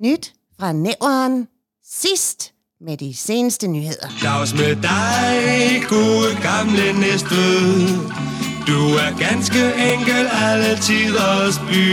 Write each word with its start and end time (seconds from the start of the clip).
Nyt 0.00 0.32
fra 0.58 0.72
næveren. 0.72 1.48
Sidst 1.84 2.52
med 2.80 2.96
de 2.96 3.14
seneste 3.14 3.66
nyheder. 3.68 4.08
Dags 4.22 4.54
med 4.54 4.76
dig, 4.76 5.82
gode 5.88 6.30
gamle 6.42 7.00
næstved. 7.00 7.86
Du 8.66 8.80
er 9.04 9.18
ganske 9.18 9.62
enkel 9.92 10.26
alle 10.32 10.76
tiders 10.88 11.58
by. 11.58 11.84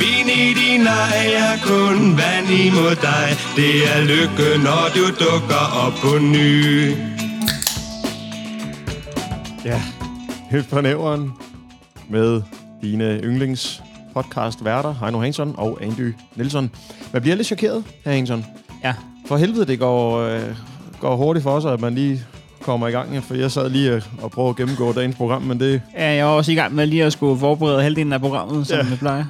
Vin 0.00 0.28
i 0.28 0.54
din 0.60 0.86
ej 0.86 1.26
er 1.44 1.56
kun 1.66 2.16
vand 2.16 2.48
imod 2.66 2.96
dig. 2.96 3.26
Det 3.56 3.74
er 3.94 4.00
lykke, 4.00 4.62
når 4.64 4.84
du 4.96 5.04
dukker 5.24 5.64
op 5.86 5.92
på 6.02 6.18
ny. 6.18 6.90
Ja, 9.64 9.82
helt 10.50 10.66
fra 10.70 10.80
næveren 10.80 11.30
med 12.10 12.42
dine 12.82 13.20
yndlings 13.24 13.82
podcast 14.14 14.64
værter, 14.64 14.94
Heino 15.00 15.20
Hansson 15.20 15.54
og 15.58 15.78
Andy 15.82 16.14
Nielsen. 16.36 16.70
Man 17.12 17.22
bliver 17.22 17.36
lidt 17.36 17.46
chokeret, 17.46 17.84
her 18.04 18.12
Hansson. 18.12 18.46
Ja. 18.84 18.94
For 19.26 19.36
helvede, 19.36 19.66
det 19.66 19.78
går, 19.78 20.18
øh, 20.18 20.40
går 21.00 21.16
hurtigt 21.16 21.42
for 21.42 21.60
sig, 21.60 21.72
at 21.72 21.80
man 21.80 21.94
lige 21.94 22.22
kommer 22.62 22.88
i 22.88 22.90
gang. 22.90 23.22
For 23.24 23.34
jeg 23.34 23.50
sad 23.50 23.70
lige 23.70 24.02
og 24.22 24.30
prøvede 24.30 24.50
at 24.50 24.56
gennemgå 24.56 24.92
dagens 24.92 25.16
program, 25.16 25.42
men 25.42 25.60
det... 25.60 25.82
Ja, 25.98 26.10
jeg 26.14 26.26
var 26.26 26.32
også 26.32 26.52
i 26.52 26.54
gang 26.54 26.74
med 26.74 26.86
lige 26.86 27.04
at 27.04 27.12
skulle 27.12 27.40
forberede 27.40 27.82
halvdelen 27.82 28.12
af 28.12 28.20
programmet, 28.20 28.66
som 28.66 28.76
Ja. 28.78 28.82
vi 28.90 28.96
plejer. 28.96 29.24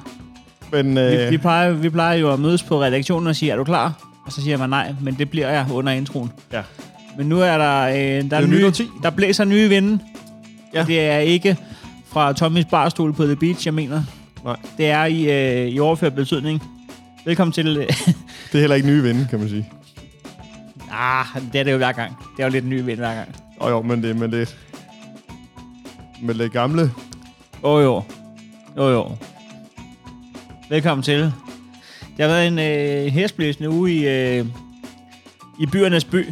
Men, 0.71 0.95
Vi, 0.95 1.01
øh, 1.01 1.31
vi, 1.31 1.37
plejer, 1.37 1.71
vi 1.71 1.89
plejer 1.89 2.17
jo 2.17 2.33
at 2.33 2.39
mødes 2.39 2.63
på 2.63 2.81
redaktionen 2.81 3.27
og 3.27 3.35
sige, 3.35 3.51
er 3.51 3.55
du 3.55 3.63
klar? 3.63 3.93
Og 4.25 4.31
så 4.31 4.41
siger 4.41 4.57
man 4.57 4.69
nej, 4.69 4.95
men 5.01 5.15
det 5.19 5.29
bliver 5.29 5.49
jeg 5.49 5.65
under 5.73 5.91
introen. 5.93 6.31
Ja. 6.53 6.61
Men 7.17 7.27
nu 7.27 7.39
er 7.39 7.57
der, 7.57 7.81
øh, 7.87 8.29
der, 8.31 8.37
er 8.37 8.47
nye, 8.47 8.71
der 9.03 9.09
blæser 9.09 9.45
nye 9.45 9.69
vinde. 9.69 9.99
Ja. 10.73 10.83
Det 10.87 10.99
er 11.01 11.17
ikke 11.17 11.57
fra 12.07 12.33
Tommys 12.33 12.65
barstol 12.65 13.13
på 13.13 13.25
The 13.25 13.35
Beach, 13.35 13.65
jeg 13.67 13.73
mener. 13.73 14.03
Nej. 14.43 14.55
Det 14.77 14.85
er 14.89 15.05
i, 15.05 15.21
øh, 15.63 15.67
i 15.69 15.79
overført 15.79 16.15
betydning. 16.15 16.63
Velkommen 17.25 17.51
til... 17.51 17.77
Øh, 17.77 17.87
det 18.51 18.55
er 18.55 18.59
heller 18.59 18.75
ikke 18.75 18.87
nye 18.87 19.03
vinde, 19.03 19.27
kan 19.29 19.39
man 19.39 19.49
sige. 19.49 19.69
ah, 20.91 21.25
det 21.53 21.59
er 21.59 21.63
det 21.63 21.71
jo 21.71 21.77
hver 21.77 21.91
gang. 21.91 22.17
Det 22.37 22.43
er 22.43 22.47
jo 22.47 22.51
lidt 22.51 22.63
en 22.63 22.69
ny 22.69 22.81
vind 22.81 22.99
hver 22.99 23.15
gang. 23.15 23.35
Og 23.59 23.71
jo, 23.71 23.81
men 23.81 24.03
det 24.03 24.09
er 24.09 24.13
med 24.13 24.27
lidt... 24.27 24.57
Med 26.21 26.33
lidt 26.35 26.53
gamle... 26.53 26.81
Åh 27.63 27.73
oh, 27.75 27.83
jo. 27.83 28.03
Jo 28.77 28.89
jo. 28.89 29.11
Velkommen 30.69 31.03
til. 31.03 31.19
Det 32.17 32.19
har 32.19 32.27
været 32.27 32.47
en 32.47 32.59
øh, 32.59 33.11
hæsblæsende 33.13 33.69
uge 33.69 33.91
i, 33.93 34.07
øh, 34.07 34.45
i 35.59 35.65
byernes 35.65 36.05
by. 36.05 36.29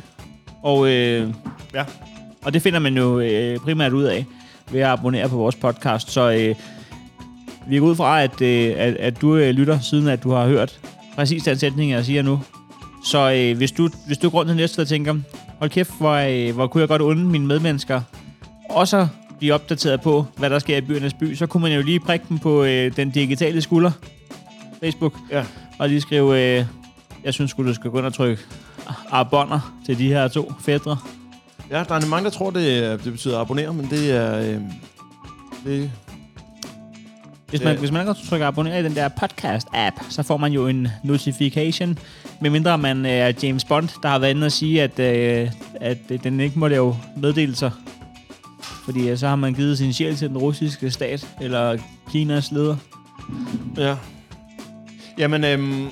Og, 0.64 0.88
øh, 0.92 1.34
Ja. 1.74 1.84
og 2.44 2.54
det 2.54 2.62
finder 2.62 2.80
man 2.80 2.98
jo 2.98 3.20
øh, 3.20 3.60
primært 3.60 3.94
ud 3.94 4.04
af 4.04 4.26
ved 4.72 4.82
at 4.82 4.88
abonnere 4.90 5.30
på 5.30 5.36
vores 5.36 5.56
podcast. 5.56 6.12
Så 6.12 6.32
øh, 6.32 6.56
vi 7.68 7.80
går 7.80 7.86
ud 7.86 7.96
fra, 7.96 8.22
at, 8.24 8.42
øh, 8.42 8.74
at, 8.78 8.94
at 8.96 9.22
du 9.22 9.36
øh, 9.36 9.50
lytter, 9.50 9.80
siden 9.80 10.08
at 10.08 10.24
du 10.24 10.32
har 10.32 10.48
hørt 10.48 10.80
præcis 11.16 11.44
den 11.44 11.58
sætning, 11.58 11.92
jeg 11.92 12.06
siger 12.06 12.22
nu. 12.22 12.40
Så 13.06 13.32
øh, 13.32 13.58
hvis, 13.58 13.72
du, 13.72 13.90
hvis 14.08 14.18
du 14.18 14.30
går 14.30 14.38
rundt 14.40 14.50
til 14.50 14.56
næste 14.58 14.80
og 14.82 14.88
tænker, 14.88 15.16
hold 15.60 15.70
kæft, 15.70 15.92
hvor, 16.00 16.14
øh, 16.50 16.56
hvor 16.56 16.68
kunne 16.68 16.82
jeg 16.82 16.88
godt 16.88 17.02
unde 17.02 17.26
mine 17.26 17.46
medmennesker 17.46 18.02
også 18.70 19.08
blive 19.40 19.54
opdateret 19.54 20.02
på, 20.02 20.26
hvad 20.38 20.50
der 20.50 20.60
sker 20.60 20.78
i 20.78 20.82
byernes 20.82 21.14
by, 21.14 21.36
så 21.36 21.46
kunne 21.48 21.62
man 21.64 21.72
jo 21.74 21.82
lige 21.82 22.00
prikke 22.00 22.26
dem 22.30 22.40
på 22.40 22.64
øh, 22.64 22.96
den 22.96 23.10
digitale 23.10 23.62
skulder, 23.62 23.92
Facebook, 24.84 25.14
Ja. 25.32 25.44
og 25.80 25.90
lige 25.90 26.02
skrive, 26.02 26.60
øh, 26.60 26.66
jeg 27.24 27.34
synes 27.34 27.54
du 27.54 27.74
skal 27.74 27.92
gå 27.92 27.98
ind 27.98 28.06
og 28.06 28.14
trykke 28.14 28.42
abonner 29.12 29.76
til 29.86 29.98
de 29.98 30.08
her 30.08 30.28
to 30.28 30.52
fædre. 30.62 30.98
Ja, 31.72 31.84
der 31.90 31.96
er 31.96 32.06
mange, 32.06 32.24
der 32.26 32.30
tror, 32.32 32.50
det, 32.50 32.84
er- 32.86 32.98
det 32.98 33.12
betyder 33.12 33.40
abonnere, 33.40 33.74
men 33.74 33.88
det 33.90 34.12
er... 34.12 34.40
Øh, 34.40 34.58
det, 35.66 35.92
Hvis 37.52 37.64
man, 37.64 37.78
hvis 37.78 37.92
man 37.92 38.02
ikke 38.08 38.28
trykker 38.30 38.48
abonner 38.48 38.78
i 38.78 38.84
den 38.84 38.96
der 38.96 39.10
podcast-app, 39.10 40.04
så 40.10 40.24
får 40.24 40.38
man 40.38 40.52
jo 40.52 40.68
en 40.68 40.88
notification, 41.04 42.00
medmindre 42.42 42.78
man 42.78 43.06
øh, 43.06 43.12
er 43.12 43.32
James 43.44 43.66
Bond, 43.66 43.90
der 44.04 44.10
har 44.10 44.20
været 44.20 44.32
inde 44.32 44.46
og 44.46 44.52
sige, 44.52 44.84
at, 44.84 45.00
øh, 45.00 45.52
at 45.76 45.98
øh, 46.10 46.24
den 46.24 46.40
ikke 46.40 46.60
må 46.60 46.68
lave 46.68 46.98
meddelelser. 47.18 47.72
Fordi 48.86 49.10
øh, 49.10 49.18
så 49.18 49.28
har 49.28 49.36
man 49.36 49.54
givet 49.54 49.78
sin 49.78 49.94
sjæl 49.94 50.16
til 50.16 50.30
den 50.30 50.38
russiske 50.38 50.92
stat, 50.92 51.28
eller 51.42 51.78
Kinas 52.12 52.52
leder. 52.52 52.76
Ja. 53.78 53.96
Jamen, 55.18 55.44
øhm, 55.44 55.88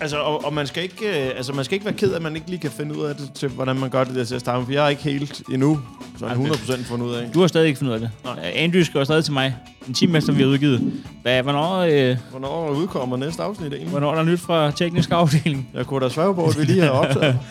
altså, 0.00 0.16
og, 0.18 0.44
og 0.44 0.52
man, 0.52 0.66
skal 0.66 0.82
ikke, 0.82 1.26
øh, 1.26 1.36
altså, 1.36 1.52
man 1.52 1.64
skal 1.64 1.74
ikke 1.74 1.86
være 1.86 1.94
ked 1.94 2.12
af, 2.12 2.16
at 2.16 2.22
man 2.22 2.36
ikke 2.36 2.48
lige 2.48 2.58
kan 2.60 2.70
finde 2.70 2.98
ud 2.98 3.04
af 3.04 3.14
det, 3.16 3.32
til, 3.34 3.48
hvordan 3.48 3.76
man 3.76 3.90
gør 3.90 4.04
det 4.04 4.14
der 4.14 4.24
til 4.24 4.34
at 4.34 4.40
starte 4.40 4.58
med, 4.58 4.66
for 4.66 4.72
jeg 4.72 4.82
har 4.82 4.88
ikke 4.88 5.02
helt 5.02 5.42
endnu 5.52 5.80
sådan 6.18 6.38
Okay. 6.38 6.50
100% 6.50 6.84
fundet 6.84 7.06
ud 7.06 7.14
af. 7.14 7.30
Du 7.34 7.40
har 7.40 7.46
stadig 7.46 7.66
ikke 7.66 7.78
fundet 7.78 7.92
ud 7.92 7.94
af 7.94 8.00
det. 8.00 8.10
Nej. 8.24 8.52
Andrew 8.54 8.82
skriver 8.82 9.04
stadig 9.04 9.24
til 9.24 9.32
mig, 9.32 9.56
en 9.88 9.94
time 9.94 10.18
efter 10.18 10.32
vi 10.32 10.42
har 10.42 10.48
udgivet. 10.48 10.92
Hvad, 11.22 11.42
hvornår, 11.42 11.78
øh, 11.78 12.16
Hvornår 12.30 12.70
udkommer 12.70 13.16
næste 13.16 13.42
afsnit 13.42 13.72
egentlig? 13.72 13.90
hvornår 13.90 14.10
er 14.10 14.14
der 14.14 14.22
nyt 14.22 14.40
fra 14.40 14.70
teknisk 14.70 15.10
afdeling? 15.12 15.68
Jeg 15.74 15.86
kunne 15.86 16.04
da 16.04 16.10
svære 16.10 16.34
på, 16.34 16.44
at 16.44 16.58
vi 16.58 16.64
lige 16.64 16.82
har 16.82 16.90
optaget. 16.90 17.38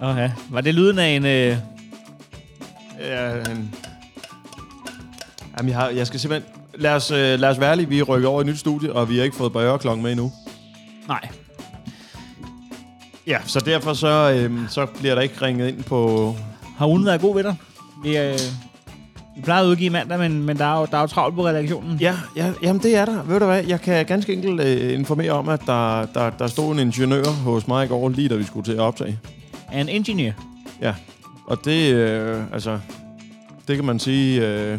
Okay. 0.00 0.30
Var 0.50 0.60
det 0.60 0.74
lyden 0.74 0.98
af 0.98 1.08
en... 1.08 1.26
Øh, 1.26 1.56
en... 3.52 3.74
Jamen, 5.58 5.68
jeg, 5.70 5.78
har, 5.78 5.88
jeg 5.88 6.06
skal 6.06 6.20
simpelthen... 6.20 6.52
Lad 6.74 6.94
os, 6.94 7.10
øh, 7.10 7.40
lad 7.40 7.48
os 7.48 7.60
være 7.60 7.70
ærlige, 7.70 7.88
vi 7.88 7.98
er 7.98 8.02
rykket 8.02 8.28
over 8.28 8.40
i 8.40 8.42
et 8.42 8.46
nyt 8.46 8.58
studie, 8.58 8.92
og 8.92 9.08
vi 9.10 9.16
har 9.16 9.24
ikke 9.24 9.36
fået 9.36 9.52
bøjerklokken 9.52 10.02
med 10.02 10.10
endnu. 10.12 10.32
nej. 11.08 11.28
Ja, 13.26 13.38
så 13.46 13.60
derfor 13.60 13.92
så, 13.92 14.32
øhm, 14.36 14.66
så 14.68 14.86
bliver 14.86 15.14
der 15.14 15.22
ikke 15.22 15.42
ringet 15.42 15.68
ind 15.68 15.84
på... 15.84 16.34
Har 16.76 16.86
ugen 16.86 17.06
været 17.06 17.20
god 17.20 17.34
ved 17.34 17.44
dig? 17.44 17.56
Vi, 18.02 18.18
øh, 18.18 18.38
vi 19.38 19.42
plejede 19.42 19.66
at 19.66 19.70
udgive 19.70 19.90
mandag, 19.90 20.18
men, 20.18 20.42
men 20.42 20.58
der, 20.58 20.64
er 20.64 20.80
jo, 20.80 20.86
der 20.90 20.96
er 20.96 21.00
jo 21.00 21.06
travlt 21.06 21.34
på 21.34 21.46
redaktionen. 21.46 21.98
Ja, 22.00 22.14
ja, 22.36 22.52
jamen 22.62 22.82
det 22.82 22.96
er 22.96 23.04
der. 23.04 23.22
Ved 23.22 23.40
du 23.40 23.46
hvad, 23.46 23.64
jeg 23.64 23.80
kan 23.80 24.06
ganske 24.06 24.32
enkelt 24.32 24.60
øh, 24.60 24.98
informere 24.98 25.30
om, 25.32 25.48
at 25.48 25.60
der, 25.66 26.06
der, 26.06 26.30
der 26.30 26.46
stod 26.46 26.72
en 26.72 26.78
ingeniør 26.78 27.24
hos 27.44 27.68
mig 27.68 27.84
i 27.84 27.88
går, 27.88 28.08
lige 28.08 28.28
da 28.28 28.34
vi 28.34 28.44
skulle 28.44 28.64
til 28.64 28.72
at 28.72 28.80
optage. 28.80 29.18
En 29.74 29.88
engineer. 29.88 30.32
Ja, 30.82 30.94
og 31.46 31.64
det, 31.64 31.94
øh, 31.94 32.42
altså, 32.52 32.78
det 33.68 33.76
kan 33.76 33.84
man 33.84 33.98
sige, 33.98 34.46
øh, 34.48 34.78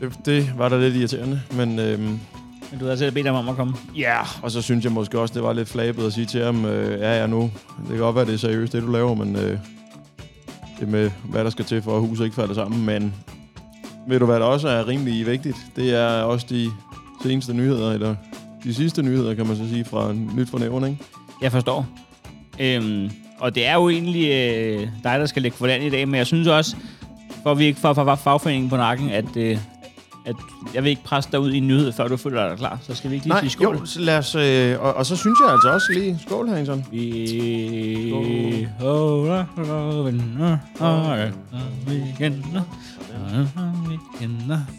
det, 0.00 0.12
det 0.24 0.52
var 0.58 0.68
da 0.68 0.78
lidt 0.78 0.96
irriterende, 0.96 1.40
men 1.52 1.78
øh, 1.78 2.00
Men 2.00 2.78
du 2.80 2.84
havde 2.84 2.98
selv 2.98 3.12
bedt 3.12 3.26
ham 3.26 3.34
om 3.36 3.48
at 3.48 3.56
komme. 3.56 3.74
ja, 3.96 4.16
og 4.42 4.50
så 4.50 4.62
synes 4.62 4.84
jeg 4.84 4.92
måske 4.92 5.18
også, 5.20 5.34
det 5.34 5.42
var 5.42 5.52
lidt 5.52 5.68
flabet 5.68 6.06
at 6.06 6.12
sige 6.12 6.26
til 6.26 6.44
ham, 6.44 6.64
øh, 6.64 7.00
ja, 7.00 7.20
ja, 7.20 7.26
nu, 7.26 7.40
det 7.80 7.88
kan 7.88 7.98
godt 7.98 8.16
være, 8.16 8.24
det 8.26 8.34
er 8.34 8.38
seriøst, 8.38 8.72
det 8.72 8.82
du 8.82 8.92
laver, 8.92 9.14
men 9.14 9.36
øh, 9.36 9.58
det 10.80 10.88
med, 10.88 11.10
hvad 11.24 11.44
der 11.44 11.50
skal 11.50 11.64
til 11.64 11.82
for, 11.82 11.96
at 11.96 12.00
huset 12.00 12.24
ikke 12.24 12.36
falder 12.36 12.54
sammen, 12.54 12.86
men 12.86 13.14
ved 14.08 14.18
du, 14.18 14.26
hvad 14.26 14.40
der 14.40 14.46
også 14.46 14.68
er 14.68 14.88
rimelig 14.88 15.26
vigtigt? 15.26 15.56
Det 15.76 15.94
er 15.94 16.22
også 16.22 16.46
de 16.50 16.70
seneste 17.22 17.54
nyheder, 17.54 17.92
eller 17.92 18.14
de 18.64 18.74
sidste 18.74 19.02
nyheder, 19.02 19.34
kan 19.34 19.46
man 19.46 19.56
så 19.56 19.68
sige, 19.68 19.84
fra 19.84 20.12
Nyt 20.12 20.48
for 20.48 20.86
ikke? 20.86 20.98
Jeg 21.42 21.52
forstår. 21.52 21.86
Øhm, 22.60 23.10
og 23.38 23.54
det 23.54 23.66
er 23.66 23.74
jo 23.74 23.88
egentlig 23.88 24.30
øh, 24.30 24.80
dig, 24.80 25.18
der 25.18 25.26
skal 25.26 25.42
lægge 25.42 25.56
for 25.56 25.66
land 25.66 25.84
i 25.84 25.90
dag, 25.90 26.08
men 26.08 26.14
jeg 26.14 26.26
synes 26.26 26.48
også, 26.48 26.76
for 27.42 27.50
at 27.50 27.58
vi 27.58 27.64
ikke 27.64 27.80
får 27.80 28.14
fagforeningen 28.14 28.70
på 28.70 28.76
nakken, 28.76 29.10
at, 29.10 29.36
øh, 29.36 29.58
at 30.28 30.34
jeg 30.74 30.82
vil 30.82 30.90
ikke 30.90 31.04
presse 31.04 31.30
dig 31.32 31.40
ud 31.40 31.52
i 31.52 31.56
en 31.56 31.68
nyhed, 31.68 31.92
før 31.92 32.08
du 32.08 32.16
føler 32.16 32.48
dig 32.48 32.58
klar. 32.58 32.78
Så 32.82 32.94
skal 32.94 33.10
vi 33.10 33.14
ikke 33.14 33.26
lige 33.26 33.32
Nej, 33.32 33.40
sige 33.40 33.50
skål? 33.50 33.76
jo, 33.76 33.86
så 33.86 34.00
lad 34.00 34.18
os, 34.18 34.34
øh, 34.34 34.80
og, 34.80 34.94
og 34.94 35.06
så 35.06 35.16
synes 35.16 35.38
jeg 35.44 35.52
altså 35.52 35.68
også 35.70 35.86
lige, 35.92 36.18
skål, 36.26 36.48
Hansson. 36.48 36.84
Vi 36.90 38.58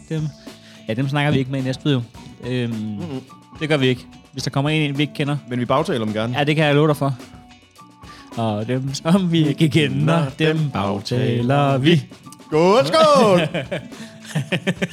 dem. 0.08 0.22
Ja, 0.88 0.94
dem 0.94 1.08
snakker 1.08 1.32
vi 1.32 1.38
ikke 1.38 1.50
med 1.50 1.60
i 1.60 1.62
næste 1.62 1.84
video. 1.84 2.02
Øhm, 2.46 2.72
Mm-hmm. 2.72 3.20
det 3.60 3.68
gør 3.68 3.76
vi 3.76 3.86
ikke. 3.86 4.06
Hvis 4.32 4.42
der 4.42 4.50
kommer 4.50 4.70
en 4.70 4.82
ind, 4.82 4.96
vi 4.96 5.02
ikke 5.02 5.14
kender. 5.14 5.36
Men 5.48 5.60
vi 5.60 5.64
bagtaler 5.64 6.04
dem 6.04 6.14
gerne. 6.14 6.38
Ja, 6.38 6.44
det 6.44 6.56
kan 6.56 6.64
jeg 6.64 6.74
love 6.74 6.88
dig 6.88 6.96
for. 6.96 7.14
Og 8.36 8.66
dem, 8.68 8.94
som 8.94 9.32
vi 9.32 9.48
ikke 9.48 9.68
kender, 9.68 10.26
dem 10.38 10.70
bagtaler 10.72 11.78
vi. 11.78 12.02
Skål, 12.46 12.86
skål! 12.86 13.40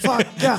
Fuck, 0.05 0.43
ja. 0.43 0.57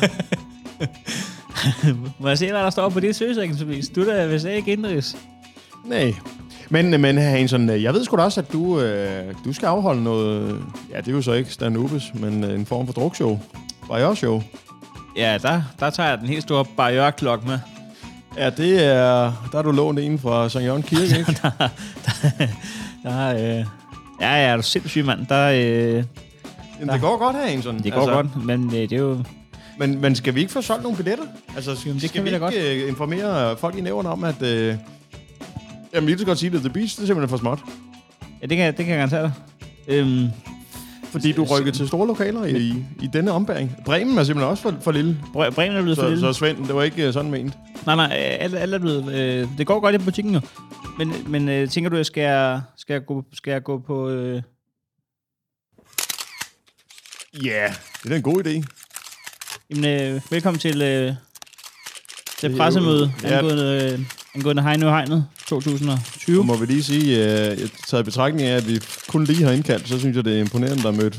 Må 2.20 2.28
jeg 2.28 2.38
se, 2.38 2.50
hvad 2.50 2.60
der 2.60 2.70
står 2.70 2.88
på 2.88 3.00
det 3.00 3.16
søgesekvensbevis? 3.16 3.88
Du 3.88 4.00
er 4.00 4.16
da 4.16 4.26
vist 4.26 4.46
ikke 4.46 4.72
indrigs. 4.72 5.16
Nej. 5.84 6.14
Men, 6.70 7.00
men 7.00 7.18
Hansen, 7.18 7.68
jeg 7.68 7.94
ved 7.94 8.04
sgu 8.04 8.16
da 8.16 8.22
også, 8.22 8.40
at 8.40 8.52
du, 8.52 8.80
øh, 8.80 9.34
du 9.44 9.52
skal 9.52 9.66
afholde 9.66 10.04
noget... 10.04 10.62
Ja, 10.92 10.98
det 10.98 11.08
er 11.08 11.12
jo 11.12 11.22
så 11.22 11.32
ikke 11.32 11.52
stand 11.52 11.76
men 12.14 12.44
øh, 12.44 12.54
en 12.54 12.66
form 12.66 12.86
for 12.86 12.92
drukshow. 12.92 13.40
Bayer-show. 13.90 14.42
Ja, 15.16 15.38
der, 15.42 15.62
der 15.80 15.90
tager 15.90 16.08
jeg 16.08 16.18
den 16.18 16.28
helt 16.28 16.42
store 16.42 16.64
barriere-klok 16.76 17.46
med. 17.46 17.58
Ja, 18.36 18.50
det 18.50 18.84
er... 18.84 19.32
Der 19.52 19.58
er 19.58 19.62
du 19.62 19.70
lånt 19.70 19.98
en 19.98 20.18
fra 20.18 20.48
St. 20.48 20.56
Jørgen 20.56 20.82
Kirke, 20.82 21.18
ikke? 21.18 21.36
Der 23.02 23.10
er, 23.10 23.34
øh, 23.34 23.66
ja, 24.20 24.34
ja, 24.34 24.52
er 24.52 24.56
du 24.56 24.62
sindssyg, 24.62 25.04
mand. 25.04 25.26
Der, 25.26 25.50
øh, 25.54 26.04
Jamen, 26.80 26.92
det 26.94 27.00
går 27.00 27.18
godt 27.18 27.36
her, 27.36 27.46
Hansen. 27.46 27.78
det 27.78 27.92
går 27.92 28.00
altså, 28.00 28.14
godt, 28.14 28.44
men 28.46 28.66
øh, 28.66 28.72
det 28.72 28.92
er 28.92 28.96
jo... 28.98 29.24
Men, 29.78 30.00
men 30.00 30.14
skal 30.14 30.34
vi 30.34 30.40
ikke 30.40 30.52
få 30.52 30.62
solgt 30.62 30.82
nogle 30.82 30.96
billetter? 30.96 31.24
Altså, 31.56 31.76
skal, 31.76 31.88
Jamen, 31.88 32.00
det 32.00 32.08
skal 32.10 32.22
kan 32.24 32.32
vi 32.32 32.38
vi 32.38 32.56
ikke 32.56 32.82
øh, 32.82 32.88
informere 32.88 33.56
folk 33.56 33.76
i 33.76 33.80
nævren 33.80 34.06
om, 34.06 34.24
at... 34.24 34.42
Øh, 34.42 34.74
jamen, 35.94 36.06
vi 36.08 36.14
kan 36.14 36.26
godt 36.26 36.38
sige 36.38 36.50
det. 36.50 36.60
The 36.60 36.70
Beach, 36.70 36.96
det 36.96 37.02
er 37.02 37.06
simpelthen 37.06 37.28
for 37.28 37.36
småt. 37.36 37.58
Ja, 38.42 38.46
det 38.46 38.56
kan, 38.56 38.66
det 38.76 38.84
kan 38.84 38.88
jeg 38.88 38.96
garantere 38.96 39.22
dig. 39.22 39.32
Øhm, 39.88 40.26
Fordi 41.04 41.32
du 41.32 41.44
rykkede 41.44 41.76
til 41.76 41.88
store 41.88 42.06
lokaler 42.06 42.44
i, 42.44 42.68
i 43.02 43.06
denne 43.12 43.32
ombæring. 43.32 43.76
Bremen 43.84 44.18
er 44.18 44.22
simpelthen 44.24 44.50
også 44.50 44.62
for, 44.62 44.74
for 44.80 44.92
lille. 44.92 45.18
Bre- 45.36 45.50
Bremen 45.50 45.76
er 45.76 45.82
blevet 45.82 45.98
for 45.98 46.04
Så, 46.04 46.08
lille. 46.08 46.20
så 46.20 46.32
Svend, 46.32 46.66
det 46.66 46.74
var 46.74 46.82
ikke 46.82 47.06
øh, 47.06 47.12
sådan 47.12 47.30
ment. 47.30 47.58
Nej, 47.86 47.96
nej, 47.96 48.06
alt, 48.40 48.54
alt 48.54 48.74
er 48.74 48.78
blevet... 48.78 49.14
Øh, 49.14 49.48
det 49.58 49.66
går 49.66 49.80
godt 49.80 49.94
i 49.94 49.98
butikken 49.98 50.34
jo. 50.34 50.40
Men, 50.98 51.12
men 51.26 51.48
øh, 51.48 51.68
tænker 51.68 51.90
du, 51.90 52.04
skal 52.04 52.22
jeg, 52.22 52.60
skal 52.76 52.94
jeg, 52.94 53.06
gå, 53.06 53.24
skal 53.32 53.50
jeg 53.50 53.62
gå 53.62 53.78
på... 53.86 54.08
Øh, 54.08 54.42
Ja, 57.44 57.48
yeah. 57.48 57.72
det 58.02 58.12
er 58.12 58.16
en 58.16 58.22
god 58.22 58.46
idé. 58.46 58.62
jamen, 59.70 59.84
øh, 59.84 60.20
velkommen 60.30 60.60
til, 60.60 60.82
øh, 60.82 61.06
Det 61.06 61.16
til 62.38 62.56
pressemøde 62.56 63.12
ja. 63.22 63.38
angående, 63.38 63.92
øh, 63.92 64.00
angående 64.34 64.62
Heino 64.62 64.88
Hegnet 64.88 65.26
2020. 65.46 66.36
Nu 66.36 66.42
må 66.42 66.56
vi 66.56 66.66
lige 66.66 66.82
sige, 66.82 67.16
øh, 67.18 67.68
taget 67.86 68.02
i 68.02 68.04
betragtning 68.04 68.48
af, 68.48 68.56
at 68.56 68.68
vi 68.68 68.80
kun 69.08 69.24
lige 69.24 69.44
har 69.44 69.52
indkaldt, 69.52 69.88
så 69.88 69.98
synes 69.98 70.16
jeg, 70.16 70.24
det 70.24 70.36
er 70.36 70.40
imponerende, 70.40 70.82
der 70.82 70.88
er 70.88 70.92
mødt 70.92 71.14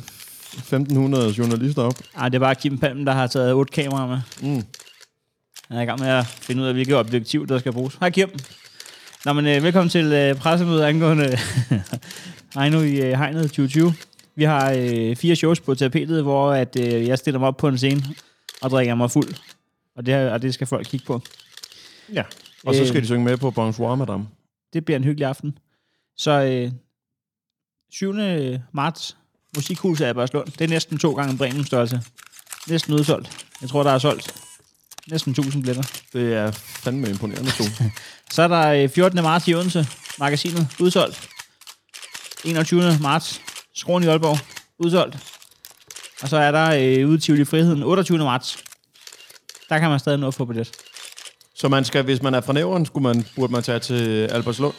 1.500 1.34 1.38
journalister 1.38 1.82
op. 1.82 1.94
Ej, 2.18 2.30
det 2.30 2.36
er 2.36 2.40
bare 2.40 2.56
Kim 2.56 2.78
Palm, 2.78 3.06
der 3.06 3.14
har 3.14 3.28
taget 3.28 3.54
otte 3.54 3.72
kameraer 3.72 4.08
med. 4.08 4.20
Mm. 4.42 4.64
Han 5.68 5.78
er 5.78 5.82
i 5.82 5.86
gang 5.86 6.00
med 6.00 6.08
at 6.08 6.26
finde 6.26 6.62
ud 6.62 6.68
af, 6.68 6.74
hvilket 6.74 6.96
objektiv, 6.96 7.48
der 7.48 7.60
skal 7.60 7.72
bruges. 7.72 7.98
Hej 8.00 8.10
Kim. 8.10 8.30
Nå, 9.26 9.34
men 9.34 9.48
øh, 9.48 9.64
velkommen 9.64 9.90
til 9.90 10.06
øh, 10.06 10.36
pressemødet 10.36 10.84
angående 10.84 11.38
Heino 12.58 12.82
i 12.82 12.96
øh, 12.96 13.18
Hegnet 13.18 13.44
2020. 13.44 13.94
Vi 14.40 14.44
har 14.44 14.72
øh, 14.78 15.16
fire 15.16 15.36
shows 15.36 15.60
på 15.60 15.76
tapetet, 15.76 16.24
hvor 16.24 16.52
at, 16.52 16.78
øh, 16.80 17.08
jeg 17.08 17.18
stiller 17.18 17.40
mig 17.40 17.48
op 17.48 17.58
på 17.58 17.68
en 17.68 17.78
scene 17.78 18.04
og 18.62 18.70
drikker 18.70 18.96
mig 18.96 19.12
fuld. 19.12 19.34
Og 19.96 20.06
det, 20.06 20.16
og 20.32 20.42
det 20.42 20.54
skal 20.54 20.68
folk 20.68 20.88
kigge 20.88 21.06
på. 21.06 21.22
Ja. 22.14 22.24
Og 22.64 22.76
så 22.76 22.82
Øh. 22.82 22.88
skal 22.88 23.02
de 23.02 23.06
synge 23.06 23.24
med 23.26 23.38
på 23.38 23.52
Bonsoir, 23.52 23.96
madame. 23.96 24.28
Det 24.74 24.86
bliver 24.86 24.98
en 24.98 25.04
hyggelig 25.04 25.28
aften. 25.28 25.58
Så 26.18 26.32
øh, 26.32 26.72
7. 27.92 28.14
marts, 28.72 29.18
Musikhuset 29.56 30.08
er 30.08 30.14
Bergslund. 30.14 30.48
Det 30.52 30.62
er 30.62 30.68
næsten 30.68 30.98
to 30.98 31.14
gange 31.14 31.38
Bremen 31.38 31.66
størrelse. 31.66 32.02
Næsten 32.70 32.94
udsolgt. 32.94 33.46
Jeg 33.62 33.70
tror, 33.70 33.84
der 33.84 33.92
er 33.92 34.00
solgt 34.00 34.36
næsten 35.12 35.32
1000 35.32 35.64
billetter. 35.64 35.84
Det 36.14 36.34
er 36.34 36.52
fandme 36.52 37.10
imponerende, 37.10 37.52
to. 37.52 37.64
Så 38.34 38.42
er 38.42 38.48
der 38.48 38.68
øh, 38.84 38.90
14. 38.90 39.24
marts 39.24 39.48
i 39.48 39.54
Odense, 39.54 39.88
magasinet, 40.20 40.68
udsolgt. 40.80 41.30
21. 42.46 42.98
marts, 43.02 43.42
Skroen 43.80 44.04
i 44.04 44.08
Aalborg, 44.08 44.38
udsolgt. 44.80 45.18
Og 46.22 46.30
så 46.30 46.38
er 46.38 46.52
der 46.52 47.00
øh, 47.02 47.10
ude 47.10 47.42
i 47.42 47.46
Friheden, 47.46 47.84
28. 47.84 48.18
marts. 48.18 48.58
Der 49.70 49.80
kan 49.80 49.90
man 49.90 50.00
stadig 50.00 50.20
nå 50.20 50.28
at 50.28 50.34
få 50.34 50.46
billet. 50.46 50.72
så 51.56 51.68
man 51.68 51.86
skal, 51.86 52.04
hvis 52.04 52.22
man 52.22 52.34
er 52.34 52.42
fra 52.42 52.54
Nævren, 52.54 52.86
skulle 52.86 53.04
man, 53.04 53.26
burde 53.36 53.52
man 53.52 53.64
tage 53.64 53.80
til 53.80 54.28
Albertslund. 54.28 54.74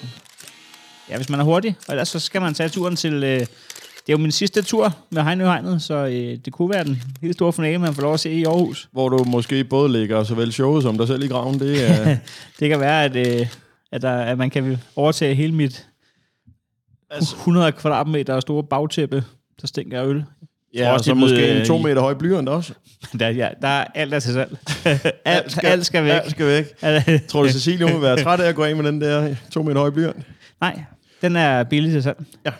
Ja, 1.08 1.16
hvis 1.16 1.28
man 1.28 1.40
er 1.40 1.44
hurtig. 1.44 1.76
Og 1.88 1.94
ellers 1.94 2.08
så 2.08 2.18
skal 2.18 2.40
man 2.40 2.54
tage 2.54 2.68
turen 2.68 2.96
til... 2.96 3.14
Øh, 3.14 3.40
det 3.40 4.08
er 4.08 4.12
jo 4.12 4.18
min 4.18 4.32
sidste 4.32 4.62
tur 4.62 4.96
med 5.10 5.22
Heino 5.22 5.44
Hegnet, 5.44 5.82
så 5.82 5.94
øh, 5.94 6.38
det 6.44 6.52
kunne 6.52 6.70
være 6.70 6.84
den 6.84 7.02
helt 7.22 7.34
store 7.34 7.52
finale, 7.52 7.78
man 7.78 7.94
får 7.94 8.02
lov 8.02 8.14
at 8.14 8.20
se 8.20 8.30
i 8.30 8.44
Aarhus. 8.44 8.88
Hvor 8.92 9.08
du 9.08 9.24
måske 9.24 9.64
både 9.64 9.92
lægger 9.92 10.24
såvel 10.24 10.52
showet 10.52 10.82
som 10.82 10.98
dig 10.98 11.08
selv 11.08 11.22
i 11.22 11.28
graven. 11.28 11.60
Det 11.60 11.90
er, 11.90 12.16
Det 12.60 12.68
kan 12.68 12.80
være, 12.80 13.04
at, 13.04 13.16
øh, 13.16 13.46
at, 13.92 14.02
der, 14.02 14.12
at 14.12 14.38
man 14.38 14.50
kan 14.50 14.78
overtage 14.96 15.34
hele 15.34 15.54
mit 15.54 15.89
Altså- 17.10 17.36
100 17.36 17.72
kvadratmeter 17.72 18.40
store 18.40 18.64
bagtæppe, 18.64 19.24
der 19.60 19.66
stinker 19.66 20.00
af 20.00 20.06
øl. 20.06 20.24
ja, 20.74 20.92
også, 20.92 21.00
og 21.00 21.04
så 21.04 21.20
måske 21.20 21.50
en 21.50 21.56
øh, 21.56 21.66
to 21.66 21.78
meter 21.78 22.00
høj 22.00 22.14
blyant 22.14 22.48
også. 22.48 22.74
Der, 23.20 23.28
ja, 23.28 23.48
der 23.62 23.68
er 23.68 23.84
alt 23.94 24.14
er 24.14 24.18
til 24.18 24.32
salg. 24.32 24.56
alt, 25.24 25.52
skal, 25.52 25.66
alt 25.66 25.86
skal 25.86 26.04
væk. 26.04 26.10
Alt 26.12 26.30
skal 26.30 26.46
væk. 26.46 26.64
Tror 27.28 27.42
du, 27.42 27.48
Cecilie 27.48 27.84
hun 27.86 27.94
vil 27.94 28.02
være 28.02 28.22
træt 28.22 28.40
af 28.40 28.48
at 28.48 28.54
gå 28.54 28.64
af 28.64 28.76
med 28.76 28.84
den 28.84 29.00
der 29.00 29.34
to 29.50 29.62
meter 29.62 29.78
høje 29.78 29.92
blyant? 29.92 30.16
Nej, 30.60 30.82
den 31.22 31.36
er 31.36 31.62
billig 31.64 31.92
til 31.92 32.02
salg. 32.02 32.18
Ja. 32.46 32.50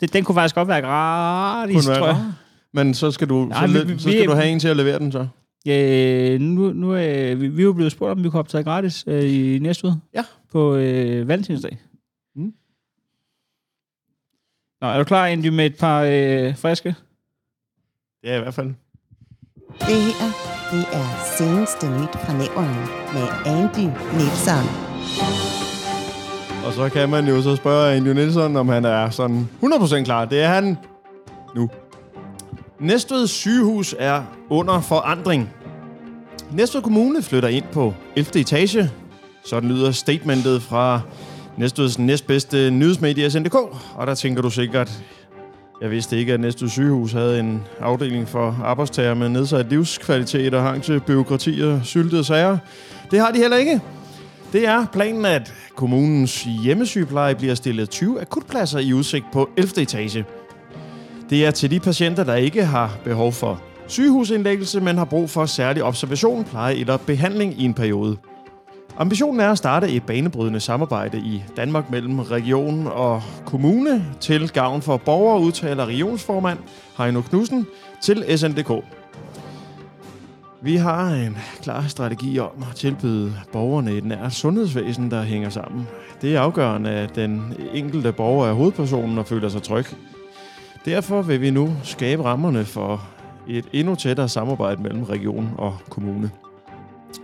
Det, 0.00 0.12
den 0.12 0.24
kunne 0.24 0.34
faktisk 0.34 0.54
godt 0.54 0.68
være 0.68 0.80
gratis, 0.80 1.74
Kunne 1.76 1.88
være 1.88 1.98
tror 1.98 2.06
jeg. 2.06 2.24
Men 2.74 2.94
så 2.94 3.10
skal 3.10 3.28
du, 3.28 3.44
Nej, 3.44 3.66
så, 3.66 3.84
vi- 3.84 3.92
så 3.98 4.02
skal 4.02 4.20
vi- 4.20 4.26
du 4.26 4.32
have 4.32 4.48
en 4.48 4.58
til 4.60 4.68
at 4.68 4.76
levere 4.76 4.98
den 4.98 5.12
så. 5.12 5.26
Ja, 5.66 6.38
nu, 6.38 6.72
nu 6.72 6.92
er 6.92 7.34
vi, 7.34 7.48
vi 7.48 7.62
er 7.62 7.64
jo 7.64 7.72
blevet 7.72 7.92
spurgt, 7.92 8.12
om 8.12 8.24
vi 8.24 8.30
kunne 8.30 8.40
optage 8.40 8.64
gratis 8.64 9.04
øh, 9.06 9.24
i 9.34 9.58
næste 9.58 9.86
uge. 9.86 9.94
Ja. 10.14 10.24
På 10.52 10.76
øh, 10.76 11.28
valentinsdag. 11.28 11.78
Nå, 14.82 14.88
er 14.88 14.98
du 14.98 15.04
klar 15.04 15.26
egentlig 15.26 15.52
med 15.52 15.66
et 15.66 15.76
par 15.76 16.02
øh, 16.02 16.56
friske? 16.56 16.94
Ja, 18.24 18.36
i 18.36 18.40
hvert 18.40 18.54
fald. 18.54 18.66
Det 19.80 20.02
her, 20.02 20.30
det 20.72 20.86
er 20.92 21.06
seneste 21.38 21.86
nyt 21.86 22.14
fra 22.24 22.32
nævren 22.32 22.76
med 23.14 23.26
Andy 23.46 23.96
Nielsen. 24.16 24.66
Og 26.66 26.72
så 26.72 26.88
kan 26.92 27.08
man 27.08 27.28
jo 27.28 27.42
så 27.42 27.56
spørge 27.56 27.94
Andy 27.94 28.08
Nielsen, 28.08 28.56
om 28.56 28.68
han 28.68 28.84
er 28.84 29.10
sådan 29.10 29.48
100% 29.62 30.04
klar. 30.04 30.24
Det 30.24 30.42
er 30.42 30.48
han 30.48 30.76
nu. 31.54 31.70
Næstved 32.80 33.26
sygehus 33.26 33.94
er 33.98 34.22
under 34.50 34.80
forandring. 34.80 35.50
Næstved 36.52 36.82
Kommune 36.82 37.22
flytter 37.22 37.48
ind 37.48 37.64
på 37.72 37.94
11. 38.16 38.40
etage. 38.40 38.90
Sådan 39.44 39.68
lyder 39.68 39.90
statementet 39.90 40.62
fra 40.62 41.00
Næstveds 41.62 41.98
næstbedste 41.98 42.70
nyhedsmedie 42.70 43.30
SNDK. 43.30 43.54
Og 43.94 44.06
der 44.06 44.14
tænker 44.14 44.42
du 44.42 44.50
sikkert, 44.50 45.02
jeg 45.80 45.90
vidste 45.90 46.18
ikke, 46.18 46.32
at 46.32 46.40
Næstved 46.40 46.68
sygehus 46.68 47.12
havde 47.12 47.40
en 47.40 47.62
afdeling 47.80 48.28
for 48.28 48.60
arbejdstager 48.64 49.14
med 49.14 49.28
nedsat 49.28 49.66
livskvalitet 49.66 50.54
og 50.54 50.62
hang 50.62 50.82
til 50.82 51.00
byråkrati 51.00 51.60
og 51.60 51.80
syltede 51.84 52.24
sager. 52.24 52.58
Det 53.10 53.20
har 53.20 53.30
de 53.30 53.38
heller 53.38 53.56
ikke. 53.56 53.80
Det 54.52 54.68
er 54.68 54.86
planen, 54.92 55.24
at 55.24 55.54
kommunens 55.76 56.42
hjemmesygepleje 56.62 57.34
bliver 57.34 57.54
stillet 57.54 57.90
20 57.90 58.20
akutpladser 58.20 58.78
i 58.78 58.92
udsigt 58.92 59.24
på 59.32 59.50
11. 59.56 59.82
etage. 59.82 60.24
Det 61.30 61.46
er 61.46 61.50
til 61.50 61.70
de 61.70 61.80
patienter, 61.80 62.24
der 62.24 62.34
ikke 62.34 62.64
har 62.64 62.98
behov 63.04 63.32
for 63.32 63.62
sygehusindlæggelse, 63.86 64.80
men 64.80 64.98
har 64.98 65.04
brug 65.04 65.30
for 65.30 65.46
særlig 65.46 65.84
observation, 65.84 66.44
pleje 66.44 66.74
eller 66.74 66.96
behandling 66.96 67.60
i 67.60 67.64
en 67.64 67.74
periode. 67.74 68.16
Ambitionen 68.96 69.40
er 69.40 69.50
at 69.50 69.58
starte 69.58 69.90
et 69.90 70.02
banebrydende 70.02 70.60
samarbejde 70.60 71.18
i 71.18 71.42
Danmark 71.56 71.90
mellem 71.90 72.18
region 72.18 72.86
og 72.86 73.22
kommune 73.46 74.04
til 74.20 74.52
gavn 74.52 74.82
for 74.82 74.96
borgere, 74.96 75.40
udtaler 75.40 75.86
regionsformand 75.86 76.58
Heino 76.98 77.20
Knudsen 77.20 77.66
til 78.02 78.38
SNDK. 78.38 78.84
Vi 80.62 80.76
har 80.76 81.08
en 81.08 81.36
klar 81.62 81.84
strategi 81.88 82.38
om 82.38 82.64
at 82.70 82.76
tilbyde 82.76 83.32
borgerne 83.52 83.90
et 83.92 84.04
nært 84.04 84.32
sundhedsvæsen, 84.32 85.10
der 85.10 85.22
hænger 85.22 85.50
sammen. 85.50 85.88
Det 86.22 86.36
er 86.36 86.40
afgørende, 86.40 86.90
at 86.90 87.16
den 87.16 87.54
enkelte 87.74 88.12
borger 88.12 88.46
er 88.46 88.52
hovedpersonen 88.52 89.18
og 89.18 89.26
føler 89.26 89.48
sig 89.48 89.62
tryg. 89.62 89.86
Derfor 90.84 91.22
vil 91.22 91.40
vi 91.40 91.50
nu 91.50 91.70
skabe 91.82 92.24
rammerne 92.24 92.64
for 92.64 93.02
et 93.48 93.64
endnu 93.72 93.94
tættere 93.94 94.28
samarbejde 94.28 94.82
mellem 94.82 95.02
region 95.02 95.50
og 95.58 95.76
kommune. 95.90 96.30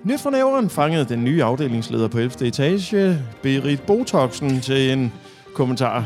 Nyt 0.04 0.20
fra 0.20 0.30
nævren 0.30 0.70
fangede 0.70 1.04
den 1.04 1.24
nye 1.24 1.44
afdelingsleder 1.44 2.08
på 2.08 2.18
11. 2.18 2.46
etage, 2.46 3.18
Berit 3.42 3.82
Botoxen, 3.82 4.60
til 4.60 4.92
en 4.92 5.12
kommentar. 5.54 6.04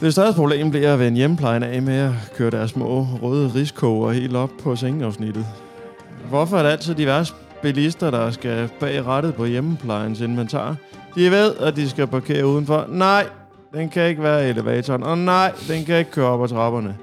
Det 0.00 0.12
største 0.12 0.36
problem 0.36 0.70
bliver 0.70 0.92
at 0.92 0.98
vende 0.98 1.18
hjemmeplejen 1.18 1.62
af 1.62 1.82
med 1.82 1.98
at 1.98 2.12
køre 2.36 2.50
deres 2.50 2.70
små 2.70 3.06
røde 3.22 3.52
riskoger 3.54 4.12
helt 4.12 4.36
op 4.36 4.50
på 4.62 4.76
sengeafsnittet. 4.76 5.46
Hvorfor 6.28 6.58
er 6.58 6.62
det 6.62 6.70
altid 6.70 6.94
diverse 6.94 7.34
bilister, 7.62 8.10
der 8.10 8.30
skal 8.30 8.68
bag 8.80 9.06
rettet 9.06 9.34
på 9.34 9.44
hjemmeplejens 9.44 10.20
inventar? 10.20 10.76
De 11.14 11.30
ved, 11.30 11.56
at 11.56 11.76
de 11.76 11.90
skal 11.90 12.06
parkere 12.06 12.46
udenfor. 12.46 12.86
Nej, 12.88 13.26
den 13.74 13.88
kan 13.88 14.08
ikke 14.08 14.22
være 14.22 14.46
i 14.46 14.50
elevatoren. 14.50 15.02
Og 15.02 15.18
nej, 15.18 15.52
den 15.68 15.84
kan 15.84 15.98
ikke 15.98 16.10
køre 16.10 16.26
op 16.26 16.42
ad 16.42 16.48
trapperne. 16.48 16.96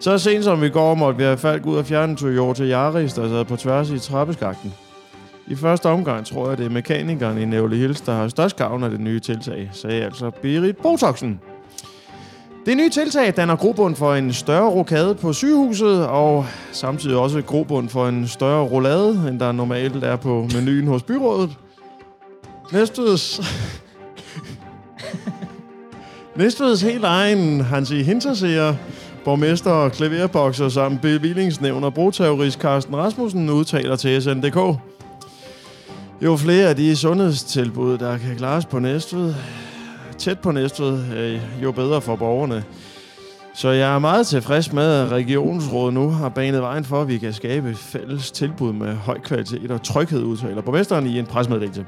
Så 0.00 0.18
sent 0.18 0.44
som 0.44 0.64
i 0.64 0.68
går 0.68 0.94
måtte 0.94 1.18
vi 1.18 1.24
have 1.24 1.38
faldt 1.38 1.66
ud 1.66 1.76
og 1.76 1.86
fjerne 1.86 2.10
en 2.10 2.16
Toyota 2.16 2.64
Yaris, 2.64 3.12
der 3.12 3.28
sad 3.28 3.44
på 3.44 3.56
tværs 3.56 3.90
i 3.90 3.98
trappeskakten. 3.98 4.74
I 5.46 5.54
første 5.54 5.86
omgang 5.86 6.26
tror 6.26 6.48
jeg, 6.48 6.58
det 6.58 6.66
er 6.66 6.70
mekanikeren 6.70 7.38
i 7.38 7.44
Nævle 7.44 7.76
Hills, 7.76 8.00
der 8.00 8.12
har 8.12 8.28
størst 8.28 8.56
gavn 8.56 8.84
af 8.84 8.90
det 8.90 9.00
nye 9.00 9.20
tiltag, 9.20 9.70
sagde 9.72 10.04
altså 10.04 10.30
Berit 10.30 10.76
Botoxen. 10.76 11.40
Det 12.66 12.76
nye 12.76 12.90
tiltag 12.90 13.36
danner 13.36 13.56
grobund 13.56 13.96
for 13.96 14.14
en 14.14 14.32
større 14.32 14.70
rokade 14.70 15.14
på 15.14 15.32
sygehuset, 15.32 16.06
og 16.06 16.46
samtidig 16.72 17.16
også 17.16 17.42
grobund 17.42 17.88
for 17.88 18.08
en 18.08 18.28
større 18.28 18.64
roulade, 18.64 19.28
end 19.28 19.40
der 19.40 19.52
normalt 19.52 20.04
er 20.04 20.16
på 20.16 20.48
menuen 20.54 20.86
hos 20.86 21.02
byrådet. 21.02 21.50
Næstveds... 22.72 23.40
Næstveds 26.36 26.82
helt 26.82 27.04
egen 27.04 27.60
Hansi 27.60 28.02
Hinterseer, 28.02 28.74
borgmester 29.26 29.70
og 29.70 29.92
klaverbokser 29.92 30.68
samt 30.68 31.00
bevillingsnævn 31.00 31.84
og 31.84 31.94
brugterrorist 31.94 32.60
Carsten 32.60 32.96
Rasmussen 32.96 33.50
udtaler 33.50 33.96
til 33.96 34.22
SNDK. 34.22 34.56
Jo 36.22 36.36
flere 36.36 36.68
af 36.68 36.76
de 36.76 36.96
sundhedstilbud, 36.96 37.98
der 37.98 38.18
kan 38.18 38.36
klares 38.36 38.66
på 38.66 38.78
Næstved, 38.78 39.34
tæt 40.18 40.38
på 40.38 40.50
Næstved, 40.50 41.16
øh, 41.16 41.40
jo 41.62 41.72
bedre 41.72 42.00
for 42.00 42.16
borgerne. 42.16 42.64
Så 43.54 43.68
jeg 43.68 43.94
er 43.94 43.98
meget 43.98 44.26
tilfreds 44.26 44.72
med, 44.72 44.92
at 44.92 45.08
regionsrådet 45.08 45.94
nu 45.94 46.10
har 46.10 46.28
banet 46.28 46.62
vejen 46.62 46.84
for, 46.84 47.02
at 47.02 47.08
vi 47.08 47.18
kan 47.18 47.32
skabe 47.32 47.74
fælles 47.74 48.30
tilbud 48.30 48.72
med 48.72 48.94
høj 48.94 49.18
kvalitet 49.18 49.70
og 49.70 49.82
tryghed, 49.82 50.22
udtaler 50.22 50.62
borgmesteren 50.62 51.06
i 51.06 51.18
en 51.18 51.26
presmeddelelse. 51.26 51.84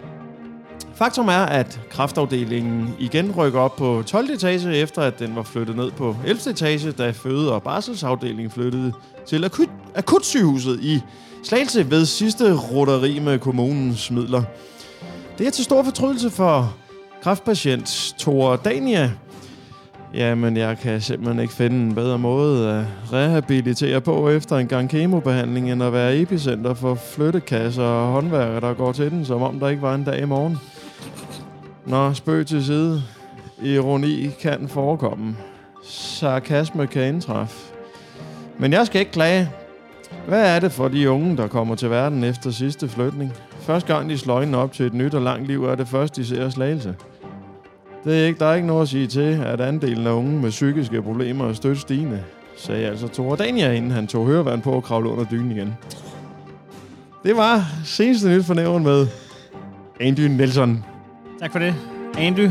Faktum 0.99 1.29
er, 1.29 1.47
at 1.47 1.81
kraftafdelingen 1.91 2.95
igen 2.99 3.33
rykker 3.37 3.61
op 3.61 3.77
på 3.77 4.03
12. 4.07 4.31
etage, 4.31 4.77
efter 4.77 5.03
at 5.03 5.19
den 5.19 5.37
var 5.37 5.43
flyttet 5.43 5.77
ned 5.77 5.91
på 5.91 6.17
11. 6.27 6.51
etage, 6.51 6.93
da 6.93 7.11
føde- 7.11 7.53
og 7.53 7.63
barselsafdelingen 7.63 8.51
flyttede 8.51 8.93
til 9.27 9.45
akut, 9.45 9.69
akutsygehuset 9.95 10.81
i 10.81 11.01
Slagelse 11.45 11.91
ved 11.91 12.07
sidste 12.07 12.55
roteri 12.55 13.19
med 13.19 13.39
kommunens 13.39 14.11
midler. 14.11 14.43
Det 15.39 15.47
er 15.47 15.51
til 15.51 15.65
stor 15.65 15.83
fortrydelse 15.83 16.31
for 16.31 16.75
kraftpatient 17.23 18.15
Thor 18.19 18.57
Dania. 18.57 19.11
Jamen, 20.15 20.57
jeg 20.57 20.79
kan 20.79 21.01
simpelthen 21.01 21.41
ikke 21.41 21.55
finde 21.55 21.77
en 21.77 21.95
bedre 21.95 22.19
måde 22.19 22.71
at 22.71 22.85
rehabilitere 23.13 24.01
på 24.01 24.29
efter 24.29 24.57
en 24.57 24.69
gang 24.69 24.91
kemobehandling, 24.91 25.73
end 25.73 25.83
at 25.83 25.93
være 25.93 26.17
epicenter 26.17 26.75
for 26.75 26.95
flyttekasser 26.95 27.83
og 27.83 28.13
håndværkere, 28.13 28.61
der 28.61 28.75
går 28.75 28.93
til 28.93 29.11
den, 29.11 29.25
som 29.25 29.43
om 29.43 29.61
der 29.61 29.69
ikke 29.69 29.83
var 29.83 29.95
en 29.95 30.05
dag 30.05 30.23
i 30.23 30.25
morgen. 30.25 30.59
Nå, 31.89 32.15
spøg 32.15 32.47
til 32.47 32.65
side. 32.65 33.03
Ironi 33.63 34.31
kan 34.41 34.69
forekomme. 34.69 35.37
Sarkasme 35.85 36.87
kan 36.87 37.09
indtræffe. 37.09 37.75
Men 38.59 38.73
jeg 38.73 38.87
skal 38.87 39.01
ikke 39.01 39.13
klage. 39.13 39.51
Hvad 40.27 40.57
er 40.57 40.61
det 40.61 40.73
for 40.73 40.89
de 40.89 41.11
unge, 41.11 41.37
der 41.37 41.47
kommer 41.47 41.75
til 41.75 41.91
verden 41.91 42.25
efter 42.25 42.51
sidste 42.51 42.89
flytning? 42.89 43.33
Første 43.61 43.95
gang 43.95 44.11
de 44.11 44.19
slår 44.19 44.55
op 44.55 44.73
til 44.73 44.87
et 44.87 44.95
nyt 44.95 45.15
og 45.15 45.23
langt 45.23 45.47
liv, 45.47 45.65
er 45.65 45.75
det 45.75 45.89
først, 45.89 46.17
de 46.17 46.27
ser 46.27 46.51
slagelse. 46.51 46.95
Det 48.05 48.23
er 48.23 48.27
ikke, 48.27 48.39
der 48.39 48.47
er 48.47 48.55
ikke 48.55 48.67
noget 48.67 48.83
at 48.83 48.89
sige 48.89 49.07
til, 49.07 49.41
at 49.45 49.61
andelen 49.61 50.07
af 50.07 50.13
unge 50.13 50.41
med 50.41 50.51
psykiske 50.51 51.03
problemer 51.03 51.49
er 51.49 51.53
stødt 51.53 51.79
stigende, 51.79 52.23
sagde 52.57 52.87
altså 52.87 53.09
Thor 53.09 53.37
Dania, 53.37 53.73
inden 53.73 53.91
han 53.91 54.07
tog 54.07 54.27
hørevand 54.27 54.63
på 54.63 54.73
og 54.73 54.83
kravlede 54.83 55.13
under 55.13 55.25
dynen 55.25 55.51
igen. 55.51 55.75
Det 57.23 57.37
var 57.37 57.65
seneste 57.85 58.29
nyt 58.29 58.45
for 58.45 58.55
nævren 58.55 58.85
med 58.85 59.07
Andy 60.01 60.21
Nelson. 60.21 60.85
Tak 61.39 61.53
for 61.53 61.59
det. 61.59 61.75
Andy, 62.19 62.49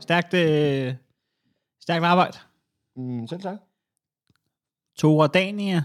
stærkt, 0.00 0.34
øh, 0.34 0.94
stærkt 1.80 2.04
arbejde. 2.04 2.38
Mm, 2.96 3.26
selv 3.26 3.40
tak. 3.40 3.58
Tora 4.96 5.26
Dania. 5.26 5.84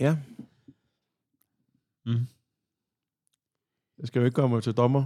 Ja. 0.00 0.16
Mm. 2.06 2.26
Jeg 3.98 4.06
skal 4.06 4.20
jo 4.20 4.24
ikke 4.24 4.34
komme 4.34 4.60
til 4.60 4.72
dommer. 4.72 5.04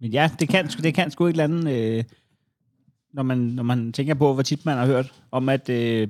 Men 0.00 0.10
ja, 0.10 0.30
det 0.40 0.48
kan, 0.48 0.66
det 0.66 0.94
kan 0.94 1.10
sgu 1.10 1.26
ikke 1.26 1.36
lande, 1.36 1.72
øh, 1.78 2.04
når, 3.12 3.22
man, 3.22 3.38
når 3.38 3.62
man 3.62 3.92
tænker 3.92 4.14
på, 4.14 4.34
hvor 4.34 4.42
tit 4.42 4.64
man 4.66 4.78
har 4.78 4.86
hørt 4.86 5.22
om, 5.30 5.48
at 5.48 5.68
øh, 5.68 6.08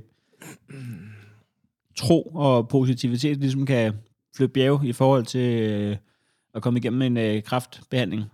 tro 1.96 2.22
og 2.22 2.68
positivitet 2.68 3.36
ligesom 3.36 3.66
kan 3.66 3.94
flytte 4.36 4.52
bjerge 4.52 4.88
i 4.88 4.92
forhold 4.92 5.26
til 5.26 5.62
øh, 5.62 5.96
at 6.54 6.62
komme 6.62 6.78
igennem 6.78 7.02
en 7.02 7.16
øh, 7.16 7.42
kraftbehandling. 7.42 8.24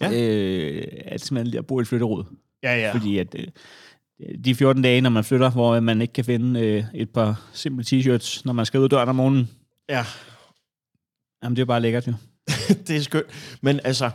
Ja. 0.00 0.10
Øh, 0.12 0.86
at 1.04 1.20
simpelthen 1.20 1.46
lige 1.46 1.58
at 1.58 1.66
bo 1.66 1.78
i 1.78 1.82
et 1.82 1.88
flytterod. 1.88 2.24
Ja, 2.62 2.76
ja. 2.76 2.92
Fordi 2.92 3.18
at 3.18 3.34
øh, 3.38 3.46
de 4.44 4.54
14 4.54 4.82
dage, 4.82 5.00
når 5.00 5.10
man 5.10 5.24
flytter, 5.24 5.50
hvor 5.50 5.80
man 5.80 6.02
ikke 6.02 6.12
kan 6.12 6.24
finde 6.24 6.60
øh, 6.60 6.84
et 6.94 7.10
par 7.10 7.42
simple 7.52 7.84
t-shirts, 7.84 8.42
når 8.44 8.52
man 8.52 8.66
skal 8.66 8.78
ud 8.78 8.84
af 8.84 8.90
døren 8.90 9.08
om 9.08 9.16
morgenen, 9.16 9.48
Ja, 9.88 10.04
jamen 11.42 11.56
det 11.56 11.62
er 11.62 11.66
bare 11.66 11.80
lækkert 11.80 12.06
jo. 12.06 12.12
det 12.86 12.96
er 12.96 13.00
skønt. 13.00 13.26
Men 13.62 13.80
altså, 13.84 14.10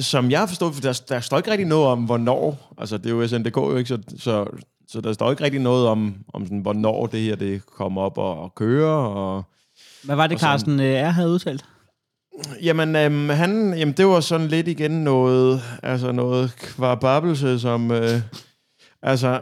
som 0.00 0.30
jeg 0.30 0.38
har 0.38 0.46
forstået, 0.46 0.74
for 0.74 0.80
der, 0.82 1.02
der 1.08 1.20
står 1.20 1.36
ikke 1.36 1.50
rigtig 1.50 1.66
noget 1.66 1.86
om, 1.86 2.04
hvornår. 2.04 2.74
Altså, 2.78 2.98
det 2.98 3.06
er 3.06 3.10
jo 3.10 3.28
SNDK 3.28 3.56
jo 3.56 3.76
ikke, 3.76 3.88
så, 3.88 3.98
så, 4.18 4.46
så 4.88 5.00
der 5.00 5.12
står 5.12 5.30
ikke 5.30 5.44
rigtig 5.44 5.60
noget 5.60 5.88
om, 5.88 6.14
om 6.34 6.44
sådan, 6.44 6.58
hvornår 6.58 7.06
det 7.06 7.20
her 7.20 7.36
det 7.36 7.66
kommer 7.66 8.02
op 8.02 8.18
og, 8.18 8.42
og 8.42 8.54
kører. 8.54 8.94
Og, 8.94 9.44
Hvad 10.02 10.16
var 10.16 10.26
det, 10.26 10.34
Og 10.34 10.40
Carsten 10.40 10.80
øh, 10.80 11.02
R. 11.02 11.10
havde 11.10 11.30
udtalt? 11.30 11.64
Jamen, 12.62 12.96
øhm, 12.96 13.28
han, 13.28 13.78
jamen, 13.78 13.94
det 13.94 14.06
var 14.06 14.20
sådan 14.20 14.48
lidt 14.48 14.68
igen 14.68 14.90
noget, 14.90 15.60
altså 15.82 16.12
noget 16.12 16.56
kvarbabelse, 16.56 17.60
som... 17.60 17.90
Øh, 17.90 18.20
altså, 19.02 19.40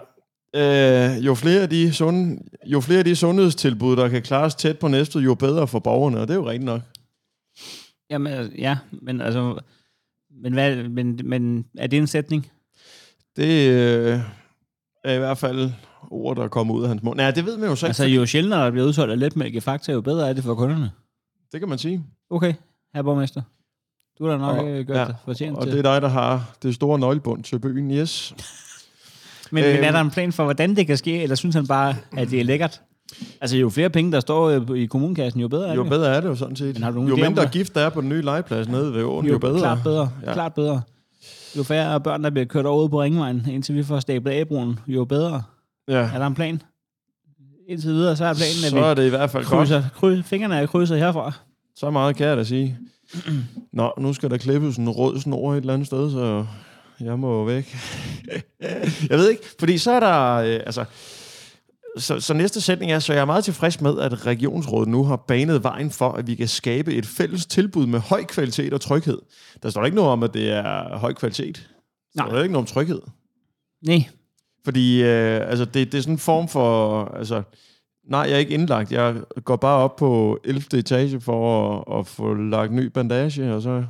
øh, 0.57 1.27
jo, 1.27 1.35
flere 1.35 1.63
af 1.63 1.71
de 1.71 1.93
sund, 1.93 2.39
jo 2.67 2.81
flere 2.81 2.99
af 2.99 3.05
de 3.05 3.17
sundhedstilbud, 3.17 3.97
der 3.97 4.09
kan 4.09 4.23
klares 4.23 4.55
tæt 4.55 4.79
på 4.79 4.89
næstet, 4.89 5.25
jo 5.25 5.35
bedre 5.35 5.67
for 5.67 5.79
borgerne, 5.79 6.21
og 6.21 6.29
det 6.29 6.35
er 6.35 6.39
jo 6.39 6.49
rigtigt 6.49 6.67
nok. 6.67 6.81
Jamen, 8.11 8.33
altså, 8.33 8.53
ja, 8.59 8.79
men 9.03 9.21
altså... 9.21 9.61
Men, 10.43 10.53
hvad, 10.53 10.89
men, 10.89 11.21
men 11.25 11.65
er 11.79 11.87
det 11.87 11.97
en 11.97 12.07
sætning? 12.07 12.51
Det 13.37 13.71
øh, 13.71 14.21
er 15.05 15.15
i 15.15 15.19
hvert 15.19 15.39
fald 15.39 15.71
ord, 16.11 16.37
der 16.37 16.49
kommer 16.49 16.75
ud 16.75 16.83
af 16.83 16.89
hans 16.89 17.03
mund. 17.03 17.17
Nej, 17.17 17.31
det 17.31 17.47
ved 17.47 17.57
man 17.57 17.69
jo 17.69 17.77
så 17.77 17.87
ikke. 17.87 17.91
Altså, 17.91 18.05
jo 18.05 18.27
sjældnere 18.27 18.65
der 18.65 18.71
bliver 18.71 18.87
udsolgt 18.87 19.13
af 19.13 19.19
letmælk 19.19 19.55
i 19.55 19.61
Fakta, 19.61 19.93
jo 19.93 20.01
bedre 20.01 20.29
er 20.29 20.33
det 20.33 20.45
for 20.45 20.55
kunderne. 20.55 20.91
Det 21.53 21.61
kan 21.61 21.69
man 21.69 21.79
sige. 21.79 22.05
Okay, 22.31 22.55
herre 22.95 23.05
borgmester. 23.05 23.43
Du 24.19 24.25
har 24.25 24.31
da 24.33 24.39
nok 24.39 24.59
Og- 24.59 24.65
og, 24.65 24.85
gjort 24.85 24.97
ja, 24.97 25.03
ja, 25.03 25.07
fortjent 25.25 25.57
Og 25.57 25.63
til. 25.63 25.73
det 25.73 25.87
er 25.87 25.93
dig, 25.93 26.03
der 26.03 26.09
har 26.09 26.51
det 26.63 26.75
store 26.75 26.99
nøglebund 26.99 27.45
til 27.45 27.59
byen, 27.59 27.91
yes. 27.91 28.35
men, 29.53 29.65
men 29.65 29.73
er 29.75 29.85
øhm, 29.87 29.93
der 29.93 30.01
en 30.01 30.11
plan 30.11 30.33
for, 30.33 30.45
hvordan 30.45 30.77
det 30.77 30.87
kan 30.87 30.97
ske, 30.97 31.23
eller 31.23 31.37
synes 31.37 31.55
han 31.55 31.67
bare, 31.67 31.95
at 32.17 32.31
det 32.31 32.41
er 32.41 32.45
lækkert? 32.45 32.81
Altså, 33.41 33.57
jo 33.57 33.71
flere 33.71 33.91
penge, 33.91 34.13
der 34.13 34.21
står 34.21 34.49
øh, 34.49 34.79
i 34.79 34.87
kommunekassen, 34.87 35.41
jo 35.41 35.49
bedre 35.49 35.69
er 35.69 35.75
Jo 35.75 35.83
det. 35.83 35.91
bedre 35.91 36.09
er 36.17 36.21
det 36.21 36.29
jo 36.29 36.35
sådan 36.35 36.57
set. 36.57 36.75
Men 36.75 36.83
har 36.83 36.91
du 36.91 37.07
Jo 37.07 37.17
mindre 37.17 37.43
det? 37.43 37.51
gift 37.51 37.75
der 37.75 37.81
er 37.81 37.89
på 37.91 38.01
den 38.01 38.09
nye 38.09 38.23
legeplads 38.23 38.69
nede 38.69 38.95
ved 38.95 39.03
åen, 39.05 39.27
jo, 39.27 39.33
jo, 39.33 39.39
bedre. 39.39 39.59
Klart 39.59 39.79
bedre, 39.85 40.11
Ja. 40.27 40.33
klart 40.33 40.55
bedre. 40.55 40.83
Jo 41.57 41.63
færre 41.63 42.01
børn, 42.01 42.25
der 42.25 42.31
bliver 42.31 42.45
kørt 42.45 42.67
over 42.67 42.89
på 42.89 43.03
ringvejen, 43.03 43.47
indtil 43.51 43.75
vi 43.75 43.83
får 43.83 44.01
stablet 44.01 44.33
A-broen, 44.33 44.79
jo 44.87 45.05
bedre. 45.05 45.43
Ja. 45.89 45.95
Er 45.95 46.19
der 46.19 46.27
en 46.27 46.35
plan? 46.35 46.63
Indtil 47.69 47.91
videre, 47.91 48.17
så 48.17 48.25
er 48.25 48.35
planen, 48.35 48.65
at 48.65 48.71
Så 48.71 48.85
er 48.85 48.95
det 48.95 49.07
i 49.07 49.09
hvert 49.09 49.31
fald 49.31 49.45
godt. 49.45 49.59
krydser, 49.59 49.83
kryds, 49.95 50.27
fingrene 50.27 50.57
er 50.57 50.67
krydset 50.67 50.99
herfra. 50.99 51.33
Så 51.77 51.91
meget 51.91 52.17
kan 52.17 52.27
jeg 52.27 52.37
da 52.37 52.45
sige. 52.45 52.79
Nå, 53.73 53.93
nu 53.99 54.13
skal 54.13 54.31
der 54.31 54.37
klippes 54.37 54.77
en 54.77 54.89
rød 54.89 55.21
snor 55.21 55.53
et 55.53 55.57
eller 55.57 55.75
andet 55.75 55.87
sted, 55.87 56.11
så 56.11 56.47
jeg 57.01 57.19
må 57.19 57.45
væk. 57.45 57.77
jeg 59.11 59.19
ved 59.19 59.31
ikke, 59.31 59.43
fordi 59.59 59.79
så 59.79 59.91
er 59.91 60.01
der... 60.01 60.35
Øh, 60.35 60.61
altså, 60.67 60.85
så, 61.99 62.21
så 62.21 62.35
næste 62.35 62.61
sætning 62.61 62.93
er, 62.93 62.99
så 62.99 63.13
jeg 63.13 63.21
er 63.21 63.25
meget 63.25 63.45
tilfreds 63.45 63.81
med, 63.81 63.99
at 63.99 64.27
regionsrådet 64.27 64.89
nu 64.89 65.05
har 65.05 65.17
banet 65.17 65.63
vejen 65.63 65.91
for, 65.91 66.13
at 66.13 66.27
vi 66.27 66.35
kan 66.35 66.49
skabe 66.49 66.95
et 66.95 67.07
fælles 67.07 67.47
tilbud 67.47 67.87
med 67.87 68.01
høj 68.01 68.25
kvalitet 68.25 68.73
og 68.73 68.81
tryghed. 68.81 69.19
Der 69.63 69.71
står 69.71 69.85
ikke 69.85 69.95
noget 69.95 70.11
om, 70.11 70.23
at 70.23 70.35
det 70.35 70.51
er 70.51 70.99
høj 70.99 71.13
kvalitet. 71.13 71.71
Der 72.15 72.23
Nej. 72.23 72.31
står 72.31 72.43
ikke 72.43 72.53
noget 72.53 72.69
om 72.69 72.75
tryghed. 72.75 73.01
Nej, 73.87 74.09
Fordi 74.65 75.03
øh, 75.03 75.51
altså, 75.51 75.65
det, 75.65 75.93
det 75.93 75.99
er 75.99 76.03
sådan 76.03 76.15
en 76.15 76.19
form 76.19 76.49
for... 76.49 77.05
Altså, 77.05 77.43
nej, 78.11 78.21
jeg 78.21 78.33
er 78.33 78.39
ikke 78.39 78.55
indlagt. 78.55 78.93
Jeg 78.93 79.17
går 79.45 79.57
bare 79.57 79.77
op 79.79 79.97
på 79.97 80.39
11. 80.45 80.63
etage 80.79 81.21
for 81.21 81.79
at, 81.91 81.99
at 82.01 82.07
få 82.07 82.35
lagt 82.35 82.73
ny 82.73 82.85
bandage, 82.87 83.55
og 83.55 83.63
så 83.63 83.85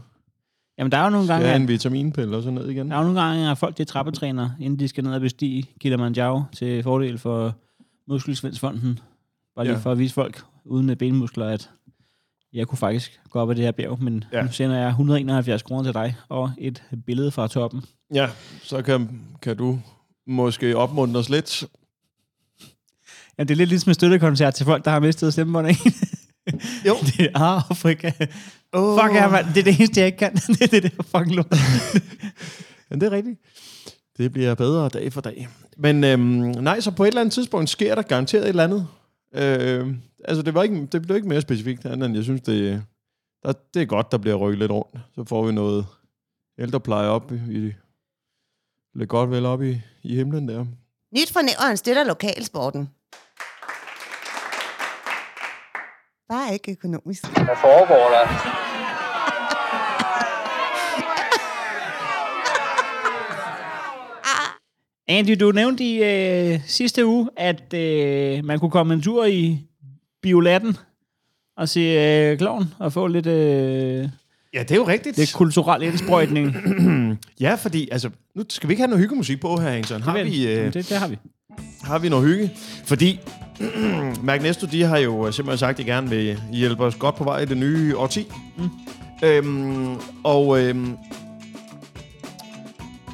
jamen 0.79 0.93
der 0.93 0.99
er 0.99 1.05
jo 1.05 1.11
nogle 1.11 1.27
gange, 1.27 1.47
at, 1.47 1.61
en 1.61 1.69
vitaminpille 1.69 2.37
og 2.37 2.43
så 2.43 2.51
ned 2.51 2.69
igen. 2.69 2.91
der 2.91 2.95
er 2.97 2.99
jo 3.01 3.05
nogle 3.05 3.21
gange, 3.21 3.51
at 3.51 3.59
folk 3.59 3.79
de 3.79 3.85
trappetræner, 3.85 4.51
inden 4.61 4.79
de 4.79 4.89
skal 4.89 5.05
ned 5.05 5.15
og 5.15 5.21
bestige 5.21 5.67
Kilimanjaro 5.81 6.43
til 6.53 6.83
fordel 6.83 7.19
for 7.19 7.55
Muskelsvindsfonden. 8.09 8.99
Bare 9.57 9.65
lige 9.65 9.75
Ja. 9.75 9.81
for 9.81 9.93
at 9.93 9.99
vise 9.99 10.15
folk 10.15 10.43
uden 10.65 10.97
benmuskler, 10.97 11.47
at 11.47 11.71
jeg 12.53 12.67
kunne 12.67 12.79
faktisk 12.79 13.21
gå 13.31 13.39
op 13.39 13.51
ad 13.51 13.55
det 13.55 13.65
her 13.65 13.73
bjerg, 13.73 14.03
men 14.03 14.25
Ja. 14.33 14.39
ja. 14.39 14.45
nu 14.45 14.53
sender 14.53 14.77
jeg 14.77 14.89
171 14.89 15.63
kroner 15.63 15.83
til 15.83 15.95
dig, 15.95 16.17
og 16.29 16.51
et 16.59 16.83
billede 17.07 17.31
fra 17.31 17.49
toppen. 17.49 17.83
Ja, 18.15 18.29
så 18.63 18.83
kan, 18.83 19.21
kan 19.43 19.57
du 19.57 19.79
måske 20.27 20.77
opmuntre 20.77 21.21
os 21.21 21.29
lidt. 21.31 21.65
Ja, 23.41 23.45
det 23.45 23.51
er 23.51 23.57
lidt 23.57 23.69
ligesom 23.69 23.91
en 23.91 23.95
støttekoncert 23.95 24.55
til 24.55 24.67
folk, 24.67 24.85
der 24.85 24.91
har 24.91 25.01
mistet 25.01 25.33
stemmebåndet. 25.33 25.77
Jo. 26.87 26.97
det 27.09 27.21
er 27.21 27.31
ah, 27.35 27.63
Afrika. 27.71 28.13
Oh. 28.73 29.01
Fuck 29.01 29.15
ja, 29.15 29.29
mand. 29.29 29.47
Det 29.47 29.57
er 29.57 29.65
det 29.65 29.75
eneste, 29.75 30.01
jeg 30.01 30.07
ikke 30.07 30.19
kan. 30.19 30.35
det 30.59 30.63
er 30.63 30.67
det 30.67 30.83
der 30.83 31.03
fucking 31.03 31.37
lort. 31.37 31.47
Ja, 32.91 32.95
det 32.95 33.03
er 33.03 33.11
rigtigt. 33.11 33.41
Det 34.19 34.33
bliver 34.33 34.55
bedre 34.55 34.89
dag 34.89 35.13
for 35.13 35.21
dag. 35.21 35.49
Men 35.77 36.05
øhm, 36.05 36.23
nej, 36.63 36.81
så 36.81 36.91
på 36.91 37.05
et 37.05 37.09
eller 37.09 37.21
andet 37.21 37.33
tidspunkt 37.33 37.71
sker 37.71 37.95
der 37.95 38.03
garanteret 38.03 38.43
et 38.43 38.49
eller 38.49 38.65
andet. 38.65 38.87
Øh, 39.35 39.95
altså, 40.25 40.43
det, 40.43 40.55
var 40.55 40.63
ikke, 40.63 40.87
det 40.93 41.03
blev 41.03 41.17
ikke 41.17 41.29
mere 41.29 41.41
specifikt, 41.41 41.87
andet 41.87 42.07
end 42.07 42.15
jeg 42.15 42.25
synes, 42.25 42.41
det, 42.41 42.83
der, 43.43 43.53
det 43.75 43.83
er 43.83 43.87
godt, 43.87 44.13
der 44.13 44.19
bliver 44.19 44.37
rykket 44.37 44.59
lidt 44.59 44.71
rundt. 44.71 44.99
Så 45.15 45.25
får 45.25 45.47
vi 45.47 45.53
noget 45.53 45.87
ældrepleje 46.59 47.09
op 47.09 47.33
i, 47.33 47.37
i 47.51 47.73
lidt 48.95 49.09
godt 49.09 49.31
vel 49.31 49.47
op 49.47 49.63
i, 49.63 49.81
i 50.03 50.17
himlen 50.17 50.49
der. 50.49 50.67
Nyt 51.15 51.33
fra 51.33 51.43
Nævren 51.43 51.77
støtter 51.77 52.05
lokalsporten. 52.05 52.89
Bare 56.31 56.53
ikke 56.53 56.73
økonomisk. 56.73 57.27
Hvad 57.29 57.57
foregår 57.61 58.09
der? 58.15 58.27
Andy, 65.09 65.37
du 65.41 65.53
nævnte 65.53 65.85
i 65.85 66.03
øh, 66.03 66.61
sidste 66.67 67.07
uge, 67.07 67.29
at 67.37 67.75
øh, 67.75 68.45
man 68.45 68.59
kunne 68.59 68.71
komme 68.71 68.95
en 68.95 69.03
tur 69.03 69.25
i 69.25 69.59
Biolatten 70.23 70.77
og 71.57 71.69
se 71.69 71.81
øh, 71.81 72.39
kloven 72.39 72.75
og 72.79 72.93
få 72.93 73.07
lidt, 73.07 73.27
øh, 73.27 74.09
Ja, 74.55 74.63
det 74.63 74.71
er 74.71 74.77
jo 74.77 74.87
rigtigt. 74.87 75.19
lidt 75.19 75.33
kulturel 75.35 75.83
indsprøjtning. 75.83 76.47
ja, 77.41 77.55
fordi, 77.55 77.89
altså, 77.93 78.11
nu 78.37 78.45
skal 78.49 78.69
vi 78.69 78.73
ikke 78.73 78.81
have 78.81 78.89
noget 78.89 79.03
hyggemusik 79.03 79.41
på 79.41 79.57
her, 79.57 79.71
Hansen. 79.71 80.03
Har 80.03 80.23
vi, 80.25 80.47
øh, 80.47 80.73
det, 80.73 80.89
det 80.89 80.97
har 80.97 81.09
vi. 81.09 81.19
har 81.83 81.99
vi 81.99 82.09
noget 82.09 82.29
hygge? 82.29 82.51
Fordi 82.85 83.21
Magnesto, 84.23 84.67
de 84.67 84.83
har 84.83 84.99
jo 84.99 85.27
øh, 85.27 85.33
simpelthen 85.33 85.59
sagt, 85.59 85.71
at 85.71 85.87
de 85.87 85.93
gerne 85.93 86.11
vil 86.11 86.41
hjælpe 86.53 86.85
os 86.85 86.95
godt 86.95 87.15
på 87.17 87.25
vej 87.25 87.39
i 87.39 87.45
det 87.45 87.57
nye 87.57 87.97
årti. 87.97 88.27
Mm. 88.57 88.69
Øhm, 89.23 89.97
og, 90.25 90.61
øhm, 90.61 90.97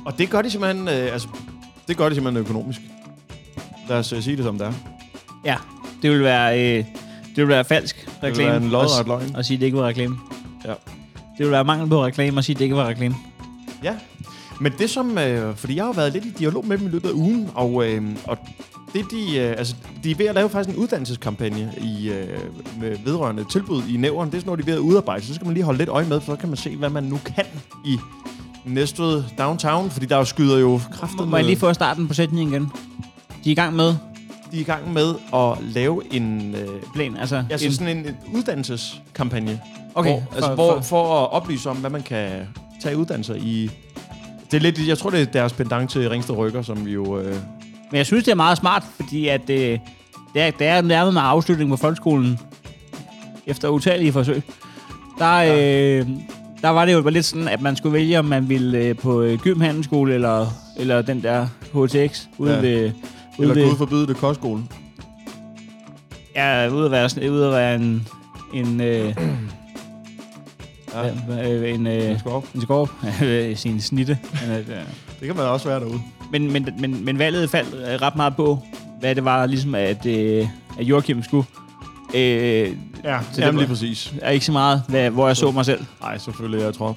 og 0.06 0.18
det 0.18 0.30
gør 0.30 0.42
de 0.42 0.50
simpelthen, 0.50 0.88
øh, 0.88 1.12
altså, 1.12 1.28
det 1.88 1.96
gør 1.96 2.08
de 2.08 2.14
simpelthen 2.14 2.44
økonomisk. 2.44 2.80
Lad 3.88 3.98
os 3.98 4.12
øh, 4.12 4.22
sige 4.22 4.36
det 4.36 4.44
som 4.44 4.58
det 4.58 4.66
er. 4.66 4.72
Ja, 5.44 5.56
det 6.02 6.10
vil 6.10 6.22
være, 6.22 6.78
øh, 6.78 6.84
det 7.28 7.36
vil 7.36 7.48
være 7.48 7.64
falsk 7.64 8.06
vil 8.06 8.28
reklame. 8.28 8.50
være 8.50 8.62
en 8.62 8.68
lodret 8.68 9.06
løgn. 9.06 9.36
At 9.36 9.46
sige, 9.46 9.54
at 9.54 9.60
det 9.60 9.66
ikke 9.66 9.78
var 9.78 9.86
reklame. 9.86 10.16
Ja. 10.64 10.74
Det 11.38 11.46
vil 11.46 11.50
være 11.50 11.64
mangel 11.64 11.88
på 11.88 12.04
reklame 12.04 12.38
at 12.38 12.44
sige, 12.44 12.54
at 12.54 12.58
det 12.58 12.64
ikke 12.64 12.76
var 12.76 12.86
reklame. 12.88 13.14
Ja, 13.82 13.94
men 14.60 14.72
det 14.78 14.90
som, 14.90 15.18
øh, 15.18 15.56
fordi 15.56 15.76
jeg 15.76 15.84
har 15.84 15.92
været 15.92 16.12
lidt 16.12 16.24
i 16.24 16.30
dialog 16.30 16.66
med 16.66 16.78
dem 16.78 16.86
i 16.86 16.90
løbet 16.90 17.08
af 17.08 17.12
ugen, 17.12 17.50
og, 17.54 17.88
øh, 17.88 18.02
og 18.24 18.38
det 18.92 19.04
de, 19.10 19.38
øh, 19.38 19.50
altså, 19.58 19.74
de 20.04 20.10
er 20.10 20.14
ved 20.14 20.26
at 20.26 20.34
lave 20.34 20.48
faktisk 20.48 20.76
en 20.76 20.82
uddannelseskampagne 20.82 21.72
i, 21.78 22.08
øh, 22.08 22.38
med 22.80 22.96
vedrørende 23.04 23.44
tilbud 23.52 23.82
i 23.88 23.96
nævren. 23.96 24.30
Det 24.30 24.36
er 24.36 24.40
sådan 24.40 24.48
noget, 24.48 24.58
de 24.58 24.70
er 24.70 24.74
ved 24.74 24.82
at 24.82 24.86
udarbejde, 24.86 25.26
så 25.26 25.34
skal 25.34 25.44
man 25.44 25.54
lige 25.54 25.64
holde 25.64 25.78
lidt 25.78 25.88
øje 25.88 26.06
med, 26.06 26.20
for 26.20 26.32
så 26.32 26.36
kan 26.36 26.48
man 26.48 26.56
se, 26.56 26.76
hvad 26.76 26.90
man 26.90 27.04
nu 27.04 27.18
kan 27.24 27.44
i 27.84 27.98
Næstved 28.64 29.24
Downtown, 29.38 29.90
fordi 29.90 30.06
der 30.06 30.16
jo 30.16 30.24
skyder 30.24 30.58
jo 30.58 30.80
kraftet 30.92 31.28
Må 31.28 31.36
jeg 31.36 31.46
lige 31.46 31.56
få 31.56 31.72
starten 31.72 32.08
på 32.08 32.14
sætningen 32.14 32.54
igen? 32.54 32.72
De 33.44 33.50
er 33.50 33.52
i 33.52 33.54
gang 33.54 33.76
med 33.76 33.94
De 34.52 34.56
er 34.56 34.60
i 34.60 34.62
gang 34.62 34.92
med 34.92 35.14
at 35.34 35.64
lave 35.74 36.14
en, 36.14 36.54
øh, 36.54 36.82
plan, 36.94 37.16
altså... 37.16 37.44
altså 37.50 37.66
en, 37.66 37.72
sådan 37.72 37.96
en, 37.96 38.06
en 38.06 38.16
uddannelseskampagne, 38.34 39.60
okay, 39.94 40.10
hvor, 40.10 40.22
altså, 40.34 40.54
hvor, 40.54 40.80
for 40.80 41.22
at 41.22 41.32
oplyse 41.32 41.70
om, 41.70 41.76
hvad 41.76 41.90
man 41.90 42.02
kan 42.02 42.46
tage 42.82 42.96
uddannelser 42.96 43.34
i... 43.34 43.70
Det 44.50 44.56
er 44.56 44.60
lidt, 44.60 44.88
jeg 44.88 44.98
tror, 44.98 45.10
det 45.10 45.20
er 45.20 45.24
deres 45.24 45.52
pendant 45.52 45.90
til 45.90 46.08
Ringsted 46.10 46.36
Rykker, 46.36 46.62
som 46.62 46.86
vi 46.86 46.92
jo... 46.92 47.18
Øh, 47.18 47.34
Men 47.90 47.96
jeg 47.98 48.06
synes, 48.06 48.24
det 48.24 48.30
er 48.30 48.36
meget 48.36 48.58
smart, 48.58 48.84
fordi 49.00 49.28
at, 49.28 49.50
øh, 49.50 49.78
det, 50.34 50.42
er, 50.42 50.50
det 50.50 50.66
er 50.66 50.82
nærmet 50.82 51.14
med 51.14 51.22
afslutning 51.24 51.70
på 51.70 51.76
folkeskolen 51.76 52.38
efter 53.46 53.68
utallige 53.68 54.12
forsøg. 54.12 54.42
Der, 55.18 55.36
øh, 55.36 56.06
der 56.62 56.68
var 56.68 56.84
det 56.84 56.92
jo 56.92 57.08
lidt 57.08 57.24
sådan, 57.24 57.48
at 57.48 57.62
man 57.62 57.76
skulle 57.76 57.92
vælge, 57.92 58.18
om 58.18 58.24
man 58.24 58.48
ville 58.48 58.78
øh, 58.78 58.96
på 58.96 59.22
øh, 59.22 59.38
Gym 59.38 59.60
Handelsskole 59.60 60.14
eller, 60.14 60.46
eller 60.78 61.02
den 61.02 61.22
der 61.22 61.46
HTX 61.74 62.20
ude 62.38 62.54
Ja. 62.54 62.60
ved... 62.60 62.82
Ude 63.38 63.48
eller 63.48 63.54
ved, 63.54 63.68
Gud 63.68 63.76
forbyde 63.76 64.06
det 64.06 64.16
kostskole. 64.16 64.62
Ja, 66.36 66.68
ude 66.68 66.84
at 66.84 66.90
være, 66.90 67.08
sådan- 67.08 67.30
ude 67.30 67.46
at 67.46 67.52
være 67.52 67.74
en... 67.74 68.08
En, 68.54 68.80
øh, 68.80 69.16
Ja. 71.04 71.52
øh, 71.52 71.74
en, 71.74 71.86
øh, 71.86 72.10
En 72.10 72.18
skorp. 72.18 72.44
en 72.54 72.62
skorp. 72.62 72.90
sin 73.62 73.80
snitte. 73.80 74.18
Øh, 74.48 74.56
Det 75.20 75.26
kan 75.26 75.36
man 75.36 75.44
også 75.44 75.68
være 75.68 75.80
derude. 75.80 76.00
Men, 76.32 76.52
men, 76.52 76.68
men, 76.78 77.04
men 77.04 77.18
valget 77.18 77.50
faldt 77.50 77.74
øh, 77.74 78.02
ret 78.02 78.16
meget 78.16 78.36
på, 78.36 78.62
hvad 79.00 79.14
det 79.14 79.24
var, 79.24 79.46
ligesom 79.46 79.74
at, 79.74 80.06
øh, 80.06 80.46
at 80.78 80.84
Joachim 80.84 81.22
skulle. 81.22 81.46
Øh, 82.14 82.20
Ja, 83.04 83.18
det 83.32 83.38
jamen 83.38 83.54
var- 83.54 83.60
lige 83.60 83.68
præcis. 83.68 84.14
er 84.22 84.30
ikke 84.30 84.44
så 84.46 84.52
meget, 84.52 84.82
hvad, 84.88 85.10
hvor 85.10 85.26
jeg 85.26 85.36
så 85.36 85.50
mig 85.50 85.64
selv. 85.64 85.84
Nej, 86.00 86.18
selvfølgelig 86.18 86.60
er 86.60 86.64
jeg 86.64 86.74
trop. 86.74 86.96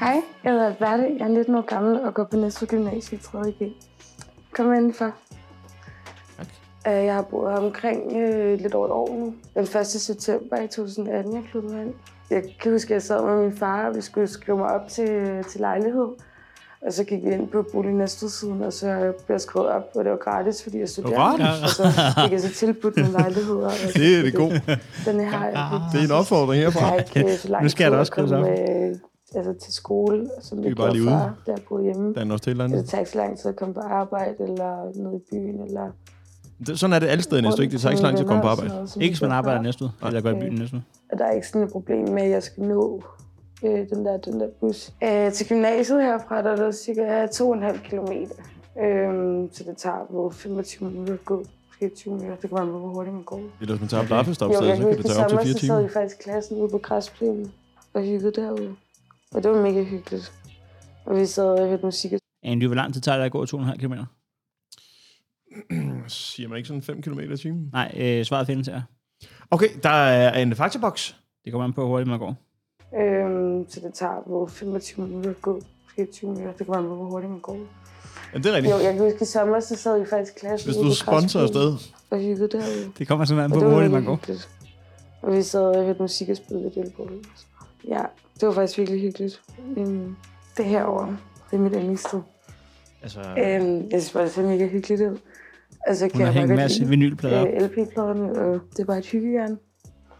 Hej, 0.00 0.20
jeg 0.44 0.52
hedder 0.52 0.66
Alberte. 0.66 1.04
Jeg 1.18 1.24
er 1.24 1.28
19 1.28 1.54
år 1.54 1.60
gammel 1.74 2.00
og 2.00 2.14
går 2.14 2.24
på 2.24 2.36
Næstved 2.36 2.68
Gymnasie 2.68 3.18
i 3.18 3.20
3.G. 3.20 3.72
Kom 4.54 4.72
indenfor. 4.72 5.10
Øh, 6.86 6.92
Jeg 7.04 7.14
har 7.14 7.22
boet 7.22 7.50
her 7.52 7.58
omkring 7.58 8.16
øh, 8.16 8.58
lidt 8.60 8.74
over 8.74 8.86
et 8.86 8.92
år 8.92 9.16
nu. 9.18 9.34
Den 9.54 9.62
1. 9.80 9.86
september 9.86 10.56
i 10.60 10.66
2018, 10.68 11.34
jeg 11.34 11.42
flyttede 11.52 11.74
herind. 11.74 11.94
Jeg 12.30 12.42
kan 12.62 12.72
huske, 12.72 12.88
at 12.90 12.94
jeg 12.94 13.02
sad 13.02 13.24
med 13.24 13.42
min 13.42 13.56
far, 13.56 13.88
og 13.88 13.96
vi 13.96 14.00
skulle 14.00 14.26
skrive 14.26 14.58
mig 14.58 14.66
op 14.66 14.88
til, 14.88 15.44
til 15.50 15.60
lejlighed. 15.60 16.08
Og 16.86 16.92
så 16.92 17.04
gik 17.04 17.24
vi 17.24 17.30
ind 17.30 17.48
på 17.48 17.64
Bolig 17.72 17.92
Næstved-siden, 17.92 18.62
og 18.62 18.72
så 18.72 19.12
blev 19.26 19.34
jeg 19.34 19.40
skrevet 19.40 19.68
op, 19.68 19.82
og 19.94 20.04
det 20.04 20.10
var 20.12 20.16
gratis, 20.18 20.62
fordi 20.62 20.78
jeg 20.78 20.88
studerede. 20.88 21.16
Gratis? 21.16 21.62
Og 21.62 21.68
så 21.68 21.82
fik 22.22 22.32
jeg 22.32 22.40
så 22.40 22.54
tilbudt 22.54 22.96
nogle 22.96 23.12
lejligheder. 23.12 23.66
og 23.66 23.72
Det 23.94 24.18
er 24.18 24.22
det 24.22 24.34
gode. 24.34 24.60
Den 25.06 25.20
her 25.20 25.26
har 25.26 25.46
jeg. 25.46 25.80
Det 25.92 26.00
er 26.00 26.04
en 26.04 26.10
opfordring 26.10 26.62
herfra. 26.62 26.80
har 26.80 26.96
ikke 26.96 27.20
øh, 27.20 27.62
Nu 27.62 27.68
skal 27.68 27.84
jeg 27.84 27.92
da 27.92 27.96
også 27.98 28.10
skrives 28.10 28.30
komme, 28.30 28.46
op. 28.46 28.58
øh, 28.58 28.96
altså 29.34 29.54
til 29.64 29.72
skole, 29.74 30.30
som 30.40 30.62
det 30.62 30.76
gjorde 30.76 30.92
lige 30.92 31.02
ude. 31.02 31.10
før, 31.10 31.34
da 31.46 31.50
jeg 31.52 31.58
boede 31.68 31.84
hjemme. 31.84 32.14
Der 32.14 32.26
er 32.26 32.32
også 32.32 32.42
til 32.44 32.50
et 32.50 32.54
eller 32.54 32.66
Det 32.66 32.72
andet. 32.74 32.88
tager 32.88 33.00
ikke 33.00 33.10
så 33.10 33.18
lang 33.18 33.38
tid 33.38 33.50
at 33.50 33.56
komme 33.56 33.74
på 33.74 33.80
arbejde, 33.80 34.34
eller 34.48 34.84
ned 35.02 35.14
i 35.20 35.22
byen, 35.30 35.60
eller... 35.66 35.90
Det, 36.66 36.78
sådan 36.80 36.94
er 36.94 36.98
det 36.98 37.06
alle 37.06 37.22
steder 37.22 37.38
i 37.38 37.44
Næstved, 37.44 37.62
ikke? 37.64 37.72
Det 37.72 37.80
tager 37.80 37.90
ikke 37.90 37.98
så 38.00 38.04
lang 38.06 38.16
tid 38.16 38.24
at 38.24 38.28
komme 38.28 38.42
på 38.42 38.48
arbejde. 38.48 38.86
Ikke 39.00 39.12
hvis 39.12 39.22
man 39.22 39.32
arbejder 39.32 39.62
næstved, 39.62 39.88
eller 40.06 40.20
går 40.20 40.30
i 40.30 40.34
byen 40.34 40.54
næstved. 40.54 40.80
Og 41.12 41.18
der 41.18 41.24
er 41.24 41.30
ikke 41.32 41.46
sådan 41.48 41.62
et 41.62 41.72
problem 41.72 42.08
med, 42.08 42.22
at 42.22 42.30
jeg 42.30 42.42
skal 42.42 42.62
nå 42.62 43.02
øh, 43.64 43.88
den, 43.90 44.04
der, 44.04 44.16
den 44.16 44.40
der 44.40 44.48
bus. 44.60 44.92
Øh, 45.04 45.32
til 45.32 45.48
gymnasiet 45.48 46.02
herfra, 46.02 46.42
der 46.42 46.50
er 46.50 46.56
der 46.56 46.70
cirka 46.72 47.26
2,5 47.26 47.88
kilometer. 47.88 48.34
Øh, 48.82 49.48
så 49.52 49.64
det 49.64 49.76
tager 49.76 50.06
på 50.10 50.30
25 50.34 50.90
minutter 50.90 51.14
at 51.14 51.24
gå. 51.24 51.44
Måske 51.68 51.94
20 51.96 52.14
minutter. 52.14 52.36
Det 52.36 52.50
kommer 52.50 52.66
an 52.66 52.72
på, 52.72 52.78
hvor 52.78 52.88
hurtigt 52.88 53.14
man 53.14 53.22
går. 53.22 53.40
Eller 53.60 53.74
hvis 53.74 53.80
man 53.80 53.88
tager 53.88 54.00
Okay. 54.00 54.08
blaffestop, 54.08 54.50
Jo, 54.50 54.58
så 54.58 54.64
jeg 54.64 54.76
kan 54.76 54.86
kan 54.88 54.96
det 54.96 55.06
tage 55.06 55.24
op 55.24 55.28
til 55.28 55.38
sommer, 55.38 55.44
fire 55.44 55.52
så 55.52 55.58
sad 55.60 55.66
timer. 55.68 55.82
vi 55.82 55.88
faktisk 55.88 56.16
i 56.20 56.22
klassen 56.22 56.56
ude 56.60 56.68
på 56.70 56.78
græsplænen 56.78 57.52
og 57.94 58.02
hyggede 58.02 58.32
derude. 58.40 58.74
Og 59.34 59.42
det 59.42 59.50
var 59.50 59.62
mega 59.62 59.82
hyggeligt. 59.82 60.32
Og 61.06 61.16
vi 61.16 61.26
sad 61.26 61.44
og 61.44 61.68
hørte 61.68 61.84
musik. 61.84 62.12
Andy, 62.42 62.66
hvor 62.66 62.74
lang 62.76 62.92
tid 62.94 63.00
tager 63.02 63.18
det 63.18 63.24
at 63.24 63.32
gå 63.32 63.44
2,5 63.44 63.76
km? 63.76 63.92
Siger 66.08 66.48
man 66.48 66.56
ikke 66.58 66.66
sådan 66.66 66.82
5 66.82 67.02
km 67.02 67.20
i 67.20 67.36
timen? 67.36 67.70
Nej, 67.72 67.94
øh, 67.96 68.24
svaret 68.24 68.46
findes 68.46 68.66
her. 68.68 68.82
Okay, 69.50 69.68
der 69.82 69.90
er 69.90 70.42
en 70.42 70.54
faktaboks. 70.54 71.16
Det 71.44 71.52
kommer 71.52 71.64
an 71.64 71.72
på, 71.72 71.80
hvor 71.80 71.88
hurtigt 71.90 72.08
man 72.08 72.18
går. 72.18 72.36
Øhm, 73.00 73.68
så 73.68 73.80
det 73.80 73.94
tager 73.94 74.22
på 74.26 74.48
25 74.52 75.06
minutter 75.06 75.30
at 75.30 75.42
gå. 75.42 75.60
Måske 75.84 76.12
20 76.12 76.30
minutter. 76.30 76.52
Det 76.58 76.66
kommer 76.66 76.82
an 76.82 76.88
på, 76.88 76.94
hvor 76.94 77.04
hurtigt 77.04 77.30
man 77.30 77.40
går. 77.40 77.58
Ja, 78.32 78.38
det 78.38 78.46
er 78.46 78.52
rigtigt. 78.52 78.74
Jo, 78.74 78.78
jeg 78.78 78.92
kan 78.94 79.02
huske, 79.02 79.22
i 79.22 79.24
sommer, 79.24 79.60
så 79.60 79.76
sad 79.76 80.00
vi 80.00 80.06
faktisk 80.06 80.36
i 80.36 80.38
klassen 80.40 80.68
Hvis 80.68 80.76
du 80.76 80.82
på 80.82 80.94
sponsor 80.94 81.40
afsted. 81.40 81.74
Og 82.10 82.18
hyggede 82.18 82.48
derude. 82.48 82.92
Det 82.98 83.08
kommer 83.08 83.24
simpelthen 83.24 83.44
an 83.44 83.50
på, 83.50 83.60
det 83.60 83.64
hvor 83.66 83.74
hurtigt 83.74 83.92
man 83.92 84.04
går. 84.04 84.20
Og 85.22 85.36
vi 85.36 85.42
sad 85.42 85.60
og 85.60 85.84
hørte 85.84 86.02
musik 86.02 86.28
og 86.28 86.36
spillede 86.36 86.64
lidt 86.74 86.86
ølbål. 86.86 87.12
Ja, 87.88 88.02
det 88.40 88.48
var 88.48 88.54
faktisk 88.54 88.78
virkelig 88.78 89.00
hyggeligt. 89.00 89.42
Øhm, 89.76 90.16
det 90.56 90.64
her 90.64 90.84
år, 90.86 91.16
det 91.50 91.56
er 91.56 91.60
mit 91.60 91.72
yndlingssted. 91.74 92.20
Altså, 93.02 93.20
Øhm, 93.20 93.90
jeg 93.90 94.00
synes 94.02 94.12
bare, 94.12 94.24
det 94.24 94.32
ser 94.32 94.42
mega 94.42 94.66
hyggeligt 94.66 95.00
ud. 95.00 95.18
Altså, 95.86 96.08
Hun 96.14 96.22
har 96.22 96.32
hængt 96.32 96.50
en 96.50 96.56
masse 96.56 96.86
vinylplader 96.86 97.40
op. 97.40 97.46
øh, 97.46 97.62
LP-pladerne, 97.62 98.32
og 98.32 98.60
det 98.70 98.78
er 98.78 98.84
bare 98.84 98.98
et 98.98 99.06
hyggejern. 99.06 99.58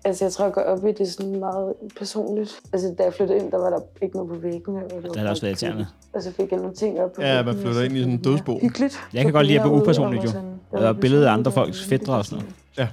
Altså, 0.05 0.25
jeg 0.25 0.33
tror, 0.33 0.45
jeg 0.45 0.55
går 0.55 0.61
op 0.63 0.87
i 0.87 0.93
det 0.93 1.09
sådan 1.13 1.39
meget 1.41 1.73
personligt. 1.99 2.61
Altså, 2.73 2.95
da 2.99 3.03
jeg 3.05 3.15
flyttede 3.15 3.39
ind, 3.39 3.51
der 3.51 3.59
var 3.59 3.71
der 3.71 3.79
ikke 4.03 4.17
noget 4.17 4.31
på 4.33 4.37
væggene. 4.39 4.85
Og 4.85 4.91
det 5.03 5.11
Der 5.15 5.19
har 5.19 5.25
da 5.25 5.31
også 5.31 5.43
været 5.43 5.63
irriterende. 5.63 5.87
Og 6.13 6.23
så 6.23 6.33
fik 6.33 6.51
jeg 6.51 6.59
nogle 6.59 6.75
ting 6.75 7.01
op 7.01 7.13
på 7.13 7.23
Ja, 7.23 7.43
man 7.43 7.55
flytter 7.55 7.83
ind 7.83 7.93
i 7.93 7.97
så 7.97 8.03
sådan 8.03 8.13
en 8.15 8.23
dødsbo. 8.23 8.59
Hyggeligt. 8.63 9.01
Jeg 9.15 9.25
kan 9.25 9.33
godt 9.33 9.47
lide 9.47 9.59
at 9.61 9.65
Derude, 9.65 9.83
upersonligt, 9.83 10.21
og 10.21 10.27
jo. 10.27 10.33
sådan- 10.33 10.51
Eller 10.75 10.93
billeder 10.93 11.29
af 11.31 11.33
andre 11.33 11.53
folks 11.53 11.83
og 11.83 11.89
fætre 11.89 12.15
og 12.17 12.25
sådan 12.25 12.39
noget. 12.45 12.55
Ja. 12.79 12.89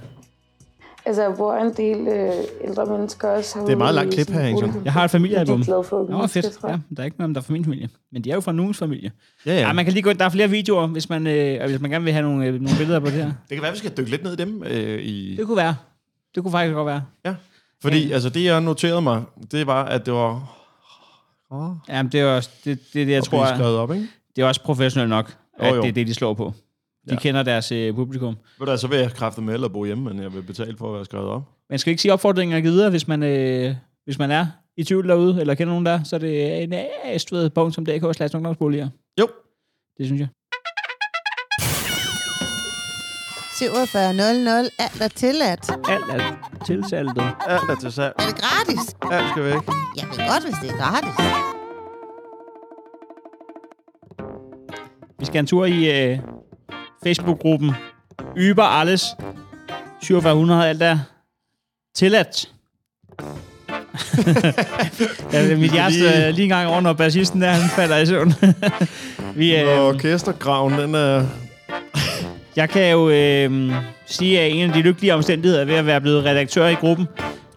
Altså, 1.08 1.22
jeg 1.22 1.34
bor 1.36 1.54
en 1.54 1.72
del 1.76 2.08
øh, 2.08 2.32
ældre 2.64 2.86
mennesker 2.86 3.28
også. 3.28 3.58
Det 3.66 3.72
er 3.72 3.76
meget 3.76 3.94
langt 3.94 4.14
klip 4.14 4.30
her, 4.30 4.56
så? 4.56 4.72
Jeg 4.84 4.92
har 4.92 5.04
et 5.04 5.10
familiealbum. 5.10 5.60
Jeg 5.60 5.62
er 5.62 5.72
glad 5.72 5.84
for 5.84 6.06
Nå, 6.10 6.26
fedt. 6.26 6.58
Ja, 6.64 6.68
der 6.68 7.02
er 7.02 7.04
ikke 7.04 7.18
noget 7.18 7.28
om, 7.28 7.34
der 7.34 7.40
er 7.40 7.44
fra 7.44 7.52
min 7.52 7.64
familie. 7.64 7.88
Men 8.12 8.24
de 8.24 8.30
er 8.30 8.34
jo 8.34 8.40
fra 8.40 8.52
nogens 8.52 8.78
familie. 8.78 9.12
ja, 9.46 9.52
Ja, 9.52 9.60
ja. 9.60 9.72
man 9.72 9.84
kan 9.84 9.94
lige 9.94 10.02
gå 10.02 10.10
ind. 10.10 10.18
Der 10.18 10.24
er 10.24 10.28
flere 10.28 10.50
videoer, 10.50 10.86
hvis 10.86 11.08
man, 11.08 11.26
øh, 11.26 11.62
og 11.62 11.68
hvis 11.68 11.80
man 11.80 11.90
gerne 11.90 12.04
vil 12.04 12.12
have 12.12 12.22
nogle, 12.22 12.46
øh, 12.46 12.54
nogle 12.54 12.78
billeder 12.78 13.00
på 13.00 13.06
det 13.06 13.14
her. 13.14 13.24
Det 13.24 13.56
kan 13.56 13.62
være, 13.62 13.72
vi 13.72 13.78
skal 13.78 13.90
dykke 13.96 14.10
lidt 14.10 14.22
ned 14.22 14.32
i 14.32 14.36
dem. 14.36 14.62
Øh, 14.66 15.02
i... 15.02 15.36
Det 15.36 15.46
kunne 15.46 15.56
være. 15.56 15.76
Det 16.34 16.42
kunne 16.42 16.52
faktisk 16.52 16.74
godt 16.74 16.86
være. 16.86 17.02
Fordi 17.82 18.12
altså, 18.12 18.28
det, 18.28 18.44
jeg 18.44 18.60
noterede 18.60 19.02
mig, 19.02 19.22
det 19.52 19.66
var, 19.66 19.84
at 19.84 20.06
det 20.06 20.14
var... 20.14 20.54
Oh, 21.50 21.70
Jamen, 21.88 22.12
det 22.12 22.20
er 22.20 22.26
også, 22.26 22.50
det, 22.64 22.78
det, 22.92 23.06
det 23.06 23.12
jeg 23.12 23.24
tror, 23.24 23.46
jeg... 23.46 23.64
op, 23.64 23.92
ikke? 23.92 24.08
det 24.36 24.42
er 24.42 24.46
også 24.46 24.62
professionelt 24.62 25.10
nok, 25.10 25.36
at 25.58 25.76
jo. 25.76 25.82
det 25.82 25.88
er 25.88 25.92
det, 25.92 26.06
de 26.06 26.14
slår 26.14 26.34
på. 26.34 26.52
De 27.10 27.14
Ja. 27.14 27.20
kender 27.20 27.42
deres 27.42 27.72
øh, 27.72 27.94
publikum. 27.94 28.36
Ved 28.58 28.66
du, 28.66 28.76
så 28.78 28.86
vil 28.88 28.98
jeg 28.98 29.10
kræfte 29.12 29.40
med 29.40 29.54
eller 29.54 29.68
bo 29.68 29.84
hjemme, 29.84 30.04
men 30.04 30.22
jeg 30.22 30.34
vil 30.34 30.42
betale 30.42 30.76
for 30.78 30.88
at 30.88 30.94
være 30.94 31.04
skrevet 31.04 31.28
op. 31.28 31.42
Man 31.70 31.78
skal 31.78 31.90
ikke 31.90 32.02
sige 32.02 32.12
opfordringer 32.12 32.60
videre, 32.60 32.90
hvis 32.90 33.08
man, 33.08 33.22
øh, 33.22 33.74
hvis 34.04 34.18
man 34.18 34.30
er 34.30 34.46
i 34.76 34.84
tvivl 34.84 35.08
derude, 35.08 35.40
eller 35.40 35.54
kender 35.54 35.72
nogen 35.72 35.86
der, 35.86 36.02
så 36.04 36.16
er 36.16 36.20
det 36.20 36.62
en 36.62 36.74
astved.dk 37.04 38.16
slash 38.16 38.36
ungdomsboliger. 38.36 38.88
Jo. 39.20 39.28
Det 39.98 40.06
synes 40.06 40.20
jeg. 40.20 40.28
4700, 43.58 44.70
alt 44.78 45.00
er 45.00 45.08
tilladt. 45.08 45.70
Alt 45.88 46.04
er 46.10 46.36
tilsaltet. 46.66 47.22
Alt 47.48 47.62
er 47.70 47.76
til 47.80 47.92
salg. 47.92 48.14
Er 48.18 48.26
det 48.26 48.36
gratis? 48.42 48.96
Alt 49.12 49.30
skal 49.30 49.44
væk. 49.44 49.52
Jeg 49.96 50.06
ved 50.10 50.18
godt, 50.32 50.44
hvis 50.44 50.56
det 50.62 50.70
er 50.70 50.76
gratis. 50.76 51.14
Vi 55.18 55.24
skal 55.24 55.38
en 55.38 55.46
tur 55.46 55.64
i 55.64 56.10
øh, 56.12 56.18
Facebook-gruppen 57.08 57.70
Yber 58.36 58.62
Alles 58.62 59.16
4700 60.02 60.68
alt 60.68 60.82
er 60.82 60.98
tilladt. 61.94 62.48
ja, 65.32 65.56
mit 65.56 65.72
hjerte 65.72 66.06
er 66.06 66.30
lige 66.30 66.42
en 66.42 66.48
gang 66.48 66.68
over, 66.68 66.80
når 66.80 66.92
bassisten 66.92 67.42
der, 67.42 67.48
han 67.48 67.70
falder 67.70 67.96
i 67.96 68.06
søvn. 68.06 68.34
Vi, 69.36 69.56
Øh, 69.56 69.62
øh, 69.62 69.80
orkestergraven, 69.80 70.72
den 70.72 70.94
er... 70.94 71.24
jeg 72.56 72.68
kan 72.68 72.90
jo 72.90 73.10
øh, 73.10 73.72
sige, 74.06 74.40
at 74.40 74.52
en 74.52 74.68
af 74.68 74.72
de 74.72 74.80
lykkelige 74.82 75.14
omstændigheder 75.14 75.64
ved 75.64 75.74
at 75.74 75.86
være 75.86 76.00
blevet 76.00 76.24
redaktør 76.24 76.66
i 76.66 76.74
gruppen, 76.74 77.08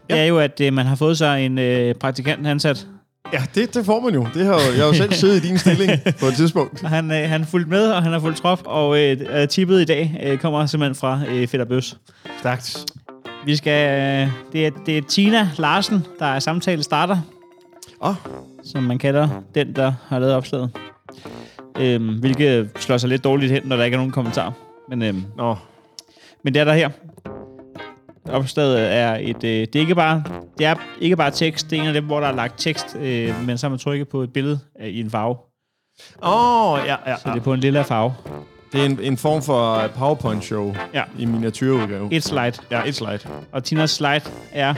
ja. 0.09 0.13
det 0.13 0.21
er 0.21 0.25
jo, 0.25 0.39
at 0.39 0.61
øh, 0.61 0.73
man 0.73 0.85
har 0.85 0.95
fået 0.95 1.17
sig 1.17 1.45
en 1.45 1.59
øh, 1.59 1.95
praktikant 1.95 2.47
ansat. 2.47 2.87
Ja, 3.33 3.43
det, 3.55 3.73
det 3.73 3.85
får 3.85 3.99
man 3.99 4.13
jo. 4.13 4.27
Det 4.33 4.45
har 4.45 4.53
jeg 4.53 4.77
har 4.77 4.85
jo 4.85 4.93
selv 4.93 5.13
siddet 5.13 5.43
i 5.43 5.47
din 5.47 5.57
stilling 5.57 5.91
på 6.19 6.25
et 6.25 6.33
tidspunkt. 6.33 6.81
Han, 6.81 7.11
øh, 7.11 7.29
han 7.29 7.45
fulgte 7.45 7.69
med, 7.69 7.91
og 7.91 8.03
han 8.03 8.11
har 8.11 8.19
fulgt 8.19 8.37
trop, 8.37 8.61
og 8.65 8.99
øh, 8.99 9.47
tippet 9.47 9.81
i 9.81 9.85
dag 9.85 10.19
øh, 10.23 10.37
kommer 10.37 10.65
simpelthen 10.65 10.95
fra 10.95 11.19
øh, 11.29 11.47
Fætter 11.47 11.65
Bøs. 11.65 11.97
Stærkt. 12.39 12.85
Vi 13.45 13.55
skal... 13.55 13.99
øh, 13.99 14.31
Det 14.53 14.65
er, 14.67 14.71
det 14.85 14.97
er 14.97 15.01
Tina 15.01 15.49
Larsen, 15.57 16.05
der 16.19 16.25
er 16.25 16.39
samtale 16.39 16.83
starter, 16.83 17.17
Åh, 18.03 18.15
som 18.63 18.83
man 18.83 18.97
kalder 18.97 19.29
den, 19.55 19.75
der 19.75 19.93
har 20.07 20.19
lavet 20.19 20.33
opslaget. 20.35 20.69
Øhm, 21.79 22.19
hvilket 22.19 22.69
slår 22.79 22.97
sig 22.97 23.09
lidt 23.09 23.23
dårligt 23.23 23.51
hen, 23.51 23.61
når 23.65 23.75
der 23.77 23.83
ikke 23.83 23.95
er 23.95 23.99
nogen 23.99 24.11
kommentar. 24.11 24.53
Men, 24.89 25.01
øhm, 25.01 25.23
nå. 25.37 25.55
men 26.43 26.53
det 26.53 26.59
er 26.59 26.63
der 26.63 26.73
her. 26.73 26.89
Opslaget 28.31 28.93
er 28.93 29.15
et... 29.21 29.43
Øh, 29.43 29.51
det, 29.51 29.75
er 29.75 29.79
ikke 29.79 29.95
bare, 29.95 30.23
det 30.57 30.65
er 30.65 30.75
ikke 31.01 31.15
bare 31.15 31.31
tekst. 31.31 31.69
Det 31.69 31.77
er 31.77 31.81
en 31.81 31.87
af 31.87 31.93
dem, 31.93 32.05
hvor 32.05 32.19
der 32.19 32.27
er 32.27 32.35
lagt 32.35 32.53
tekst, 32.59 32.95
øh, 32.95 33.45
men 33.45 33.57
så 33.57 33.65
har 33.65 33.69
man 33.69 33.79
trykket 33.79 34.09
på 34.09 34.21
et 34.21 34.33
billede 34.33 34.59
øh, 34.81 34.87
i 34.87 34.99
en 34.99 35.09
farve. 35.09 35.37
Åh, 36.23 36.71
oh, 36.71 36.79
ja, 36.85 36.95
ja, 37.11 37.15
Så 37.17 37.29
det 37.29 37.39
er 37.39 37.43
på 37.43 37.53
en 37.53 37.59
lille 37.59 37.83
farve. 37.83 38.13
Det 38.73 38.81
er 38.81 38.85
en, 38.85 38.99
en 38.99 39.17
form 39.17 39.41
for 39.41 39.87
PowerPoint-show 39.87 40.75
Ja. 40.93 41.03
i 41.19 41.25
miniatyrudgave. 41.25 42.13
Et 42.13 42.23
slide. 42.23 42.53
Ja, 42.71 42.83
et 42.85 42.95
slide. 42.95 43.19
Og 43.51 43.63
Tinas 43.63 43.91
slide 43.91 44.21
er, 44.51 44.73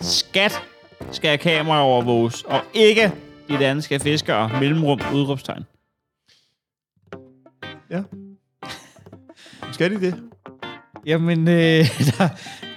skat 0.00 0.62
skal 1.10 1.38
kamera 1.38 1.82
overvåges, 1.82 2.42
og 2.42 2.60
ikke 2.74 3.12
de 3.48 3.58
danske 3.58 4.00
fiskere, 4.00 4.50
mellemrum, 4.60 5.00
udråbstegn. 5.14 5.62
Ja. 7.90 8.02
Skal 9.72 9.90
de 9.90 10.00
det? 10.00 10.14
Jamen, 11.06 11.48
øh, 11.48 11.54
der, 12.18 12.28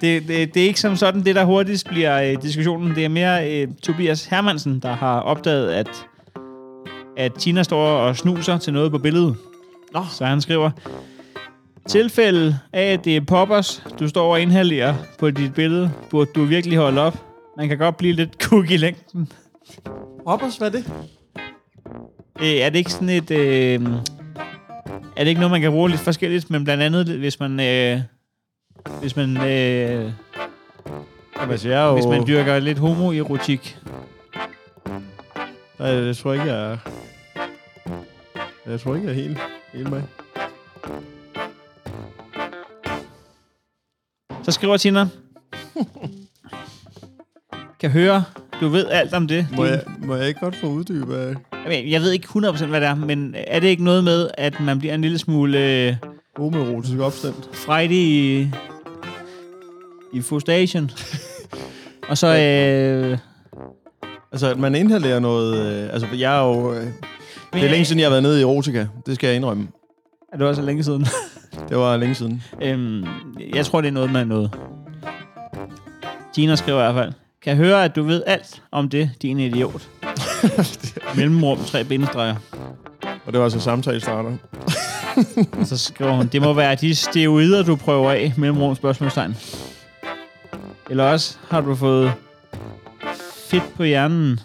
det, 0.01 0.27
det, 0.27 0.53
det 0.53 0.63
er 0.63 0.67
ikke 0.67 0.79
som 0.79 0.95
sådan 0.95 1.25
det, 1.25 1.35
der 1.35 1.43
hurtigst 1.43 1.87
bliver 1.87 2.21
øh, 2.21 2.41
diskussionen. 2.41 2.95
Det 2.95 3.05
er 3.05 3.09
mere 3.09 3.51
øh, 3.51 3.67
Tobias 3.83 4.25
Hermansen, 4.25 4.79
der 4.79 4.93
har 4.93 5.19
opdaget, 5.19 5.71
at, 5.71 5.89
at 7.17 7.33
Tina 7.33 7.63
står 7.63 7.85
og 7.85 8.17
snuser 8.17 8.57
til 8.57 8.73
noget 8.73 8.91
på 8.91 8.97
billedet. 8.97 9.35
Nå. 9.93 10.05
Så 10.11 10.25
han 10.25 10.41
skriver, 10.41 10.71
tilfælde 11.87 12.59
af, 12.73 12.93
at 12.93 13.05
det 13.05 13.15
er 13.15 13.21
poppers, 13.21 13.83
du 13.99 14.07
står 14.07 14.31
og 14.31 14.41
inhalerer 14.41 14.95
på 15.19 15.31
dit 15.31 15.53
billede, 15.53 15.91
burde 16.09 16.31
du 16.35 16.43
virkelig 16.43 16.77
holde 16.77 17.01
op. 17.01 17.25
Man 17.57 17.67
kan 17.67 17.77
godt 17.77 17.97
blive 17.97 18.13
lidt 18.13 18.43
kuk 18.43 18.71
i 18.71 18.77
længden. 18.77 19.31
Hoppers, 20.27 20.57
hvad 20.57 20.67
er 20.67 20.71
det? 20.71 20.91
Øh, 22.41 22.47
er 22.47 22.69
det 22.69 22.77
ikke 22.77 22.91
sådan 22.91 23.09
et... 23.09 23.31
Øh, 23.31 23.81
er 25.17 25.23
det 25.23 25.27
ikke 25.27 25.41
noget, 25.41 25.51
man 25.51 25.61
kan 25.61 25.71
bruge 25.71 25.89
lidt 25.89 26.01
forskelligt, 26.01 26.49
men 26.49 26.63
blandt 26.63 26.83
andet, 26.83 27.05
hvis 27.05 27.39
man... 27.39 27.59
Øh, 27.59 28.01
hvis 28.99 29.15
man... 29.15 29.37
Øh, 29.37 30.11
Jamen, 31.37 31.51
altså, 31.51 31.69
jeg 31.69 31.87
jo... 31.87 31.93
hvis 31.93 32.05
man 32.05 32.27
dyrker 32.27 32.59
lidt 32.59 32.77
homoerotik. 32.77 33.77
Nej, 35.79 35.87
jeg 35.87 36.17
tror 36.17 36.33
ikke, 36.33 36.45
jeg 36.45 36.71
er... 36.71 36.77
Jeg 38.65 38.79
tror 38.79 38.95
ikke, 38.95 39.07
jeg 39.07 39.15
er 39.17 39.21
helt, 39.21 39.37
helt 39.73 39.89
med. 39.89 40.01
Så 44.43 44.51
skriver 44.51 44.77
Tina... 44.77 45.07
kan 47.79 47.89
høre, 47.91 48.23
du 48.61 48.67
ved 48.67 48.87
alt 48.87 49.13
om 49.13 49.27
det. 49.27 49.47
Må 49.55 49.65
jeg, 49.65 49.81
må 49.97 50.15
jeg 50.15 50.27
ikke 50.27 50.39
godt 50.39 50.55
få 50.55 50.67
uddybet 50.67 51.37
jeg 51.69 52.01
ved 52.01 52.11
ikke 52.11 52.27
100% 52.27 52.65
hvad 52.65 52.81
det 52.81 52.87
er, 52.89 52.95
men 52.95 53.35
er 53.47 53.59
det 53.59 53.67
ikke 53.67 53.83
noget 53.83 54.03
med, 54.03 54.29
at 54.37 54.59
man 54.59 54.79
bliver 54.79 54.93
en 54.93 55.01
lille 55.01 55.17
smule 55.17 55.59
øh, 55.59 55.95
homoerotisk 56.39 56.99
opstand? 56.99 57.33
frejdig 57.53 57.97
i, 57.97 58.49
i 60.13 60.21
frustration? 60.21 60.91
Og 62.09 62.17
så... 62.17 62.27
Øh, 62.37 63.17
Altså, 64.31 64.47
at 64.47 64.57
man 64.59 64.75
inhalerer 64.75 65.19
noget... 65.19 65.57
Øh, 65.57 65.93
altså, 65.93 66.07
jeg 66.17 66.37
er 66.37 66.47
jo... 66.47 66.73
Øh, 66.73 66.87
det 67.53 67.63
er 67.63 67.69
længe 67.69 67.85
siden, 67.85 67.99
jeg 67.99 68.05
har 68.05 68.09
været 68.09 68.23
nede 68.23 68.39
i 68.39 68.41
erotika. 68.41 68.87
Det 69.05 69.15
skal 69.15 69.27
jeg 69.27 69.35
indrømme. 69.35 69.67
Er 70.33 70.37
det 70.37 70.47
også 70.47 70.61
længe 70.61 70.83
siden? 70.83 71.05
Det 71.69 71.77
var 71.77 71.97
længe 71.97 72.15
siden. 72.15 72.43
Øhm, 72.61 73.05
jeg 73.53 73.65
tror, 73.65 73.81
det 73.81 73.87
er 73.87 73.91
noget 73.91 74.11
med 74.11 74.25
noget. 74.25 74.51
Gina 76.35 76.55
skriver 76.55 76.79
i 76.79 76.93
hvert 76.93 77.03
fald. 77.03 77.13
Kan 77.43 77.55
høre, 77.55 77.83
at 77.83 77.95
du 77.95 78.03
ved 78.03 78.23
alt 78.27 78.61
om 78.71 78.89
det, 78.89 79.11
din 79.21 79.39
idiot. 79.39 79.89
Mellemrum, 81.17 81.57
tre 81.57 81.83
bindestreger. 81.83 82.35
Og 83.01 83.33
det 83.33 83.37
var 83.39 83.43
altså 83.43 83.59
samtale 83.59 83.99
starter. 83.99 84.37
Og 85.59 85.67
så 85.67 85.77
skriver 85.77 86.11
hun, 86.11 86.27
det 86.27 86.41
må 86.41 86.53
være 86.53 86.75
de 86.75 86.95
steroider, 86.95 87.63
du 87.63 87.75
prøver 87.75 88.11
af, 88.11 88.33
mellemrum 88.37 88.75
spørgsmålstegn. 88.75 89.35
Eller 90.89 91.03
også 91.03 91.37
har 91.49 91.61
du 91.61 91.75
fået 91.75 92.13
fedt 93.49 93.73
på 93.75 93.83
hjernen. 93.83 94.39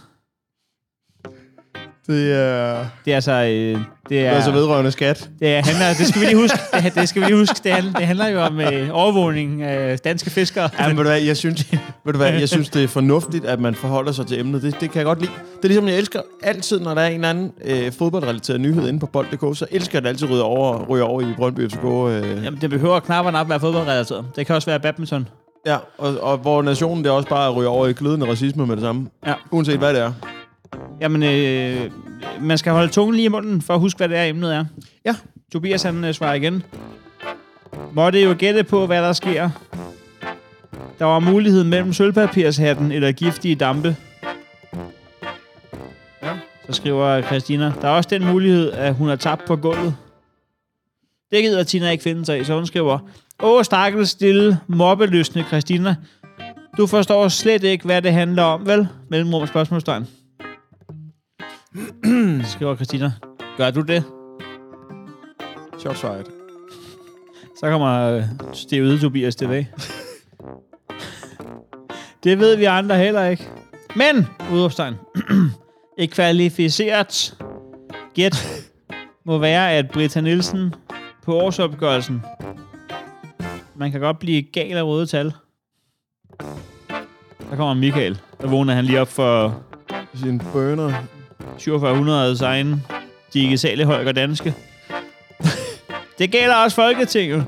Det 2.06 2.32
er... 2.32 2.86
Det 3.04 3.10
er 3.10 3.14
altså... 3.14 3.32
Øh, 3.32 3.80
det 4.08 4.10
Det 4.10 4.20
er, 4.26 4.30
er 4.30 4.34
altså 4.34 4.50
vedrørende 4.50 4.90
skat. 4.90 5.30
det, 5.40 5.48
er, 5.54 5.62
handler, 5.64 5.86
det 5.98 6.06
skal 6.06 6.20
vi 6.20 6.26
lige 6.26 6.36
huske. 6.36 6.58
Det, 6.84 6.94
det 6.94 7.08
skal 7.08 7.22
vi 7.22 7.26
lige 7.26 7.36
huske. 7.38 7.60
Det 7.64 7.72
handler, 7.72 7.92
det 7.92 8.06
handler 8.06 8.28
jo 8.28 8.40
om 8.42 8.60
øh, 8.60 8.88
overvågning 8.92 9.62
af 9.62 9.98
danske 9.98 10.30
fiskere. 10.30 10.68
Ja, 10.78 10.88
men 10.88 10.96
ved 10.96 11.04
du 11.04 11.10
hvad, 11.10 11.20
jeg 11.20 11.36
synes, 11.36 11.66
ved 12.04 12.12
du 12.12 12.16
hvad, 12.16 12.32
jeg 12.32 12.48
synes, 12.48 12.68
det 12.70 12.84
er 12.84 12.88
fornuftigt, 12.88 13.44
at 13.44 13.60
man 13.60 13.74
forholder 13.74 14.12
sig 14.12 14.26
til 14.26 14.40
emnet. 14.40 14.62
Det, 14.62 14.80
det 14.80 14.90
kan 14.90 14.98
jeg 14.98 15.04
godt 15.04 15.20
lide. 15.20 15.30
Det 15.56 15.64
er 15.64 15.68
ligesom, 15.68 15.88
jeg 15.88 15.96
elsker 15.98 16.20
altid, 16.42 16.80
når 16.80 16.94
der 16.94 17.02
er 17.02 17.06
en 17.08 17.14
eller 17.14 17.30
anden 17.30 17.52
øh, 17.64 17.92
fodboldrelateret 17.92 18.60
nyhed 18.60 18.88
inde 18.88 19.00
på 19.00 19.06
bold.dk, 19.06 19.58
så 19.58 19.66
elsker 19.70 19.98
jeg 19.98 20.02
det 20.02 20.08
altid 20.08 20.26
at 20.28 20.32
ryge 20.32 20.42
over, 20.42 20.84
ryge 20.86 21.04
over 21.04 21.20
i 21.20 21.24
Brøndby 21.36 21.70
FCK. 21.70 21.84
Øh, 21.84 22.44
Jamen, 22.44 22.58
det 22.60 22.70
behøver 22.70 23.00
knap 23.00 23.26
og 23.26 23.32
nap 23.32 23.48
være 23.48 23.60
fodboldrelateret. 23.60 24.24
Det 24.36 24.46
kan 24.46 24.54
også 24.54 24.70
være 24.70 24.80
badminton. 24.80 25.28
ja, 25.66 25.76
og, 25.98 26.14
og 26.22 26.36
hvor 26.38 26.62
nationen 26.62 27.04
det 27.04 27.10
er 27.10 27.14
også 27.14 27.28
bare 27.28 27.48
at 27.48 27.56
ryge 27.56 27.68
over 27.68 27.86
i 27.86 27.92
glødende 27.92 28.26
racisme 28.30 28.66
med 28.66 28.76
det 28.76 28.82
samme. 28.84 29.06
Ja. 29.26 29.34
Uanset 29.50 29.78
hvad 29.78 29.94
det 29.94 30.00
er. 30.02 30.12
Jamen, 31.00 31.22
øh, 31.22 31.90
man 32.40 32.58
skal 32.58 32.72
holde 32.72 32.92
tungen 32.92 33.14
lige 33.14 33.24
i 33.24 33.28
munden, 33.28 33.62
for 33.62 33.74
at 33.74 33.80
huske, 33.80 33.98
hvad 33.98 34.08
det 34.08 34.18
er, 34.18 34.24
emnet 34.24 34.54
er. 34.54 34.64
Ja. 35.04 35.14
Tobias, 35.52 35.82
han 35.82 36.04
øh, 36.04 36.14
svarer 36.14 36.34
igen. 36.34 36.62
Måtte 37.92 38.22
jo 38.22 38.34
gætte 38.38 38.64
på, 38.64 38.86
hvad 38.86 39.02
der 39.02 39.12
sker. 39.12 39.50
Der 40.98 41.04
var 41.04 41.18
mulighed 41.18 41.64
mellem 41.64 41.92
sølvpapirshatten 41.92 42.92
eller 42.92 43.12
giftige 43.12 43.54
dampe. 43.54 43.96
Ja. 46.22 46.32
Så 46.66 46.72
skriver 46.72 47.22
Christina, 47.22 47.72
der 47.80 47.88
er 47.88 47.92
også 47.92 48.08
den 48.12 48.26
mulighed, 48.26 48.72
at 48.72 48.94
hun 48.94 49.08
er 49.08 49.16
tabt 49.16 49.44
på 49.44 49.56
gulvet. 49.56 49.96
Det 51.30 51.42
gider 51.42 51.62
Tina 51.62 51.90
ikke 51.90 52.02
finde 52.04 52.26
sig 52.26 52.40
i, 52.40 52.44
så 52.44 52.54
hun 52.54 52.66
skriver, 52.66 52.98
Åh, 53.42 53.64
stakkels 53.64 54.10
stille, 54.10 54.58
mobbeløsende 54.66 55.44
Christina. 55.48 55.96
Du 56.76 56.86
forstår 56.86 57.28
slet 57.28 57.64
ikke, 57.64 57.84
hvad 57.84 58.02
det 58.02 58.12
handler 58.12 58.42
om, 58.42 58.66
vel? 58.66 58.88
Mellemrum 59.08 59.46
spørgsmålstegn. 59.46 60.06
skriver 62.52 62.74
Christina. 62.74 63.12
Gør 63.56 63.70
du 63.70 63.80
det? 63.80 64.04
Shots 65.78 66.00
fired. 66.04 66.24
Så 67.56 67.70
kommer 67.70 68.10
øh, 68.10 68.22
stevet 68.52 69.00
Tobias 69.00 69.36
tilbage. 69.36 69.70
det 72.24 72.38
ved 72.38 72.56
vi 72.56 72.64
andre 72.64 72.98
heller 72.98 73.24
ikke. 73.24 73.48
Men, 73.96 74.26
udopstegn. 74.52 74.94
Et 75.98 76.10
kvalificeret 76.14 77.36
gæt 78.14 78.70
må 79.24 79.38
være, 79.38 79.72
at 79.72 79.90
Britta 79.90 80.20
Nielsen 80.20 80.74
på 81.22 81.34
årsopgørelsen 81.40 82.22
man 83.76 83.92
kan 83.92 84.00
godt 84.00 84.18
blive 84.18 84.42
gal 84.42 84.76
af 84.76 84.82
røde 84.82 85.06
tal. 85.06 85.32
Der 87.50 87.56
kommer 87.56 87.74
Michael. 87.74 88.20
Der 88.40 88.48
vågner 88.48 88.74
han 88.74 88.84
lige 88.84 89.00
op 89.00 89.08
for 89.08 89.62
Sin 90.14 90.38
burner. 90.38 91.13
4700 91.58 92.44
egen 92.44 92.82
digitale 93.34 93.84
højt 93.84 94.08
og 94.08 94.16
danske. 94.16 94.54
det 96.18 96.30
gælder 96.30 96.54
også 96.54 96.74
Folketinget. 96.74 97.44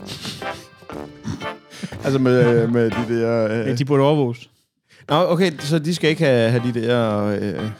Altså 2.04 2.18
med, 2.18 2.68
med 2.68 2.90
de 2.90 3.20
der... 3.20 3.42
Ja, 3.42 3.70
Øh. 3.70 3.78
de 3.78 3.84
burde 3.84 4.02
overvåges. 4.02 4.38
Nå, 5.08 5.16
okay, 5.28 5.52
så 5.58 5.78
de 5.78 5.94
skal 5.94 6.10
ikke 6.10 6.24
have, 6.24 6.50
have 6.50 6.62
de 6.74 6.80
der 6.80 7.26
øh, 7.26 7.70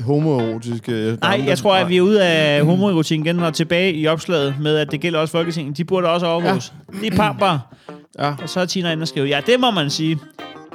homoerotiske... 0.00 1.18
Nej, 1.22 1.42
jeg 1.46 1.58
tror, 1.58 1.74
at 1.76 1.88
vi 1.88 1.96
er 1.96 2.00
ude 2.00 2.24
af 2.24 2.64
homoerotikken 2.64 3.26
igen 3.26 3.40
og 3.40 3.54
tilbage 3.54 3.92
i 3.92 4.06
opslaget 4.06 4.54
med, 4.60 4.76
at 4.76 4.90
det 4.90 5.00
gælder 5.00 5.18
også 5.20 5.32
Folketinget. 5.32 5.76
De 5.76 5.84
burde 5.84 6.08
også 6.08 6.26
overvåges. 6.26 6.72
Ja. 6.94 6.98
Det 7.00 7.12
er 7.12 7.16
pamper. 7.16 7.58
Ja. 8.18 8.34
Og 8.42 8.48
så 8.48 8.60
er 8.60 8.64
Tina 8.64 8.92
inde 8.92 9.02
og 9.02 9.08
skrive, 9.08 9.26
ja, 9.26 9.40
det 9.46 9.60
må 9.60 9.70
man 9.70 9.90
sige. 9.90 10.18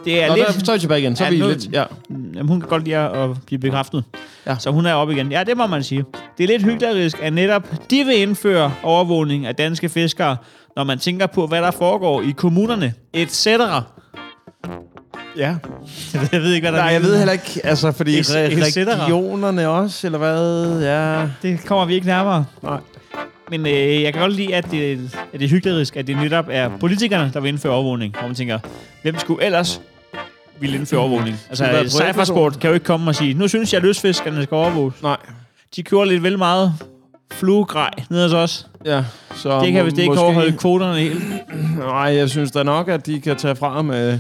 Det 0.06 0.24
er 0.24 0.28
Nå, 0.28 0.36
lidt... 0.36 0.48
der, 0.48 0.54
så 0.66 0.72
er 0.72 0.76
vi 0.76 0.80
tilbage 0.80 1.02
igen. 1.02 1.16
Så 1.16 1.24
er 1.24 1.28
Ja, 1.28 1.34
vi 1.34 1.40
nu- 1.40 1.48
lidt... 1.48 1.68
Ja. 1.74 1.84
Jamen, 2.10 2.48
hun 2.48 2.60
kan 2.60 2.70
godt 2.70 2.84
lide 2.84 2.98
at 2.98 3.30
blive 3.46 3.60
bekræftet. 3.60 4.04
Ja. 4.48 4.56
Så 4.60 4.72
hun 4.72 4.86
er 4.86 4.94
oppe 4.94 5.14
igen. 5.14 5.32
Ja, 5.32 5.44
det 5.44 5.58
må 5.58 5.68
man 5.68 5.84
sige. 5.84 6.04
Det 6.38 6.44
er 6.44 6.48
lidt 6.48 6.64
hyggeligt, 6.64 7.16
at 7.22 7.34
netop 7.34 7.68
de 7.90 8.04
vil 8.06 8.18
indføre 8.18 8.74
overvågning 8.84 9.46
af 9.46 9.56
danske 9.56 9.90
fiskere, 9.90 10.38
når 10.76 10.84
man 10.84 11.00
tænker 11.00 11.28
på, 11.28 11.48
hvad 11.48 11.62
der 11.62 11.72
foregår 11.72 12.22
i 12.22 12.32
kommunerne, 12.38 12.94
etc. 13.14 13.48
ja. 13.48 13.56
jeg 16.32 16.42
ved 16.42 16.54
ikke, 16.54 16.66
hvad 16.70 16.78
der 16.80 16.84
Nej, 16.86 16.94
jeg 16.94 17.02
ved 17.02 17.18
heller 17.18 17.34
ikke, 17.34 17.62
altså, 17.64 17.92
fordi 17.92 18.20
Et- 18.20 18.30
regionerne 18.36 19.70
også, 19.70 20.08
eller 20.08 20.18
hvad? 20.20 20.82
Ja. 20.82 21.28
Det 21.42 21.66
kommer 21.66 21.86
vi 21.86 21.94
ikke 21.94 22.08
nærmere. 22.08 22.46
Nej. 22.64 22.80
Men 23.50 23.66
øh, 23.66 24.02
jeg 24.04 24.14
kan 24.14 24.22
godt 24.22 24.34
lide, 24.34 24.56
at 24.56 24.72
det, 24.72 24.92
at 25.34 25.40
det 25.40 25.46
er 25.46 25.50
hyggeligt, 25.50 25.98
at 25.98 26.08
det 26.08 26.18
netop 26.18 26.46
er 26.52 26.70
politikerne, 26.80 27.32
der 27.34 27.40
vil 27.40 27.50
indføre 27.50 27.74
overvågning. 27.74 28.14
Hvor 28.20 28.28
man 28.28 28.36
tænker, 28.36 28.60
hvem 29.02 29.18
skulle 29.18 29.46
ellers 29.46 29.82
ville 30.62 30.78
indføre 30.78 31.00
overvågning? 31.00 31.38
Altså, 31.50 31.66
Cyphersport 31.90 32.60
kan 32.60 32.68
jo 32.70 32.74
ikke 32.74 32.86
komme 32.86 33.10
og 33.12 33.16
sige, 33.16 33.34
nu 33.34 33.48
synes 33.48 33.74
jeg, 33.74 33.78
at 33.78 33.84
løsfiskerne 33.84 34.44
skal 34.44 34.56
overvåges. 34.56 35.02
Nej. 35.04 35.18
De 35.76 35.84
kører 35.84 36.06
lidt 36.06 36.24
vel 36.24 36.38
meget 36.38 36.74
fluegrej 37.32 37.90
ned 38.10 38.24
hos 38.24 38.34
os. 38.34 38.68
Ja, 38.86 39.04
så 39.36 39.60
Det 39.62 39.72
kan 39.74 39.86
vist 39.86 39.98
ikke 39.98 40.10
måske- 40.10 40.22
overholde 40.24 40.58
kvoterne 40.58 41.00
helt. 41.00 41.24
Nej, 41.78 41.94
jeg 41.96 42.30
synes 42.30 42.52
da 42.52 42.64
nok, 42.64 42.88
at 42.90 43.06
de 43.06 43.22
kan 43.22 43.36
tage 43.36 43.56
fra 43.56 43.82
med 43.82 44.20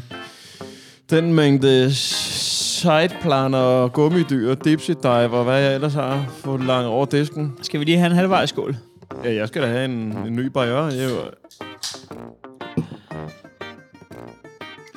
den 1.10 1.34
mængde 1.34 1.94
sideplaner 1.96 3.58
og 3.58 3.94
gummidyr, 3.94 4.56
dipsy 4.56 4.92
dive 5.04 5.30
og 5.38 5.44
hvad 5.44 5.60
jeg 5.62 5.76
ellers 5.76 5.94
har 5.94 6.26
fået 6.44 6.64
langt 6.64 6.88
over 6.88 7.06
disken. 7.06 7.54
Skal 7.62 7.80
vi 7.80 7.86
lige 7.86 7.98
have 7.98 8.10
en 8.12 8.16
halvvejs 8.16 8.50
skål? 8.50 8.76
Ja, 9.24 9.34
jeg 9.34 9.48
skal 9.48 9.62
da 9.62 9.68
have 9.68 9.86
en, 9.86 9.92
en 10.28 10.36
ny 10.36 10.46
barriere. 10.46 10.96
Er 10.96 11.04
jo, 11.10 11.16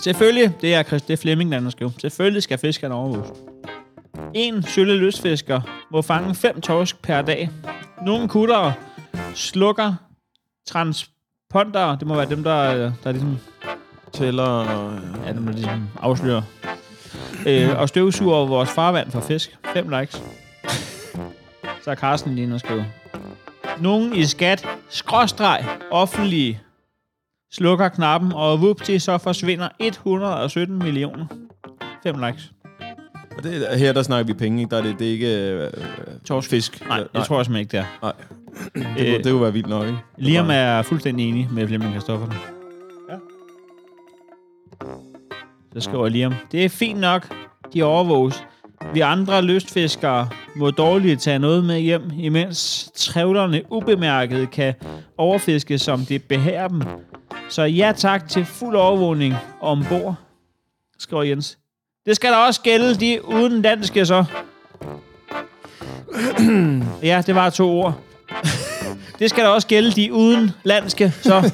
Selvfølgelig, 0.05 0.53
det 0.61 0.75
er, 0.75 0.83
Chris, 0.83 1.03
det 1.03 1.13
er 1.13 1.17
Flemming, 1.17 1.53
der 1.53 1.71
skriver. 1.71 1.91
Selvfølgelig 1.99 2.43
skal 2.43 2.59
fiskerne 2.59 2.95
overvåges. 2.95 3.29
En 4.35 4.63
sølle 4.63 4.97
lystfisker 4.97 5.61
må 5.91 6.03
fange 6.03 6.35
fem 6.35 6.61
torsk 6.61 7.03
per 7.03 7.23
dag. 7.23 7.51
Nogle 8.07 8.29
kuttere 8.29 8.73
slukker 9.35 9.95
transponder. 10.67 11.97
Det 11.97 12.09
må 12.09 12.15
være 12.15 12.29
dem, 12.29 12.45
der, 12.45 12.93
der 13.05 13.13
ligesom, 13.13 13.39
tæller 14.13 14.61
ja, 15.27 15.33
dem, 15.33 15.45
der 15.47 15.53
ligesom 15.53 15.89
afslører. 16.01 16.43
Øh, 17.47 17.79
og 17.79 17.89
støvsuger 17.89 18.47
vores 18.47 18.71
farvand 18.71 19.11
for 19.11 19.21
fisk. 19.21 19.59
Fem 19.73 19.89
likes. 19.89 20.23
Så 21.85 21.91
er 21.91 21.95
Carsten 21.95 22.35
lige 22.35 22.45
inde 22.45 22.55
og 22.55 22.61
skrive. 22.61 22.87
Nogen 23.81 24.15
i 24.15 24.25
skat, 24.25 24.69
skråstreg, 24.89 25.65
offentlige, 25.91 26.61
slukker 27.55 27.89
knappen, 27.89 28.33
og 28.33 28.61
vupti, 28.61 28.99
så 28.99 29.19
forsvinder 29.19 29.69
117 29.81 30.79
millioner. 30.79 31.27
Fem 32.03 32.15
likes. 32.27 32.53
Og 33.37 33.43
det, 33.43 33.79
her 33.79 33.93
der 33.93 34.03
snakker 34.03 34.27
vi 34.27 34.39
penge, 34.39 34.61
ikke? 34.63 34.71
Der 34.71 34.77
er 34.77 34.83
det, 34.83 34.99
det 34.99 35.09
er 35.09 35.13
ikke 35.13 35.51
øh, 35.51 35.71
Torsk. 36.25 36.51
fisk. 36.51 36.87
Nej, 36.89 37.05
det 37.15 37.25
tror 37.25 37.37
jeg 37.37 37.45
simpelthen 37.47 37.57
ikke, 37.57 37.71
det 37.71 37.79
er. 37.79 37.85
Nej. 38.03 38.13
Det, 38.75 38.97
kunne, 38.97 39.19
det 39.25 39.33
kunne 39.33 39.43
være 39.43 39.53
vildt 39.53 39.69
nok, 39.69 39.87
ikke? 39.87 39.99
Liam 40.17 40.51
er 40.51 40.83
fuldstændig 40.83 41.29
enig 41.29 41.49
med 41.53 41.69
Flemming 41.69 41.95
Kristoffersen. 41.95 42.41
Ja. 43.11 43.15
Så 45.73 45.81
skriver 45.81 46.09
Liam, 46.09 46.35
det 46.53 46.65
er 46.65 46.69
fint 46.69 47.01
nok, 47.01 47.35
de 47.75 47.83
overvåges. 47.83 48.45
Vi 48.95 49.01
andre 49.01 49.43
lystfiskere 49.43 50.29
må 50.57 50.71
dårligt 50.71 51.21
tage 51.21 51.39
noget 51.39 51.65
med 51.65 51.81
hjem, 51.81 52.03
imens 52.19 52.91
trævlerne 52.95 53.63
ubemærket 53.71 54.51
kan 54.51 54.75
overfiske, 55.19 55.79
som 55.79 56.01
det 56.01 56.23
behager 56.23 56.69
dem. 56.69 56.83
Så 57.49 57.63
ja 57.63 57.93
tak 57.97 58.29
til 58.29 58.45
fuld 58.45 58.77
overvågning 58.77 59.35
ombord, 59.61 60.15
skriver 60.99 61.23
Jens. 61.23 61.59
Det 62.07 62.17
skal 62.17 62.31
da 62.31 62.37
også 62.37 62.61
gælde 62.61 62.95
de 62.95 63.25
uden 63.25 63.63
danske, 63.63 64.07
så. 64.07 64.25
ja, 67.03 67.23
det 67.27 67.35
var 67.35 67.51
to 67.51 67.81
ord. 67.81 68.01
Det 69.19 69.31
skal 69.31 69.45
da 69.45 69.49
også 69.49 69.69
gælde 69.69 69.91
de 69.93 70.13
uden 70.13 70.51
landske, 70.65 71.11
så. 71.23 71.53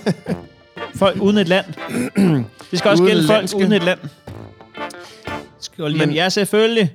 Folk 0.94 1.20
uden 1.22 1.38
et 1.38 1.48
land. 1.48 1.66
Det 2.70 2.78
skal 2.78 2.90
også 2.90 3.04
gælde 3.04 3.26
folk 3.26 3.54
uden 3.54 3.72
et 3.72 3.82
land. 3.84 3.98
Skriver 5.60 5.88
lige, 5.88 6.06
Men- 6.06 6.14
ja, 6.14 6.28
selvfølgelig. 6.28 6.92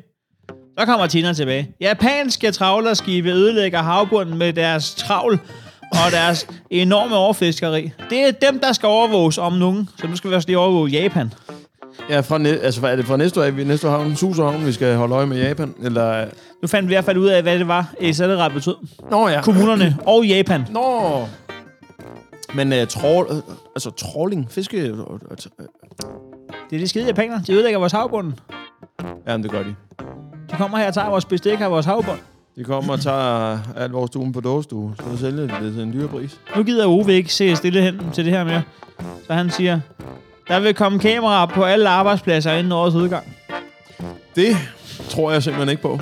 Så 0.79 0.85
kommer 0.85 1.07
Tina 1.07 1.33
tilbage. 1.33 1.71
Japanske 1.81 2.51
travlerskibe 2.51 3.29
ødelægger 3.31 3.81
havbunden 3.81 4.37
med 4.37 4.53
deres 4.53 4.95
travl 4.95 5.39
og 6.05 6.11
deres 6.11 6.47
enorme 6.69 7.15
overfiskeri. 7.15 7.91
Det 8.09 8.19
er 8.27 8.31
dem, 8.31 8.59
der 8.59 8.73
skal 8.73 8.87
overvåges 8.87 9.37
om 9.37 9.53
nogen. 9.53 9.89
Så 9.99 10.07
nu 10.07 10.15
skal 10.15 10.29
vi 10.29 10.35
også 10.35 10.47
lige 10.47 10.57
overvåge 10.57 10.89
Japan. 10.89 11.33
Ja, 12.09 12.19
fra 12.19 12.37
næ- 12.37 12.49
altså, 12.49 12.87
er 12.87 12.95
det 12.95 13.05
fra 13.05 13.17
næste 13.17 13.41
år? 13.41 13.49
Vi 13.49 13.63
næste 13.63 13.87
år 13.87 13.91
havn, 13.91 14.15
Susehavn, 14.15 14.65
vi 14.65 14.71
skal 14.71 14.95
holde 14.95 15.15
øje 15.15 15.25
med 15.25 15.37
Japan? 15.47 15.73
Eller... 15.83 16.25
Nu 16.61 16.67
fandt 16.67 16.89
vi 16.89 16.93
i 16.93 16.95
hvert 16.95 17.05
fald 17.05 17.17
ud 17.17 17.27
af, 17.27 17.41
hvad 17.41 17.59
det 17.59 17.67
var, 17.67 17.93
Esatteret 17.99 18.51
betød. 18.53 18.75
Nå 19.11 19.27
ja. 19.27 19.41
Kommunerne 19.41 19.97
og 20.05 20.25
Japan. 20.25 20.65
Nå. 20.71 21.27
Men 22.53 22.73
uh, 22.73 22.87
trål, 22.87 23.27
uh, 23.31 23.37
altså 23.75 23.89
tråling, 23.89 24.47
fiske... 24.51 24.93
Uh, 24.93 25.19
Det 26.69 26.75
er 26.75 26.79
de 26.79 26.87
skide 26.87 27.05
japanere. 27.05 27.41
De 27.47 27.53
ødelægger 27.53 27.79
vores 27.79 27.91
havbunden. 27.93 28.39
ja, 29.27 29.37
det 29.37 29.51
gør 29.51 29.63
de. 29.63 29.75
De 30.51 30.55
kommer 30.57 30.77
her 30.77 30.87
og 30.87 30.93
tager 30.93 31.09
vores 31.09 31.25
bestik 31.25 31.61
af 31.61 31.71
vores 31.71 31.85
havbund. 31.85 32.19
De 32.57 32.63
kommer 32.63 32.93
og 32.93 32.99
tager 32.99 33.59
alt 33.77 33.93
vores 33.93 34.09
stuen 34.09 34.31
på 34.31 34.41
dårstue, 34.41 34.95
så 34.99 35.17
sælger 35.17 35.47
de 35.47 35.65
det 35.65 35.73
til 35.73 35.83
en 35.83 35.93
dyre 35.93 36.07
pris. 36.07 36.39
Nu 36.55 36.63
gider 36.63 36.87
Ove 36.87 37.13
ikke 37.13 37.33
se 37.33 37.55
stille 37.55 37.81
hen 37.81 37.99
til 38.13 38.25
det 38.25 38.33
her 38.33 38.43
mere. 38.43 38.61
Så 39.27 39.33
han 39.33 39.49
siger, 39.49 39.79
der 40.47 40.59
vil 40.59 40.73
komme 40.73 40.99
kameraer 40.99 41.45
på 41.45 41.63
alle 41.63 41.89
arbejdspladser 41.89 42.51
inden 42.51 42.71
årets 42.71 42.95
udgang. 42.95 43.35
Det 44.35 44.55
tror 45.09 45.31
jeg 45.31 45.43
simpelthen 45.43 45.69
ikke 45.69 45.81
på. 45.81 45.99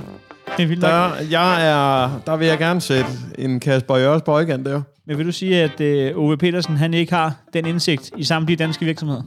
Det 0.57 0.63
er 0.63 0.67
vildt 0.67 0.81
nok. 0.81 0.91
Der, 0.91 1.11
jeg 1.31 1.67
er, 1.67 2.19
der 2.25 2.35
vil 2.35 2.47
jeg 2.47 2.57
gerne 2.57 2.81
sætte 2.81 3.09
en 3.37 3.59
Kasper 3.59 3.97
Jørs 3.97 4.21
bøjkant 4.21 4.65
der. 4.65 4.81
Men 5.07 5.17
vil 5.17 5.25
du 5.25 5.31
sige, 5.31 5.63
at 5.63 5.81
øh, 5.81 6.17
Ove 6.17 6.37
Petersen 6.37 6.77
han 6.77 6.93
ikke 6.93 7.13
har 7.13 7.35
den 7.53 7.65
indsigt 7.65 8.11
i 8.17 8.23
samtlige 8.23 8.57
danske 8.57 8.85
virksomheder? 8.85 9.21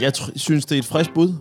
Jeg 0.00 0.12
synes, 0.36 0.66
det 0.66 0.74
er 0.74 0.78
et 0.78 0.84
frisk 0.84 1.14
bud. 1.14 1.32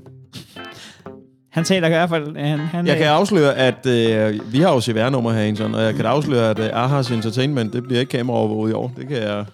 Han 1.56 1.64
taler 1.64 1.88
i 1.88 1.90
hvert 1.90 2.10
fald... 2.10 2.38
Han, 2.38 2.60
han, 2.60 2.88
Jeg 2.88 2.98
kan 2.98 3.08
afsløre, 3.08 3.56
at 3.56 3.86
øh, 3.86 4.54
vi 4.54 4.60
har 4.60 4.74
jo 4.74 4.82
CVR-nummer 4.82 5.32
her, 5.34 5.42
Enson, 5.44 5.76
og 5.76 5.84
jeg 5.84 5.96
kan 5.96 6.06
afsløre, 6.06 6.50
at 6.50 6.60
øh, 6.60 6.70
Ahas 6.74 7.12
Entertainment, 7.12 7.74
det 7.74 7.84
bliver 7.84 8.00
ikke 8.00 8.10
kameraovervåget 8.18 8.72
i 8.72 8.74
år. 8.74 8.92
Det 8.98 9.08
kan 9.08 9.18
jeg, 9.18 9.46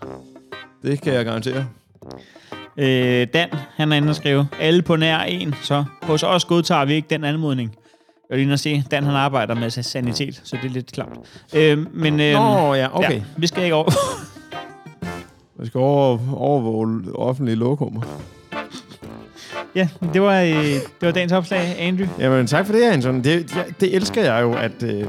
det 0.83 1.01
kan 1.01 1.13
jeg 1.13 1.25
garantere. 1.25 1.65
øh, 2.77 3.27
Dan, 3.33 3.49
han 3.75 3.91
er 3.91 3.95
inde 3.95 4.09
og 4.09 4.15
skrive, 4.15 4.47
alle 4.59 4.81
på 4.81 4.95
nær 4.95 5.19
en, 5.19 5.55
så 5.63 5.83
hos 6.03 6.23
os 6.23 6.45
godtager 6.45 6.85
vi 6.85 6.93
ikke 6.93 7.07
den 7.09 7.23
anmodning. 7.23 7.75
Jeg 8.29 8.37
vil 8.37 8.47
lige 8.47 8.57
se, 8.57 8.83
Dan 8.91 9.03
han 9.03 9.15
arbejder 9.15 9.55
med 9.55 9.69
sanitet, 9.69 10.41
så 10.43 10.57
det 10.61 10.69
er 10.69 10.73
lidt 10.73 10.91
klamt. 10.91 11.19
Øh, 11.55 11.95
men 11.95 12.19
øh, 12.19 12.33
Nå, 12.33 12.73
ja, 12.73 12.97
okay. 12.97 13.11
ja, 13.13 13.21
vi 13.37 13.47
skal 13.47 13.63
ikke 13.63 13.75
over... 13.75 13.91
Vi 15.59 15.65
skal 15.67 15.79
over, 15.79 16.19
overvåge 16.35 17.15
offentlige 17.15 17.55
lokummer. 17.55 18.01
Ja, 19.75 19.87
det 20.13 20.21
var, 20.21 20.41
øh, 20.41 20.55
det 20.55 21.01
var 21.01 21.11
dagens 21.11 21.31
opslag, 21.31 21.75
Andrew. 21.79 22.07
Jamen, 22.19 22.47
tak 22.47 22.65
for 22.65 22.73
det, 22.73 22.83
Anton. 22.83 23.23
Det, 23.23 23.55
jeg, 23.55 23.65
det 23.79 23.95
elsker 23.95 24.23
jeg 24.23 24.41
jo, 24.41 24.53
at... 24.53 24.83
Øh, 24.83 25.05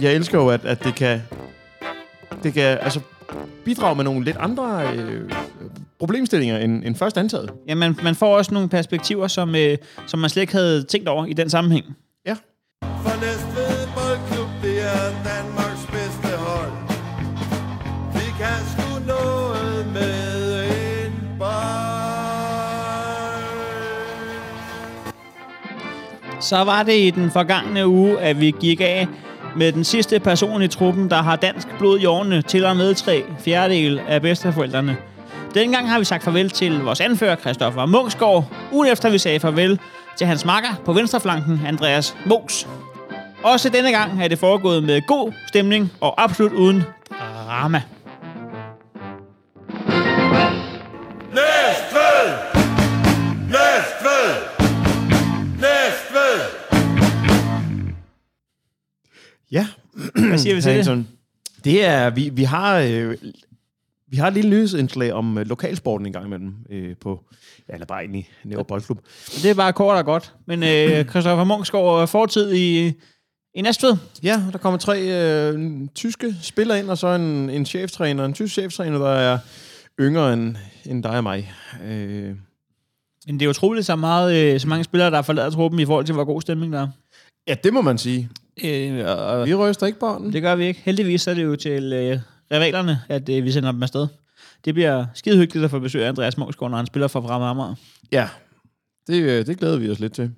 jeg 0.00 0.14
elsker 0.14 0.38
jo, 0.38 0.48
at, 0.48 0.64
at 0.64 0.84
det 0.84 0.94
kan... 0.94 1.22
Det 2.42 2.54
kan 2.54 2.78
altså 2.80 3.00
bidrage 3.64 3.96
med 3.96 4.04
nogle 4.04 4.24
lidt 4.24 4.36
andre 4.36 4.94
øh, 4.96 5.30
problemstillinger 5.98 6.58
end, 6.58 6.84
end 6.84 6.94
først 6.94 7.18
antaget. 7.18 7.50
Ja, 7.68 7.74
man, 7.74 7.96
man 8.02 8.14
får 8.14 8.36
også 8.36 8.54
nogle 8.54 8.68
perspektiver, 8.68 9.28
som, 9.28 9.54
øh, 9.54 9.78
som 10.06 10.20
man 10.20 10.30
slet 10.30 10.40
ikke 10.40 10.52
havde 10.52 10.82
tænkt 10.82 11.08
over 11.08 11.26
i 11.26 11.32
den 11.32 11.50
sammenhæng. 11.50 11.84
Så 26.50 26.64
var 26.64 26.82
det 26.82 26.98
i 26.98 27.10
den 27.10 27.30
forgangne 27.30 27.86
uge, 27.86 28.20
at 28.20 28.40
vi 28.40 28.54
gik 28.60 28.80
af 28.80 29.08
med 29.56 29.72
den 29.72 29.84
sidste 29.84 30.20
person 30.20 30.62
i 30.62 30.68
truppen, 30.68 31.10
der 31.10 31.22
har 31.22 31.36
dansk 31.36 31.68
blod 31.78 32.00
i 32.00 32.04
årene 32.04 32.42
til 32.42 32.64
og 32.64 32.76
med 32.76 32.94
tre 32.94 33.24
fjerdedel 33.38 34.00
af 34.08 34.22
bedsteforældrene. 34.22 34.96
Dengang 35.54 35.90
har 35.90 35.98
vi 35.98 36.04
sagt 36.04 36.24
farvel 36.24 36.50
til 36.50 36.80
vores 36.80 37.00
anfører, 37.00 37.36
Christoffer 37.36 37.86
Mungsgaard. 37.86 38.44
Ugen 38.72 38.88
efter 38.88 39.10
vi 39.10 39.18
sagde 39.18 39.40
farvel 39.40 39.78
til 40.16 40.26
hans 40.26 40.44
makker 40.44 40.82
på 40.84 40.92
venstreflanken, 40.92 41.60
Andreas 41.66 42.16
Mos. 42.26 42.68
Også 43.42 43.68
denne 43.68 43.90
gang 43.90 44.22
er 44.22 44.28
det 44.28 44.38
foregået 44.38 44.82
med 44.82 45.06
god 45.06 45.32
stemning 45.48 45.92
og 46.00 46.22
absolut 46.22 46.52
uden 46.52 46.82
drama. 47.12 47.82
Ja. 59.50 59.66
Hvad 60.28 60.38
siger 60.38 60.54
vi 60.54 60.60
til 60.62 60.68
det? 60.68 60.76
Hanson. 60.76 61.08
Det 61.64 61.84
er, 61.84 62.10
vi, 62.10 62.28
vi 62.28 62.42
har... 62.42 62.78
Øh, 62.78 63.16
vi 64.12 64.16
har 64.16 64.26
et 64.26 64.34
lille 64.34 64.50
nyhedsindslag 64.50 65.12
om 65.12 65.38
øh, 65.38 65.46
lokalsporten 65.46 66.06
en 66.06 66.12
gang 66.12 66.26
imellem 66.26 66.54
øh, 66.70 66.96
på, 67.00 67.24
ja, 67.68 67.74
eller 67.74 67.86
bare 67.86 68.00
egentlig 68.00 68.28
Nævre 68.44 68.64
Boldklub. 68.64 68.98
Det 69.42 69.50
er 69.50 69.54
bare 69.54 69.72
kort 69.72 69.96
og 69.96 70.04
godt. 70.04 70.34
Men 70.46 70.62
øh, 70.62 71.04
Christoffer 71.10 71.44
Munksgaard 71.44 72.08
fortid 72.08 72.52
i, 72.52 72.92
i 73.54 73.62
Næstved. 73.62 73.96
Ja, 74.22 74.42
der 74.52 74.58
kommer 74.58 74.78
tre 74.78 75.00
øh, 75.00 75.70
tyske 75.94 76.34
spillere 76.42 76.78
ind, 76.78 76.90
og 76.90 76.98
så 76.98 77.06
en, 77.08 77.50
en 77.50 77.66
cheftræner, 77.66 78.24
en 78.24 78.34
tysk 78.34 78.52
cheftræner, 78.54 78.98
der 78.98 79.10
er 79.10 79.38
yngre 80.00 80.32
end, 80.32 80.56
end 80.86 81.02
dig 81.02 81.16
og 81.16 81.22
mig. 81.22 81.52
Øh, 81.84 82.34
Men 83.26 83.40
det 83.40 83.42
er 83.46 83.48
utroligt 83.50 83.86
så, 83.86 83.96
meget, 83.96 84.54
øh, 84.54 84.60
så 84.60 84.68
mange 84.68 84.84
spillere, 84.84 85.10
der 85.10 85.16
har 85.16 85.22
forladet 85.22 85.52
truppen 85.52 85.80
i 85.80 85.86
forhold 85.86 86.04
til, 86.04 86.14
hvor 86.14 86.24
god 86.24 86.40
stemning 86.40 86.72
der 86.72 86.80
er. 86.80 86.88
ja, 87.48 87.54
det 87.64 87.72
må 87.72 87.82
man 87.82 87.98
sige. 87.98 88.28
Øh, 88.64 89.04
og 89.06 89.46
Vi 89.46 89.54
ryster 89.54 89.86
ikke 89.86 89.98
bånden. 89.98 90.32
det 90.32 90.42
gør 90.42 90.54
vi 90.54 90.64
ikke. 90.64 90.80
Heldigvis 90.84 91.26
er 91.26 91.34
det 91.34 91.44
jo 91.44 91.56
til 91.56 91.92
øh, 91.92 92.18
rivalerne, 92.52 93.00
at 93.08 93.28
øh, 93.28 93.44
vi 93.44 93.52
sender 93.52 93.72
dem 93.72 93.82
afsted. 93.82 94.06
Det 94.64 94.74
bliver 94.74 95.06
skide 95.14 95.36
hyggeligt 95.36 95.64
at 95.64 95.70
få 95.70 95.78
besøg 95.78 96.04
af 96.04 96.08
Andreas 96.08 96.38
Munksgaard, 96.38 96.70
når 96.70 96.76
han 96.76 96.86
spiller 96.86 97.08
for 97.08 97.20
Fremad 97.20 97.46
Amager. 97.48 97.74
Ja, 98.12 98.28
det, 99.06 99.22
øh, 99.22 99.46
det 99.46 99.58
glæder 99.58 99.78
vi 99.78 99.90
os 99.90 99.98
lidt 99.98 100.12
til. 100.14 100.30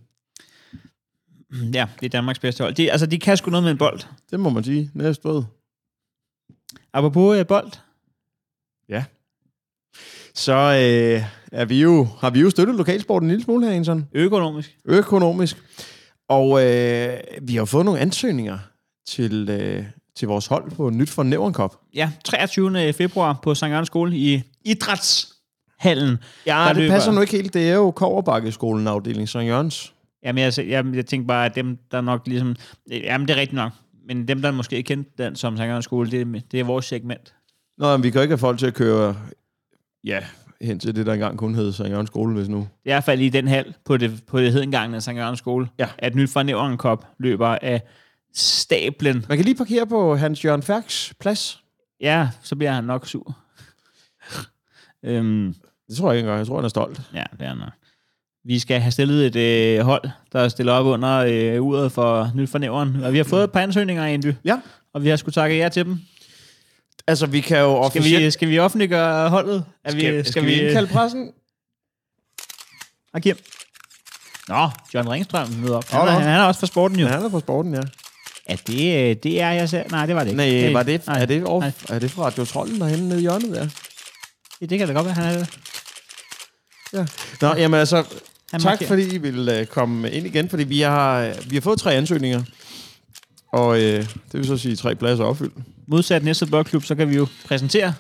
Ja, 1.75 1.87
det 2.01 2.07
er 2.07 2.11
Danmarks 2.11 2.39
bedste 2.39 2.63
hold. 2.65 2.75
De, 2.75 2.91
altså, 2.93 3.07
de 3.07 3.19
kan 3.19 3.37
sgu 3.37 3.51
noget 3.51 3.65
med 3.65 3.71
en 3.71 3.79
bold. 3.79 4.01
Det 4.31 4.41
må 4.41 4.51
man 4.51 4.65
sige. 4.65 4.91
Næstved. 4.95 5.43
Apropos 6.93 7.39
øh, 7.39 7.47
bold. 7.47 7.71
Så 10.35 10.53
øh, 10.53 11.25
er 11.53 11.65
vi 11.65 11.83
jo, 11.83 12.05
har 12.19 12.31
vi 12.31 12.41
jo 12.41 12.51
støttet 12.51 12.77
lokalsporten 12.77 13.27
en 13.27 13.31
lille 13.31 13.45
smule 13.45 13.67
her, 13.71 13.83
sådan 13.83 14.09
Økonomisk. 14.13 14.79
økonomisk. 14.85 15.57
Og 16.33 16.65
øh, 16.67 17.19
vi 17.43 17.57
har 17.57 17.65
fået 17.65 17.85
nogle 17.85 18.01
ansøgninger 18.01 18.59
til, 19.09 19.49
øh, 19.51 19.85
til 20.17 20.29
vores 20.29 20.47
hold 20.47 20.71
på 20.71 20.91
Nyt 20.91 21.11
for 21.11 21.23
Nævren 21.23 21.55
Cup. 21.55 21.75
Ja, 21.95 22.11
23. 22.25 22.93
februar 22.93 23.39
på 23.43 23.55
St. 23.55 23.63
Jørgens 23.63 23.87
Skole 23.87 24.17
i 24.17 24.43
Idrætshallen. 24.65 26.19
Ja, 26.47 26.53
Der 26.59 26.69
det 26.69 26.77
løber- 26.77 26.93
passer 26.95 27.13
nu 27.13 27.21
ikke 27.21 27.33
helt. 27.33 27.55
Det 27.55 27.71
er 27.71 27.75
jo 27.75 27.91
Koverbakkeskolen 27.91 28.87
afdeling 28.89 29.29
St. 29.29 29.37
Jørgens. 29.37 29.95
Jamen, 30.25 30.43
jeg, 30.45 30.53
jeg, 30.69 30.85
jeg 30.95 31.07
tænker 31.07 31.27
bare, 31.27 31.47
at 31.47 31.55
dem, 31.55 31.79
der 31.91 32.01
nok 32.01 32.23
ligesom... 32.27 32.57
Jamen, 32.91 33.29
det 33.29 33.35
er 33.37 33.41
rigtigt 33.41 33.57
nok. 33.57 33.73
Men 34.09 34.29
dem, 34.29 34.43
der 34.43 34.51
måske 34.51 34.77
ikke 34.77 34.89
kendte 34.89 35.25
den 35.25 35.37
som 35.37 35.57
St. 35.57 35.63
Jørgens 35.63 35.85
Skole, 35.85 36.11
det, 36.11 36.43
det 36.53 36.61
er 36.61 36.65
vores 36.65 36.85
segment. 36.85 37.35
Nå, 37.79 37.97
men 37.97 38.03
vi 38.03 38.11
kan 38.11 38.19
jo 38.19 38.23
ikke 38.23 38.33
have 38.33 38.39
folk 38.39 38.59
til 38.59 38.67
at 38.67 38.75
køre 38.75 39.17
ja, 40.05 40.21
hen 40.63 40.79
til 40.79 40.97
det, 40.97 41.07
der 41.07 41.13
engang 41.13 41.39
kun 41.39 41.55
hed 41.55 41.73
St. 41.73 41.81
Jørgens 41.81 42.07
Skole, 42.09 42.35
hvis 42.35 42.49
nu. 42.49 42.59
Det 42.59 42.65
er 42.65 42.91
i 42.91 42.95
hvert 42.95 43.05
fald 43.05 43.21
i 43.21 43.29
den 43.29 43.49
hal 43.49 43.75
på 43.85 43.97
det, 43.97 44.21
på 44.27 44.41
det 44.41 44.53
hedengangne 44.53 45.01
St. 45.01 45.09
Jørgens 45.09 45.39
Skole, 45.39 45.69
Ja. 45.79 45.89
at 45.99 46.15
nyt 46.15 46.31
fra 46.31 46.43
Nævren 46.43 46.77
Cup 46.77 47.07
løber 47.19 47.49
af 47.63 47.83
stablen. 48.35 49.25
Man 49.29 49.39
kan 49.39 49.45
lige 49.45 49.55
parkere 49.57 49.87
på 49.87 50.17
Hans 50.17 50.45
Jørgen 50.45 50.63
Færks 50.63 51.15
plads. 51.21 51.63
Ja, 52.01 52.29
så 52.43 52.57
bliver 52.57 52.73
han 52.73 52.85
nok 52.85 53.07
sur. 53.07 53.37
øhm, 55.05 55.55
Det 55.89 55.97
tror 55.97 56.11
jeg 56.11 56.19
ikke 56.19 56.27
engang. 56.27 56.39
Jeg 56.39 56.47
tror, 56.47 56.57
han 56.57 56.65
er 56.65 56.69
stolt. 56.69 57.01
ja, 57.15 57.23
det 57.33 57.43
er 57.43 57.49
han 57.49 57.57
nok. 57.57 57.73
Vi 58.45 58.59
skal 58.59 58.81
have 58.81 58.91
stillet 58.93 59.27
et 59.27 59.37
øh, 59.79 59.85
hold, 59.85 60.09
der 60.33 60.49
stiller 60.49 60.73
op 60.73 60.87
under 60.87 61.19
øh, 61.19 61.63
uret 61.63 61.93
for 61.93 62.31
nyt 62.35 62.49
for 62.51 62.59
Nævren. 62.59 62.97
Og 63.05 63.13
vi 63.13 63.17
har 63.17 63.25
fået 63.25 63.45
et 63.45 63.53
par 63.53 63.61
ansøgninger, 63.61 64.05
Andy. 64.05 64.33
Ja. 64.45 64.61
Og 64.95 65.03
vi 65.03 65.09
har 65.09 65.17
skulle 65.17 65.33
takke 65.33 65.57
ja 65.57 65.69
til 65.69 65.85
dem. 65.85 65.99
Altså, 67.07 67.27
vi 67.27 67.41
kan 67.41 67.59
jo 67.59 67.89
Skal 67.91 68.01
officielt... 68.01 68.25
vi, 68.25 68.31
skal 68.31 68.49
vi 68.49 68.59
offentliggøre 68.59 69.29
holdet? 69.29 69.65
Er 69.85 69.91
skal, 69.91 70.27
skal, 70.27 70.47
vi 70.47 70.61
indkalde 70.61 70.89
pressen? 70.93 71.31
Og 73.15 73.23
Kim? 73.23 73.37
Nå, 74.49 74.69
John 74.95 75.09
Ringstrøm 75.09 75.49
møder 75.49 75.77
op. 75.77 75.89
Han, 75.89 76.01
er, 76.01 76.05
nå. 76.05 76.11
han 76.11 76.41
er 76.41 76.45
også 76.45 76.61
fra 76.61 76.67
sporten 76.67 76.99
jo. 76.99 77.07
Ja, 77.07 77.13
han 77.13 77.25
er 77.25 77.29
på 77.29 77.41
sporten, 77.41 77.75
ja. 77.75 77.81
Er 78.47 78.57
det, 78.67 79.11
øh, 79.11 79.17
det 79.23 79.41
er 79.41 79.51
jeg 79.51 79.69
selv? 79.69 79.91
Nej, 79.91 80.07
det 80.07 80.17
var 80.17 80.25
det 80.25 80.31
ikke. 80.31 80.37
Nej, 80.37 80.73
var 80.73 80.83
det, 80.83 81.07
nej, 81.07 81.23
er, 81.23 81.27
det 81.27 81.45
off, 81.45 81.63
nej. 81.65 81.97
er 81.97 81.99
det 81.99 82.11
fra 82.11 82.27
Radio 82.27 82.45
Trollen 82.45 82.81
derhenne 82.81 83.09
nede 83.09 83.19
i 83.19 83.23
hjørnet 83.23 83.51
der? 83.51 83.69
Det, 84.61 84.71
det 84.71 84.79
kan 84.79 84.89
da 84.89 84.95
godt 84.95 85.07
være, 85.07 85.15
han 85.15 85.25
er 85.35 85.39
det. 85.39 85.49
Nå, 87.41 87.55
jamen 87.57 87.81
altså, 87.81 87.97
Han 88.53 88.61
tak 88.61 88.65
markerer. 88.65 88.89
fordi 88.89 89.15
I 89.15 89.19
vil 89.19 89.61
uh, 89.61 89.67
komme 89.67 90.11
ind 90.11 90.27
igen, 90.27 90.49
fordi 90.49 90.65
vi 90.65 90.81
har, 90.81 91.35
vi 91.49 91.57
har 91.57 91.61
fået 91.61 91.79
tre 91.79 91.95
ansøgninger. 91.95 92.43
Og 93.53 93.69
uh, 93.69 93.77
det 93.77 94.07
vil 94.33 94.47
så 94.47 94.57
sige 94.57 94.77
tre 94.77 94.95
pladser 94.95 95.25
opfyldt. 95.25 95.55
Modsat 95.87 96.25
næste 96.25 96.47
boldklub, 96.47 96.85
så 96.85 96.95
kan 96.95 97.11
vi 97.11 97.17
jo 97.17 97.27
præsentere 97.47 97.95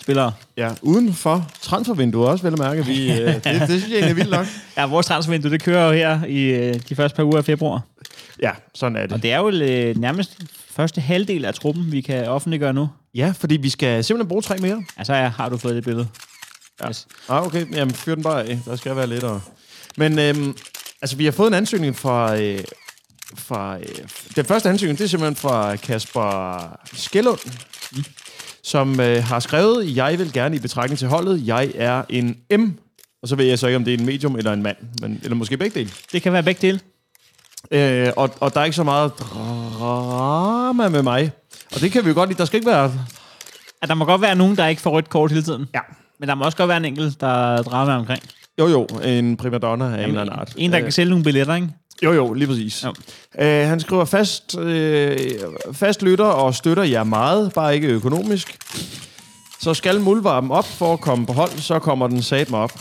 spillere. 0.00 0.32
Ja, 0.56 0.70
uden 0.82 1.14
for 1.14 1.50
transfervinduet 1.62 2.28
også, 2.28 2.44
vel 2.44 2.52
at 2.52 2.58
mærke. 2.58 2.86
Vi, 2.86 3.10
uh, 3.10 3.16
det, 3.18 3.44
det 3.44 3.68
synes 3.68 3.84
jeg 3.88 3.92
egentlig 3.92 4.10
er 4.10 4.14
vildt 4.14 4.30
nok. 4.30 4.46
Ja, 4.76 4.86
vores 4.86 5.06
transfervindue, 5.06 5.50
det 5.50 5.62
kører 5.62 5.86
jo 5.86 5.92
her 5.92 6.24
i 6.24 6.42
øh, 6.42 6.74
de 6.88 6.94
første 6.96 7.16
par 7.16 7.22
uger 7.24 7.38
af 7.38 7.44
februar. 7.44 7.80
Ja, 8.42 8.50
sådan 8.74 8.96
er 8.96 9.02
Og 9.02 9.08
det. 9.08 9.22
det 9.22 9.32
er 9.32 9.38
jo 9.38 9.48
øh, 9.50 9.96
nærmest 9.96 10.38
første 10.70 11.00
halvdel 11.00 11.44
af 11.44 11.54
truppen, 11.54 11.92
vi 11.92 12.00
kan 12.00 12.28
offentliggøre 12.28 12.72
nu. 12.72 12.88
Ja, 13.14 13.32
fordi 13.38 13.56
vi 13.56 13.70
skal 13.70 14.04
simpelthen 14.04 14.28
bruge 14.28 14.42
tre 14.42 14.56
mere. 14.58 14.84
Altså, 14.96 15.14
ja, 15.14 15.28
har 15.28 15.48
du 15.48 15.56
fået 15.56 15.74
det 15.74 15.84
billede? 15.84 16.08
Ja. 16.82 16.88
Yes. 16.88 17.06
Ah, 17.28 17.46
okay. 17.46 17.66
Jamen, 17.74 17.94
fyr 17.94 18.14
den 18.14 18.22
bare 18.22 18.44
af. 18.44 18.58
Der 18.64 18.76
skal 18.76 18.96
være 18.96 19.06
lettere. 19.06 19.40
Men 19.96 20.18
øhm, 20.18 20.56
altså, 21.02 21.16
vi 21.16 21.24
har 21.24 21.32
fået 21.32 21.48
en 21.48 21.54
ansøgning 21.54 21.96
fra... 21.96 22.36
Øh, 22.40 22.58
fra 23.34 23.78
øh, 23.78 23.84
den 24.36 24.44
første 24.44 24.68
ansøgning, 24.68 24.98
det 24.98 25.04
er 25.04 25.08
simpelthen 25.08 25.36
fra 25.36 25.76
Kasper 25.76 26.78
Skellund, 26.92 27.38
mm. 27.92 28.04
som 28.62 29.00
øh, 29.00 29.24
har 29.24 29.40
skrevet, 29.40 29.96
jeg 29.96 30.18
vil 30.18 30.32
gerne 30.32 30.56
i 30.56 30.58
betragtning 30.58 30.98
til 30.98 31.08
holdet, 31.08 31.46
jeg 31.46 31.72
er 31.74 32.02
en 32.08 32.36
M. 32.58 32.70
Og 33.22 33.28
så 33.28 33.36
ved 33.36 33.44
jeg 33.44 33.58
så 33.58 33.66
ikke, 33.66 33.76
om 33.76 33.84
det 33.84 33.94
er 33.94 33.98
en 33.98 34.06
medium 34.06 34.36
eller 34.36 34.52
en 34.52 34.62
mand, 34.62 34.76
men, 35.00 35.20
eller 35.22 35.36
måske 35.36 35.56
begge 35.56 35.78
dele. 35.80 35.90
Det 36.12 36.22
kan 36.22 36.32
være 36.32 36.42
begge 36.42 36.66
dele. 36.66 36.80
Øh, 37.70 38.12
og, 38.16 38.30
og 38.40 38.54
der 38.54 38.60
er 38.60 38.64
ikke 38.64 38.76
så 38.76 38.84
meget 38.84 39.12
drama 39.18 40.88
med 40.88 41.02
mig. 41.02 41.30
Og 41.74 41.80
det 41.80 41.92
kan 41.92 42.04
vi 42.04 42.08
jo 42.08 42.14
godt 42.14 42.28
lide. 42.28 42.38
Der 42.38 42.44
skal 42.44 42.56
ikke 42.56 42.70
være... 42.70 42.92
At 43.82 43.88
der 43.88 43.94
må 43.94 44.04
godt 44.04 44.20
være 44.20 44.34
nogen, 44.34 44.56
der 44.56 44.66
ikke 44.66 44.82
får 44.82 44.90
rødt 44.90 45.08
kort 45.08 45.30
hele 45.30 45.42
tiden. 45.42 45.66
Ja. 45.74 45.80
Men 46.20 46.28
der 46.28 46.34
må 46.34 46.44
også 46.44 46.56
godt 46.56 46.68
være 46.68 46.76
en 46.76 46.84
enkelt, 46.84 47.20
der 47.20 47.62
drager 47.62 47.94
omkring. 47.94 48.22
Jo, 48.58 48.68
jo, 48.68 48.86
en 49.04 49.36
primadonna 49.36 49.84
af 49.84 49.88
en 49.88 50.08
eller 50.08 50.20
anden 50.20 50.38
art. 50.38 50.54
En, 50.56 50.70
der 50.70 50.78
Øh, 50.78 50.82
kan 50.84 50.92
sælge 50.92 51.10
nogle 51.10 51.24
billetter, 51.24 51.54
ikke? 51.54 51.68
Jo, 52.02 52.12
jo, 52.12 52.32
lige 52.32 52.48
præcis. 52.48 52.84
Jo. 52.84 52.94
Øh, 53.38 53.68
han 53.68 53.80
skriver 53.80 54.04
fast, 54.04 54.58
øh, 54.58 55.18
fast 55.72 56.02
lytter 56.02 56.24
og 56.24 56.54
støtter 56.54 56.82
jer 56.82 57.04
meget, 57.04 57.52
bare 57.52 57.74
ikke 57.74 57.88
økonomisk. 57.88 58.56
Så 59.60 59.74
skal 59.74 60.00
muldvarpen 60.00 60.50
op 60.50 60.66
for 60.66 60.92
at 60.92 61.00
komme 61.00 61.26
på 61.26 61.32
hold, 61.32 61.50
så 61.58 61.78
kommer 61.78 62.06
den 62.08 62.22
sat 62.22 62.50
mig 62.50 62.60
op. 62.60 62.72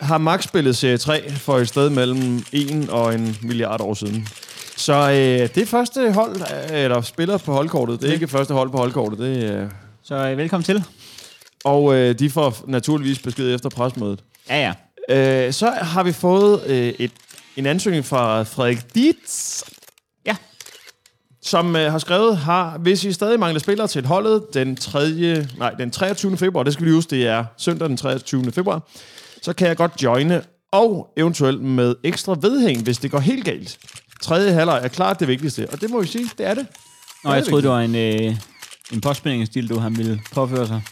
Har 0.00 0.18
Max 0.18 0.44
spillet 0.44 0.76
serie 0.76 0.96
3 0.98 1.30
for 1.30 1.58
et 1.58 1.68
sted 1.68 1.90
mellem 1.90 2.44
1 2.52 2.90
og 2.90 3.14
en 3.14 3.36
milliard 3.42 3.80
år 3.80 3.94
siden. 3.94 4.28
Så 4.76 4.92
øh, 4.94 5.48
det 5.54 5.58
er 5.58 5.66
første 5.66 6.12
hold, 6.12 6.36
øh, 6.40 6.80
eller 6.82 7.00
spiller 7.00 7.38
på 7.38 7.52
holdkortet. 7.52 8.00
Det 8.00 8.08
er 8.08 8.12
ikke 8.14 8.28
første 8.28 8.54
hold 8.54 8.70
på 8.70 8.76
holdkortet. 8.76 9.18
Det, 9.18 9.50
øh, 9.52 9.66
Så 10.02 10.14
øh, 10.14 10.38
velkommen 10.38 10.64
til. 10.64 10.84
og 11.64 11.94
øh, 11.94 12.18
de 12.18 12.30
får 12.30 12.56
naturligvis 12.66 13.18
besked 13.18 13.54
efter 13.54 13.68
presmødet. 13.68 14.20
Ja, 14.48 14.72
ja. 15.08 15.46
Øh, 15.46 15.52
så 15.52 15.70
har 15.70 16.02
vi 16.02 16.12
fået 16.12 16.62
øh, 16.66 16.92
et, 16.98 17.10
en 17.56 17.66
ansøgning 17.66 18.04
fra 18.04 18.42
Frederik 18.42 18.94
Dietz. 18.94 19.62
Ja. 20.26 20.36
Som 21.42 21.76
øh, 21.76 21.92
har 21.92 21.98
skrevet, 21.98 22.36
har, 22.36 22.78
hvis 22.78 23.04
I 23.04 23.12
stadig 23.12 23.40
mangler 23.40 23.60
spillere 23.60 23.88
til 23.88 24.06
holdet 24.06 24.54
den, 24.54 24.76
3, 24.76 25.10
nej, 25.58 25.70
den 25.70 25.90
23. 25.90 26.36
februar, 26.36 26.62
det 26.62 26.72
skal 26.72 26.84
vi 26.84 26.88
lige 26.88 26.96
huske, 26.96 27.10
det 27.10 27.26
er 27.26 27.44
søndag 27.56 27.88
den 27.88 27.96
23. 27.96 28.52
februar, 28.52 28.82
så 29.42 29.52
kan 29.52 29.68
jeg 29.68 29.76
godt 29.76 30.02
joine, 30.02 30.42
og 30.72 31.12
eventuelt 31.16 31.62
med 31.62 31.94
ekstra 32.04 32.36
vedhæng, 32.40 32.82
hvis 32.82 32.98
det 32.98 33.10
går 33.10 33.18
helt 33.18 33.44
galt. 33.44 33.78
Tredje 34.22 34.52
halvleg 34.52 34.80
er 34.84 34.88
klart 34.88 35.20
det 35.20 35.28
vigtigste, 35.28 35.68
og 35.72 35.80
det 35.80 35.90
må 35.90 36.00
vi 36.00 36.06
sige, 36.06 36.30
det 36.38 36.46
er 36.46 36.54
det. 36.54 36.66
Nå, 37.24 37.32
jeg 37.32 37.44
troede, 37.44 37.62
det 37.62 37.70
var 37.70 37.80
en, 37.80 37.94
øh, 37.94 38.36
en 38.92 39.00
påspændingsstil, 39.00 39.68
du 39.68 39.78
han 39.78 39.96
ville 39.96 40.20
påføre 40.32 40.66
sig. 40.66 40.82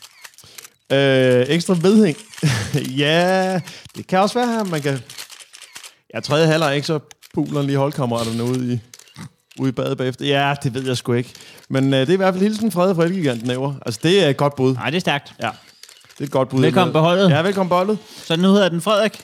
Øh, 0.92 1.46
ekstra 1.48 1.74
vedhæng. 1.82 2.16
ja, 3.02 3.60
det 3.96 4.06
kan 4.06 4.18
også 4.18 4.38
være, 4.38 4.60
at 4.60 4.68
man 4.68 4.82
kan... 4.82 4.98
Ja, 6.14 6.20
tredje 6.20 6.46
halvleg 6.46 6.74
ikke, 6.74 6.86
så 6.86 6.98
puler 7.34 7.62
lige 7.62 7.78
holdkammeraterne 7.78 8.44
ude 8.44 8.72
i, 8.74 8.78
ude 9.58 9.68
i 9.68 9.72
badet 9.72 9.98
bagefter. 9.98 10.26
Ja, 10.26 10.54
det 10.62 10.74
ved 10.74 10.86
jeg 10.86 10.96
sgu 10.96 11.12
ikke. 11.12 11.30
Men 11.68 11.94
øh, 11.94 12.00
det 12.00 12.08
er 12.08 12.12
i 12.12 12.16
hvert 12.16 12.34
fald 12.34 12.42
hilsen 12.42 12.72
Frede 12.72 12.94
fra 12.94 13.04
Elgiganten 13.04 13.50
over. 13.50 13.74
Altså, 13.86 14.00
det 14.02 14.24
er 14.24 14.28
et 14.28 14.36
godt 14.36 14.56
bud. 14.56 14.74
Nej, 14.74 14.90
det 14.90 14.96
er 14.96 15.00
stærkt. 15.00 15.34
Ja, 15.42 15.48
det 16.12 16.20
er 16.20 16.24
et 16.24 16.30
godt 16.30 16.48
bud. 16.48 16.60
Velkommen 16.60 16.92
på 16.92 16.98
holdet. 17.00 17.30
Ja, 17.30 17.42
velkommen 17.42 17.68
på 17.68 17.74
holdet. 17.76 17.98
Så 18.24 18.36
nu 18.36 18.48
hedder 18.52 18.68
den 18.68 18.80
Frederik. 18.80 19.22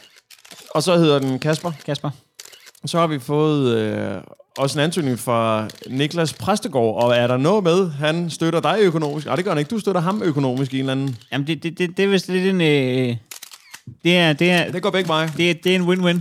Og 0.70 0.82
så 0.82 0.96
hedder 0.96 1.18
den 1.18 1.38
Kasper. 1.38 1.72
Kasper. 1.86 2.10
Så 2.86 2.98
har 2.98 3.06
vi 3.06 3.18
fået 3.18 3.74
øh, 3.76 4.16
også 4.58 4.78
en 4.78 4.84
ansøgning 4.84 5.18
fra 5.18 5.68
Niklas 5.86 6.32
Præstegård. 6.32 7.04
Og 7.04 7.16
er 7.16 7.26
der 7.26 7.36
noget 7.36 7.64
med, 7.64 7.90
han 7.90 8.30
støtter 8.30 8.60
dig 8.60 8.76
økonomisk? 8.80 9.26
Nej, 9.26 9.36
det 9.36 9.44
gør 9.44 9.50
han 9.50 9.58
ikke. 9.58 9.68
Du 9.68 9.78
støtter 9.78 10.00
ham 10.00 10.22
økonomisk 10.22 10.74
i 10.74 10.76
en 10.76 10.80
eller 10.80 10.92
anden... 10.92 11.16
Jamen, 11.32 11.46
det, 11.46 11.62
det, 11.62 11.78
det, 11.78 11.96
det 11.96 12.04
er 12.04 12.08
vist 12.08 12.28
lidt 12.28 12.46
en, 12.46 12.60
øh, 12.60 13.16
Det 14.04 14.16
er, 14.18 14.32
det 14.32 14.50
er, 14.50 14.72
Det 14.72 14.82
går 14.82 14.90
begge 14.90 15.08
veje. 15.08 15.32
det 15.36 15.64
det 15.64 15.72
er 15.72 15.76
en 15.76 15.88
win-win. 15.88 16.20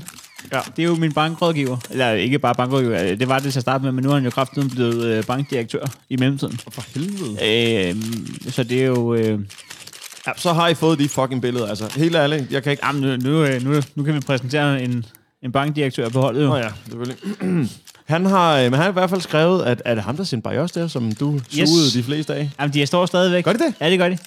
Ja. 0.53 0.59
Det 0.75 0.83
er 0.83 0.88
jo 0.88 0.95
min 0.95 1.13
bankrådgiver. 1.13 1.77
Eller 1.89 2.11
ikke 2.11 2.39
bare 2.39 2.55
bankrådgiver, 2.55 3.15
det 3.15 3.27
var 3.27 3.39
det 3.39 3.51
til 3.51 3.59
at 3.59 3.61
starte 3.61 3.83
med, 3.83 3.91
men 3.91 4.03
nu 4.03 4.09
er 4.09 4.13
han 4.13 4.23
jo 4.23 4.29
kraftigt 4.29 4.71
blevet 4.71 5.05
øh, 5.05 5.23
bankdirektør 5.23 5.85
i 6.09 6.17
mellemtiden. 6.17 6.59
For 6.71 6.85
helvede. 6.93 7.89
Øh, 7.89 7.95
så 8.51 8.63
det 8.63 8.81
er 8.81 8.85
jo... 8.85 9.13
Øh, 9.13 9.39
Ja, 10.27 10.31
så 10.38 10.53
har 10.53 10.67
I 10.67 10.73
fået 10.73 10.99
de 10.99 11.09
fucking 11.09 11.41
billeder. 11.41 11.67
Altså, 11.67 11.93
helt 11.95 12.15
ærligt, 12.15 12.51
jeg 12.51 12.63
kan 12.63 12.71
ikke... 12.71 12.85
jamen, 12.85 13.01
nu, 13.01 13.31
nu, 13.31 13.43
øh, 13.43 13.63
nu, 13.63 13.81
nu 13.95 14.03
kan 14.03 14.13
vi 14.15 14.19
præsentere 14.19 14.83
en, 14.83 15.05
en 15.43 15.51
bankdirektør 15.51 16.09
på 16.09 16.21
holdet 16.21 16.43
jo. 16.43 16.47
Nå 16.47 16.55
ja, 16.55 16.69
selvfølgelig. 16.85 17.17
han 18.05 18.25
har, 18.25 18.57
øh, 18.57 18.63
men 18.63 18.73
han 18.73 18.81
har 18.81 18.89
i 18.89 18.93
hvert 18.93 19.09
fald 19.09 19.21
skrevet, 19.21 19.63
at 19.63 19.81
er 19.85 19.95
det 19.95 20.03
ham, 20.03 20.17
der 20.17 20.23
sendte 20.23 20.49
Bios 20.49 20.71
der, 20.71 20.88
som 20.88 21.11
du 21.11 21.39
sugede 21.49 21.91
de 21.93 22.03
fleste 22.03 22.35
af? 22.35 22.49
Jamen, 22.59 22.73
de 22.73 22.85
står 22.85 23.05
stadigvæk. 23.05 23.43
Gør 23.43 23.53
de 23.53 23.59
det? 23.59 23.73
Ja, 23.81 23.89
det 23.89 23.99
gør 23.99 24.09
de. 24.09 24.17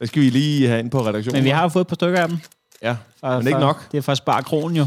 Det 0.00 0.08
skal 0.08 0.22
vi 0.22 0.30
lige 0.30 0.68
have 0.68 0.80
ind 0.80 0.90
på 0.90 1.06
redaktionen. 1.06 1.36
Men 1.38 1.44
vi 1.44 1.50
har 1.50 1.62
jo 1.62 1.68
fået 1.68 1.84
et 1.84 1.88
par 1.88 1.94
stykker 1.94 2.20
af 2.20 2.28
dem. 2.28 2.38
Ja, 2.82 2.96
Fra, 3.20 3.38
men 3.38 3.46
ikke 3.46 3.56
fra, 3.56 3.60
nok. 3.60 3.92
Det 3.92 3.98
er 3.98 4.02
fra 4.02 4.14
Spar 4.14 4.40
Kron 4.40 4.76
jo. 4.76 4.86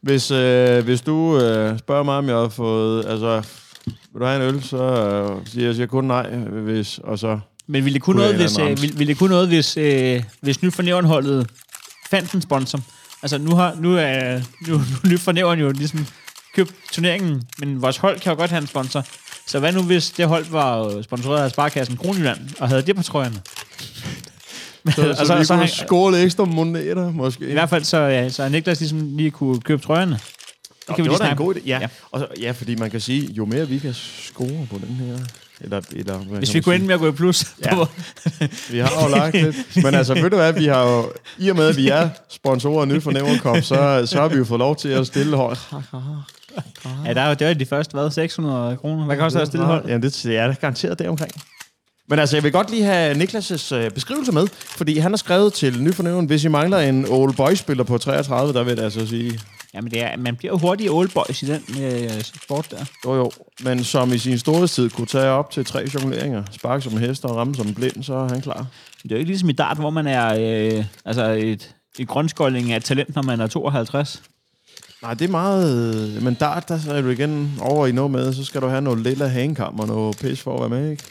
Hvis, 0.00 0.30
øh, 0.30 0.84
hvis 0.84 1.00
du 1.00 1.38
øh, 1.40 1.78
spørger 1.78 2.02
mig, 2.02 2.16
om 2.16 2.28
jeg 2.28 2.36
har 2.36 2.48
fået... 2.48 3.06
Altså, 3.06 3.42
vil 3.86 4.20
du 4.20 4.24
have 4.24 4.48
en 4.48 4.54
øl, 4.54 4.62
så 4.62 4.76
øh, 4.76 5.46
siger 5.46 5.66
jeg 5.66 5.74
siger 5.74 5.86
kun 5.86 6.04
nej, 6.04 6.30
hvis... 6.36 6.98
Og 6.98 7.18
så... 7.18 7.38
Men 7.66 7.84
ville 7.84 7.94
det 7.94 8.02
kunne 8.02 8.16
noget, 8.16 8.36
hvis, 8.36 8.58
øh, 8.58 8.68
ville, 8.68 8.96
ville 8.96 9.08
det 9.10 9.18
kunne 9.18 9.30
noget, 9.30 9.48
hvis, 9.48 9.76
øh, 9.76 10.22
hvis 10.40 10.62
nyt 10.62 10.74
fornævrenholdet 10.74 11.50
fandt 12.10 12.32
en 12.32 12.42
sponsor? 12.42 12.80
Altså, 13.22 13.38
nu 13.38 13.54
har 13.54 13.74
nu 13.78 13.96
er 13.96 14.40
nu, 14.68 14.76
nu 14.76 15.10
nyt 15.10 15.20
fornævren 15.20 15.58
jo 15.60 15.70
ligesom 15.70 16.06
købt 16.54 16.74
turneringen, 16.92 17.42
men 17.58 17.82
vores 17.82 17.96
hold 17.96 18.20
kan 18.20 18.32
jo 18.32 18.38
godt 18.38 18.50
have 18.50 18.60
en 18.60 18.66
sponsor. 18.66 19.04
Så 19.46 19.58
hvad 19.58 19.72
nu, 19.72 19.82
hvis 19.82 20.10
det 20.10 20.28
hold 20.28 20.44
var 20.50 21.02
sponsoreret 21.02 21.44
af 21.44 21.50
Sparkassen 21.50 21.96
Kronjylland, 21.96 22.38
og 22.60 22.68
havde 22.68 22.82
det 22.82 22.96
på 22.96 23.02
trøjerne? 23.02 23.40
Så, 24.88 24.92
så, 24.94 25.08
Og 25.10 25.16
så, 25.16 25.24
så- 25.26 25.36
vi 25.38 25.44
så 25.44 25.54
kunne 25.54 25.58
han- 25.58 25.68
skåle 25.68 26.22
ekstra 26.22 26.44
moneter, 26.44 27.12
måske. 27.12 27.48
I 27.48 27.52
hvert 27.52 27.70
fald 27.70 27.84
så, 27.84 27.98
ja, 27.98 28.28
så 28.28 28.48
Niklas 28.48 28.80
ligesom 28.80 29.16
lige 29.16 29.30
kunne 29.30 29.60
købe 29.60 29.82
trøjerne. 29.82 30.12
Det 30.12 30.88
Nå, 30.88 30.94
kan 30.94 31.04
vi 31.04 31.08
det 31.08 31.12
lige 31.12 31.18
var 31.20 31.24
da 31.26 31.30
en 31.30 31.36
god 31.36 31.54
idé. 31.54 31.60
Ja. 31.66 31.74
Ja. 31.74 31.80
ja. 31.80 31.88
Og 32.12 32.20
så, 32.20 32.26
ja, 32.40 32.50
fordi 32.50 32.74
man 32.74 32.90
kan 32.90 33.00
sige, 33.00 33.32
jo 33.32 33.44
mere 33.44 33.68
vi 33.68 33.78
kan 33.78 33.94
score 33.94 34.66
på 34.70 34.78
den 34.86 34.94
her... 34.96 35.16
Eller, 35.60 35.80
eller, 35.96 36.18
Hvis 36.18 36.54
vi 36.54 36.60
kunne 36.60 36.74
ende 36.74 36.86
med 36.86 36.94
at 36.94 37.00
gå 37.00 37.08
i 37.08 37.12
plus. 37.12 37.44
Ja. 37.64 37.74
på- 37.74 37.86
Vi 38.70 38.78
har 38.78 39.02
jo 39.04 39.16
lagt 39.16 39.34
lidt. 39.34 39.56
Men 39.84 39.94
altså, 39.94 40.14
ved 40.14 40.30
du 40.30 40.36
hvad, 40.36 40.52
vi 40.52 40.66
har 40.66 40.82
jo... 40.90 41.12
I 41.38 41.48
og 41.48 41.56
med, 41.56 41.68
at 41.68 41.76
vi 41.76 41.88
er 41.88 42.08
sponsorer 42.30 42.80
af 42.82 42.88
Nyt 42.88 43.02
for 43.02 43.12
Kop, 43.42 43.56
så, 43.56 44.02
så 44.06 44.20
har 44.20 44.28
vi 44.28 44.36
jo 44.36 44.44
fået 44.44 44.58
lov 44.58 44.76
til 44.76 44.88
at 44.88 45.06
stille 45.06 45.36
hold. 45.36 45.56
ja, 47.06 47.14
der 47.14 47.20
er 47.20 47.28
jo, 47.28 47.34
det 47.34 47.46
var 47.46 47.54
de 47.54 47.66
første, 47.66 47.92
hvad, 47.94 48.10
600 48.10 48.76
kroner. 48.76 49.04
Hvad 49.04 49.16
koster 49.16 49.38
det 49.38 49.42
at 49.42 49.48
stille 49.48 49.66
hold? 49.66 49.86
Ja, 49.88 49.94
det 49.98 50.20
det 50.22 50.36
er 50.36 50.54
garanteret 50.54 50.98
deromkring. 50.98 51.32
Men 52.08 52.18
altså, 52.18 52.36
jeg 52.36 52.44
vil 52.44 52.52
godt 52.52 52.70
lige 52.70 52.84
have 52.84 53.14
Niklas' 53.14 53.74
øh, 53.74 53.90
beskrivelse 53.90 54.32
med, 54.32 54.46
fordi 54.52 54.98
han 54.98 55.12
har 55.12 55.16
skrevet 55.16 55.52
til 55.52 55.82
Nyfornævnen, 55.82 56.26
hvis 56.26 56.44
I 56.44 56.48
mangler 56.48 56.78
en 56.78 57.06
old 57.08 57.34
boy-spiller 57.34 57.84
på 57.84 57.98
33, 57.98 58.52
der 58.52 58.62
vil 58.62 58.74
jeg 58.74 58.84
altså 58.84 59.06
sige, 59.06 59.40
Jamen, 59.74 59.90
det 59.90 60.02
er, 60.02 60.16
man 60.16 60.36
bliver 60.36 60.52
jo 60.52 60.58
hurtigt 60.58 60.90
old 60.90 61.08
boys 61.14 61.42
i 61.42 61.46
den 61.46 61.62
øh, 61.82 62.22
sport 62.22 62.70
der. 62.70 62.84
jo 63.04 63.14
jo, 63.14 63.30
men 63.64 63.84
som 63.84 64.12
i 64.12 64.18
sin 64.18 64.38
storhedstid 64.38 64.90
kunne 64.90 65.06
tage 65.06 65.28
op 65.28 65.50
til 65.50 65.64
tre 65.64 65.88
jongleringer, 65.94 66.44
sparke 66.50 66.82
som 66.82 66.92
en 66.92 66.98
hest 66.98 67.24
og 67.24 67.36
ramme 67.36 67.54
som 67.54 67.66
en 67.66 67.74
blind, 67.74 68.02
så 68.02 68.14
er 68.14 68.28
han 68.28 68.40
klar. 68.40 68.66
Det 69.02 69.12
er 69.12 69.16
jo 69.16 69.18
ikke 69.18 69.30
ligesom 69.30 69.48
i 69.48 69.52
dart, 69.52 69.76
hvor 69.76 69.90
man 69.90 70.06
er 70.06 70.34
øh, 70.78 70.84
altså 71.04 71.24
et, 71.24 71.74
et 71.98 72.08
grønskolding 72.08 72.72
af 72.72 72.82
talent, 72.82 73.14
når 73.14 73.22
man 73.22 73.40
er 73.40 73.46
52. 73.46 74.22
Nej, 75.02 75.14
det 75.14 75.24
er 75.24 75.30
meget... 75.30 76.22
Men 76.22 76.36
der, 76.40 76.60
der 76.60 76.78
er 76.90 77.02
du 77.02 77.08
igen 77.08 77.58
over 77.60 77.86
i 77.86 77.92
noget 77.92 78.10
med, 78.10 78.32
så 78.32 78.44
skal 78.44 78.60
du 78.60 78.66
have 78.66 78.82
noget 78.82 78.98
lille 78.98 79.28
hangekam 79.28 79.80
og 79.80 79.86
noget 79.86 80.16
pis 80.18 80.40
for 80.40 80.54
at 80.54 80.60
være 80.60 80.80
med, 80.80 80.90
ikke? 80.90 81.04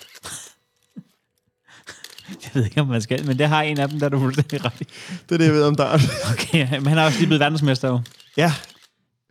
Jeg 2.44 2.52
ved 2.54 2.66
ikke, 2.66 2.82
om 2.82 2.88
man 2.88 3.02
skal, 3.02 3.26
men 3.26 3.40
det 3.40 3.48
har 3.48 3.62
en 3.62 3.80
af 3.80 3.90
dem, 3.90 4.00
der 4.00 4.06
er 4.06 4.10
du 4.10 4.20
fuldstændig 4.20 4.66
ret 4.66 4.74
i. 4.80 4.84
Det 5.30 5.32
er 5.36 5.38
det, 5.38 5.46
jeg 5.46 5.54
ved 5.54 5.64
om 5.64 5.76
der. 5.76 6.00
Okay, 6.34 6.68
men 6.72 6.88
han 6.88 6.98
er 6.98 7.04
også 7.04 7.18
lige 7.18 7.28
blevet 7.28 7.40
verdensmester 7.40 7.88
jo. 7.88 8.02
ja, 8.38 8.54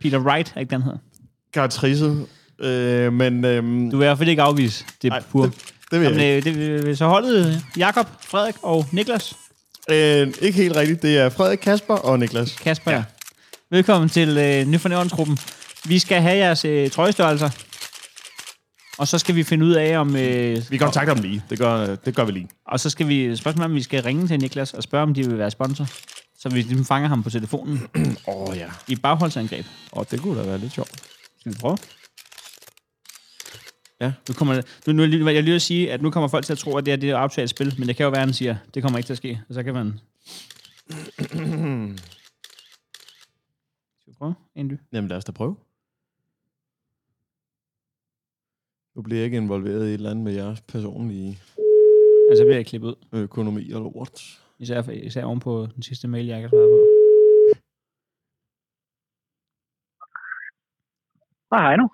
Peter 0.01 0.19
Wright, 0.19 0.53
er 0.55 0.59
ikke 0.59 0.69
den 0.71 0.81
hedder. 0.83 0.97
gartrisset. 1.51 2.25
Øh, 2.59 3.13
men 3.13 3.45
øhm, 3.45 3.91
Du 3.91 3.97
vil 3.97 4.03
i 4.03 4.07
hvert 4.07 4.17
fald 4.17 4.29
ikke 4.29 4.41
afvise 4.41 4.85
det 5.01 5.09
Nej, 5.09 5.21
pur. 5.31 5.43
det, 5.45 5.53
det 5.91 5.99
vil 5.99 6.05
jeg 6.07 6.11
Jamen, 6.17 6.35
ikke. 6.47 6.51
øh, 6.51 6.83
det, 6.85 6.97
så 6.97 7.05
holdet 7.07 7.61
Jakob, 7.77 8.07
Frederik 8.21 8.55
og 8.61 8.85
Niklas. 8.91 9.35
Øh, 9.89 10.33
ikke 10.41 10.57
helt 10.57 10.75
rigtigt. 10.75 11.01
Det 11.01 11.17
er 11.17 11.29
Frederik, 11.29 11.57
Kasper 11.59 11.93
og 11.95 12.19
Niklas. 12.19 12.51
Kasper, 12.51 12.91
ja. 12.91 13.03
Velkommen 13.71 14.09
til 14.09 14.37
øh, 14.37 14.67
Nyfornævnsgruppen. 14.67 15.37
Vi 15.85 15.99
skal 15.99 16.21
have 16.21 16.37
jeres 16.37 16.65
øh, 16.65 16.89
trøjestørrelser. 16.91 17.49
Og 19.03 19.07
så 19.07 19.19
skal 19.19 19.35
vi 19.35 19.43
finde 19.43 19.65
ud 19.65 19.71
af, 19.71 19.97
om... 19.99 20.15
Øh, 20.15 20.57
Vi 20.69 20.77
kontakter 20.77 21.13
dem 21.13 21.23
lige. 21.23 21.43
Det 21.49 21.59
gør, 21.59 21.95
det 21.95 22.15
gør 22.15 22.25
vi 22.25 22.31
lige. 22.31 22.49
Og 22.65 22.79
så 22.79 22.89
skal 22.89 23.07
vi 23.07 23.35
spørgsmålet 23.35 23.65
om 23.65 23.75
vi 23.75 23.81
skal 23.81 24.03
ringe 24.03 24.27
til 24.27 24.39
Niklas 24.39 24.73
og 24.73 24.83
spørge, 24.83 25.03
om 25.03 25.13
de 25.13 25.27
vil 25.27 25.37
være 25.37 25.51
sponsor. 25.51 25.85
Så 26.37 26.49
vi 26.49 26.61
ligesom 26.61 26.85
fanger 26.85 27.09
ham 27.09 27.23
på 27.23 27.29
telefonen 27.29 27.79
Åh 28.27 28.49
oh, 28.49 28.57
ja. 28.57 28.69
i 28.87 28.95
bagholdsangreb. 28.95 29.65
Og 29.91 30.11
det 30.11 30.21
kunne 30.21 30.39
da 30.39 30.45
være 30.45 30.57
lidt 30.57 30.73
sjovt. 30.73 30.91
Skal 31.39 31.51
vi 31.51 31.57
prøve? 31.59 31.77
Ja. 34.01 34.13
Nu 34.29 34.33
kommer, 34.33 34.61
nu, 34.87 34.93
nu, 34.93 35.03
er 35.03 35.07
jeg 35.07 35.35
vil 35.35 35.43
lige 35.43 35.55
at 35.55 35.61
sige, 35.61 35.91
at 35.91 36.01
nu 36.01 36.11
kommer 36.11 36.27
folk 36.27 36.45
til 36.45 36.53
at 36.53 36.59
tro, 36.59 36.77
at 36.77 36.85
det 36.85 36.91
er 36.91 36.97
det 36.97 37.09
er 37.09 37.17
aftalt 37.17 37.49
spil, 37.49 37.75
men 37.77 37.87
det 37.87 37.95
kan 37.95 38.03
jo 38.03 38.09
være, 38.09 38.21
at 38.21 38.27
han 38.27 38.33
siger, 38.33 38.55
det 38.73 38.81
kommer 38.81 38.97
ikke 38.97 39.07
til 39.07 39.13
at 39.13 39.17
ske. 39.17 39.41
Og 39.49 39.53
så 39.53 39.63
kan 39.63 39.73
man... 39.73 39.99
Skal 44.01 44.13
vi 44.13 44.13
prøve? 44.17 44.35
En 44.55 44.69
dy. 44.69 44.73
Jamen 44.93 45.07
lad 45.07 45.17
os 45.17 45.25
da 45.25 45.31
prøve. 45.31 45.55
Nu 48.95 49.01
bliver 49.01 49.17
jeg 49.19 49.25
ikke 49.25 49.37
involveret 49.37 49.85
i 49.85 49.87
et 49.89 49.93
eller 49.93 50.09
andet 50.11 50.23
med 50.23 50.33
jeres 50.33 50.61
personlige 50.61 51.39
Altså, 52.29 52.43
bliver 52.43 52.55
jeg 52.55 52.65
klippet 52.65 52.87
ud. 52.89 52.95
økonomi 53.13 53.71
og 53.71 53.81
lort. 53.81 54.39
Især, 54.59 54.89
især 54.89 55.23
oven 55.23 55.39
på 55.39 55.67
den 55.75 55.83
sidste 55.83 56.07
mail, 56.07 56.25
jeg 56.25 56.41
kan 56.41 56.49
svare 56.49 56.67
på. 56.67 56.79
Hej, 61.51 61.61
hej 61.67 61.75
nu. 61.75 61.89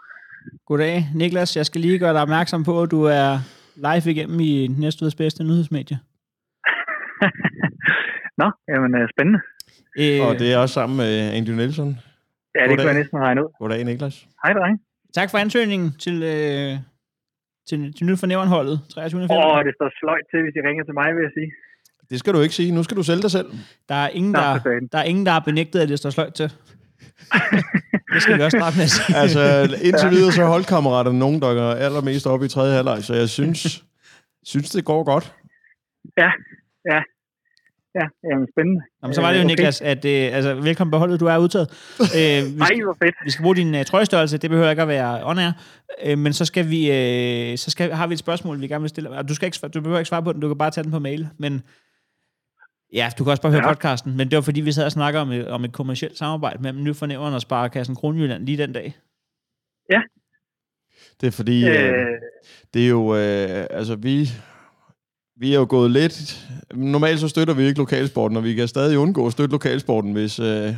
Goddag, 0.65 0.95
Niklas. 1.15 1.57
Jeg 1.57 1.65
skal 1.65 1.81
lige 1.81 1.99
gøre 1.99 2.13
dig 2.13 2.21
opmærksom 2.21 2.63
på, 2.63 2.81
at 2.81 2.91
du 2.91 3.03
er 3.03 3.29
live 3.75 4.11
igennem 4.11 4.39
i 4.39 4.67
næstudets 4.67 5.15
bedste 5.15 5.43
nyhedsmedie. 5.43 5.99
Nå, 8.41 8.51
jamen 8.67 8.95
øh, 9.01 9.07
spændende. 9.13 9.39
Øh, 9.99 10.27
Og 10.27 10.39
det 10.39 10.53
er 10.53 10.57
også 10.57 10.73
sammen 10.73 10.97
med 10.97 11.11
Andy 11.37 11.49
Nielsen. 11.49 11.87
Ja, 12.55 12.59
det 12.61 12.69
Goddag. 12.69 12.77
kunne 12.77 12.91
jeg 12.93 12.99
næsten 13.01 13.19
regne 13.19 13.41
ud. 13.43 13.49
Goddag, 13.59 13.83
Niklas. 13.85 14.27
Hej, 14.43 14.53
dreng. 14.53 14.75
Tak 15.13 15.31
for 15.31 15.37
ansøgningen 15.37 15.91
til, 15.99 16.23
øh, 16.23 16.77
til, 17.67 17.93
til 17.93 18.05
nyt 18.05 18.19
fornævrenholdet 18.19 18.81
23. 18.93 19.21
Åh, 19.21 19.27
oh, 19.29 19.65
det 19.65 19.73
står 19.75 19.89
sløjt 19.99 20.25
til, 20.31 20.39
hvis 20.43 20.55
I 20.55 20.61
ringer 20.67 20.83
til 20.83 20.93
mig, 20.93 21.15
vil 21.15 21.23
jeg 21.27 21.31
sige. 21.39 21.51
Det 22.09 22.19
skal 22.19 22.33
du 22.33 22.41
ikke 22.41 22.55
sige. 22.55 22.71
Nu 22.71 22.83
skal 22.83 22.97
du 22.97 23.03
sælge 23.03 23.21
dig 23.21 23.31
selv. 23.31 23.49
Der 23.89 23.95
er 23.95 24.09
ingen, 24.09 24.33
der, 24.33 24.59
der, 24.91 24.97
er 24.97 25.03
ingen, 25.03 25.25
der 25.25 25.31
har 25.31 25.39
benægtet, 25.39 25.79
at 25.79 25.89
det 25.89 25.99
står 25.99 26.09
sløjt 26.09 26.33
til. 26.33 26.49
det 28.13 28.21
skal 28.21 28.37
vi 28.37 28.43
også 28.43 28.57
starte 28.57 28.77
med 28.77 28.83
at 28.83 28.89
sige. 28.89 29.17
Altså, 29.17 29.41
indtil 29.87 30.09
videre 30.09 30.31
så 30.31 30.41
er 30.43 30.47
holdkammeraterne 30.47 31.19
nogen, 31.19 31.41
der 31.41 31.53
går 31.53 31.71
allermest 31.71 32.27
op 32.27 32.43
i 32.43 32.47
tredje 32.47 32.75
halvleg, 32.75 33.03
så 33.03 33.13
jeg 33.13 33.29
synes, 33.29 33.83
synes 34.43 34.69
det 34.69 34.85
går 34.85 35.03
godt. 35.03 35.35
Ja, 36.17 36.31
ja. 36.91 37.01
Ja, 37.95 38.05
jamen 38.29 38.47
spændende. 38.53 38.81
Jamen, 39.03 39.13
så 39.13 39.21
var 39.21 39.29
det 39.31 39.37
jo, 39.37 39.41
Øh, 39.41 39.45
okay. 39.45 39.51
Niklas, 39.51 39.81
at 39.81 40.05
øh, 40.05 40.35
altså, 40.35 40.53
velkommen 40.53 40.91
på 40.91 40.97
holdet, 40.97 41.19
du 41.19 41.25
er 41.25 41.37
udtaget. 41.37 41.67
Øh, 41.99 42.45
vi, 42.53 42.57
Nej, 42.57 42.67
skal, 42.67 42.83
hvor 42.83 42.97
fedt. 43.03 43.15
vi 43.25 43.29
skal 43.31 43.43
bruge 43.43 43.55
din 43.55 43.75
uh, 43.75 43.83
trøjestørrelse, 43.83 44.37
det 44.37 44.49
behøver 44.49 44.69
ikke 44.69 44.81
at 44.81 44.87
være 44.87 45.23
on 45.25 45.37
air, 45.39 45.51
øh, 46.05 46.17
men 46.17 46.33
så 46.33 46.45
skal 46.45 46.69
vi, 46.69 46.81
øh, 46.91 47.57
så 47.57 47.71
skal, 47.71 47.91
har 47.91 48.07
vi 48.07 48.13
et 48.13 48.19
spørgsmål, 48.19 48.61
vi 48.61 48.67
gerne 48.67 48.81
vil 48.81 48.89
stille. 48.89 49.09
Og 49.09 49.29
Du, 49.29 49.35
skal 49.35 49.45
ikke, 49.45 49.67
du 49.67 49.81
behøver 49.81 49.99
ikke 49.99 50.09
svare 50.09 50.23
på 50.23 50.33
den, 50.33 50.41
du 50.41 50.47
kan 50.47 50.57
bare 50.57 50.71
tage 50.71 50.83
den 50.83 50.91
på 50.91 50.99
mail, 50.99 51.27
men 51.37 51.61
ja, 52.93 53.09
du 53.19 53.23
kan 53.23 53.31
også 53.31 53.41
bare 53.41 53.51
høre 53.51 53.63
Ja. 53.67 53.73
podcasten, 53.73 54.17
men 54.17 54.29
det 54.29 54.35
var 54.35 54.41
fordi, 54.41 54.61
vi 54.61 54.71
sad 54.71 54.85
og 54.85 54.91
snakker 54.91 55.19
om, 55.19 55.31
et- 55.31 55.47
om 55.47 55.65
et 55.65 55.73
kommersielt 55.73 56.17
samarbejde 56.17 56.61
mellem 56.63 56.83
Nyfornævren 56.83 57.33
og 57.33 57.41
Sparekassen 57.41 57.95
Kronjylland 57.95 58.45
lige 58.45 58.57
den 58.57 58.73
dag. 58.73 58.95
Det 61.21 61.27
er 61.27 61.31
fordi, 61.31 61.67
øh, 61.69 61.75
Øh, 61.89 62.07
det 62.73 62.85
er 62.85 62.89
jo, 62.89 63.15
øh, 63.15 63.67
altså 63.69 63.95
vi, 63.95 64.29
vi 65.39 65.53
er 65.53 65.59
jo 65.59 65.65
gået 65.69 65.91
lidt, 65.91 66.47
normalt 66.73 67.19
så 67.19 67.27
støtter 67.27 67.53
vi 67.53 67.63
ikke 67.63 67.77
lokalsporten, 67.79 68.37
og 68.37 68.43
vi 68.43 68.53
kan 68.53 68.67
stadig 68.67 68.97
undgå 68.97 69.25
at 69.25 69.31
støtte 69.31 69.51
lokalsporten, 69.51 70.11
hvis, 70.13 70.39
øh, 70.39 70.73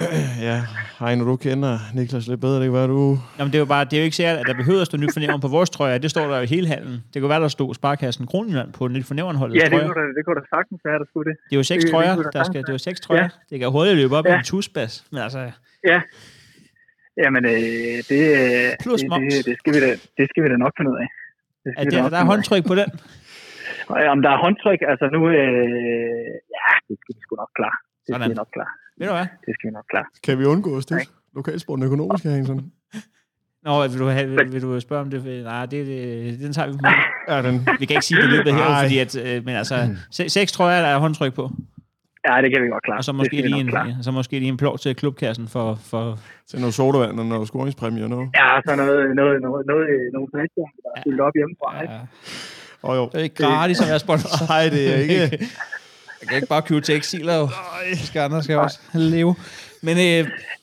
ja, 0.48 0.56
Heino, 1.00 1.24
du 1.24 1.36
kender 1.36 1.78
Niklas 1.94 2.26
lidt 2.28 2.40
bedre, 2.40 2.54
det 2.60 2.66
kan 2.66 2.72
være, 2.72 2.86
du... 2.86 3.18
Jamen, 3.38 3.52
det 3.52 3.58
er 3.58 3.58
jo 3.58 3.64
bare, 3.64 3.84
det 3.84 3.92
er 3.92 3.98
jo 3.98 4.04
ikke 4.04 4.16
sikkert, 4.16 4.36
at 4.38 4.46
der 4.46 4.54
behøver 4.54 4.80
at 4.80 4.86
stå 4.86 4.96
nyt 4.96 5.12
fornævren 5.12 5.40
på 5.40 5.48
vores 5.48 5.70
trøjer. 5.70 5.98
Det 5.98 6.10
står 6.10 6.26
der 6.30 6.36
jo 6.36 6.42
i 6.42 6.46
hele 6.46 6.66
hallen. 6.68 7.04
Det 7.14 7.22
kunne 7.22 7.28
være, 7.28 7.40
der 7.40 7.48
stod 7.48 7.74
Sparkassen 7.74 8.26
Kronjylland 8.26 8.72
på 8.72 8.88
nyt 8.88 9.04
fornævrenholdet. 9.06 9.54
ja, 9.56 9.64
det 9.64 9.70
kunne, 9.70 9.80
da, 9.80 10.04
det 10.16 10.22
kunne 10.26 10.38
da 10.40 10.44
sagtens 10.56 10.80
være, 10.84 10.98
der 10.98 11.04
skulle 11.10 11.30
det. 11.30 11.36
Det 11.50 11.56
er 11.56 11.58
jo 11.58 11.62
seks 11.62 11.84
det- 11.84 11.86
det 11.86 11.92
trøjer, 11.94 12.14
kunne 12.14 12.24
da 12.32 12.38
der 12.38 12.44
skal, 12.44 12.60
det 12.62 12.68
er 12.68 12.72
jo 12.72 12.78
seks 12.78 13.00
trøjer. 13.00 13.22
Ja. 13.22 13.28
Det 13.50 13.58
kan 13.60 13.68
hurtigt 13.70 13.96
løbe 13.96 14.16
op 14.16 14.26
Ja. 14.26 14.34
i 14.34 14.38
en 14.38 14.44
tusbas. 14.44 15.04
Men 15.12 15.20
altså, 15.26 15.50
Ja. 15.90 16.00
Jamen, 17.22 17.44
øh, 17.44 17.52
det, 18.10 18.22
øh, 18.40 18.68
Plus 18.84 19.00
det, 19.00 19.10
det, 19.10 19.46
det, 19.48 19.54
skal 19.60 19.74
vi 19.74 19.80
da, 19.80 19.90
det 20.18 20.24
skal 20.30 20.40
vi 20.44 20.48
da 20.52 20.56
nok 20.64 20.72
finde 20.78 20.90
ud 20.92 20.98
af. 21.04 21.08
Det 21.64 21.72
er 21.76 21.84
da 21.84 21.90
der, 21.90 22.02
nok 22.02 22.10
der 22.12 22.18
er 22.18 22.24
håndtryk 22.24 22.64
på 22.66 22.74
den. 22.74 22.88
Øh, 23.98 24.10
Om 24.14 24.22
der 24.22 24.30
er 24.30 24.38
håndtryk, 24.46 24.78
altså 24.92 25.06
nu, 25.16 25.20
øh, 25.28 25.34
ja, 26.58 26.70
det 26.88 26.96
skal 27.00 27.12
vi 27.16 27.20
sgu 27.24 27.36
nok 27.36 27.50
klare. 27.58 27.76
Det 28.06 28.06
Sådan. 28.06 28.20
skal 28.20 28.30
vi 28.30 28.34
nok 28.42 28.48
klare. 28.56 28.72
Ved 28.98 29.06
du 29.06 29.12
hvad? 29.12 29.26
Det 29.46 29.52
skal 29.56 29.68
vi 29.68 29.72
nok 29.78 29.84
klare. 29.90 30.04
Kan 30.24 30.38
vi 30.38 30.44
undgå 30.44 30.76
at 30.76 30.82
støtte 30.82 31.06
lokalsporten 31.34 31.84
økonomisk 31.84 32.24
her, 32.24 32.44
sådan? 32.44 32.70
Nå, 33.62 33.88
vil 33.88 33.98
du, 33.98 34.06
have, 34.06 34.28
vil, 34.30 34.52
vil 34.52 34.62
du 34.62 34.80
spørge 34.80 35.02
om 35.02 35.10
det? 35.10 35.44
Nej, 35.44 35.66
det, 35.66 35.86
det, 35.86 36.40
den 36.40 36.52
tager 36.52 36.68
vi 36.68 36.72
på. 36.72 36.88
Ja, 37.32 37.42
den, 37.42 37.54
Vi 37.80 37.86
kan 37.86 37.94
ikke 37.96 38.06
sige 38.06 38.20
det 38.22 38.28
i 38.28 38.30
løbet 38.36 38.54
her, 38.54 38.80
fordi 38.82 38.98
at, 38.98 39.12
øh, 39.24 39.44
men 39.44 39.56
altså, 39.56 39.96
se- 40.10 40.28
seks 40.28 40.52
trøjer, 40.52 40.80
der 40.80 40.88
er 40.88 40.98
håndtryk 40.98 41.34
på. 41.34 41.50
Ja, 42.28 42.42
det 42.42 42.48
kan 42.52 42.62
vi 42.62 42.68
godt 42.68 42.84
klare. 42.84 42.98
Og 42.98 43.04
så 43.04 43.12
måske, 43.12 43.36
lige 43.36 43.62
nok 43.64 43.70
klare. 43.70 43.88
en, 43.88 44.02
så 44.02 44.10
måske 44.10 44.38
lige 44.38 44.48
en 44.48 44.56
plov 44.56 44.78
til 44.78 44.96
klubkassen 44.96 45.48
for... 45.48 45.78
for 45.90 46.18
Til 46.50 46.58
noget 46.58 46.74
sodavand 46.74 47.20
og 47.20 47.26
noget 47.26 47.48
scoringspræmie 47.48 48.04
og 48.04 48.10
noget. 48.10 48.28
Ja, 48.40 48.48
så 48.66 48.76
noget, 48.76 49.16
noget, 49.20 49.42
noget, 49.46 49.66
noget, 49.72 49.86
nogle 50.12 50.28
flasker, 50.34 50.64
der 50.84 50.90
er 50.96 51.00
fyldt 51.06 51.20
op 51.20 51.32
hjemmefra. 51.38 51.82
ikke? 51.82 51.94
ja, 51.94 52.00
Åh 52.84 52.90
oh, 52.90 52.96
jo. 52.96 53.04
det 53.12 53.18
er 53.20 53.24
ikke 53.28 53.42
gratis 53.44 53.80
at 53.80 53.88
være 53.88 53.98
sponsor. 53.98 54.28
Nej, 54.52 54.68
det 54.74 54.94
er 54.94 54.98
ikke. 55.04 55.20
Jeg 56.20 56.28
kan 56.28 56.36
ikke 56.36 56.48
bare 56.48 56.62
købe 56.62 56.80
til 56.80 56.94
jo. 57.42 57.48
Vi 57.90 58.06
skal 58.06 58.20
andre 58.20 58.42
skal 58.42 58.56
også 58.56 58.78
leve. 58.94 59.34
Men 59.86 59.96
øh, 60.06 60.22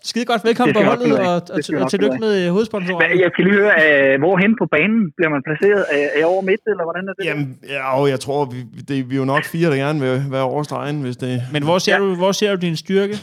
skide 0.09 0.26
godt 0.32 0.41
velkommen 0.49 0.74
på 0.78 0.82
holdet, 0.89 1.11
og, 1.19 1.36
og, 1.55 1.82
og 1.84 1.89
tillykke 1.93 2.17
med 2.26 2.34
øh, 2.45 2.47
hovedsponsoren. 2.55 3.19
Jeg 3.24 3.30
skal 3.34 3.43
lige 3.47 3.57
høre, 3.61 3.74
øh, 3.86 4.19
hvorhen 4.24 4.51
på 4.61 4.65
banen 4.76 5.01
bliver 5.17 5.30
man 5.36 5.41
placeret? 5.47 5.82
Er, 5.95 5.97
er 6.15 6.17
jeg 6.22 6.28
over 6.34 6.41
midt, 6.49 6.61
eller 6.72 6.84
hvordan 6.88 7.03
er 7.09 7.13
det? 7.17 7.26
Jamen, 7.30 7.47
ja, 7.76 7.82
og 7.99 8.09
jeg 8.13 8.19
tror, 8.26 8.39
vi, 8.53 8.57
det, 8.89 9.09
vi 9.09 9.13
er 9.15 9.19
jo 9.24 9.26
nok 9.34 9.43
fire, 9.53 9.67
der 9.72 9.76
gerne 9.86 9.99
vil 10.05 10.15
være 10.36 10.43
over 10.51 10.63
stregen, 10.63 11.01
hvis 11.05 11.17
det... 11.24 11.41
Men 11.53 11.63
hvor 11.63 11.78
ser, 11.78 11.93
Ja. 11.93 11.99
du, 11.99 12.15
hvor 12.15 12.32
ser 12.32 12.49
du 12.55 12.59
din 12.67 12.76
styrke? 12.86 13.15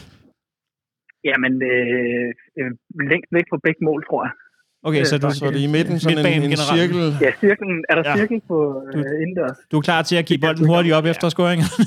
Jamen, 1.29 1.53
øh, 1.71 2.27
øh, 2.59 2.69
længst 3.11 3.29
væk 3.37 3.45
på 3.53 3.57
begge 3.65 3.81
mål, 3.89 3.99
tror 4.09 4.21
jeg. 4.25 4.31
Okay, 4.87 5.03
så 5.03 5.17
du, 5.17 5.31
Så 5.33 5.45
er 5.45 5.51
det 5.51 5.59
i 5.59 5.71
midten, 5.77 5.99
sådan 5.99 6.17
en, 6.17 6.23
Midtbanen 6.23 6.43
en 6.43 6.49
generelt. 6.55 6.79
cirkel. 6.79 7.03
Ja, 7.25 7.31
cirklen, 7.45 7.75
er 7.89 7.95
der 7.95 8.03
Ja. 8.05 8.09
ja. 8.11 8.17
cirkel 8.17 8.41
på 8.47 8.57
øh, 8.95 9.03
indendørs? 9.23 9.57
du 9.71 9.77
er 9.77 9.81
klar 9.81 10.01
til 10.09 10.15
at 10.21 10.25
give 10.25 10.39
bolden 10.45 10.65
hurtigt 10.67 10.93
op 10.95 11.05
efter 11.05 11.29
scoringer? 11.29 11.65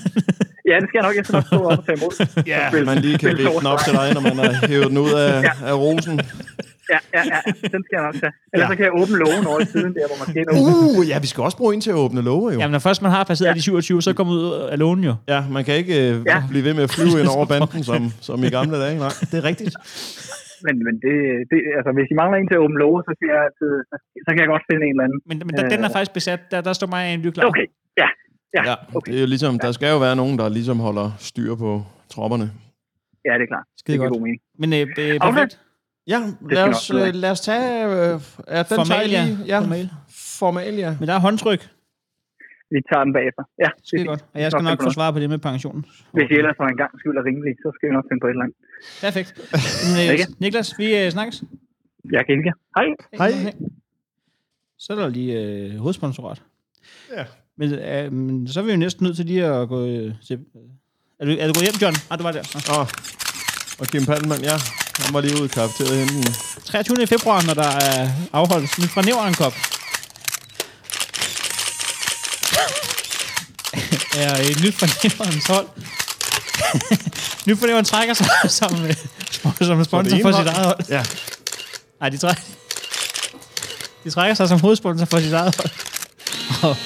Ja, 0.71 0.75
det 0.81 0.87
skal 0.89 0.97
jeg 1.01 1.05
nok. 1.09 1.15
Jeg 1.19 1.25
skal 1.27 1.35
nok 1.39 1.47
stå 1.53 1.59
op 1.71 1.79
og 1.79 1.85
tage 1.87 1.97
imod. 2.01 2.13
Ja, 2.53 2.61
Spil- 2.71 2.87
man 2.91 2.99
lige 3.07 3.17
kan 3.23 3.29
vippe 3.39 3.59
den 3.61 3.67
op 3.73 3.81
til 3.87 3.93
dig, 3.99 4.07
når 4.17 4.23
man 4.29 4.37
har 4.45 4.53
hævet 4.73 4.89
den 4.93 4.99
ud 5.07 5.13
af, 5.25 5.33
af 5.71 5.75
rosen. 5.85 6.15
Ja, 6.93 6.99
ja, 7.17 7.23
ja, 7.33 7.39
den 7.75 7.81
skal 7.85 7.95
jeg 7.99 8.05
nok 8.09 8.17
tage. 8.23 8.33
Ellers 8.53 8.69
så 8.73 8.77
kan 8.79 8.85
jeg 8.89 8.95
åbne 9.01 9.17
lågen 9.25 9.45
over 9.51 9.61
i 9.67 9.69
siden 9.75 9.93
der, 9.99 10.05
hvor 10.11 10.19
man 10.23 10.27
åbne. 10.57 10.99
Uh, 10.99 11.03
ja, 11.11 11.17
vi 11.25 11.29
skal 11.33 11.41
også 11.49 11.57
bruge 11.61 11.73
en 11.75 11.81
til 11.87 11.91
at 11.97 11.99
åbne 12.05 12.21
låge, 12.31 12.47
jo. 12.55 12.59
Jamen, 12.61 12.73
når 12.77 12.83
først 12.89 13.01
man 13.07 13.11
har 13.17 13.25
passeret 13.31 13.49
ja. 13.51 13.55
de 13.55 13.63
27, 13.63 14.03
så 14.09 14.11
kommer 14.19 14.33
ud 14.39 14.45
af 14.73 14.79
lånen 14.83 15.05
jo. 15.11 15.15
Ja, 15.33 15.41
man 15.57 15.63
kan 15.67 15.75
ikke 15.83 15.95
øh, 16.03 16.15
Ja. 16.33 16.39
blive 16.53 16.65
ved 16.67 16.75
med 16.79 16.83
at 16.89 16.91
flyve 16.97 17.17
ind 17.21 17.29
over 17.37 17.45
banden, 17.53 17.83
som, 17.91 18.01
som 18.29 18.37
i 18.47 18.51
gamle 18.57 18.77
dage. 18.85 18.97
Nej, 19.05 19.13
det 19.31 19.37
er 19.43 19.45
rigtigt. 19.51 19.75
Men, 20.67 20.75
men 20.87 20.95
det, 21.05 21.15
det, 21.51 21.59
altså, 21.79 21.91
hvis 21.99 22.09
I 22.13 22.15
mangler 22.21 22.37
en 22.41 22.49
til 22.51 22.57
at 22.59 22.63
åbne 22.67 22.79
låge, 22.85 22.99
så, 23.09 23.13
kan 23.19 23.27
jeg, 23.35 23.41
altid, 23.49 23.71
så 24.25 24.29
kan 24.33 24.41
jeg 24.45 24.51
godt 24.55 24.65
finde 24.71 24.83
en 24.89 24.95
eller 24.95 25.05
anden. 25.07 25.21
Men, 25.29 25.37
men 25.47 25.53
der, 25.59 25.63
den 25.75 25.81
er 25.87 25.91
faktisk 25.97 26.13
besat. 26.19 26.41
Der, 26.53 26.59
der 26.69 26.73
står 26.79 26.89
mig 26.95 27.03
en 27.15 27.21
klar. 27.37 27.47
Okay, 27.53 27.67
ja. 28.03 28.09
Ja, 28.55 28.63
Ja, 28.71 28.75
okay. 28.95 29.13
det 29.13 29.19
er 29.19 29.21
jo 29.21 29.27
ligesom, 29.27 29.59
der 29.59 29.73
skal 29.73 29.91
jo 29.91 29.99
være 29.99 30.17
nogen, 30.17 30.39
der 30.39 30.49
ligesom 30.49 30.79
holder 30.81 31.11
styr 31.19 31.55
på 31.55 31.85
tropperne. 32.09 32.53
Ja, 33.25 33.33
det 33.35 33.43
er 33.43 33.47
klart. 33.47 33.65
Skide 33.77 33.93
det 33.93 34.01
giver 34.01 34.09
godt. 34.09 34.13
god 34.13 34.23
mening. 34.23 34.41
Men 34.59 34.73
øh, 34.73 34.81
øh, 34.81 35.21
perfekt. 35.21 35.61
Ja, 36.07 36.19
skal 36.45 36.57
lad 36.57 36.69
os, 36.69 36.91
øh, 36.91 37.15
lad 37.15 37.31
os 37.31 37.41
tage... 37.41 37.85
Øh, 37.87 37.91
ja, 37.93 37.99
den 38.09 38.21
tager 38.49 38.65
Formalia. 38.67 39.25
lige. 39.25 39.39
Ja, 39.47 39.59
Formalia. 39.61 39.89
formalia. 40.39 40.97
Men 41.01 41.09
der 41.09 41.15
er 41.15 41.21
håndtryk. 41.21 41.63
Vi 42.75 42.79
tager 42.93 43.05
den 43.05 43.13
bagefter. 43.13 43.43
Ja, 43.65 43.69
Skide 43.85 43.99
det 44.01 44.07
er 44.07 44.11
godt. 44.13 44.25
Og 44.35 44.41
jeg 44.41 44.51
skal 44.53 44.65
Nok 44.65 44.83
få 44.83 44.91
svar 44.91 45.11
på 45.11 45.19
det 45.21 45.29
med 45.31 45.39
pensionen. 45.39 45.85
Hvis 46.17 46.29
I 46.31 46.35
ellers 46.35 46.57
for 46.57 46.65
en 46.65 46.77
gang 46.77 46.91
skyld 47.01 47.17
er 47.17 47.25
rimelig, 47.25 47.53
så 47.63 47.69
skal 47.75 47.89
vi 47.89 47.93
nok 47.99 48.05
finde 48.11 48.21
på 48.21 48.27
et 48.27 48.31
eller 48.31 48.45
andet. 48.45 48.57
Perfekt. 49.07 49.29
Men, 49.97 50.05
øh? 50.13 50.19
Niklas, 50.41 50.69
vi 50.79 50.87
øh, 51.01 51.11
snakkes. 51.11 51.37
Jeg 52.13 52.23
kan 52.27 52.33
ikke. 52.39 52.53
Hej. 52.77 52.87
Hej. 53.23 53.53
Så 54.79 54.93
er 54.93 54.97
der 54.97 55.09
lige 55.09 55.33
øh, 55.43 55.77
hovedsponsorat. 55.77 56.43
Ja. 57.17 57.25
Men, 57.59 57.73
øh, 57.73 58.49
så 58.53 58.61
er 58.61 58.65
vi 58.65 58.71
jo 58.71 58.77
næsten 58.77 59.05
nødt 59.05 59.17
til 59.17 59.27
lige 59.27 59.45
at 59.45 59.69
gå 59.69 59.87
øh, 59.87 60.15
til... 60.27 60.39
Er 61.21 61.25
du, 61.25 61.37
er 61.41 61.47
du 61.47 61.53
gået 61.53 61.65
hjem, 61.65 61.75
John? 61.83 61.97
Ah, 62.11 62.19
du 62.19 62.23
var 62.23 62.33
der. 62.33 62.43
Nå. 62.55 62.75
Og, 62.75 62.89
og 63.79 63.87
Kim 63.87 64.07
Palman, 64.07 64.41
ja, 64.41 64.59
han 64.99 65.15
var 65.15 65.21
lige 65.21 65.35
ude 65.35 65.45
i 65.45 65.49
kafeteriet 65.49 65.93
og 65.93 65.99
hente 65.99 66.15
den. 66.15 66.35
23. 66.65 67.07
februar, 67.07 67.43
når 67.43 67.55
der 67.55 67.69
er 67.69 68.11
afholdt 68.33 68.71
nyt 68.79 68.91
fra 68.91 69.03
Nævren 69.03 69.35
Cup. 69.35 69.53
er 74.21 74.37
et 74.37 74.63
nyt 74.63 74.75
fra 74.75 74.87
Nævrens 74.87 75.47
hold. 75.47 75.67
nyt 77.47 77.59
fra 77.59 77.67
Nævren 77.67 77.85
trækker 77.85 78.15
sig 78.15 78.27
som, 78.61 78.85
øh, 78.85 78.95
som 79.61 79.85
sponsor 79.85 80.19
for 80.23 80.33
sit 80.33 80.47
eget 80.47 80.67
hold. 80.67 80.79
Ja. 80.89 81.05
Nej, 82.01 82.09
de 82.09 82.19
trækker, 82.19 82.43
de 84.05 84.11
trækker 84.11 84.35
sig 84.35 84.49
som 84.49 84.61
hovedsponsor 84.61 85.05
for 85.05 85.21
sit 85.21 85.33
eget 85.33 85.57
hold. 85.57 85.71
Og, 86.63 86.77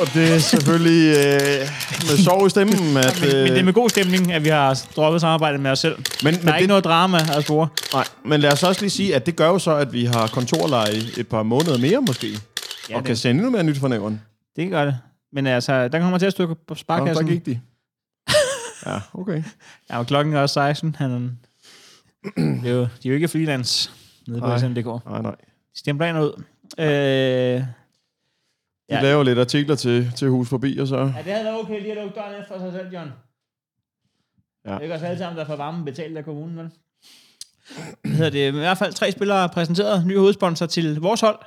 Og 0.00 0.06
det 0.14 0.34
er 0.34 0.38
selvfølgelig 0.38 1.16
øh, 1.16 1.60
med 2.08 2.16
sorg 2.24 2.46
i 2.46 2.50
stemmen, 2.50 2.96
at... 3.06 3.20
men, 3.20 3.28
øh, 3.34 3.42
men 3.42 3.52
det 3.52 3.58
er 3.58 3.62
med 3.62 3.72
god 3.72 3.88
stemning, 3.88 4.32
at 4.32 4.44
vi 4.44 4.48
har 4.48 4.84
droppet 4.96 5.20
samarbejdet 5.20 5.60
med 5.60 5.70
os 5.70 5.78
selv. 5.78 5.96
men, 5.96 6.34
Der 6.34 6.40
er 6.40 6.44
men, 6.44 6.48
ikke 6.54 6.60
det, 6.60 6.68
noget 6.68 6.84
drama 6.84 7.18
at 7.36 7.44
spore. 7.44 7.68
nej, 7.92 8.04
men 8.24 8.40
lad 8.40 8.52
os 8.52 8.62
også 8.62 8.80
lige 8.80 8.90
sige, 8.90 9.14
at 9.14 9.26
det 9.26 9.36
gør 9.36 9.46
jo 9.48 9.58
så, 9.58 9.74
at 9.76 9.92
vi 9.92 10.04
har 10.04 10.26
kontorleje 10.26 10.94
et 11.18 11.28
par 11.28 11.42
måneder 11.42 11.78
mere 11.78 12.00
måske. 12.00 12.26
Ja, 12.90 12.94
og 12.94 13.00
det- 13.00 13.06
kan 13.06 13.16
sende 13.16 13.38
endnu 13.38 13.50
mere 13.50 13.64
nyt 13.64 13.78
fra 13.78 13.88
nævren. 13.88 14.20
Det 14.56 14.70
gør 14.70 14.84
det. 14.84 14.98
Men 15.32 15.46
altså, 15.46 15.88
der 15.88 15.98
kommer 15.98 16.18
til 16.18 16.26
at 16.26 16.32
stykke 16.32 16.54
på 16.68 16.74
sparkassen. 16.74 17.26
der 17.26 17.32
gik 17.32 17.46
de. 17.46 17.60
Ja, 18.86 19.00
okay. 19.14 19.42
Ja, 19.90 19.98
og 19.98 20.06
klokken 20.06 20.34
er 20.34 20.40
også 20.40 20.52
16. 20.52 20.96
Han, 20.98 21.38
det 22.62 22.70
er 22.70 22.74
jo, 22.74 22.80
de 22.80 22.86
er 23.04 23.08
jo 23.08 23.14
ikke 23.14 23.28
freelance 23.28 23.90
nede 24.28 24.40
på. 24.40 24.58
SMDK. 24.58 24.86
Nej, 24.86 25.22
nej. 25.22 25.34
De 25.74 25.78
stempler 25.78 26.06
ind 26.06 26.18
ud. 26.18 26.42
Øh, 26.78 27.62
De 28.90 28.94
Ja. 28.94 29.02
laver 29.02 29.22
lidt 29.22 29.38
artikler 29.38 29.74
til, 29.74 30.12
til 30.16 30.28
hus 30.28 30.48
forbi, 30.48 30.78
og 30.78 30.86
så... 30.86 30.96
ja, 30.96 31.02
det 31.04 31.32
havde 31.32 31.44
været 31.44 31.60
okay 31.60 31.80
lige 31.80 31.90
at 31.92 31.96
lukke 32.04 32.14
døren 32.20 32.40
efter 32.42 32.58
sig 32.58 32.72
selv, 32.72 32.92
John. 32.94 33.10
Ja. 34.66 34.70
Det 34.70 34.76
er 34.76 34.80
ikke 34.80 34.94
os 34.94 35.02
alle 35.02 35.18
sammen, 35.18 35.38
der 35.38 35.46
får 35.46 35.56
varmen 35.56 35.84
betalt 35.84 36.16
af 36.16 36.24
kommunen, 36.24 36.56
vel? 36.58 36.70
Hvad 38.02 38.12
hedder 38.12 38.30
det? 38.30 38.48
I 38.48 38.50
hvert 38.50 38.78
fald 38.78 38.92
tre 38.92 39.12
spillere 39.12 39.48
præsenteret. 39.48 40.06
Ny 40.06 40.18
hovedsponsor 40.18 40.66
til 40.66 41.00
vores 41.00 41.20
hold. 41.20 41.38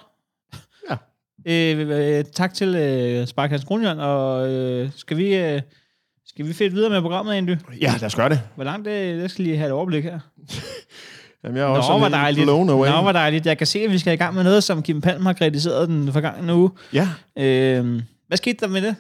Ja. 0.90 0.98
Øh, 1.48 2.20
øh, 2.20 2.26
tak 2.26 2.54
til 2.54 2.76
øh, 2.76 3.28
Sparkassen 3.28 3.68
Kronjørn, 3.68 4.00
og 4.00 4.50
øh, 4.52 4.90
skal 4.96 5.18
vi... 5.18 5.36
Øh, 5.36 5.62
skal 6.26 6.48
vi 6.48 6.54
fedt 6.54 6.74
videre 6.74 6.90
med 6.90 7.02
programmet, 7.02 7.34
Andy? 7.34 7.56
Ja, 7.82 7.94
lad 8.00 8.04
os 8.04 8.16
gøre 8.16 8.30
det. 8.30 8.42
Hvor 8.56 8.64
langt 8.64 8.86
det, 8.86 9.22
det 9.22 9.32
skal 9.32 9.46
lige 9.46 9.58
have 9.58 9.68
et 9.68 9.74
overblik 9.74 10.04
her. 10.04 10.20
Jamen, 11.44 11.58
jeg 11.58 11.64
er 11.64 11.68
Nå, 11.68 11.76
også 11.76 11.98
helt 12.00 12.12
dejligt. 12.14 12.46
blown 12.46 12.70
away. 12.70 12.90
Nå, 12.90 13.02
hvor 13.02 13.12
dejligt. 13.12 13.46
Jeg 13.46 13.58
kan 13.58 13.68
se, 13.68 13.80
at 13.80 13.92
vi 13.92 13.98
skal 13.98 14.14
i 14.14 14.16
gang 14.16 14.36
med 14.36 14.44
noget, 14.44 14.64
som 14.64 14.84
Kim 14.84 15.02
Palm 15.02 15.26
har 15.26 15.34
kritiseret 15.34 15.90
den 15.90 16.14
forgangne 16.14 16.56
uge. 16.56 16.70
Ja, 16.94 17.08
Øh, 17.38 18.02
hvad 18.28 18.38
skete 18.38 18.58
der 18.60 18.68
med 18.68 18.82
det? 18.82 18.96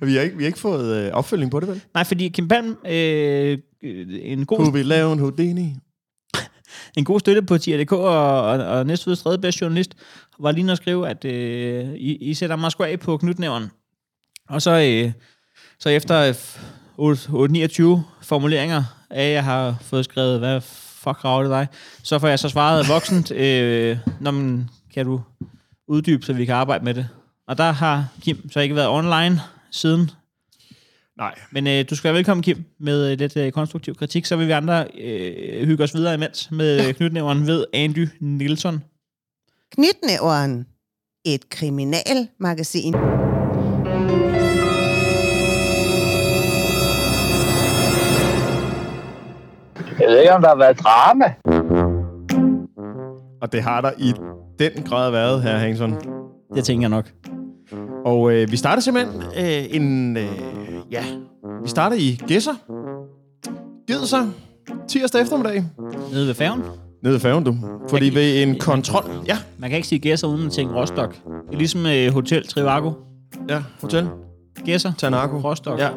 vi 0.08 0.14
har 0.14 0.20
ikke, 0.22 0.36
vi 0.36 0.42
har 0.42 0.46
ikke 0.46 0.58
fået 0.58 0.96
øh, 0.96 1.12
opfølging 1.12 1.50
på 1.50 1.60
det, 1.60 1.68
vel? 1.68 1.80
Nej, 1.94 2.04
fordi 2.04 2.28
Kim 2.28 2.48
Palm, 2.48 2.76
øh, 2.86 3.58
en, 4.22 4.46
god, 4.46 4.58
Kunne 4.58 4.72
vi 4.72 4.82
lave 4.82 5.12
en 5.12 5.18
Houdini? 5.18 5.74
en 6.96 7.04
god 7.04 7.20
støtte 7.20 7.42
på 7.42 7.58
TRDK 7.58 7.92
og, 7.92 8.42
og, 8.42 8.58
og 8.58 8.86
næstfødes 8.86 9.22
tredje 9.22 9.38
bedste 9.38 9.62
journalist, 9.62 9.94
var 10.40 10.52
lige 10.52 10.70
at 10.72 10.76
skrive, 10.76 11.08
at 11.08 11.24
øh, 11.24 11.94
I, 11.94 12.16
I 12.16 12.34
sætter 12.34 12.56
mig 12.56 12.72
sgu 12.72 12.82
af 12.84 13.00
på 13.00 13.16
knytnævren. 13.16 13.70
Og 14.48 14.62
så, 14.62 14.70
øh, 15.04 15.12
så 15.78 15.88
efter 15.88 16.34
øh, 16.98 17.94
8-29 17.98 18.00
formuleringer 18.22 18.84
af, 19.10 19.24
at 19.24 19.32
jeg 19.32 19.44
har 19.44 19.76
fået 19.80 20.04
skrevet, 20.04 20.38
hvad 20.38 20.60
fuck 21.02 21.24
rager 21.24 21.42
det 21.42 21.50
dig, 21.50 21.66
så 22.02 22.18
får 22.18 22.28
jeg 22.28 22.38
så 22.38 22.48
svaret 22.48 22.88
voksent, 22.88 23.30
øh, 23.30 23.98
når 24.20 24.30
man, 24.30 24.68
kan 24.94 25.06
du 25.06 25.20
uddybe, 25.88 26.26
så 26.26 26.32
vi 26.32 26.44
kan 26.44 26.54
arbejde 26.54 26.84
med 26.84 26.94
det. 26.94 27.08
Og 27.48 27.58
der 27.58 27.70
har 27.72 28.08
Kim 28.22 28.50
så 28.50 28.60
ikke 28.60 28.74
været 28.74 28.88
online 28.88 29.40
siden. 29.70 30.10
Nej. 31.16 31.34
Men 31.50 31.66
øh, 31.66 31.84
du 31.90 31.96
skal 31.96 32.08
være 32.08 32.14
velkommen, 32.14 32.42
Kim, 32.42 32.64
med 32.80 33.10
øh, 33.12 33.18
lidt 33.18 33.36
øh, 33.36 33.52
konstruktiv 33.52 33.94
kritik. 33.94 34.24
Så 34.24 34.36
vil 34.36 34.46
vi 34.46 34.52
andre 34.52 34.86
øh, 35.00 35.66
hygge 35.66 35.84
os 35.84 35.94
videre 35.94 36.14
imens 36.14 36.50
med 36.50 36.86
ja. 36.86 36.92
knytnævren 36.92 37.46
ved 37.46 37.64
Andy 37.72 38.08
Nielsen. 38.20 38.84
Knytnæveren. 39.72 40.66
Et 41.24 41.48
kriminalmagasin. 41.48 42.94
Jeg 50.02 50.10
ved 50.10 50.18
ikke, 50.18 50.32
om 50.32 50.42
der 50.42 50.48
har 50.48 50.56
været 50.56 50.78
drama. 50.78 51.24
Og 53.42 53.52
det 53.52 53.62
har 53.62 53.80
der 53.80 53.90
i 53.98 54.12
den 54.58 54.82
grad 54.84 55.10
været, 55.10 55.42
her 55.42 55.58
Hangsson. 55.58 55.94
Det 56.54 56.64
tænker 56.64 56.82
jeg 56.82 56.90
nok. 56.90 57.10
Og 58.04 58.32
øh, 58.32 58.50
vi 58.50 58.56
starter 58.56 58.82
simpelthen 58.82 59.22
øh, 59.22 59.64
en... 59.76 60.16
Øh, 60.16 60.24
ja, 60.90 61.04
vi 61.62 61.68
starter 61.68 61.96
i 61.96 62.20
Gæsser. 62.26 62.52
Sig 64.04 64.28
tirsdag 64.88 65.22
eftermiddag. 65.22 65.64
Nede 66.12 66.26
ved 66.26 66.34
færgen. 66.34 66.62
Nede 67.02 67.12
ved 67.14 67.20
færgen, 67.20 67.44
du. 67.44 67.54
Fordi 67.88 68.08
kan- 68.08 68.14
ved 68.14 68.42
en 68.42 68.58
kontrol... 68.58 69.04
Ja, 69.26 69.36
Man 69.58 69.70
kan 69.70 69.76
ikke 69.76 69.88
sige 69.88 69.98
gæsser 69.98 70.28
uden 70.28 70.46
at 70.46 70.52
tænke 70.52 70.74
Rostock. 70.74 71.14
Det 71.24 71.54
er 71.54 71.56
ligesom 71.58 71.86
øh, 71.86 72.12
Hotel 72.12 72.46
Trivago. 72.48 72.92
ja, 73.48 73.62
hotel. 73.80 74.08
Gæsser. 74.64 74.92
Tanako. 74.98 75.36
Rostock. 75.36 75.80
Ja. 75.80 75.90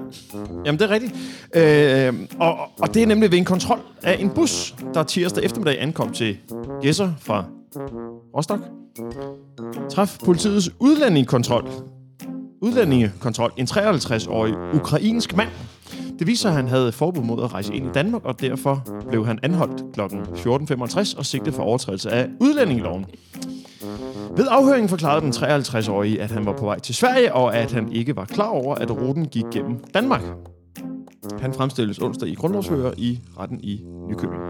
Jamen, 0.65 0.79
det 0.79 0.81
er 0.81 0.89
rigtigt. 0.89 1.13
Øh, 1.55 2.27
og, 2.39 2.57
og 2.79 2.93
det 2.93 3.03
er 3.03 3.07
nemlig 3.07 3.31
ved 3.31 3.37
en 3.37 3.45
kontrol 3.45 3.79
af 4.03 4.17
en 4.19 4.29
bus, 4.29 4.75
der 4.93 5.03
tirsdag 5.03 5.43
eftermiddag 5.43 5.81
ankom 5.81 6.11
til 6.11 6.37
Gæsser 6.81 7.11
fra 7.19 7.45
Rostock. 8.37 8.61
Træf 9.89 10.17
politiets 10.25 10.69
udlændingekontrol. 10.79 11.69
Udlændingekontrol. 12.61 13.51
En 13.57 13.67
53-årig 13.71 14.53
ukrainsk 14.73 15.35
mand. 15.35 15.49
Det 16.19 16.27
viser, 16.27 16.49
at 16.49 16.55
han 16.55 16.67
havde 16.67 16.91
forbud 16.91 17.23
mod 17.23 17.43
at 17.43 17.53
rejse 17.53 17.73
ind 17.73 17.85
i 17.85 17.89
Danmark, 17.93 18.25
og 18.25 18.41
derfor 18.41 18.87
blev 19.09 19.25
han 19.25 19.39
anholdt 19.43 19.93
kl. 19.93 20.01
14.65 20.01 21.17
og 21.17 21.25
sigtet 21.25 21.53
for 21.53 21.63
overtrædelse 21.63 22.09
af 22.11 22.27
udlændingeloven. 22.39 23.05
Ved 24.37 24.47
afhøringen 24.49 24.89
forklarede 24.89 25.21
den 25.21 25.31
53-årige, 25.31 26.21
at 26.21 26.31
han 26.31 26.45
var 26.45 26.53
på 26.53 26.65
vej 26.65 26.79
til 26.79 26.95
Sverige, 26.95 27.33
og 27.33 27.55
at 27.55 27.71
han 27.71 27.91
ikke 27.91 28.15
var 28.15 28.25
klar 28.25 28.47
over, 28.47 28.75
at 28.75 28.91
ruten 28.91 29.25
gik 29.25 29.43
gennem 29.53 29.79
Danmark. 29.93 30.21
han 31.41 31.53
fremstilles 31.53 31.99
onsdag 31.99 32.29
i 32.29 32.35
grundlovshører 32.35 32.93
i 32.97 33.19
retten 33.39 33.59
i 33.63 33.81
Nykøbing. 34.09 34.41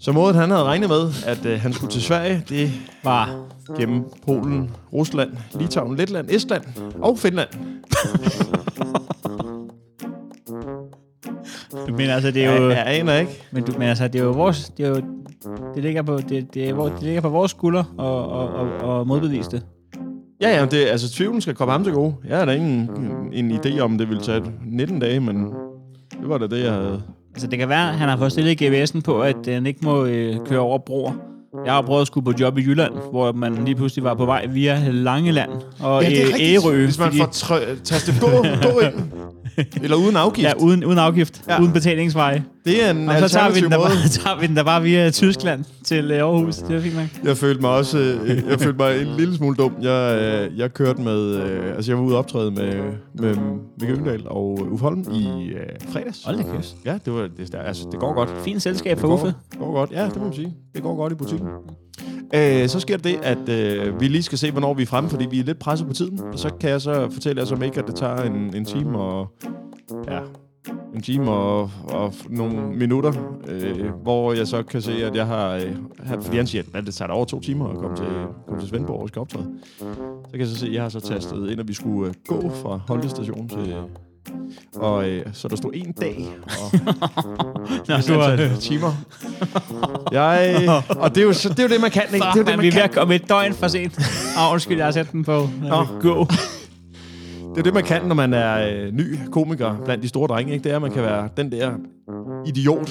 Så 0.00 0.12
måden 0.12 0.36
han 0.36 0.50
havde 0.50 0.64
regnet 0.64 0.88
med, 0.88 1.12
at 1.26 1.46
øh, 1.46 1.60
han 1.60 1.72
skulle 1.72 1.92
til 1.92 2.02
Sverige, 2.02 2.44
det 2.48 2.70
Var. 3.04 3.46
gennem 3.76 4.04
Polen, 4.26 4.70
Rusland, 4.92 5.30
Litauen, 5.60 5.96
Letland, 5.96 6.30
Estland 6.30 6.64
og 7.02 7.18
Finland. 7.18 7.48
Men 11.88 12.10
altså, 12.10 12.30
det 12.30 12.44
er 12.44 12.60
jo... 12.60 12.68
Jeg, 12.68 12.76
jeg 12.76 12.84
aner 13.00 13.14
ikke. 13.18 13.32
Men, 13.52 13.62
du, 13.64 13.72
men 13.78 13.88
altså, 13.88 14.08
det 14.08 14.20
er 14.20 14.24
jo 14.24 14.30
vores... 14.30 14.68
Det, 14.76 14.84
er 14.86 14.88
jo, 14.88 14.94
det, 15.74 15.82
ligger, 15.82 16.02
på, 16.02 16.18
det, 16.28 16.54
det, 16.54 16.68
er, 16.68 16.72
hvor- 16.72 16.88
det 16.88 17.02
ligger 17.02 17.20
på 17.20 17.28
vores 17.28 17.50
skulder 17.50 17.84
og, 17.98 18.28
og, 18.28 18.48
og, 18.48 18.68
og 18.98 19.06
modbevise 19.06 19.50
det. 19.50 19.62
Ja, 20.40 20.58
ja, 20.60 20.64
det, 20.66 20.86
altså 20.86 21.12
tvivlen 21.12 21.40
skal 21.40 21.54
komme 21.54 21.72
ham 21.72 21.84
til 21.84 21.92
gode. 21.92 22.14
Jeg 22.28 22.38
har 22.38 22.44
da 22.44 22.52
ingen 22.52 22.90
en 23.32 23.50
idé 23.52 23.80
om, 23.80 23.98
det 23.98 24.08
ville 24.08 24.22
tage 24.22 24.42
19 24.66 24.98
dage, 24.98 25.20
men 25.20 25.36
det 26.20 26.28
var 26.28 26.38
da 26.38 26.46
det, 26.46 26.64
jeg 26.64 26.72
havde. 26.72 27.02
Altså, 27.34 27.46
det 27.46 27.58
kan 27.58 27.68
være, 27.68 27.88
at 27.88 27.94
han 27.94 28.08
har 28.08 28.16
fået 28.16 28.32
stillet 28.32 28.62
GVS'en 28.62 29.00
på, 29.00 29.20
at 29.22 29.36
den 29.44 29.66
ikke 29.66 29.80
må 29.82 30.04
øh, 30.04 30.36
køre 30.46 30.58
over 30.60 30.78
broer. 30.78 31.12
Jeg 31.64 31.72
har 31.72 31.82
prøvet 31.82 32.00
at 32.00 32.06
skulle 32.06 32.24
på 32.24 32.32
job 32.40 32.58
i 32.58 32.60
Jylland, 32.62 32.92
hvor 33.10 33.32
man 33.32 33.64
lige 33.64 33.74
pludselig 33.74 34.04
var 34.04 34.14
på 34.14 34.24
vej 34.24 34.46
via 34.46 34.88
Langeland 34.90 35.50
og 35.80 36.02
ja, 36.02 36.08
Ærø. 36.40 36.84
Hvis 36.84 36.98
man 36.98 37.06
fordi- 37.06 37.18
får 37.18 37.26
trø- 37.26 37.82
tastet 37.84 38.14
gå, 38.20 38.26
gå 38.72 38.80
ind. 38.80 38.94
Eller 39.82 39.96
uden 39.96 40.16
afgift. 40.16 40.48
Ja, 40.48 40.54
uden, 40.54 40.84
uden 40.84 40.98
afgift. 40.98 41.40
Ja. 41.48 41.60
Uden 41.60 41.72
betalingsvej. 41.72 42.42
Det 42.64 42.84
er 42.84 42.90
en 42.90 43.08
Og 43.08 43.18
så 43.18 43.28
tager 43.28 43.50
vi, 43.52 43.60
den 43.60 43.70
der 43.70 43.78
måde. 43.78 43.88
bare, 43.88 44.08
tager 44.22 44.40
vi 44.40 44.46
den 44.46 44.56
der 44.56 44.64
bare 44.64 44.82
via 44.82 45.10
Tyskland 45.10 45.64
til 45.84 46.10
øh, 46.10 46.18
Aarhus. 46.18 46.56
Det 46.56 46.76
er 46.76 46.80
fint 46.80 46.94
nok. 46.94 47.06
Jeg 47.24 47.36
følte 47.36 47.60
mig 47.60 47.70
også 47.70 47.98
øh, 47.98 48.42
jeg 48.50 48.60
følte 48.60 48.78
mig 48.78 49.00
en 49.02 49.16
lille 49.16 49.36
smule 49.36 49.56
dum. 49.56 49.74
Jeg, 49.82 50.18
øh, 50.50 50.58
jeg 50.58 50.72
kørte 50.74 51.00
med... 51.02 51.36
Altså, 51.76 51.90
jeg 51.90 51.98
var 51.98 52.04
ude 52.04 52.18
optræde 52.18 52.50
med, 52.50 52.82
med 53.14 53.36
Mikke 53.80 53.92
Øgendal 53.94 54.22
og 54.28 54.58
Uffe 54.70 54.82
Holm 54.84 55.04
i 55.12 55.48
øh, 55.48 55.60
fredags. 55.88 56.24
Hold 56.24 56.36
da 56.36 56.42
kæft. 56.42 56.76
Ja, 56.84 56.98
det, 57.04 57.12
var, 57.12 57.28
det, 57.36 57.54
altså, 57.54 57.88
det 57.92 58.00
går 58.00 58.14
godt. 58.14 58.30
Fint 58.44 58.62
selskab 58.62 58.98
for 58.98 59.08
Uffe. 59.08 59.26
det 59.26 59.58
går 59.58 59.72
godt. 59.72 59.90
Ja, 59.90 60.04
det 60.04 60.16
må 60.16 60.24
man 60.24 60.32
sige. 60.34 60.54
Det 60.74 60.82
går 60.82 60.96
godt 60.96 61.12
i 61.12 61.16
butikken. 61.16 61.48
Øh, 62.34 62.68
så 62.68 62.80
sker 62.80 62.96
det, 62.96 63.16
at 63.22 63.48
øh, 63.48 64.00
vi 64.00 64.08
lige 64.08 64.22
skal 64.22 64.38
se, 64.38 64.50
hvornår 64.50 64.74
vi 64.74 64.82
er 64.82 64.86
fremme, 64.86 65.10
fordi 65.10 65.26
vi 65.30 65.40
er 65.40 65.44
lidt 65.44 65.58
presset 65.58 65.88
på 65.88 65.94
tiden. 65.94 66.20
Og 66.32 66.38
så 66.38 66.50
kan 66.60 66.70
jeg 66.70 66.80
så 66.80 67.08
fortælle 67.10 67.40
jer 67.40 67.46
som 67.46 67.62
ikke, 67.62 67.78
at 67.80 67.84
det 67.86 67.94
tager 67.94 68.16
en, 68.22 68.56
en 68.56 68.64
time 68.64 68.98
og... 68.98 69.26
Ja, 70.08 70.18
en 70.94 71.02
time 71.02 71.30
og, 71.30 71.70
og 71.88 72.14
nogle 72.28 72.56
minutter, 72.76 73.12
øh, 73.48 73.86
hvor 74.02 74.32
jeg 74.32 74.46
så 74.46 74.62
kan 74.62 74.82
se, 74.82 75.04
at 75.04 75.16
jeg 75.16 75.26
har... 75.26 75.50
Øh, 75.50 75.72
fordi 76.22 76.36
han 76.36 76.46
siger, 76.46 76.62
at 76.74 76.86
det 76.86 76.94
tager 76.94 77.12
over 77.12 77.24
to 77.24 77.40
timer 77.40 77.68
at 77.68 77.78
komme 77.78 77.96
til, 77.96 78.06
komme 78.46 78.60
til 78.60 78.68
Svendborg 78.68 79.02
og 79.02 79.08
skal 79.08 79.20
optræde. 79.20 79.46
Så 79.78 80.30
kan 80.30 80.40
jeg 80.40 80.48
så 80.48 80.56
se, 80.56 80.66
at 80.66 80.72
jeg 80.72 80.82
har 80.82 80.88
så 80.88 81.00
tastet 81.00 81.50
ind, 81.50 81.60
at 81.60 81.68
vi 81.68 81.74
skulle 81.74 82.08
øh, 82.08 82.14
gå 82.26 82.50
fra 82.50 82.80
Holte 82.88 83.08
station 83.08 83.48
til... 83.48 83.74
Og 84.74 85.08
øh, 85.08 85.26
så 85.32 85.48
der 85.48 85.56
stod 85.56 85.70
en 85.74 85.92
dag, 85.92 86.28
og 86.42 86.78
Nå, 87.88 87.94
et 87.94 88.08
du 88.08 88.22
antal 88.22 88.56
timer. 88.60 88.92
Jeg, 90.12 90.68
og 90.88 91.14
det 91.14 91.20
er, 91.20 91.24
jo, 91.26 91.32
så, 91.32 91.48
det 91.48 91.58
er 91.58 91.62
jo 91.62 91.68
det, 91.68 91.80
man 91.80 91.90
kan, 91.90 92.02
ikke? 92.02 92.16
Det 92.16 92.22
er 92.22 92.26
jo 92.26 92.32
Fuck, 92.32 92.46
det, 92.46 92.56
man, 92.56 92.62
vi 92.62 92.66
man 92.66 92.72
er 92.72 92.72
ved 92.72 92.72
kan. 92.72 92.82
at 92.82 92.92
komme 92.92 93.14
et 93.14 93.28
døgn 93.28 93.54
for 93.54 93.68
sent. 93.68 93.98
Åh, 94.38 94.52
undskyld, 94.52 94.76
jeg 94.76 94.86
har 94.86 94.92
sat 94.92 95.12
den 95.12 95.24
på. 95.24 95.48
Nå. 95.62 95.86
Gå. 96.00 96.26
Det 97.54 97.58
er 97.60 97.62
det, 97.62 97.74
man 97.74 97.84
kan, 97.84 98.04
når 98.04 98.14
man 98.14 98.32
er 98.32 98.68
øh, 98.68 98.92
ny 98.92 99.16
komiker 99.32 99.76
blandt 99.84 100.02
de 100.02 100.08
store 100.08 100.28
drenge. 100.28 100.52
Ikke? 100.52 100.64
Det 100.64 100.72
er, 100.72 100.76
at 100.76 100.82
man 100.82 100.90
kan 100.90 101.02
være 101.02 101.28
den 101.36 101.52
der 101.52 101.72
idiot. 102.46 102.90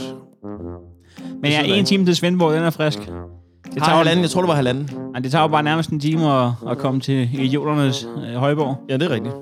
Men 1.41 1.51
jeg 1.51 1.69
er 1.69 1.73
en 1.73 1.85
time 1.85 2.05
til 2.05 2.15
Svendborg, 2.15 2.53
den 2.53 2.63
er 2.63 2.69
frisk. 2.69 2.99
Det 2.99 3.83
tager, 3.83 3.95
halvanden. 3.97 4.21
Jeg 4.23 4.29
tror, 4.29 4.41
det 4.41 4.47
var 4.47 4.55
halvanden. 4.55 4.89
nej, 5.11 5.19
det 5.21 5.31
tager 5.31 5.41
jo 5.41 5.47
bare 5.47 5.63
nærmest 5.63 5.89
en 5.89 5.99
time 5.99 6.31
at, 6.31 6.51
at 6.69 6.77
komme 6.77 7.01
til 7.01 7.29
idioternes 7.33 8.07
øh, 8.27 8.35
højborg. 8.35 8.75
Ja, 8.89 8.97
det 8.97 9.03
er 9.03 9.09
rigtigt. 9.09 9.33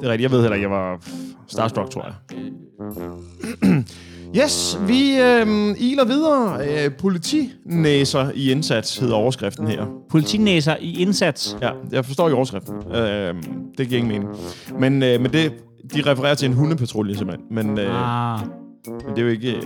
Det 0.00 0.06
er 0.06 0.10
rigtigt. 0.10 0.22
Jeg 0.22 0.30
ved 0.30 0.40
heller 0.40 0.54
ikke, 0.54 0.68
jeg 0.70 0.76
var 0.76 1.00
starstruck, 1.46 1.90
tror 1.90 2.04
jeg. 2.04 2.14
Yes, 4.36 4.78
vi 4.88 5.16
øh, 5.18 5.74
iler 5.78 6.04
videre. 6.04 6.68
Øh, 6.84 6.90
politinæser 6.98 8.30
i 8.34 8.50
indsats 8.50 8.98
hedder 8.98 9.14
overskriften 9.14 9.66
her. 9.66 9.86
Politinæser 10.10 10.76
i 10.80 11.00
indsats. 11.02 11.56
Ja, 11.62 11.70
jeg 11.92 12.04
forstår 12.04 12.28
ikke 12.28 12.36
overskriften. 12.36 12.74
Øh, 12.94 13.34
det 13.78 13.88
giver 13.88 13.98
ingen 14.00 14.08
mening. 14.08 14.30
Men, 14.80 15.02
øh, 15.02 15.20
men 15.20 15.32
det, 15.32 15.52
de 15.94 16.02
refererer 16.10 16.34
til 16.34 16.46
en 16.46 16.52
hundepatrulje 16.54 17.14
simpelthen. 17.16 17.46
Men, 17.50 17.78
øh, 17.78 17.88
Ah. 17.90 18.40
men 18.86 19.10
det 19.10 19.18
er 19.18 19.22
jo 19.22 19.28
ikke... 19.28 19.50
øh, 19.56 19.62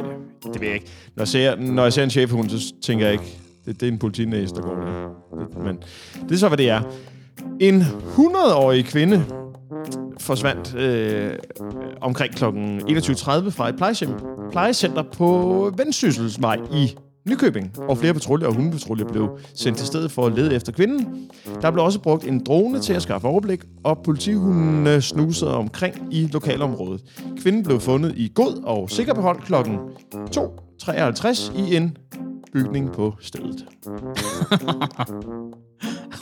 Det 0.53 0.61
ved 0.61 0.67
jeg 0.69 0.75
ikke. 0.75 0.87
Når 1.17 1.21
jeg 1.23 1.29
ser, 1.29 1.57
når 1.57 1.83
jeg 1.83 1.93
ser 1.93 2.03
en 2.05 2.11
chefhund, 2.11 2.51
så 2.51 2.75
tænker 2.83 3.05
jeg 3.05 3.12
ikke, 3.12 3.39
det, 3.67 3.81
det 3.81 3.89
er 3.89 3.93
en 3.93 3.99
politinæse, 3.99 4.55
der 4.55 4.61
går 4.62 4.75
der. 4.75 5.09
Det, 5.49 5.64
men 5.64 5.79
det 6.29 6.35
er 6.35 6.39
så, 6.39 6.49
hvad 6.49 6.59
det 6.59 6.71
er. 6.71 6.81
En 7.61 7.81
100-årig 8.17 8.85
kvinde 8.85 9.25
forsvandt 10.21 10.75
øh, 10.75 11.31
omkring 12.01 12.35
kl. 12.35 12.45
21.30 12.45 12.51
fra 13.51 13.69
et 13.69 13.77
plejecenter, 13.77 14.17
plejecenter 14.51 15.03
på 15.03 15.73
Vendsysselsvej 15.77 16.59
i 16.73 16.97
Nykøbing, 17.29 17.73
og 17.79 17.99
flere 17.99 18.13
patruljer 18.13 18.49
og 18.49 18.55
hundepatruljer 18.55 19.07
blev 19.07 19.39
sendt 19.55 19.79
til 19.79 19.87
stedet 19.87 20.11
for 20.11 20.27
at 20.27 20.35
lede 20.35 20.55
efter 20.55 20.73
kvinden. 20.73 21.31
Der 21.63 21.71
blev 21.71 21.85
også 21.85 22.01
brugt 22.01 22.27
en 22.27 22.45
drone 22.45 22.81
til 22.81 22.93
at 22.93 23.03
skaffe 23.03 23.29
overblik, 23.29 23.65
og 23.85 23.99
politihundene 24.05 25.03
snusede 25.03 25.55
omkring 25.55 25.95
i 26.11 26.29
lokalområdet. 26.33 27.03
Kvinden 27.43 27.63
blev 27.63 27.81
fundet 27.81 28.13
i 28.17 28.33
god 28.35 28.63
og 28.65 28.91
sikker 28.91 29.15
behold 29.15 29.41
kl. 29.41 29.55
2.53 30.41 31.59
i 31.59 31.77
en 31.77 31.97
bygning 32.53 32.93
på 32.93 33.15
stedet. 33.21 33.65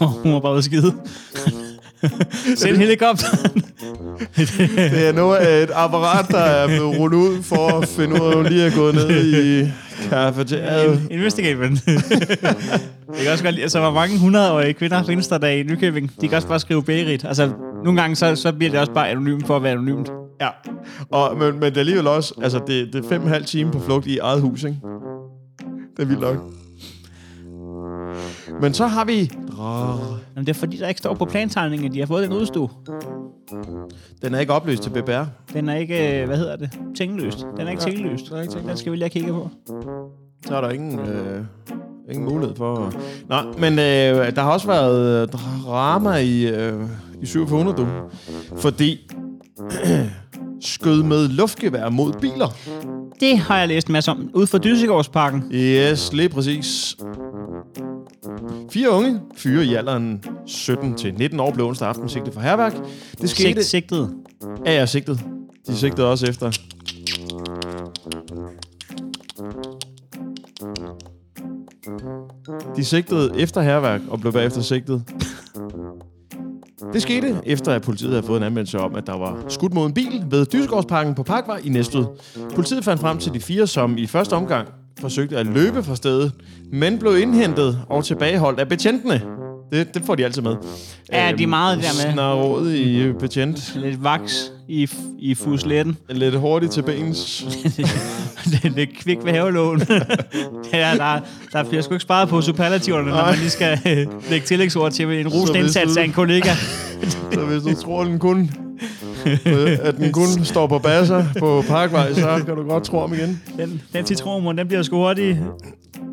Hun 0.23 0.33
var 0.33 0.41
bare 0.41 0.63
skide. 0.63 0.95
Send 2.57 2.77
helikopteren. 2.77 3.65
Det 4.37 5.09
er 5.09 5.13
noget 5.13 5.37
af 5.37 5.63
et 5.63 5.71
apparat, 5.75 6.29
der 6.29 6.39
er 6.39 6.67
blevet 6.67 6.99
rullet 6.99 7.19
ud 7.19 7.43
for 7.43 7.79
at 7.79 7.89
finde 7.89 8.15
ud 8.15 8.21
af, 8.21 8.31
at 8.31 8.37
hun 8.37 8.47
lige 8.47 8.67
er 8.67 8.77
gået 8.77 8.95
ned 8.95 9.11
i 9.11 9.69
kafeteriet. 10.09 11.03
Investigation. 11.11 11.79
Jeg 13.09 13.23
kan 13.23 13.33
også 13.33 13.45
godt 13.45 13.55
lide, 13.55 13.63
altså, 13.63 13.81
hvor 13.81 13.91
mange 13.91 14.19
hundredårige 14.19 14.73
kvinder 14.73 15.03
findes 15.03 15.29
der 15.29 15.39
der 15.39 15.49
i 15.49 15.63
Nykøbing? 15.63 16.11
De 16.21 16.29
kan 16.29 16.37
også 16.37 16.49
bare 16.49 16.61
skrive 16.61 16.83
Berit. 16.83 17.25
Altså, 17.25 17.51
nogle 17.85 18.01
gange, 18.01 18.17
så, 18.17 18.37
så 18.37 18.53
bliver 18.53 18.71
det 18.71 18.81
også 18.81 18.93
bare 18.93 19.11
anonymt 19.11 19.47
for 19.47 19.57
at 19.57 19.63
være 19.63 19.73
anonymt. 19.73 20.11
Ja, 20.41 20.49
og, 21.11 21.37
men, 21.37 21.53
men 21.53 21.63
det 21.63 21.77
er 21.77 21.81
alligevel 21.81 22.07
også, 22.07 22.35
altså 22.43 22.61
det, 22.67 22.93
det 22.93 23.05
er 23.05 23.09
fem 23.09 23.21
og 23.21 23.27
en 23.27 23.33
halv 23.33 23.45
time 23.45 23.71
på 23.71 23.81
flugt 23.81 24.07
i 24.07 24.19
eget 24.19 24.41
hus, 24.41 24.65
ikke? 24.65 24.77
Det 25.97 26.03
er 26.03 26.07
vildt 26.07 26.21
nok. 26.21 26.37
Men 28.61 28.75
så 28.75 28.87
har 28.87 29.05
vi... 29.05 29.31
Men 30.35 30.47
det 30.47 30.49
er 30.49 30.55
fordi, 30.55 30.77
der 30.77 30.89
ikke 30.89 30.99
står 30.99 31.15
på 31.15 31.25
plantegningen, 31.25 31.89
at 31.89 31.95
de 31.95 31.99
har 31.99 32.07
fået 32.07 32.29
den 32.29 32.37
udstue. 32.37 32.69
Den 34.23 34.35
er 34.35 34.39
ikke 34.39 34.53
opløst 34.53 34.83
til 34.83 34.91
BBR. 34.91 35.25
Den 35.53 35.69
er 35.69 35.75
ikke, 35.77 36.21
øh, 36.21 36.27
hvad 36.27 36.37
hedder 36.39 36.57
det, 36.57 36.71
tingløst. 36.97 37.47
Den 37.57 37.67
er 37.67 37.71
ikke 37.71 37.83
Ja, 37.87 37.91
tingløst. 37.91 38.27
den 38.29 38.37
er 38.37 38.41
ikke 38.41 38.53
tingløst. 38.53 38.69
Den 38.69 38.77
skal 38.77 38.93
vi 38.93 38.97
lige 38.97 39.05
have 39.05 39.11
kigget 39.11 39.33
på. 39.35 39.51
Så 40.47 40.57
er 40.57 40.61
der 40.61 40.71
ingen, 40.71 40.99
øh, 41.01 41.45
ingen 42.11 42.25
mulighed 42.33 42.57
for... 42.57 42.93
Nå, 43.29 43.37
men 43.59 43.73
øh, 43.73 44.37
der 44.37 44.41
har 44.43 44.53
også 44.53 44.67
været 44.67 45.23
øh, 45.23 45.29
drama 45.29 46.15
i, 46.17 46.47
øh, 46.47 46.73
i 47.23 47.27
4700, 47.27 47.77
du. 47.77 47.87
Fordi 48.57 49.11
skød 50.61 51.03
med 51.03 51.29
luftgevær 51.29 51.89
mod 51.89 52.13
biler. 52.21 52.55
Det 53.21 53.39
har 53.39 53.59
jeg 53.59 53.69
læst 53.69 53.87
en 53.87 53.93
masse 53.93 54.11
om. 54.11 54.31
Ude 54.35 54.47
fra 54.47 54.59
Dysegårdsparken. 54.59 55.45
Yes, 55.53 56.13
lige 56.13 56.29
præcis. 56.29 56.97
Fire 58.71 58.91
unge 58.91 59.21
fyre 59.37 59.65
i 59.65 59.75
alderen 59.75 60.25
17 60.47 60.95
til 60.95 61.15
19 61.15 61.41
år 61.41 61.51
blev 61.51 61.67
onsdag 61.67 61.89
aften 61.89 62.09
sigtet 62.09 62.35
for 62.35 62.41
herværk. 62.41 62.75
Det 63.21 63.31
skete... 63.31 63.53
Sigt, 63.53 63.65
sigtet. 63.65 64.15
Ja, 64.67 64.73
er 64.75 64.87
sigtet. 64.87 65.21
De 65.67 65.77
sigtede 65.77 66.11
også 66.11 66.27
efter. 66.27 66.51
De 72.77 72.85
sigtede 72.85 73.33
efter 73.39 73.63
herværk 73.63 74.01
og 74.09 74.21
blev 74.21 74.33
bagefter 74.33 74.61
sigtet. 74.61 75.05
Det 76.93 77.03
skete 77.03 77.41
efter, 77.47 77.73
at 77.73 77.83
politiet 77.83 78.11
havde 78.11 78.23
fået 78.23 78.37
en 78.37 78.43
anmeldelse 78.43 78.79
om, 78.79 78.95
at 78.95 79.07
der 79.07 79.17
var 79.19 79.45
skudt 79.49 79.75
mod 79.75 79.87
en 79.87 79.95
bil 79.95 80.25
ved 80.31 80.47
Dysegårdsparken 80.47 81.15
på 81.15 81.23
Parkvej 81.23 81.61
i 81.65 81.69
Næstved. 81.69 82.05
Politiet 82.55 82.85
fandt 82.85 83.01
frem 83.01 83.19
til 83.19 83.35
de 83.35 83.41
fire, 83.41 83.67
som 83.67 83.99
i 83.99 84.07
første 84.07 84.33
omgang 84.33 84.69
forsøgte 85.01 85.37
at 85.37 85.47
løbe 85.47 85.83
fra 85.83 85.97
stedet, 85.97 86.33
men 86.73 86.99
blev 86.99 87.19
indhentet 87.19 87.79
og 87.89 88.05
tilbageholdt 88.05 88.61
af 88.61 88.69
betjentene. 88.69 89.23
Det, 89.73 89.95
det 89.95 90.03
får 90.07 90.15
de 90.15 90.25
altid 90.25 90.43
med. 90.43 90.57
Ja, 91.13 91.33
de 91.39 91.43
er 91.43 91.47
meget 91.47 91.77
det 91.77 91.85
der 91.85 92.07
med. 92.07 92.13
Snarråd 92.13 92.71
i 92.71 93.03
øh, 93.03 93.15
betjent. 93.15 93.77
Lidt 93.77 94.05
vaks 94.05 94.53
i, 94.69 94.91
i 95.19 95.35
fusletten. 95.35 95.97
Lidt 96.11 96.35
hurtigt 96.35 96.73
til 96.73 96.83
bens. 96.83 97.45
lidt, 98.63 98.75
lidt 98.77 98.91
kvik 98.99 99.19
ved 99.25 99.33
havelån. 99.33 99.81
ja, 100.73 100.95
der, 100.97 101.21
der 101.53 101.65
bliver 101.69 101.83
sgu 101.83 101.95
ikke 101.95 102.03
sparet 102.03 102.29
på 102.29 102.41
superlativerne, 102.41 103.11
når 103.11 103.25
man 103.25 103.39
lige 103.39 103.51
skal 103.51 103.79
øh, 103.87 104.07
lægge 104.31 104.47
tillægsord 104.47 104.93
til 104.93 105.21
en 105.21 105.29
rosende 105.29 105.59
indsats 105.61 105.97
af 105.97 106.05
en 106.05 106.13
kollega. 106.13 106.51
Så 107.33 107.41
hvis 107.41 107.63
du 107.63 107.83
tror, 107.83 108.05
den 108.05 108.19
kun, 108.19 108.51
at 109.83 109.97
den 109.97 110.13
kun 110.13 110.45
står 110.45 110.67
på 110.67 110.79
basser 110.79 111.25
på 111.39 111.65
Parkvej, 111.69 112.13
så 112.13 112.43
kan 112.47 112.57
du 112.57 112.69
godt 112.69 112.85
tro 112.85 112.99
om 112.99 113.15
igen. 113.15 113.43
Den, 113.59 113.83
den 113.93 114.07
citronmund, 114.07 114.59
den 114.59 114.69
bliver 114.69 114.83
sgu 114.83 114.97
hurtigt. 114.97 115.39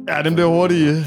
Ja, 0.10 0.24
den 0.24 0.34
bliver 0.34 0.50
hurtigt 0.50 0.90
øh, 0.90 0.98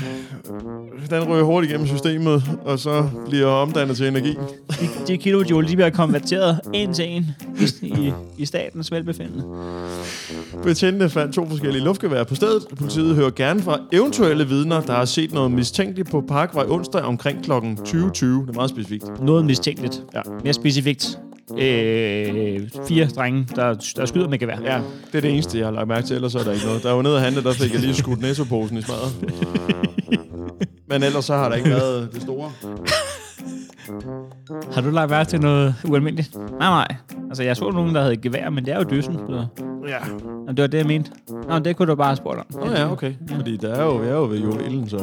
den 1.11 1.25
ryger 1.25 1.45
hurtigt 1.45 1.71
igennem 1.71 1.87
systemet, 1.87 2.43
og 2.65 2.79
så 2.79 3.09
bliver 3.29 3.47
omdannet 3.47 3.97
til 3.97 4.09
energi. 4.09 4.37
De, 4.71 4.89
de 5.07 5.17
kilojoule, 5.17 5.69
de 5.69 5.77
bliver 5.77 5.91
konverteret 5.91 6.61
en 6.73 6.95
til 6.95 7.09
en 7.09 7.27
i, 7.83 7.87
i, 7.87 8.13
i 8.39 8.45
statens 8.47 8.93
velbefindende. 8.93 9.45
Betjentene 10.63 11.11
fandt 11.11 11.35
to 11.35 11.49
forskellige 11.49 11.85
luftgevær 11.85 12.25
på 12.25 12.35
stedet. 12.35 12.67
Politiet 12.79 13.15
hører 13.15 13.31
gerne 13.31 13.63
fra 13.63 13.79
eventuelle 13.93 14.49
vidner, 14.49 14.81
der 14.81 14.93
har 14.93 15.05
set 15.05 15.33
noget 15.33 15.51
mistænkeligt 15.51 16.11
på 16.11 16.25
Parkvej 16.29 16.65
onsdag 16.69 17.03
omkring 17.03 17.45
kl. 17.45 17.53
20.20. 17.53 17.57
Det 17.57 18.49
er 18.49 18.53
meget 18.55 18.71
specifikt. 18.71 19.05
Noget 19.23 19.45
mistænkeligt. 19.45 20.03
Ja. 20.15 20.21
Mere 20.45 20.53
specifikt. 20.53 21.19
Øh, 21.53 22.61
fire 22.88 23.07
drenge, 23.07 23.47
der, 23.57 23.74
der 23.97 24.07
skyder 24.07 24.28
med 24.28 24.38
gevær. 24.38 24.57
Ja, 24.64 24.80
det 25.07 25.14
er 25.14 25.20
det 25.20 25.30
eneste, 25.32 25.59
jeg 25.59 25.66
har 25.66 25.72
lagt 25.72 25.88
mærke 25.88 26.07
til. 26.07 26.16
Ellers 26.16 26.34
er 26.34 26.42
der 26.42 26.53
ikke 26.53 26.64
noget. 26.66 26.82
Der 26.82 26.92
var 26.92 27.03
nede 27.03 27.16
og 27.16 27.22
handle, 27.22 27.42
der 27.42 27.53
fik 27.53 27.72
jeg 27.72 27.80
lige 27.80 27.95
skudt 27.95 28.20
nettoposen 28.20 28.76
i 28.76 28.82
smadret. 28.82 29.12
Men 30.88 31.03
ellers 31.03 31.24
så 31.24 31.34
har 31.34 31.49
der 31.49 31.57
ikke 31.57 31.70
været 31.70 32.09
det 32.12 32.22
store. 32.22 32.51
Har 34.72 34.80
du 34.80 34.90
lagt 34.90 35.11
mærke 35.11 35.30
til 35.30 35.40
noget 35.40 35.74
ualmindeligt? 35.88 36.36
Nej, 36.36 36.49
nej. 36.59 36.86
Altså, 37.28 37.42
jeg 37.42 37.57
så 37.57 37.70
nogen, 37.70 37.95
der 37.95 38.03
havde 38.03 38.16
gevær, 38.16 38.51
men 38.51 38.64
det 38.64 38.72
er 38.74 38.78
jo 38.78 38.84
dysen. 38.90 39.14
Så. 39.14 39.47
Ja. 39.88 39.99
Og 40.49 40.57
det 40.57 40.62
var 40.62 40.66
det, 40.66 40.78
jeg 40.78 40.86
mente. 40.86 41.11
Nå, 41.49 41.59
det 41.59 41.76
kunne 41.76 41.90
du 41.90 41.95
bare 41.95 42.07
have 42.07 42.16
spurgt 42.16 42.38
om. 42.38 42.47
Nå 42.51 42.70
ja, 42.70 42.92
okay. 42.92 43.12
Fordi 43.28 43.57
der 43.57 43.74
er 43.74 43.84
jo, 43.84 44.03
jeg 44.03 44.11
er 44.11 44.14
jo 44.14 44.24
ved 44.24 44.38
julen, 44.38 44.88
så 44.88 44.99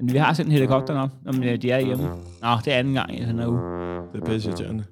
Men 0.00 0.12
vi 0.12 0.18
har 0.18 0.32
sendt 0.32 0.52
helikopteren 0.52 1.00
op, 1.00 1.10
om 1.26 1.42
øh, 1.42 1.62
de 1.62 1.70
er 1.70 1.80
hjemme. 1.80 2.04
Nå, 2.42 2.48
det 2.64 2.72
er 2.72 2.76
anden 2.78 2.94
gang 2.94 3.20
i 3.20 3.24
den 3.24 3.38
her 3.38 3.46
uge. 3.46 3.58
det 4.12 4.22
er 4.22 4.26
pisse 4.26 4.48
irriterende. 4.48 4.84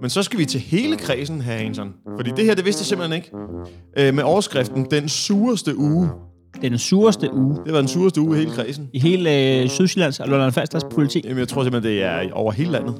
Men 0.00 0.10
så 0.10 0.22
skal 0.22 0.38
vi 0.38 0.44
til 0.44 0.60
hele 0.60 0.96
kredsen 0.96 1.40
her, 1.40 1.52
Hansen. 1.52 1.94
Fordi 2.16 2.30
det 2.36 2.44
her, 2.44 2.54
det 2.54 2.64
vidste 2.64 2.80
jeg 2.80 2.86
simpelthen 2.86 3.16
ikke. 3.16 3.30
Øh, 3.98 4.14
med 4.14 4.24
overskriften, 4.24 4.86
den 4.90 5.08
sureste 5.08 5.76
uge. 5.76 6.08
Den 6.62 6.78
sureste 6.78 7.34
uge 7.34 7.56
Det 7.64 7.72
var 7.72 7.78
den 7.78 7.88
sureste 7.88 8.20
uge 8.20 8.36
i 8.36 8.38
hele 8.38 8.50
kredsen. 8.50 8.88
i 8.92 8.98
hele 8.98 9.60
øh, 9.62 9.68
Sydsjællands 9.68 10.20
og 10.20 10.28
Lolland 10.28 10.52
Falsters 10.52 10.84
politi. 10.84 11.20
Jamen, 11.24 11.38
jeg 11.38 11.48
tror 11.48 11.62
simpelthen, 11.62 11.92
det 11.92 12.02
er 12.02 12.32
over 12.32 12.52
hele 12.52 12.70
landet. 12.70 12.94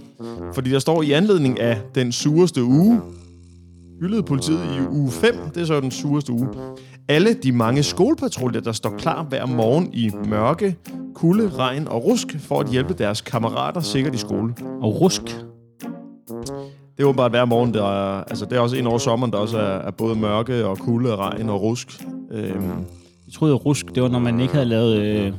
Fordi 0.55 0.71
der 0.71 0.79
står 0.79 1.03
i 1.03 1.13
anledning 1.13 1.61
af 1.61 1.79
den 1.95 2.13
sureste 2.13 2.65
uge, 2.65 3.01
hyldede 4.01 4.23
politiet 4.23 4.59
i 4.65 4.97
uge 4.97 5.11
5, 5.11 5.35
det 5.55 5.63
er 5.63 5.67
så 5.67 5.81
den 5.81 5.91
sureste 5.91 6.33
uge. 6.33 6.49
Alle 7.09 7.35
de 7.35 7.53
mange 7.53 7.83
skolepatruljer, 7.83 8.61
der 8.61 8.73
står 8.73 8.91
klar 8.99 9.23
hver 9.23 9.47
morgen 9.47 9.91
i 9.93 10.11
mørke, 10.29 10.77
kulde, 11.15 11.49
regn 11.59 11.89
og 11.89 12.05
rusk, 12.05 12.37
for 12.41 12.61
at 12.61 12.69
hjælpe 12.71 12.95
deres 12.95 13.21
kammerater 13.21 13.81
sikkert 13.81 14.15
i 14.15 14.19
skole. 14.19 14.55
Og 14.83 15.01
rusk. 15.01 15.23
Det 16.97 17.03
er 17.03 17.05
åbenbart 17.05 17.31
hver 17.31 17.45
morgen, 17.45 17.75
der 17.75 17.85
er, 17.85 18.25
altså 18.25 18.45
det 18.45 18.57
er 18.57 18.61
også 18.61 18.77
en 18.77 18.87
over 18.87 18.99
sommeren, 18.99 19.33
der 19.33 19.39
også 19.39 19.59
er, 19.59 19.63
er 19.63 19.91
både 19.91 20.15
mørke 20.17 20.67
og 20.67 20.79
kulde, 20.79 21.17
regn 21.17 21.49
og 21.49 21.63
rusk. 21.63 22.05
Øhm, 22.33 22.63
Jeg 23.27 23.33
troede, 23.35 23.55
at 23.55 23.67
rusk, 23.67 23.95
det 23.95 24.03
var, 24.03 24.09
når 24.09 24.19
man 24.19 24.41
ikke 24.41 24.55
havde 24.55 24.67
lavet 24.67 24.97
øh, 24.99 25.33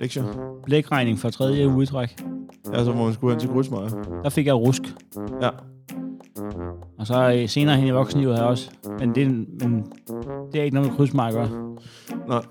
lektier. 0.00 0.24
blækregning 0.64 1.18
for 1.18 1.30
tredje 1.30 1.68
uge 1.68 1.82
i 1.82 1.86
træk. 1.86 2.16
Ja, 2.72 2.84
så 2.84 2.92
må 2.92 3.04
man 3.04 3.14
skulle 3.14 3.32
hen 3.32 3.40
til 3.40 3.48
Grusmeier. 3.48 4.20
Der 4.22 4.28
fik 4.30 4.46
jeg 4.46 4.54
rusk. 4.54 4.82
Ja. 5.42 5.48
Og 6.98 7.06
så 7.06 7.32
øh, 7.36 7.48
senere 7.48 7.76
hen 7.76 7.86
i 7.86 7.90
voksenlivet 7.90 8.34
har 8.34 8.42
jeg 8.42 8.50
også. 8.50 8.70
Men 8.98 9.14
det, 9.14 9.22
er- 9.22 9.28
men 9.68 9.84
det 10.52 10.60
er 10.60 10.64
ikke 10.64 10.74
noget 10.74 10.88
med 10.90 10.96
krydsmark. 10.96 11.34
Nej. 12.28 12.42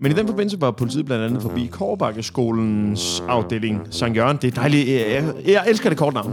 Men 0.00 0.12
i 0.12 0.14
den 0.14 0.26
forbindelse 0.28 0.60
var 0.60 0.70
politiet 0.70 1.06
blandt 1.06 1.24
andet 1.24 1.42
forbi 1.42 1.66
Kårbakkeskolens 1.66 3.22
afdeling 3.28 3.80
Sankt 3.90 4.16
Jørgen. 4.16 4.38
Det 4.42 4.56
er 4.56 4.60
dejligt. 4.60 4.88
Jeg, 4.88 5.24
jeg 5.46 5.64
elsker 5.68 5.88
det 5.88 5.98
kort 5.98 6.14
navn. 6.14 6.32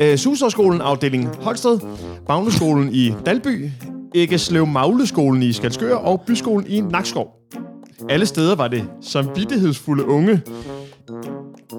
Øh, 0.00 0.16
Suserskolen 0.16 0.80
afdeling 0.80 1.28
Holsted, 1.40 1.80
Bagneskolen 2.26 2.88
i 2.92 3.12
Dalby, 3.26 3.70
Æggeslev 4.14 4.66
Magleskolen 4.66 5.42
i 5.42 5.52
Skalskør 5.52 5.94
og 5.94 6.20
Byskolen 6.26 6.66
i 6.68 6.80
Nakskov. 6.80 7.28
Alle 8.08 8.26
steder 8.26 8.56
var 8.56 8.68
det 8.68 8.84
samvittighedsfulde 9.00 10.04
unge, 10.06 10.42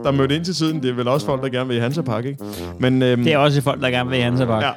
der 0.03 0.11
mødte 0.11 0.35
ind 0.35 0.45
til 0.45 0.53
tiden. 0.53 0.83
Det 0.83 0.89
er 0.89 0.93
vel 0.93 1.07
også 1.07 1.25
folk, 1.25 1.43
der 1.43 1.49
gerne 1.49 1.67
vil 1.67 1.77
i 1.77 1.79
Hansa 1.79 2.01
Park, 2.01 2.25
ikke? 2.25 2.43
Men, 2.79 3.01
øhm, 3.03 3.23
Det 3.23 3.33
er 3.33 3.37
også 3.37 3.61
folk, 3.61 3.81
der 3.81 3.89
gerne 3.89 4.09
vil 4.09 4.19
i 4.19 4.21
Hansa 4.21 4.45
Park. 4.45 4.63
Ja. 4.63 4.71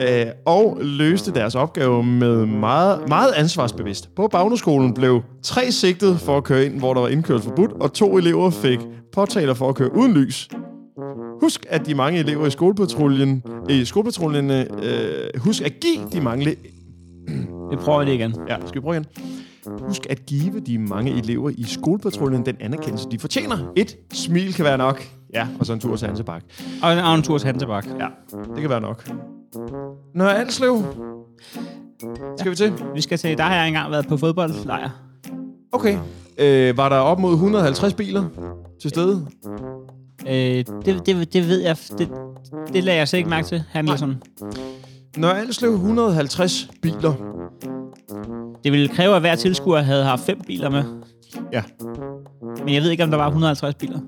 Øh, 0.00 0.26
og 0.46 0.78
løste 0.82 1.32
deres 1.34 1.54
opgave 1.54 2.04
med 2.04 2.46
meget, 2.46 3.08
meget 3.08 3.32
ansvarsbevidst. 3.32 4.14
På 4.16 4.28
Bagneskolen 4.28 4.94
blev 4.94 5.22
tre 5.42 5.72
sigtet 5.72 6.20
for 6.20 6.36
at 6.36 6.44
køre 6.44 6.66
ind, 6.66 6.78
hvor 6.78 6.94
der 6.94 7.00
var 7.00 7.08
indkørsel 7.08 7.44
forbudt, 7.48 7.72
og 7.72 7.92
to 7.92 8.18
elever 8.18 8.50
fik 8.50 8.78
påtaler 9.12 9.54
for 9.54 9.68
at 9.68 9.74
køre 9.74 9.96
uden 9.96 10.14
lys. 10.14 10.48
Husk, 11.42 11.66
at 11.70 11.86
de 11.86 11.94
mange 11.94 12.18
elever 12.18 12.46
i 12.46 12.50
skolepatruljen, 12.50 13.42
i 13.68 13.84
skolepatruljen, 13.84 14.50
øh, 14.50 14.66
husk 15.38 15.62
at 15.62 15.72
give 15.80 16.08
de 16.12 16.20
mange... 16.20 16.56
Vi 17.70 17.76
prøver 17.76 18.04
det 18.04 18.12
igen. 18.12 18.34
Ja, 18.48 18.56
skal 18.66 18.74
vi 18.74 18.80
prøve 18.80 18.94
igen? 18.96 19.06
Husk 19.86 20.06
at 20.10 20.26
give 20.26 20.60
de 20.60 20.78
mange 20.78 21.12
elever 21.12 21.50
i 21.50 21.64
skolepatruljen 21.64 22.46
den 22.46 22.56
anerkendelse, 22.60 23.08
de 23.10 23.18
fortjener. 23.18 23.72
Et 23.76 23.96
smil 24.12 24.54
kan 24.54 24.64
være 24.64 24.78
nok. 24.78 25.02
Ja, 25.34 25.48
og 25.60 25.66
så 25.66 25.72
en 25.72 25.80
tur 25.80 25.96
til 25.96 26.06
Hansa 26.06 26.22
Park. 26.22 26.42
Og 26.82 26.92
en, 26.92 26.98
og 26.98 27.14
en 27.14 27.22
tur 27.22 27.38
til 27.38 27.46
Hansa 27.46 27.66
Park. 27.66 27.86
Ja, 27.86 28.06
det 28.54 28.60
kan 28.60 28.70
være 28.70 28.80
nok. 28.80 29.10
Nå, 30.14 30.24
Alslev. 30.24 30.82
Skal 32.38 32.50
vi 32.50 32.56
til? 32.56 32.72
Vi 32.94 33.00
skal 33.00 33.18
til, 33.18 33.38
der 33.38 33.44
har 33.44 33.54
jeg 33.54 33.68
engang 33.68 33.90
været 33.90 34.08
på 34.08 34.16
fodboldlejr. 34.16 34.90
Okay. 35.72 35.98
Øh, 36.38 36.76
var 36.76 36.88
der 36.88 36.96
op 36.96 37.18
mod 37.18 37.32
150 37.32 37.94
biler 37.94 38.24
til 38.80 38.90
stede? 38.90 39.26
Øh, 40.26 40.32
det, 40.34 41.06
det, 41.06 41.32
det 41.32 41.48
ved 41.48 41.60
jeg. 41.60 41.76
Det, 41.98 42.08
det 42.72 42.84
lader 42.84 42.98
jeg 42.98 43.08
slet 43.08 43.18
ikke 43.18 43.30
mærke 43.30 43.46
til, 43.46 43.62
Handelsen. 43.70 44.22
Når 45.16 45.28
Alslev 45.28 45.70
150 45.70 46.70
biler. 46.82 47.33
Det 48.64 48.72
ville 48.72 48.88
kræve, 48.88 49.14
at 49.14 49.20
hver 49.20 49.34
tilskuer 49.34 49.80
havde 49.80 50.04
haft 50.04 50.22
fem 50.22 50.40
biler 50.46 50.70
med. 50.70 50.84
Ja. 51.52 51.62
Men 52.64 52.74
jeg 52.74 52.82
ved 52.82 52.90
ikke, 52.90 53.04
om 53.04 53.10
der 53.10 53.16
var 53.16 53.26
150 53.26 53.74
biler. 53.74 53.98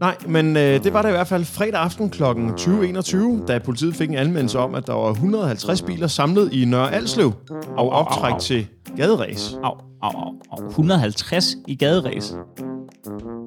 Nej, 0.00 0.16
men 0.26 0.56
øh, 0.56 0.84
det 0.84 0.92
var 0.92 1.02
der 1.02 1.08
i 1.08 1.12
hvert 1.12 1.26
fald 1.26 1.44
fredag 1.44 1.80
aften 1.80 2.10
kl. 2.10 2.22
20.21, 2.22 3.46
da 3.46 3.58
politiet 3.58 3.94
fik 3.94 4.08
en 4.08 4.14
anmeldelse 4.16 4.58
om, 4.58 4.74
at 4.74 4.86
der 4.86 4.92
var 4.92 5.10
150 5.10 5.82
biler 5.82 6.06
samlet 6.06 6.52
i 6.52 6.64
Nørre 6.64 6.94
Alslev 6.94 7.32
og 7.76 7.88
optræk 7.88 8.32
au. 8.32 8.38
til 8.38 8.66
gaderæs. 8.96 9.58
Au, 9.64 9.74
au, 10.02 10.10
au, 10.10 10.32
au. 10.52 10.68
150 10.68 11.56
i 11.66 11.74
gaderæs. 11.76 12.30
Er, 12.30 12.36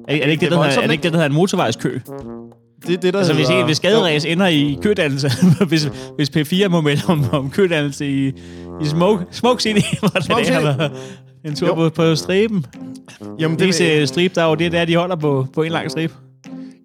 er, 0.08 0.24
det 0.24 0.30
ikke 0.30 0.30
det, 0.30 0.40
Det 0.40 0.58
er 0.58 0.62
der 0.62 0.82
er 0.82 0.86
det 0.86 0.92
ikke 0.92 1.02
det, 1.02 1.12
der 1.12 1.18
hedder 1.18 1.26
en 1.28 1.34
motorvejskø? 1.34 1.98
Det 2.86 2.94
er 2.94 2.98
det, 2.98 3.12
der 3.12 3.18
Altså, 3.18 3.34
hvis, 3.34 3.50
ikke, 3.50 3.64
hvis 3.64 3.80
gaderæs 3.80 4.24
ender 4.24 4.46
i 4.46 4.78
kødannelse, 4.82 5.30
hvis, 5.68 5.90
hvis 6.16 6.30
P4 6.36 6.68
må 6.68 6.80
melde 6.80 7.02
om, 7.08 7.24
om 7.32 7.50
kødannelse 7.50 8.06
i, 8.10 8.28
i 8.80 8.84
Smoke, 8.84 9.24
Smoke 9.30 9.62
City, 9.62 9.80
hvor 10.00 10.08
det 10.08 10.24
Smoke 10.24 10.42
er, 10.46 10.88
City. 10.88 11.00
en 11.44 11.54
tur 11.54 11.66
Jo. 11.66 11.74
på, 11.74 11.88
på 11.88 12.14
striben. 12.14 12.66
Jamen, 13.38 13.58
Det 13.58 13.64
eneste 13.64 14.06
strip, 14.06 14.34
der 14.34 14.42
er 14.42 14.48
jo 14.48 14.54
det, 14.54 14.72
der 14.72 14.84
de 14.84 14.96
holder 14.96 15.16
på, 15.16 15.46
på 15.54 15.62
en 15.62 15.72
lang 15.72 15.90
strip. 15.90 16.12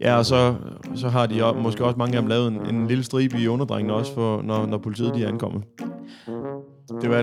Ja, 0.01 0.17
og 0.17 0.25
så, 0.25 0.53
så 0.95 1.09
har 1.09 1.25
de 1.25 1.45
også, 1.45 1.59
måske 1.59 1.85
også 1.85 1.97
mange 1.97 2.15
af 2.15 2.21
dem 2.21 2.29
lavet 2.29 2.47
en, 2.51 2.75
en 2.75 2.87
lille 2.87 3.03
stribe 3.03 3.37
i 3.39 3.47
underdrengene 3.47 3.93
også, 3.93 4.13
for, 4.13 4.41
når, 4.41 4.65
når 4.65 4.77
politiet 4.77 5.11
de 5.15 5.23
er 5.23 5.27
ankommet. 5.27 5.63
Det 7.01 7.09
var... 7.09 7.15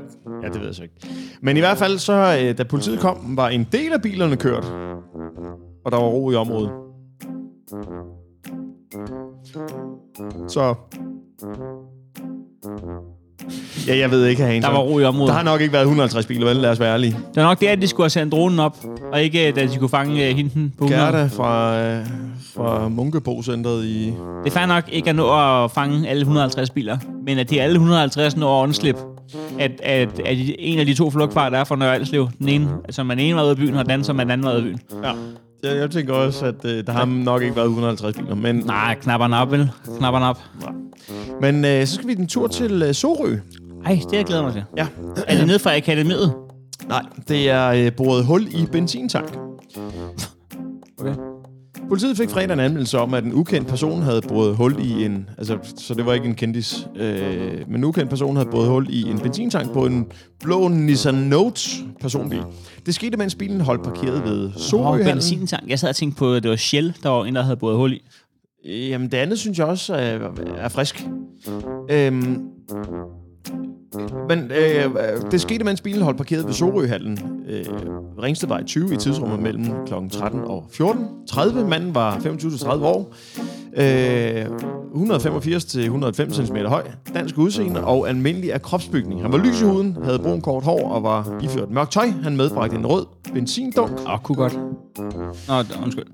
Ja, 0.42 0.48
det 0.48 0.60
ved 0.60 0.66
jeg 0.66 0.74
så 0.74 0.82
ikke. 0.82 0.94
Men 1.42 1.56
i 1.56 1.60
hvert 1.60 1.78
fald, 1.78 1.98
så 1.98 2.38
øh, 2.42 2.58
da 2.58 2.62
politiet 2.64 3.00
kom, 3.00 3.36
var 3.36 3.48
en 3.48 3.66
del 3.72 3.92
af 3.92 4.02
bilerne 4.02 4.36
kørt. 4.36 4.64
Og 5.84 5.92
der 5.92 5.96
var 5.98 6.06
ro 6.06 6.30
i 6.30 6.34
området. 6.34 6.70
Så... 10.48 10.74
Ja, 13.86 13.98
jeg 13.98 14.10
ved 14.10 14.26
ikke, 14.26 14.42
Hans. 14.42 14.64
Der 14.64 14.72
var 14.72 14.78
ro 14.78 14.98
i 14.98 15.04
området. 15.04 15.28
Der 15.28 15.34
har 15.34 15.44
nok 15.44 15.60
ikke 15.60 15.72
været 15.72 15.82
150 15.82 16.26
biler, 16.26 16.46
vel? 16.46 16.56
Lad 16.56 16.70
os 16.70 16.80
være 16.80 16.92
ærlige. 16.92 17.12
Det 17.12 17.36
var 17.36 17.42
nok 17.42 17.60
det, 17.60 17.66
at 17.66 17.82
de 17.82 17.88
skulle 17.88 18.04
have 18.04 18.10
sendt 18.10 18.32
dronen 18.32 18.58
op, 18.58 18.76
og 19.12 19.22
ikke, 19.22 19.52
da 19.52 19.66
de 19.66 19.76
kunne 19.76 19.88
fange 19.88 20.30
uh, 20.30 20.36
hinten 20.36 20.74
på 20.78 20.84
100. 20.84 21.06
Gerda 21.06 21.26
fra, 21.26 21.80
øh, 21.80 22.06
fra 22.54 22.88
Munkebo-centret 22.88 23.84
i... 23.84 24.06
Det 24.06 24.14
er 24.46 24.50
fair 24.50 24.66
nok 24.66 24.84
ikke 24.88 25.10
at 25.10 25.16
nå 25.16 25.64
at 25.64 25.70
fange 25.70 26.08
alle 26.08 26.20
150 26.20 26.70
biler, 26.70 26.98
men 27.26 27.38
at 27.38 27.50
de 27.50 27.62
alle 27.62 27.74
150 27.74 28.36
når 28.36 28.60
at 28.60 28.62
undslip. 28.62 28.96
At, 29.58 29.70
at, 29.82 30.20
at 30.20 30.36
en 30.58 30.78
af 30.78 30.86
de 30.86 30.94
to 30.94 31.10
flugtfarer, 31.10 31.50
der 31.50 31.58
er 31.58 31.64
fra 31.64 31.76
Nørre 31.76 31.94
Alslev, 31.94 32.28
den 32.38 32.48
ene, 32.48 32.68
som 32.90 33.06
man 33.06 33.18
ene 33.18 33.36
var 33.36 33.42
ude 33.42 33.50
af 33.50 33.56
byen, 33.56 33.74
og 33.74 33.84
den 33.84 33.90
anden, 33.90 34.04
som 34.04 34.16
man 34.16 34.30
anden 34.30 34.44
var 34.44 34.50
ude 34.50 34.58
af 34.58 34.64
byen. 34.64 34.80
Ja. 35.04 35.12
Jeg, 35.66 35.76
jeg 35.80 35.90
tænker 35.90 36.14
også, 36.14 36.46
at 36.46 36.64
øh, 36.64 36.86
der 36.86 36.92
har 36.92 37.04
nok 37.04 37.42
ikke 37.42 37.56
været 37.56 37.66
150 37.66 38.16
biler. 38.16 38.34
Men, 38.34 38.56
Nej, 38.56 38.94
knapperne 39.00 39.36
op, 39.36 39.50
vel? 39.52 39.70
Knapperne 39.98 40.26
op. 40.26 40.38
men 41.40 41.64
øh, 41.64 41.86
så 41.86 41.94
skal 41.94 42.08
vi 42.08 42.12
en 42.12 42.26
tur 42.26 42.46
til 42.46 42.82
øh, 42.82 42.94
Sorø. 42.94 43.36
Ej, 43.84 44.00
det 44.10 44.16
jeg 44.16 44.24
glæder 44.24 44.42
mig 44.42 44.52
til. 44.52 44.64
Ja. 44.76 44.86
Er 45.26 45.36
det 45.36 45.46
nede 45.46 45.58
fra 45.58 45.76
akademiet? 45.76 46.34
Nej, 46.88 47.02
det 47.28 47.50
er 47.50 47.68
øh, 47.68 47.92
boret 47.92 48.24
hul 48.24 48.46
i 48.50 48.66
benzintank. 48.72 49.45
Politiet 51.88 52.16
fik 52.16 52.30
fredag 52.30 52.52
en 52.52 52.60
anmeldelse 52.60 52.98
om, 52.98 53.14
at 53.14 53.24
en 53.24 53.32
ukendt 53.34 53.68
person 53.68 54.02
havde 54.02 54.20
boret 54.28 54.56
hul 54.56 54.76
i 54.80 55.04
en... 55.04 55.28
Altså, 55.38 55.58
så 55.76 55.94
det 55.94 56.06
var 56.06 56.12
ikke 56.12 56.26
en 56.26 56.34
kendis. 56.34 56.88
Øh, 56.96 57.68
men 57.68 57.76
en 57.76 57.84
ukendt 57.84 58.10
person 58.10 58.36
havde 58.36 58.48
boret 58.50 58.68
hul 58.68 58.86
i 58.90 59.02
en 59.02 59.18
benzintank 59.18 59.72
på 59.72 59.86
en 59.86 60.06
blå 60.40 60.68
Nissan 60.68 61.14
Note 61.14 61.60
personbil. 62.00 62.42
Det 62.86 62.94
skete, 62.94 63.16
mens 63.16 63.34
bilen 63.34 63.60
holdt 63.60 63.84
parkeret 63.84 64.24
ved 64.24 64.50
Sorø. 64.56 65.02
benzintank. 65.04 65.68
Jeg 65.68 65.78
sad 65.78 65.88
og 65.88 65.96
tænkte 65.96 66.18
på, 66.18 66.34
at 66.34 66.42
det 66.42 66.50
var 66.50 66.56
Shell, 66.56 66.94
der 67.02 67.08
var 67.08 67.24
en, 67.24 67.34
der 67.34 67.42
havde 67.42 67.56
båret 67.56 67.76
hul 67.76 67.92
i. 67.92 68.02
Jamen, 68.88 69.10
det 69.10 69.16
andet 69.16 69.38
synes 69.38 69.58
jeg 69.58 69.66
også 69.66 69.94
er, 69.94 70.18
er 70.56 70.68
frisk. 70.68 71.06
Øhm, 71.90 72.42
men 74.28 74.38
øh, 74.50 75.30
det 75.30 75.40
skete, 75.40 75.64
mens 75.64 75.80
bilen 75.80 76.02
holdt 76.02 76.16
parkeret 76.18 76.46
ved 76.46 76.52
Sorøhallen. 76.52 77.18
øh, 77.48 77.64
Ringstedvej 78.22 78.62
20 78.64 78.94
i 78.94 78.96
tidsrummet 78.96 79.38
mellem 79.42 79.64
kl. 79.86 79.94
13 80.10 80.40
og 80.40 80.64
14. 80.72 81.06
30. 81.28 81.68
Manden 81.68 81.94
var 81.94 82.16
25-30 82.16 82.68
år. 82.84 83.14
Øh, 83.76 84.46
185 84.94 85.64
til 85.64 85.84
105 85.84 86.32
cm 86.32 86.56
høj, 86.56 86.82
dansk 87.14 87.38
udseende 87.38 87.84
og 87.84 88.08
almindelig 88.08 88.52
af 88.52 88.62
kropsbygning. 88.62 89.22
Han 89.22 89.32
var 89.32 89.38
lys 89.38 89.60
i 89.60 89.64
huden, 89.64 89.98
havde 90.04 90.18
brun 90.18 90.40
kort 90.40 90.64
hår 90.64 90.88
og 90.90 91.02
var 91.02 91.38
iført 91.42 91.70
mørkt 91.70 91.92
tøj. 91.92 92.06
Han 92.22 92.36
medbragte 92.36 92.76
en 92.76 92.86
rød 92.86 93.06
benzindunk, 93.34 93.90
Åh, 94.06 94.12
oh, 94.12 94.18
kunne 94.18 94.36
godt. 94.36 94.58
Nå, 95.48 95.54
undskyld. 95.84 96.06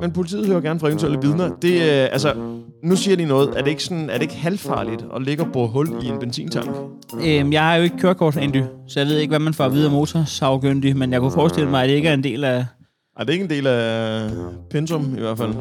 men 0.00 0.12
politiet 0.12 0.46
hører 0.46 0.60
gerne 0.60 0.80
fra 0.80 0.86
eventuelle 0.88 1.18
vidner. 1.22 1.50
Det, 1.62 1.72
øh, 1.74 2.08
altså, 2.12 2.34
nu 2.82 2.96
siger 2.96 3.16
de 3.16 3.24
noget. 3.24 3.48
Er 3.56 3.62
det 3.62 3.70
ikke, 3.70 3.84
sådan, 3.84 4.10
er 4.10 4.14
det 4.14 4.22
ikke 4.22 4.36
halvfarligt 4.36 5.04
at 5.16 5.22
ligge 5.22 5.42
og 5.42 5.52
bore 5.52 5.68
hul 5.68 5.88
i 6.02 6.06
en 6.06 6.18
benzintank? 6.20 6.70
Øhm, 7.26 7.52
jeg 7.52 7.62
har 7.62 7.74
jo 7.76 7.82
ikke 7.82 7.98
kørekort, 7.98 8.36
Andy, 8.36 8.62
så 8.88 9.00
jeg 9.00 9.06
ved 9.08 9.18
ikke, 9.18 9.30
hvad 9.30 9.38
man 9.38 9.54
får 9.54 9.64
at 9.64 9.72
vide 9.72 9.86
af 9.86 9.92
motorsavgyndig, 9.92 10.96
men 10.96 11.12
jeg 11.12 11.20
kunne 11.20 11.30
forestille 11.30 11.70
mig, 11.70 11.82
at 11.82 11.88
det 11.88 11.94
ikke 11.94 12.08
er 12.08 12.14
en 12.14 12.24
del 12.24 12.44
af... 12.44 12.66
Ej, 13.16 13.24
det 13.24 13.28
er 13.28 13.32
ikke 13.32 13.44
en 13.44 13.50
del 13.50 13.66
af 13.66 14.30
pensum, 14.70 15.14
i 15.16 15.20
hvert 15.20 15.38
fald. 15.38 15.54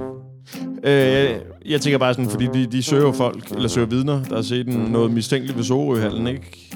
Øh, 0.84 1.36
jeg 1.66 1.82
tænker 1.82 1.98
bare 1.98 2.14
sådan, 2.14 2.30
fordi 2.30 2.48
de, 2.54 2.66
de 2.66 2.84
søger 2.84 3.12
folk, 3.12 3.52
eller 3.52 3.70
søger 3.70 3.88
vidner, 3.88 4.24
der 4.24 4.36
har 4.36 4.42
set 4.42 4.68
en, 4.68 4.80
noget 4.80 5.12
mistænkeligt 5.12 5.58
ved 5.58 5.64
Sorøhallen, 5.64 6.28
ikke? 6.28 6.76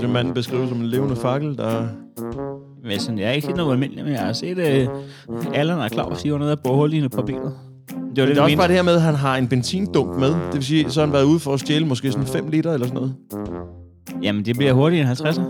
Så 0.00 0.08
manden 0.08 0.34
beskrives 0.34 0.68
som 0.68 0.80
en 0.80 0.86
levende 0.86 1.16
fakkel, 1.16 1.56
der... 1.56 1.86
Men 2.84 3.00
sådan, 3.00 3.18
jeg 3.18 3.28
er 3.28 3.32
ikke 3.32 3.46
helt 3.46 3.56
noget 3.56 3.72
almindelig, 3.72 4.04
men 4.04 4.12
jeg 4.12 4.20
har 4.20 4.32
set 4.32 4.58
øh, 4.58 4.88
Allan 5.54 5.78
og 5.78 5.90
Claus, 5.90 6.22
de 6.22 6.32
var 6.32 6.38
nede 6.38 6.52
og 6.52 6.60
bore 6.64 6.76
hul 6.76 6.92
i 6.92 6.98
et 6.98 7.10
par 7.10 7.22
biler. 7.22 7.69
Det 8.16 8.22
var 8.22 8.26
det, 8.26 8.36
det 8.36 8.38
er 8.38 8.42
også 8.44 8.56
bare 8.56 8.68
det 8.68 8.76
her 8.76 8.82
med, 8.82 8.94
at 8.94 9.02
han 9.02 9.14
har 9.14 9.36
en 9.36 9.48
benzindunk 9.48 10.18
med. 10.18 10.28
Det 10.28 10.54
vil 10.54 10.64
sige, 10.64 10.90
så 10.90 11.00
har 11.00 11.06
han 11.06 11.12
været 11.12 11.24
ude 11.24 11.40
for 11.40 11.54
at 11.54 11.60
stjæle 11.60 11.86
måske 11.86 12.12
sådan 12.12 12.26
5 12.26 12.48
liter 12.48 12.72
eller 12.72 12.86
sådan 12.86 12.94
noget. 12.94 13.14
Jamen, 14.22 14.44
det 14.44 14.56
bliver 14.56 14.72
hurtigt 14.72 15.02
en 15.06 15.08
50'er. 15.12 15.42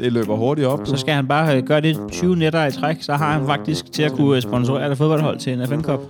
Det 0.00 0.12
løber 0.12 0.36
hurtigt 0.36 0.66
op. 0.66 0.80
Så 0.84 0.96
skal 0.96 1.14
han 1.14 1.28
bare 1.28 1.56
øh, 1.56 1.62
gøre 1.62 1.80
det 1.80 1.96
20 2.12 2.36
netter 2.36 2.66
i 2.66 2.72
træk, 2.72 2.96
så 3.02 3.14
har 3.14 3.32
han 3.32 3.46
faktisk 3.46 3.92
til 3.92 4.02
at 4.02 4.12
kunne 4.12 4.36
øh, 4.36 4.42
sponsorere 4.42 4.92
et 4.92 4.98
fodboldhold 4.98 5.38
til 5.38 5.52
en 5.52 5.66
FN 5.66 5.82
Cup. 5.82 6.00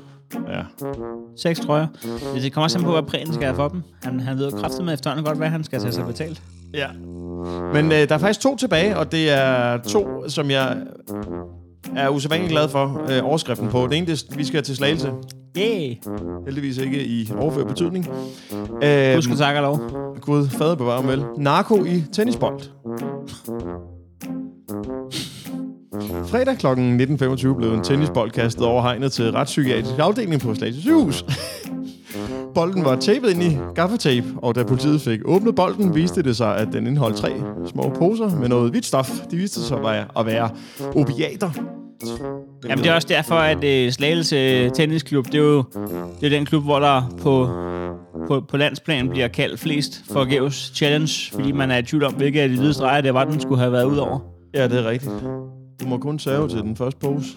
Ja. 0.49 0.61
Seks 1.37 1.61
trøjer. 1.61 1.87
Det 2.35 2.53
kommer 2.53 2.65
også 2.65 2.79
an 2.79 2.85
på, 2.85 2.91
hvad 2.93 3.03
præmien 3.03 3.33
skal 3.33 3.45
have 3.47 3.57
for 3.57 3.69
dem. 3.69 3.83
Han, 4.03 4.21
han 4.21 4.39
ved 4.39 4.51
jo 4.51 4.57
kraftigt 4.57 4.85
med 4.85 4.95
efterhånden 4.95 5.27
godt, 5.27 5.39
hvad 5.39 5.49
han 5.49 5.65
skal 5.65 5.81
tage 5.81 5.93
sig 5.93 6.07
betalt. 6.07 6.43
ja. 6.75 6.87
Men 7.73 7.85
øh, 7.85 8.09
der 8.09 8.15
er 8.15 8.19
faktisk 8.19 8.41
to 8.41 8.57
tilbage, 8.57 8.97
og 8.97 9.13
det 9.13 9.31
er 9.31 9.79
to, 9.79 10.29
som 10.29 10.51
jeg 10.51 10.77
er 11.97 12.09
usædvanligt 12.09 12.51
glad 12.51 12.69
for 12.69 13.03
øh, 13.11 13.25
overskriften 13.25 13.69
på. 13.69 13.87
Det 13.87 13.99
ene, 13.99 14.07
det 14.07 14.25
vi 14.37 14.45
skal 14.45 14.63
til 14.63 14.77
Slagelse. 14.77 15.13
Yeah! 15.59 15.97
Heldigvis 16.45 16.79
ikke 16.79 17.05
i 17.07 17.33
overført 17.39 17.67
betydning. 17.67 18.09
Øh, 18.83 19.15
Husk 19.15 19.31
at 19.31 19.39
takke 19.39 19.61
lov. 19.61 19.81
Gud, 20.21 20.49
fader 20.49 20.75
bevare 20.75 21.07
vel. 21.07 21.25
Narko 21.39 21.85
i 21.85 22.05
tennisbold. 22.13 22.61
Fredag 26.27 26.59
kl. 26.59 26.67
19.25 26.67 27.55
blev 27.57 27.73
en 27.73 27.85
tennisbold 27.85 28.31
kastet 28.31 28.65
over 28.67 28.83
hegnet 28.83 29.13
til 29.13 29.33
retspsykiatrisk 29.33 29.99
afdeling 29.99 30.41
på 30.41 30.55
Slagelse 30.55 30.81
sygehus. 30.83 31.25
Bolden 32.55 32.85
var 32.85 32.97
tapet 32.97 33.31
ind 33.31 33.43
i 33.43 33.59
gaffatape, 33.75 34.27
og 34.37 34.55
da 34.55 34.63
politiet 34.63 35.01
fik 35.01 35.21
åbnet 35.25 35.55
bolden, 35.55 35.95
viste 35.95 36.23
det 36.23 36.37
sig, 36.37 36.57
at 36.57 36.69
den 36.73 36.87
indeholdt 36.87 37.17
tre 37.17 37.33
små 37.67 37.89
poser 37.99 38.37
med 38.37 38.49
noget 38.49 38.71
hvidt 38.71 38.87
stof. 38.87 39.11
De 39.31 39.37
viste 39.37 39.61
sig 39.61 39.79
at 40.19 40.27
være 40.27 40.49
opiater. 40.97 41.78
Jamen, 42.69 42.85
det 42.85 42.91
er 42.91 42.95
også 42.95 43.09
derfor, 43.09 43.35
at 43.35 43.65
øh, 43.65 43.93
Slagelse 43.93 44.71
Tennisklub, 44.71 45.27
det 45.27 45.35
er 45.35 45.39
jo 45.39 45.65
det 46.21 46.27
er 46.27 46.31
den 46.31 46.47
klub, 46.47 46.65
hvor 46.65 46.79
der 46.79 47.03
på, 47.23 47.49
på, 48.27 48.41
på 48.49 48.57
landsplan 48.57 49.09
bliver 49.09 49.29
kaldt 49.29 49.61
flest 49.61 50.03
forgæves 50.13 50.73
challenge, 50.75 51.33
fordi 51.33 51.53
man 51.53 51.71
er 51.71 51.79
i 51.79 51.83
tvivl 51.83 52.05
om, 52.05 52.15
hvilke 52.15 52.43
af 52.43 52.49
de 52.49 52.57
hvide 52.59 52.75
streger 52.75 53.01
det 53.01 53.15
var, 53.15 53.25
den 53.25 53.41
skulle 53.41 53.61
have 53.61 53.73
været 53.73 53.85
ud 53.85 53.97
over. 53.97 54.19
Ja, 54.55 54.69
det 54.69 54.79
er 54.79 54.89
rigtigt. 54.91 55.13
Du 55.81 55.87
må 55.89 55.99
kun 55.99 56.19
save 56.19 56.49
til 56.49 56.59
den 56.59 56.77
første 56.77 57.01
pose. 57.01 57.29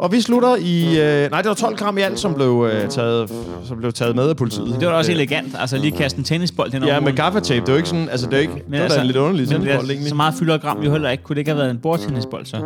Og 0.00 0.12
vi 0.12 0.20
slutter 0.20 0.56
i... 0.56 1.00
Øh, 1.00 1.30
nej, 1.30 1.42
det 1.42 1.48
var 1.48 1.54
12 1.54 1.76
gram 1.76 1.98
i 1.98 2.00
alt, 2.00 2.18
som 2.18 2.34
blev, 2.34 2.68
øh, 2.72 2.88
taget, 2.88 3.32
som 3.64 3.76
blev 3.78 3.92
taget 3.92 4.16
med 4.16 4.28
af 4.28 4.36
politiet. 4.36 4.66
Det 4.80 4.86
var 4.86 4.92
da 4.92 4.98
også 4.98 5.10
Øh, 5.12 5.16
elegant, 5.16 5.54
altså 5.58 5.76
lige 5.78 5.90
kaste 5.96 6.18
en 6.18 6.24
tennisbold 6.24 6.72
hen 6.72 6.82
over 6.82 6.94
Ja, 6.94 7.00
med 7.00 7.12
gaffatape, 7.12 7.60
det 7.60 7.68
er 7.68 7.72
jo 7.72 7.76
ikke 7.76 7.88
sådan... 7.88 8.08
Altså, 8.08 8.26
det 8.26 8.34
er 8.34 8.38
ikke... 8.38 8.52
Men 8.52 8.72
det 8.72 8.78
er 8.78 8.82
altså, 8.84 9.00
en 9.00 9.06
lidt 9.06 9.16
underlig 9.16 9.48
tennisbold, 9.48 9.90
egentlig. 9.90 10.08
så 10.08 10.14
meget 10.14 10.34
fylder 10.38 10.58
gram 10.58 10.82
jo 10.82 10.90
heller 10.92 11.10
ikke. 11.10 11.24
Kunne 11.24 11.34
det 11.34 11.38
ikke 11.40 11.50
have 11.50 11.58
været 11.58 11.70
en 11.70 11.78
bordtennisbold, 11.78 12.46
så? 12.46 12.56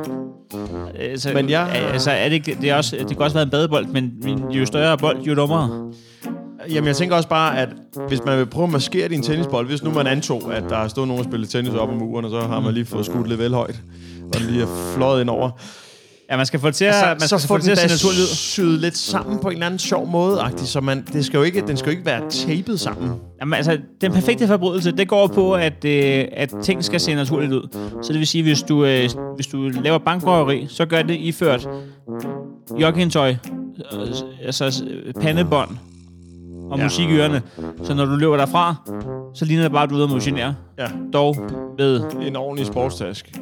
Øh, 1.00 1.18
så 1.18 1.30
Men 1.34 1.50
jeg- 1.50 1.68
Altså, 1.92 2.10
er 2.10 2.24
det, 2.28 2.32
ikke, 2.34 2.58
det, 2.60 2.70
er 2.70 2.74
også, 2.74 2.96
det 2.98 3.08
kan 3.08 3.18
også 3.22 3.34
være 3.34 3.44
en 3.44 3.50
badebold, 3.50 3.86
men 3.86 4.12
men 4.22 4.50
jo 4.50 4.66
større 4.66 4.98
bold, 4.98 5.20
jo 5.22 5.34
dummere. 5.34 5.90
Jamen, 6.70 6.86
jeg 6.88 6.96
tænker 6.96 7.16
også 7.16 7.28
bare, 7.28 7.58
at 7.58 7.68
hvis 8.08 8.20
man 8.26 8.38
vil 8.38 8.46
prøve 8.46 8.64
at 8.66 8.72
maskere 8.72 9.08
din 9.08 9.22
tennisbold, 9.22 9.66
hvis 9.66 9.82
nu 9.82 9.90
man 9.90 10.06
antog, 10.06 10.54
at 10.54 10.62
der 10.68 10.76
har 10.76 10.88
stået 10.88 11.08
nogen 11.08 11.18
og 11.20 11.24
spillet 11.30 11.48
tennis 11.48 11.74
op 11.74 11.88
om 11.88 11.94
muren, 11.94 12.24
og 12.24 12.30
så 12.30 12.40
har 12.40 12.60
man 12.60 12.74
lige 12.74 12.86
fået 12.86 13.06
skudt 13.06 13.28
lidt 13.28 13.40
vel 13.40 13.54
højt, 13.54 13.80
og 14.34 14.40
lige 14.40 14.62
er 14.62 14.66
fløjet 14.96 15.20
ind 15.20 15.30
over. 15.30 15.50
Ja, 16.30 16.36
man 16.36 16.46
skal 16.46 16.60
få 16.60 16.66
det 16.66 16.74
til 16.74 16.84
at, 16.84 16.94
man 17.02 17.10
Altså, 17.10 17.28
så 17.28 17.38
skal 17.38 17.48
få 17.48 17.54
få 17.54 17.58
det 17.58 17.64
til 17.64 17.70
at 17.84 18.04
ud. 18.04 18.26
syet 18.34 18.80
lidt 18.80 18.96
sammen 18.96 19.38
på 19.38 19.48
en 19.48 19.52
eller 19.52 19.66
anden 19.66 19.78
sjov 19.78 20.06
måde, 20.06 20.40
-agtig, 20.40 20.66
så 20.66 20.80
man, 20.80 21.04
det 21.12 21.24
skal 21.24 21.38
jo 21.38 21.42
ikke, 21.42 21.60
den 21.66 21.76
skal 21.76 21.86
jo 21.86 21.90
ikke 21.90 22.06
være 22.06 22.30
tapet 22.30 22.80
sammen. 22.80 23.12
Jamen, 23.40 23.54
altså, 23.54 23.78
den 24.00 24.12
perfekte 24.12 24.46
forbrydelse, 24.46 24.92
det 24.92 25.08
går 25.08 25.26
på, 25.26 25.54
at, 25.54 25.84
øh, 25.84 26.24
at 26.32 26.54
ting 26.62 26.84
skal 26.84 27.00
se 27.00 27.14
naturligt 27.14 27.52
ud. 27.52 27.68
Så 28.02 28.12
det 28.12 28.18
vil 28.18 28.26
sige, 28.26 28.42
hvis 28.42 28.62
du, 28.62 28.84
øh, 28.84 29.08
hvis 29.34 29.46
du 29.46 29.58
laver 29.68 29.98
bankrøveri, 29.98 30.66
så 30.68 30.86
gør 30.86 31.02
det 31.02 31.16
iført 31.20 31.68
joggingtøj, 32.80 33.30
øh, 33.92 33.98
altså 34.44 34.84
pandebånd 35.20 35.70
og 36.70 36.78
Ja. 36.78 36.84
musik 36.84 37.08
i 37.10 37.12
ørerne. 37.12 37.42
Så 37.82 37.94
når 37.94 38.04
du 38.04 38.16
løber 38.16 38.36
derfra, 38.36 38.74
så 39.34 39.44
ligner 39.44 39.62
det 39.62 39.72
bare, 39.72 39.82
at 39.82 39.90
du 39.90 39.94
er 39.94 39.98
ude 39.98 40.04
at 40.04 40.10
motionere. 40.10 40.54
Ja. 40.78 40.86
Dog 41.12 41.36
med 41.78 42.00
En 42.26 42.36
ordentlig 42.36 42.66
sportstask. 42.66 43.32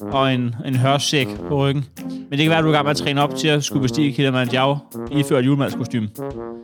Og 0.00 0.34
en, 0.34 0.54
en 0.66 0.76
hørsæk 0.76 1.28
på 1.48 1.56
ryggen. 1.56 1.84
Men 2.08 2.30
det 2.30 2.38
kan 2.38 2.48
være, 2.48 2.58
at 2.58 2.64
du 2.64 2.68
er 2.68 2.72
i 2.72 2.76
gang 2.76 2.84
med 2.84 2.90
at 2.90 2.96
træne 2.96 3.22
op 3.22 3.34
til 3.34 3.48
at 3.48 3.64
skulle 3.64 3.82
bestige 3.82 4.12
Kilimanjaro 4.12 4.76
iført 5.10 5.44
julemandskostyme. 5.44 6.08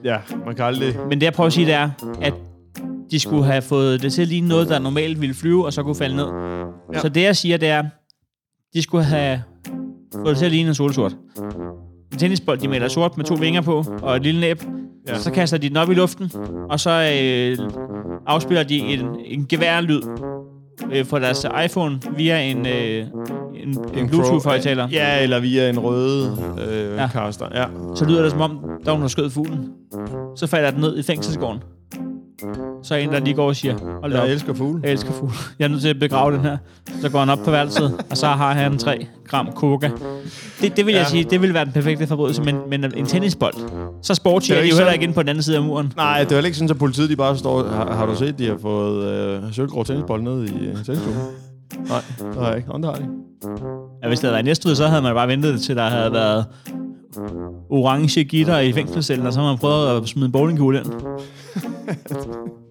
Ja, 0.04 0.18
man 0.46 0.54
kan 0.54 0.64
aldrig... 0.64 0.96
Men 1.08 1.20
det 1.20 1.24
jeg 1.24 1.32
prøver 1.32 1.46
at 1.46 1.52
sige, 1.52 1.66
det 1.66 1.74
er, 1.74 1.90
at 2.20 2.34
de 3.10 3.18
skulle 3.18 3.44
have 3.44 3.62
fået 3.62 4.02
det 4.02 4.12
til 4.12 4.22
at 4.22 4.28
ligne 4.28 4.48
noget, 4.48 4.68
der 4.68 4.78
normalt 4.78 5.20
ville 5.20 5.34
flyve, 5.34 5.64
og 5.64 5.72
så 5.72 5.82
kunne 5.82 5.94
falde 5.94 6.16
ned. 6.16 6.26
Ja. 6.94 7.00
Så 7.00 7.08
det 7.08 7.22
jeg 7.22 7.36
siger, 7.36 7.56
det 7.56 7.68
er, 7.68 7.84
de 8.74 8.82
skulle 8.82 9.04
have 9.04 9.42
fået 10.14 10.26
det 10.26 10.36
til 10.36 10.44
at 10.44 10.52
ligne 10.52 10.68
en 10.68 10.74
solsort. 10.74 11.16
En 12.12 12.18
tennisbold, 12.18 12.58
de 12.58 12.68
maler 12.68 12.88
sort 12.88 13.16
med 13.16 13.24
to 13.24 13.34
vinger 13.34 13.60
på 13.60 13.84
og 14.02 14.16
et 14.16 14.22
lille 14.22 14.40
næb. 14.40 14.62
Ja. 15.08 15.18
Så 15.18 15.30
kaster 15.30 15.58
de 15.58 15.68
den 15.68 15.76
op 15.76 15.90
i 15.90 15.94
luften, 15.94 16.32
og 16.70 16.80
så 16.80 16.90
øh, 16.90 17.70
afspiller 18.26 18.62
de 18.62 18.78
en, 18.78 19.00
en 19.24 19.46
geværlyd 19.46 20.02
øh, 20.92 21.06
fra 21.06 21.20
deres 21.20 21.46
iPhone 21.64 22.00
via 22.16 22.40
en, 22.40 22.66
øh, 22.66 23.06
en, 23.54 23.78
en 23.94 24.08
Bluetooth-højtaler. 24.08 24.88
Ja, 24.92 25.22
eller 25.22 25.40
via 25.40 25.68
en 25.68 25.78
røde 25.78 26.36
øh, 26.68 26.96
ja. 26.96 27.08
Caster. 27.08 27.46
Ja. 27.54 27.64
Så 27.94 28.04
lyder 28.04 28.22
det 28.22 28.30
som 28.30 28.40
om, 28.40 28.58
der 28.60 28.68
er 28.68 28.84
nogen, 28.84 29.02
der 29.02 29.08
skød 29.08 29.30
fuglen. 29.30 29.68
Så 30.36 30.46
falder 30.46 30.70
den 30.70 30.80
ned 30.80 30.98
i 30.98 31.02
fængselsgården. 31.02 31.60
Så 32.82 32.94
er 32.94 32.98
en, 32.98 33.12
der 33.12 33.20
lige 33.20 33.34
går 33.34 33.46
og 33.48 33.56
siger, 33.56 33.74
hold 34.00 34.12
da 34.12 34.18
op, 34.20 34.24
Jeg 34.26 34.32
elsker 34.32 34.54
fugle. 34.54 34.80
jeg 34.84 34.92
elsker 34.92 35.12
fugle. 35.12 35.32
Jeg 35.58 35.64
er 35.64 35.68
nødt 35.68 35.80
til 35.82 35.88
at 35.88 35.98
begrave 35.98 36.32
den 36.36 36.40
her. 36.40 36.56
Så 37.00 37.08
går 37.08 37.18
han 37.18 37.30
op 37.30 37.38
på 37.44 37.50
værelset, 37.50 37.94
og 38.10 38.16
så 38.16 38.26
har 38.26 38.52
han 38.52 38.78
3 38.78 39.06
gram 39.28 39.48
coca. 39.54 39.90
Det, 40.60 40.76
det 40.76 40.86
vil 40.86 40.94
jeg 40.94 41.02
Ja. 41.02 41.08
sige, 41.08 41.24
det 41.24 41.42
vil 41.42 41.54
være 41.54 41.64
den 41.64 41.72
perfekte 41.72 42.06
forbrydelse, 42.06 42.42
men, 42.42 42.56
men 42.70 42.84
en 42.96 43.06
tennisbold, 43.06 43.54
så 44.02 44.14
sporty 44.14 44.48
Det 44.48 44.54
er 44.56 44.58
er 44.58 44.62
de 44.64 44.68
jo 44.70 44.76
heller 44.76 44.92
ikke 44.92 45.02
inde 45.02 45.14
på 45.14 45.22
den 45.22 45.28
anden 45.28 45.42
side 45.42 45.56
af 45.56 45.62
muren. 45.62 45.92
Nej, 45.96 46.18
det 46.24 46.30
er 46.32 46.34
heller 46.36 46.46
ikke 46.46 46.58
sådan, 46.58 46.70
at 46.70 46.78
politiet 46.78 47.10
de 47.10 47.16
bare 47.16 47.36
står... 47.38 47.64
Har, 47.68 47.92
har 47.94 48.06
du 48.06 48.14
set, 48.16 48.38
de 48.38 48.46
har 48.46 48.58
fået 48.62 49.04
øh, 49.44 49.52
sølvgrå 49.54 49.84
tennisbold 49.84 50.22
ned 50.22 50.44
i 50.44 50.66
øh, 50.66 50.74
tennisklubben? 50.84 51.22
Nej, 51.88 52.00
det 52.18 52.34
har 52.38 52.46
jeg 52.48 52.56
ikke. 52.56 52.68
Det 52.72 52.84
har 52.84 52.92
de. 52.94 53.06
Ja, 54.02 54.08
hvis 54.08 54.18
det 54.20 54.26
havde 54.28 54.32
været 54.32 54.42
i 54.42 54.46
Næstved, 54.46 54.74
så 54.74 54.86
havde 54.86 55.02
man 55.02 55.14
bare 55.14 55.28
ventet 55.28 55.60
til, 55.60 55.76
der 55.76 55.88
havde 55.88 56.12
været 56.12 56.44
orange 57.70 58.24
gitter 58.24 58.58
i 58.58 58.72
fængselscellen, 58.72 59.26
og 59.26 59.32
så 59.32 59.40
har 59.40 59.46
man 59.48 59.58
prøvet 59.58 59.96
at 60.02 60.08
smide 60.08 60.26
en 60.26 60.32
bowlingkugle 60.32 60.78
ind. 60.78 60.86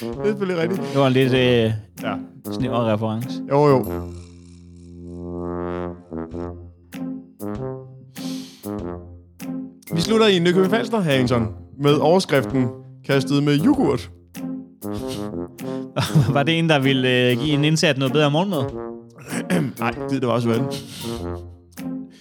Det 0.00 0.18
er 0.18 0.24
selvfølgelig 0.24 0.62
rigtigt. 0.62 0.82
Det 0.92 1.00
var 1.00 1.06
en 1.06 1.12
lidt 1.12 1.32
øh, 1.32 1.72
Ja. 2.02 2.14
snæver 2.52 2.92
reference. 2.92 3.42
Jo, 3.50 3.66
jo. 3.68 3.86
Vi 9.94 10.00
slutter 10.00 10.26
i 10.26 10.38
Nykøbing 10.38 10.70
Falster, 10.70 11.00
Harrington, 11.00 11.48
med 11.80 11.94
overskriften 11.94 12.66
Kastet 13.06 13.42
med 13.42 13.58
yoghurt. 13.66 14.10
var 16.34 16.42
det 16.42 16.58
en, 16.58 16.68
der 16.68 16.78
ville 16.78 17.30
øh, 17.30 17.38
give 17.38 17.52
en 17.54 17.64
indsat 17.64 17.98
noget 17.98 18.12
bedre 18.12 18.30
morgenmad? 18.30 18.64
Nej, 19.80 19.90
det, 19.90 20.20
det 20.20 20.26
var 20.28 20.32
også 20.34 20.48
vel. 20.48 20.58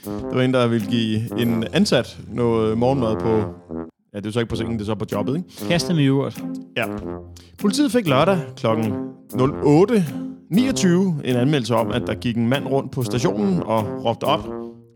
Det 0.06 0.36
var 0.36 0.42
en, 0.42 0.54
der 0.54 0.68
ville 0.68 0.88
give 0.88 1.40
en 1.42 1.64
ansat 1.74 2.18
noget 2.32 2.78
morgenmad 2.78 3.16
på... 3.16 3.44
Ja, 4.18 4.22
det 4.22 4.28
er 4.28 4.32
så 4.32 4.40
ikke 4.40 4.50
på 4.50 4.56
sengen, 4.56 4.74
det 4.74 4.82
er 4.82 4.86
så 4.86 4.96
på 4.96 5.06
jobbet, 5.12 5.36
ikke? 5.36 5.48
Kastet 5.70 5.96
med 5.96 6.04
yoghurt. 6.04 6.44
Ja. 6.78 6.84
Politiet 7.60 7.92
fik 7.92 8.08
lørdag 8.08 8.38
kl. 8.56 8.68
08.29 8.68 10.88
en 11.24 11.36
anmeldelse 11.36 11.76
om, 11.76 11.92
at 11.92 12.02
der 12.08 12.14
gik 12.14 12.38
en 12.38 12.48
mand 12.48 12.68
rundt 12.68 12.92
på 12.92 13.04
stationen 13.04 13.64
og 13.64 14.06
råbte 14.06 14.24
op. 14.24 14.48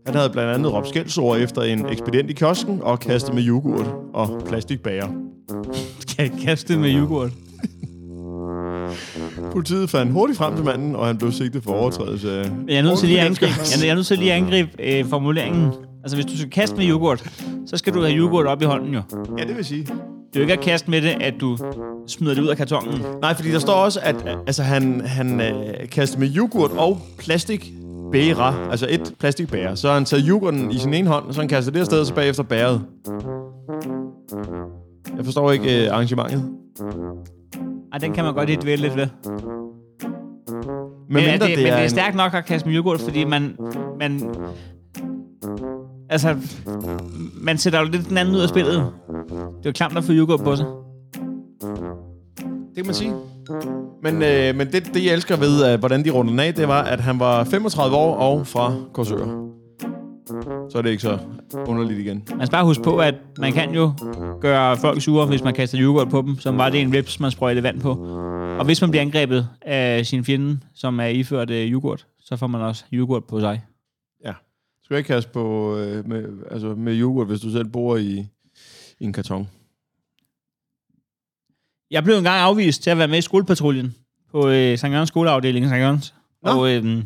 Han 0.06 0.14
havde 0.14 0.30
blandt 0.30 0.50
andet 0.50 0.72
råbt 0.72 0.88
skældsord 0.88 1.38
efter 1.38 1.62
en 1.62 1.86
ekspedient 1.86 2.30
i 2.30 2.32
kiosken 2.32 2.82
og 2.82 3.00
kastet 3.00 3.34
med 3.34 3.46
yoghurt 3.46 3.94
og 4.14 4.42
plastikbager. 4.46 5.08
Kastet 6.44 6.78
med 6.78 6.94
yoghurt. 6.94 7.30
Politiet 9.52 9.90
fandt 9.90 10.12
hurtigt 10.12 10.38
frem 10.38 10.56
til 10.56 10.64
manden, 10.64 10.96
og 10.96 11.06
han 11.06 11.18
blev 11.18 11.32
sigtet 11.32 11.62
for 11.62 11.72
overtrædelse 11.72 12.32
af... 12.32 12.50
Jeg 12.68 12.76
er 12.76 12.82
nødt 12.82 12.98
til 12.98 13.08
lige 13.08 13.20
at 13.20 13.26
angribe, 13.26 13.52
jeg 13.58 13.84
jeg 13.84 13.90
er 13.90 13.94
nødt 13.94 14.06
til 14.06 14.18
lige 14.18 14.32
at 14.32 14.42
angribe 14.42 14.70
øh, 14.78 15.06
formuleringen. 15.06 15.72
Altså, 16.02 16.16
hvis 16.16 16.26
du 16.26 16.36
skal 16.36 16.50
kaste 16.50 16.76
med 16.76 16.88
yoghurt, 16.88 17.30
så 17.66 17.76
skal 17.76 17.94
du 17.94 18.00
have 18.00 18.16
yoghurt 18.16 18.46
op 18.46 18.62
i 18.62 18.64
hånden 18.64 18.94
jo. 18.94 19.02
Ja, 19.38 19.44
det 19.44 19.56
vil 19.56 19.64
sige. 19.64 19.82
Det 19.82 20.36
er 20.36 20.40
jo 20.40 20.40
ikke 20.40 20.52
at 20.52 20.60
kaste 20.60 20.90
med 20.90 21.02
det, 21.02 21.16
at 21.20 21.34
du 21.40 21.58
smider 22.06 22.34
det 22.34 22.42
ud 22.42 22.48
af 22.48 22.56
kartongen. 22.56 23.02
Nej, 23.20 23.34
fordi 23.34 23.50
der 23.52 23.58
står 23.58 23.72
også, 23.72 24.00
at 24.02 24.16
altså, 24.46 24.62
han, 24.62 25.00
han 25.00 25.40
øh, 25.40 25.88
kastede 25.88 26.20
med 26.20 26.36
yoghurt 26.36 26.70
og 26.70 26.98
plastikbære, 27.18 28.70
altså 28.70 28.86
et 28.90 29.14
plastikbære. 29.18 29.76
Så 29.76 29.88
har 29.88 29.94
han 29.94 30.04
taget 30.04 30.24
yoghurten 30.28 30.70
i 30.70 30.78
sin 30.78 30.94
ene 30.94 31.08
hånd, 31.08 31.24
og 31.24 31.34
så 31.34 31.38
har 31.38 31.42
han 31.42 31.48
kastet 31.48 31.74
det 31.74 31.80
afsted, 31.80 32.00
og 32.00 32.06
så 32.06 32.14
bagefter 32.14 32.42
bæret. 32.42 32.82
Jeg 35.16 35.24
forstår 35.24 35.52
ikke 35.52 35.84
øh, 35.84 35.92
arrangementet. 35.92 36.50
Ej, 37.92 37.98
den 37.98 38.12
kan 38.12 38.24
man 38.24 38.34
godt 38.34 38.48
lige 38.48 38.62
dvæle 38.62 38.82
lidt 38.82 38.96
ved. 38.96 39.06
Men, 41.08 41.24
Men, 41.24 41.30
mindre 41.30 41.46
det, 41.46 41.56
det, 41.56 41.64
men 41.64 41.72
det 41.72 41.84
er 41.84 41.88
stærkt 41.88 42.16
nok 42.16 42.34
at 42.34 42.44
kaste 42.44 42.68
med 42.68 42.76
yoghurt, 42.76 43.00
fordi 43.00 43.24
man... 43.24 43.56
man 43.98 44.34
altså, 46.12 46.36
man 47.34 47.58
sætter 47.58 47.80
jo 47.80 47.84
lidt 47.84 48.08
den 48.08 48.18
anden 48.18 48.34
ud 48.34 48.40
af 48.40 48.48
spillet. 48.48 48.74
Det 48.74 49.66
er 49.66 49.66
jo 49.66 49.72
klamt 49.72 49.98
at 49.98 50.04
få 50.04 50.12
yoghurt 50.12 50.40
på 50.40 50.56
sig. 50.56 50.66
Det 52.74 52.76
kan 52.76 52.86
man 52.86 52.94
sige. 52.94 53.12
Men, 54.02 54.22
øh, 54.22 54.56
men 54.56 54.72
det, 54.72 54.94
det, 54.94 55.04
jeg 55.04 55.12
elsker 55.12 55.36
ved, 55.36 55.74
uh, 55.74 55.78
hvordan 55.78 56.04
de 56.04 56.10
rundede 56.10 56.32
den 56.32 56.40
af, 56.40 56.54
det 56.54 56.68
var, 56.68 56.82
at 56.82 57.00
han 57.00 57.18
var 57.20 57.44
35 57.44 57.96
år 57.96 58.16
og 58.16 58.46
fra 58.46 58.74
Korsør. 58.92 59.48
Så 60.70 60.78
er 60.78 60.82
det 60.82 60.90
ikke 60.90 61.02
så 61.02 61.18
underligt 61.66 62.00
igen. 62.00 62.22
Man 62.36 62.46
skal 62.46 62.56
bare 62.56 62.64
huske 62.64 62.82
på, 62.82 62.98
at 62.98 63.14
man 63.38 63.52
kan 63.52 63.74
jo 63.74 63.92
gøre 64.40 64.76
folk 64.76 65.02
sure, 65.02 65.26
hvis 65.26 65.44
man 65.44 65.54
kaster 65.54 65.78
yoghurt 65.80 66.08
på 66.08 66.22
dem, 66.22 66.38
som 66.38 66.58
var 66.58 66.70
det 66.70 66.80
en 66.80 66.94
rips, 66.94 67.20
man 67.20 67.30
sprøjtede 67.30 67.62
vand 67.62 67.80
på. 67.80 67.90
Og 68.58 68.64
hvis 68.64 68.80
man 68.80 68.90
bliver 68.90 69.02
angrebet 69.02 69.48
af 69.62 70.06
sin 70.06 70.24
fjende, 70.24 70.58
som 70.74 71.00
er 71.00 71.06
iført 71.06 71.50
øh, 71.50 71.66
yoghurt, 71.66 72.06
så 72.20 72.36
får 72.36 72.46
man 72.46 72.60
også 72.60 72.84
yoghurt 72.92 73.24
på 73.24 73.40
sig. 73.40 73.60
Kaste 75.00 75.30
på 75.32 75.76
øh, 75.76 76.08
med, 76.08 76.24
altså 76.50 76.66
med 76.74 77.00
yoghurt, 77.00 77.26
hvis 77.26 77.40
du 77.40 77.50
selv 77.50 77.64
bor 77.68 77.96
i, 77.96 78.26
i 78.98 79.04
en 79.04 79.12
karton. 79.12 79.48
Jeg 81.90 82.04
blev 82.04 82.16
engang 82.16 82.40
afvist 82.40 82.82
til 82.82 82.90
at 82.90 82.98
være 82.98 83.08
med 83.08 83.18
i 83.18 83.22
skolepatruljen 83.22 83.94
på 84.30 84.48
øh, 84.48 84.78
St. 84.78 84.84
Jørgens 84.84 85.08
skoleafdeling 85.08 85.64
i 85.66 85.68
St. 85.68 85.74
Jørgens. 85.74 86.14
Nå. 86.42 86.50
Og 86.50 86.70
øh, 86.72 87.04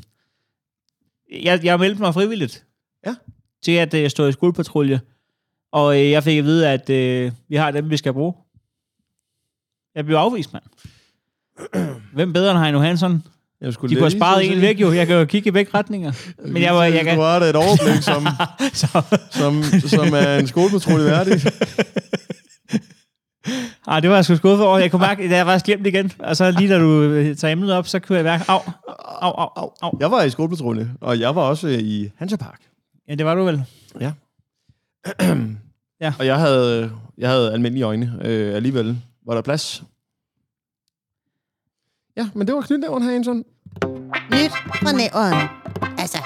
jeg, 1.43 1.65
jeg 1.65 1.79
meldte 1.79 2.01
mig 2.03 2.15
frivilligt 2.15 2.65
Ja. 3.07 3.15
til 3.63 3.73
at 3.73 3.95
øh, 3.95 4.11
stå 4.11 4.27
i 4.27 4.33
skolepatrulje. 4.33 5.01
Og 5.73 6.01
øh, 6.01 6.11
jeg 6.11 6.23
fik 6.25 6.39
at 6.39 6.45
vide, 6.45 6.69
at 6.71 6.91
øh, 6.91 7.33
vi 7.49 7.57
har 7.57 7.71
dem, 7.71 7.91
vi 7.91 7.97
skal 7.97 8.13
bruge. 8.13 8.35
Jeg 9.95 10.05
blev 10.05 10.17
afvist, 10.17 10.53
mand. 10.53 10.65
Hvem 12.13 12.33
bedre 12.33 12.51
end 12.51 12.61
Heino 12.61 12.79
Hansen? 12.79 13.23
Jeg 13.61 13.73
skulle 13.73 13.91
De 13.91 13.95
kunne 13.95 14.05
have 14.05 14.19
sparet 14.19 14.53
en 14.53 14.61
væk 14.61 14.81
jo. 14.81 14.93
Jeg 14.93 15.07
kan 15.07 15.17
jo 15.17 15.25
kigge 15.25 15.49
i 15.49 15.51
begge 15.51 15.71
retninger. 15.75 16.13
Men 16.49 16.63
jeg, 16.63 16.75
var, 16.75 16.85
jeg 16.85 17.05
kan... 17.05 17.17
Du 17.17 17.23
har 17.23 17.39
da 17.39 17.51
et 17.51 17.57
overblik, 17.57 18.03
som, 18.03 18.27
som, 19.31 19.63
som 19.89 20.15
er 20.15 20.39
en 20.39 20.47
skolepatrulje 20.47 21.05
værdig. 21.05 21.33
ah, 23.87 24.03
det 24.03 24.11
var 24.11 24.17
jeg 24.17 24.25
sgu 24.25 24.37
skuffet 24.37 24.67
over. 24.67 24.79
Jeg 24.79 24.91
kunne 24.91 25.01
mærke, 25.01 25.23
at 25.23 25.31
jeg 25.31 25.47
var 25.47 25.59
glemt 25.59 25.87
igen. 25.87 26.13
Og 26.19 26.37
så 26.37 26.51
lige 26.51 26.75
da 26.75 26.79
du 26.79 27.03
øh, 27.03 27.37
tager 27.37 27.53
emnet 27.53 27.73
op, 27.73 27.87
så 27.87 27.99
kunne 27.99 28.17
jeg 28.17 28.25
mærke, 28.25 28.45
au, 28.49 28.61
au, 28.99 29.31
au, 29.31 29.49
au, 29.57 29.71
au. 29.83 29.97
Jeg 30.01 30.11
var 30.11 30.23
i 30.23 30.31
skolepatrulje, 30.31 30.91
og 31.01 31.21
jeg 31.21 31.35
var 31.35 31.43
også 31.43 31.69
i 31.69 32.11
Hansa 32.17 32.37
Park. 32.37 32.61
Ja, 33.09 33.15
det 33.15 33.27
var 33.27 33.35
du 33.35 33.45
vel. 33.45 33.65
Ja. 34.01 34.13
Ja. 36.01 36.13
Og 36.19 36.27
jeg 36.27 36.39
havde, 36.39 36.91
jeg 37.19 37.29
havde 37.31 37.53
almindelige 37.53 37.85
øjne. 37.85 38.19
Øh, 38.23 38.55
alligevel 38.55 38.99
var 39.27 39.35
der 39.35 39.43
plads. 39.43 39.83
Ja, 42.17 42.29
men 42.35 42.47
det 42.47 42.55
var 42.55 42.61
knytnævren 42.61 43.03
her, 43.03 43.11
Hansen. 43.13 43.45
Nyt 44.31 44.53
fra 44.83 44.93
nævren. 44.93 45.49
Altså, 45.99 46.19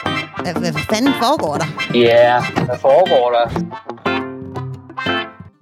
hvad, 0.43 0.55
hvad 0.55 0.73
fanden 0.91 1.13
foregår 1.23 1.55
der? 1.57 1.99
Ja, 1.99 2.43
hvad 2.65 2.79
foregår 2.81 3.31
der? 3.37 3.47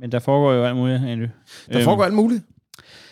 Men 0.00 0.12
der 0.12 0.18
foregår 0.18 0.52
jo 0.52 0.64
alt 0.64 0.76
muligt, 0.76 1.04
Andy. 1.06 1.26
Der 1.72 1.84
foregår 1.84 2.04
alt 2.04 2.14
muligt. 2.14 2.42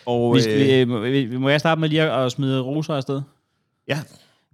Og, 0.05 0.35
Vi, 0.35 0.41
skal, 0.41 0.69
øh, 0.69 0.81
øh, 0.81 0.87
må- 0.87 0.99
vi, 0.99 1.25
vi- 1.25 1.37
må 1.37 1.49
jeg 1.49 1.59
starte 1.59 1.81
med 1.81 1.89
lige 1.89 2.01
at, 2.01 2.25
at 2.25 2.31
smide 2.31 2.61
roser 2.61 2.93
afsted? 2.93 3.21
Ja. 3.87 3.99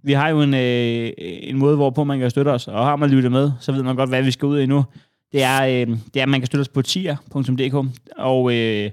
Vi 0.02 0.12
har 0.12 0.28
jo 0.28 0.40
en, 0.42 0.54
øh, 0.54 1.12
en 1.18 1.58
måde, 1.58 1.76
hvorpå 1.76 2.04
man 2.04 2.18
kan 2.18 2.30
støtte 2.30 2.48
os, 2.48 2.68
og 2.68 2.84
har 2.86 2.96
man 2.96 3.10
lyttet 3.10 3.32
med, 3.32 3.52
så 3.60 3.72
ved 3.72 3.82
man 3.82 3.96
godt, 3.96 4.08
hvad 4.08 4.22
vi 4.22 4.30
skal 4.30 4.46
ud 4.46 4.60
i 4.60 4.66
nu. 4.66 4.84
Det 5.32 5.42
er, 5.42 5.62
øh, 5.62 5.96
det 6.14 6.16
er 6.16 6.22
at 6.22 6.28
man 6.28 6.40
kan 6.40 6.46
støtte 6.46 6.60
os 6.62 6.68
på 6.68 6.82
tier.dk, 6.82 7.86
og 8.18 8.54
øh, 8.54 8.90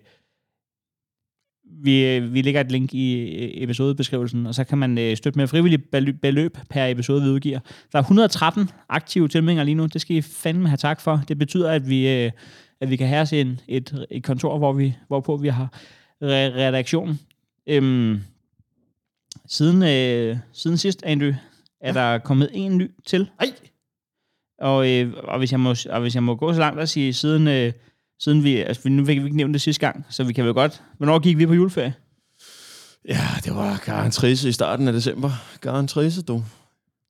vi, 1.83 2.19
vi 2.19 2.41
lægger 2.41 2.61
et 2.61 2.71
link 2.71 2.93
i 2.93 3.63
episodebeskrivelsen, 3.63 4.45
og 4.45 4.55
så 4.55 4.63
kan 4.63 4.77
man 4.77 4.97
øh, 4.97 5.17
støtte 5.17 5.39
med 5.39 5.47
frivillig 5.47 5.83
beløb, 6.21 6.57
per 6.69 6.85
episode, 6.85 7.23
vi 7.23 7.29
udgiver. 7.29 7.59
Der 7.91 7.97
er 7.97 8.03
113 8.03 8.69
aktive 8.89 9.27
tilmeldinger 9.27 9.63
lige 9.63 9.75
nu. 9.75 9.85
Det 9.85 10.01
skal 10.01 10.15
I 10.15 10.21
fandme 10.21 10.67
have 10.69 10.77
tak 10.77 11.01
for. 11.01 11.23
Det 11.27 11.37
betyder, 11.37 11.71
at 11.71 11.89
vi, 11.89 12.09
øh, 12.09 12.31
at 12.81 12.89
vi 12.89 12.95
kan 12.95 13.07
have 13.07 13.21
os 13.21 13.33
en, 13.33 13.59
et, 13.67 14.05
et 14.11 14.23
kontor, 14.23 14.57
hvor 14.57 14.73
vi, 14.73 14.95
hvorpå 15.07 15.37
vi 15.37 15.47
har 15.47 15.69
re- 16.23 16.57
redaktion. 16.59 17.19
Øhm, 17.67 18.21
siden, 19.47 19.83
øh, 19.83 20.37
siden 20.53 20.77
sidst, 20.77 21.03
Andrew, 21.03 21.31
er 21.81 21.93
der 21.93 22.17
kommet 22.17 22.49
en 22.53 22.77
ny 22.77 22.91
til. 23.05 23.29
Ej. 23.39 23.47
Og, 24.59 24.89
øh, 24.91 25.13
og, 25.23 25.37
hvis 25.37 25.51
jeg 25.51 25.59
må, 25.59 25.75
og 25.89 26.01
hvis 26.01 26.15
jeg 26.15 26.23
må 26.23 26.35
gå 26.35 26.53
så 26.53 26.59
langt 26.59 26.79
og 26.79 26.89
sige, 26.89 27.13
siden, 27.13 27.47
øh, 27.47 27.73
siden 28.23 28.43
vi, 28.43 28.57
altså 28.57 28.89
nu 28.89 29.05
fik 29.05 29.19
vi 29.19 29.25
ikke 29.25 29.37
nævnt 29.37 29.53
det 29.53 29.61
sidste 29.61 29.87
gang, 29.87 30.05
så 30.09 30.23
vi 30.23 30.33
kan 30.33 30.45
vel 30.45 30.53
godt, 30.53 30.81
hvornår 30.97 31.19
gik 31.19 31.37
vi 31.37 31.45
på 31.45 31.53
juleferie? 31.53 31.93
ja, 33.07 33.27
det 33.43 33.55
var 33.55 33.81
garantrisse 33.85 34.49
i 34.49 34.51
starten 34.51 34.87
af 34.87 34.93
december. 34.93 35.31
Garantrisse, 35.61 36.21
du. 36.21 36.43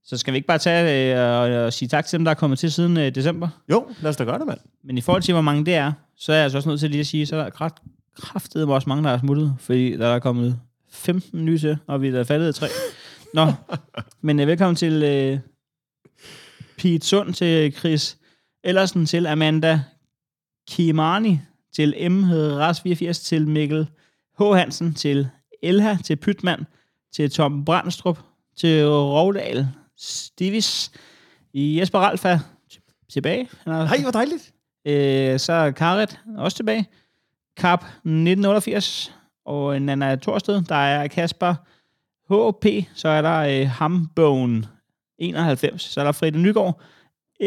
Så 0.05 0.17
skal 0.17 0.33
vi 0.33 0.37
ikke 0.37 0.47
bare 0.47 0.57
tage 0.57 1.15
øh, 1.15 1.29
og, 1.29 1.65
og 1.65 1.73
sige 1.73 1.89
tak 1.89 2.05
til 2.05 2.17
dem, 2.17 2.25
der 2.25 2.31
er 2.31 2.35
kommet 2.35 2.59
til 2.59 2.71
siden 2.71 2.97
øh, 2.97 3.15
december? 3.15 3.49
Jo, 3.69 3.87
lad 4.01 4.09
os 4.09 4.15
da 4.15 4.23
gøre 4.23 4.39
det, 4.39 4.47
mand. 4.47 4.59
Men 4.83 4.97
i 4.97 5.01
forhold 5.01 5.23
til, 5.23 5.33
hvor 5.33 5.41
mange 5.41 5.65
det 5.65 5.75
er, 5.75 5.91
så 6.17 6.31
er 6.31 6.35
jeg 6.35 6.43
altså 6.43 6.57
også 6.57 6.69
nødt 6.69 6.79
til 6.79 6.89
lige 6.89 6.99
at 6.99 7.07
sige, 7.07 7.25
så 7.25 7.35
er 7.35 7.43
der 7.43 7.61
ret 7.61 7.73
kraftet 8.15 8.67
også 8.67 8.89
mange, 8.89 9.03
der 9.03 9.09
er 9.09 9.19
smuttet, 9.19 9.55
fordi 9.59 9.97
der 9.97 10.07
er 10.07 10.19
kommet 10.19 10.59
15 10.91 11.45
nye 11.45 11.59
til, 11.59 11.77
og 11.87 12.01
vi 12.01 12.07
er 12.07 12.23
faldet 12.23 12.55
tre. 12.55 12.67
Nå, 13.33 13.53
men 14.21 14.39
øh, 14.39 14.47
velkommen 14.47 14.75
til 14.75 15.03
øh, 15.03 15.39
Pete 16.77 17.07
Sund, 17.07 17.33
til 17.33 17.73
Chris 17.73 18.17
Ellersen, 18.63 19.05
til 19.05 19.27
Amanda 19.27 19.81
Kimani, 20.71 21.39
til 21.75 22.11
M. 22.11 22.23
Ras 22.31 22.81
84, 22.81 23.19
til 23.19 23.47
Mikkel 23.47 23.87
H. 24.39 24.43
Hansen, 24.43 24.93
til 24.93 25.27
Elha, 25.63 25.95
til 26.03 26.15
Pytmand, 26.15 26.65
til 27.13 27.31
Tom 27.31 27.65
Brandstrup, 27.65 28.19
til 28.57 28.87
Rovdal, 28.87 29.67
Stivis, 29.97 30.91
Jesper 31.53 31.99
Ralfa, 31.99 32.39
tilbage. 33.09 33.49
Han 33.63 33.73
har 33.73 33.85
Hej, 33.85 34.01
hvor 34.01 34.11
dejligt. 34.11 34.53
Øh, 34.85 35.39
så 35.39 35.53
er 35.53 35.71
Karit 35.71 36.19
også 36.37 36.55
tilbage. 36.57 36.85
Kap 37.57 37.83
1988. 37.83 39.15
Og 39.45 39.81
Nana 39.81 40.15
Torsted. 40.15 40.61
Der 40.61 40.75
er 40.75 41.07
Kasper 41.07 41.55
HP. 42.29 42.87
Så 42.93 43.07
er 43.07 43.21
der 43.21 43.61
øh, 43.61 43.69
Hambone 43.69 44.67
91. 45.17 45.81
Så 45.81 45.99
er 45.99 46.03
der 46.03 46.11
Frede 46.11 46.37
Nygaard. 46.37 46.81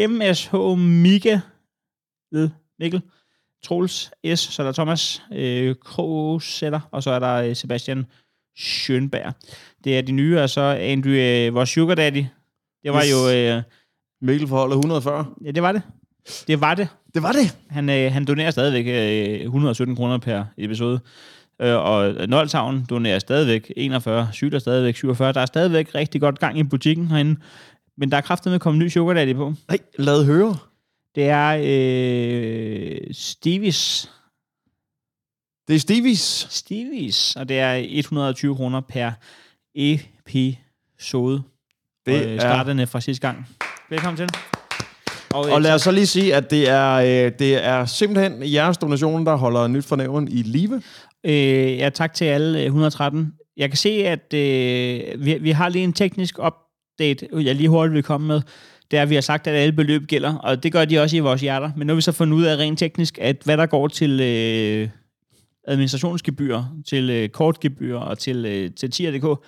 MSH 0.08 0.54
Mika. 0.78 1.40
Mikkel. 2.84 3.02
Troels 3.64 4.10
S. 4.34 4.38
Så 4.40 4.62
er 4.62 4.66
der 4.66 4.72
Thomas 4.72 5.22
øh, 5.32 5.74
Krogsætter. 5.84 6.80
Og 6.92 7.02
så 7.02 7.10
er 7.10 7.18
der 7.18 7.34
øh, 7.34 7.56
Sebastian 7.56 8.06
Schönberg. 8.58 9.32
Det 9.84 9.98
er 9.98 10.02
de 10.02 10.12
nye. 10.12 10.40
Og 10.40 10.50
så 10.50 10.60
Andrew, 10.60 11.12
øh, 11.12 11.54
vores 11.54 11.70
sugar 11.70 11.94
daddy. 11.94 12.24
Det 12.84 12.92
var 12.92 13.02
Yes. 13.02 13.10
jo... 13.12 13.30
Øh, 13.56 13.62
Mikkel 14.22 14.48
forholdet 14.48 14.74
140. 14.74 15.26
ja, 15.44 15.50
det 15.50 15.62
var 15.62 15.72
det. 15.72 15.82
Det 16.46 16.60
var 16.60 16.74
det. 16.74 16.88
Det 17.14 17.22
var 17.22 17.32
det. 17.32 17.56
Han, 17.70 17.90
øh, 17.90 18.12
han 18.12 18.24
donerer 18.24 18.50
stadigvæk 18.50 18.86
øh, 19.40 19.40
117 19.40 19.96
kroner 19.96 20.18
per 20.18 20.44
episode. 20.58 21.00
Øh, 21.62 21.74
og 21.76 22.14
Nolthavn 22.28 22.86
donerer 22.90 23.18
stadigvæk 23.18 23.72
41, 23.76 24.28
Syler 24.32 24.58
stadigvæk 24.58 24.96
47. 24.96 25.32
Der 25.32 25.40
er 25.40 25.46
stadigvæk 25.46 25.94
rigtig 25.94 26.20
godt 26.20 26.38
gang 26.38 26.58
i 26.58 26.62
butikken 26.62 27.08
herinde. 27.08 27.40
Men 27.98 28.10
der 28.10 28.16
er 28.16 28.20
kraftigt 28.20 28.50
med 28.50 28.54
at 28.54 28.60
komme 28.60 28.78
ny 28.78 28.88
sugar 28.88 29.14
daddy 29.14 29.34
på. 29.34 29.52
Nej, 29.68 29.78
lad 29.98 30.24
høre. 30.24 30.56
Det 31.14 31.24
er 31.28 31.58
øh, 31.62 33.00
Stevies. 33.12 34.10
Det 35.68 35.74
er 35.74 35.78
Stevies. 35.80 36.46
Stevies. 36.50 37.36
Og 37.36 37.48
det 37.48 37.58
er 37.58 37.72
120 37.88 38.56
kroner 38.56 38.80
per 38.80 39.10
episode. 39.74 41.42
Det 42.06 42.20
og, 42.20 42.26
øh, 42.26 42.34
er- 42.34 42.38
startende 42.40 42.86
fra 42.86 43.00
sidste 43.00 43.26
gang. 43.26 43.48
Velkommen 43.90 44.16
til. 44.16 44.28
Og, 45.34 45.40
Og 45.44 45.62
lad 45.62 45.74
os 45.74 45.82
så 45.82 45.90
lige 45.90 46.06
sige, 46.06 46.34
at 46.34 46.50
det 46.50 46.68
er, 46.68 46.90
øh, 46.94 47.32
det 47.38 47.64
er 47.64 47.84
simpelthen 47.84 48.52
jeres 48.52 48.78
donation, 48.78 49.26
der 49.26 49.36
holder 49.36 49.66
nyt 49.66 49.84
for 49.84 49.96
nævren 49.96 50.28
i 50.28 50.42
live. 50.42 50.82
Øh, 51.24 51.78
ja, 51.78 51.88
tak 51.90 52.14
til 52.14 52.24
alle 52.24 52.58
øh, 52.58 52.64
113. 52.64 53.32
Jeg 53.56 53.68
kan 53.70 53.76
se, 53.76 53.90
at 53.90 54.34
øh, 54.34 55.24
vi, 55.24 55.38
vi 55.40 55.50
har 55.50 55.68
lige 55.68 55.84
en 55.84 55.92
teknisk 55.92 56.38
update, 56.38 57.28
jeg 57.32 57.54
lige 57.54 57.68
hurtigt 57.68 57.94
vil 57.94 58.02
komme 58.02 58.26
med. 58.26 58.42
Det 58.90 58.98
er, 58.98 59.02
at 59.02 59.10
vi 59.10 59.14
har 59.14 59.22
sagt, 59.22 59.46
at 59.46 59.54
alle 59.54 59.72
beløb 59.72 60.06
gælder, 60.06 60.34
og 60.34 60.62
det 60.62 60.72
gør 60.72 60.84
de 60.84 60.98
også 60.98 61.16
i 61.16 61.20
vores 61.20 61.40
hjerter. 61.40 61.70
Men 61.76 61.86
nu 61.86 61.90
har 61.92 61.94
vi 61.94 62.02
så 62.02 62.12
fundet 62.12 62.36
ud 62.36 62.44
af 62.44 62.56
rent 62.56 62.78
teknisk, 62.78 63.18
at 63.20 63.36
hvad 63.44 63.56
der 63.56 63.66
går 63.66 63.88
til, 63.88 64.20
øh, 64.20 64.88
administrationsgebyr, 65.66 66.62
til 66.88 67.10
øh, 67.10 67.28
kortgebyr 67.28 67.96
og 67.96 68.18
til, 68.18 68.44
øh, 68.46 68.70
til 68.74 68.90
tier.dk, 68.90 69.44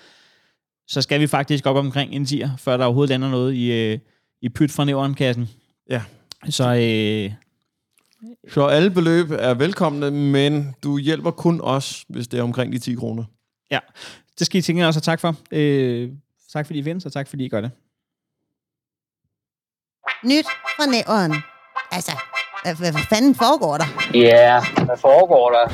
så 0.88 1.02
skal 1.02 1.20
vi 1.20 1.26
faktisk 1.26 1.66
op 1.66 1.76
omkring 1.76 2.12
en 2.12 2.26
tier, 2.26 2.50
før 2.58 2.76
der 2.76 2.84
overhovedet 2.84 3.10
lander 3.10 3.30
noget 3.30 3.54
i, 3.54 3.72
øh, 3.72 3.98
i 4.42 4.48
pyt 4.48 4.72
fra 4.72 4.84
nævrenkassen. 4.84 5.48
Ja. 5.90 6.02
Så 6.48 6.74
øh, 6.74 7.32
Så 8.52 8.66
alle 8.66 8.90
beløb 8.90 9.30
er 9.30 9.54
velkomne, 9.54 10.10
men 10.10 10.74
du 10.82 10.98
hjælper 10.98 11.30
kun 11.30 11.60
os, 11.62 12.04
hvis 12.08 12.28
det 12.28 12.38
er 12.38 12.42
omkring 12.42 12.72
de 12.72 12.78
10 12.78 12.94
kroner. 12.94 13.24
ja, 13.70 13.78
det 14.38 14.46
skal 14.46 14.58
I 14.58 14.62
tænke 14.62 14.86
også 14.86 15.00
tak 15.00 15.20
for. 15.20 15.36
Øh, 15.52 16.10
tak 16.52 16.66
fordi 16.66 16.78
I 16.78 16.82
findes, 16.82 17.06
og 17.06 17.12
tak 17.12 17.28
fordi 17.28 17.44
I 17.44 17.48
gør 17.48 17.60
det. 17.60 17.70
Nyt 20.24 20.46
fra 20.76 20.86
næveren. 20.86 21.34
Altså, 21.92 22.12
hvad, 22.62 22.74
hvad, 22.92 23.02
fanden 23.10 23.34
foregår 23.34 23.76
der? 23.76 23.86
Ja, 24.14 24.60
hvad 24.84 24.96
foregår 25.00 25.50
der? 25.50 25.68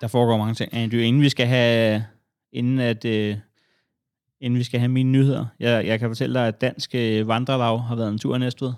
Der 0.00 0.08
foregår 0.08 0.36
mange 0.36 0.54
ting. 0.54 0.74
Andrew, 0.74 1.00
inden 1.00 1.22
vi 1.22 1.28
skal 1.28 1.46
have, 1.46 2.04
inden 2.52 2.80
at, 2.80 3.04
øh, 3.04 3.36
inden 4.40 4.58
vi 4.58 4.64
skal 4.64 4.80
have 4.80 4.88
mine 4.88 5.10
nyheder. 5.10 5.46
Jeg, 5.60 5.86
jeg 5.86 5.98
kan 5.98 6.10
fortælle 6.10 6.38
dig, 6.38 6.48
at 6.48 6.60
Dansk 6.60 6.94
øh, 6.94 7.28
Vandrelag 7.28 7.82
har 7.82 7.96
været 7.96 8.08
en 8.08 8.18
tur 8.18 8.38
næstved. 8.38 8.72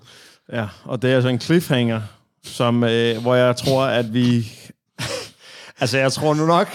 Ja, 0.53 0.69
og 0.85 1.03
det 1.03 1.11
er 1.11 1.15
altså 1.15 1.29
en 1.29 1.41
cliffhanger, 1.41 2.01
som, 2.45 2.85
øh, 2.85 3.23
hvor 3.23 3.35
jeg 3.35 3.57
tror, 3.57 3.85
at 3.85 4.15
vi... 4.15 4.53
altså, 5.81 5.99
jeg 5.99 6.13
tror 6.13 6.35
nu 6.35 6.47
nok, 6.47 6.69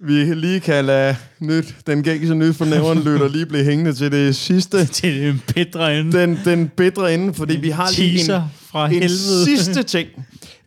vi 0.00 0.34
lige 0.34 0.60
kan 0.60 0.84
lade 0.84 1.16
nyt, 1.40 1.74
den 1.86 2.02
gængse 2.02 2.34
nyt 2.34 2.56
for 2.56 2.64
nævren 2.64 2.98
lytter 2.98 3.28
lige 3.36 3.46
blive 3.46 3.64
hængende 3.64 3.92
til 3.92 4.12
det 4.12 4.36
sidste. 4.36 4.86
Til 4.96 5.20
den 5.20 5.42
bedre 5.54 6.00
ende. 6.00 6.20
Den, 6.20 6.38
den 6.44 6.70
bedre 6.76 7.14
ende, 7.14 7.34
fordi 7.34 7.56
vi 7.56 7.70
har 7.70 7.90
lige 7.96 8.10
en, 8.10 8.16
Teaser 8.16 8.48
fra 8.66 8.86
en 8.86 8.92
helvede. 8.92 9.44
sidste 9.44 9.82
ting. 9.82 10.08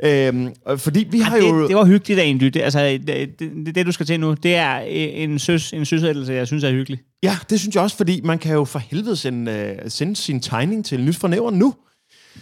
Øhm, 0.04 0.50
fordi 0.78 1.08
vi 1.12 1.20
har 1.20 1.38
jo... 1.38 1.62
Det, 1.62 1.70
det 1.70 1.76
var 1.76 1.86
hyggeligt, 1.86 2.20
Andrew. 2.20 2.50
Det, 2.50 2.62
altså, 2.62 2.80
det, 2.80 3.40
det, 3.40 3.76
det, 3.76 3.86
du 3.86 3.92
skal 3.92 4.06
til 4.06 4.20
nu, 4.20 4.34
det 4.34 4.56
er 4.56 4.80
øh, 4.80 4.86
en, 4.90 5.40
søs, 5.40 5.74
en 5.74 5.86
søsættelse, 5.86 6.34
jeg 6.34 6.48
synes 6.48 6.64
er 6.64 6.72
hyggelig. 6.72 7.00
Ja, 7.24 7.38
det 7.50 7.60
synes 7.60 7.76
jeg 7.76 7.84
også, 7.84 7.98
fordi 7.98 8.22
man 8.24 8.40
kan 8.40 8.54
jo 8.54 8.66
for 8.66 8.80
helvede 8.80 9.16
sende, 9.16 9.52
øh, 9.52 9.92
sende 9.92 10.16
sin 10.16 10.40
tegning 10.40 10.86
til 10.86 11.02
nyt 11.02 11.24
nævren 11.24 11.56
nu. 11.60 11.74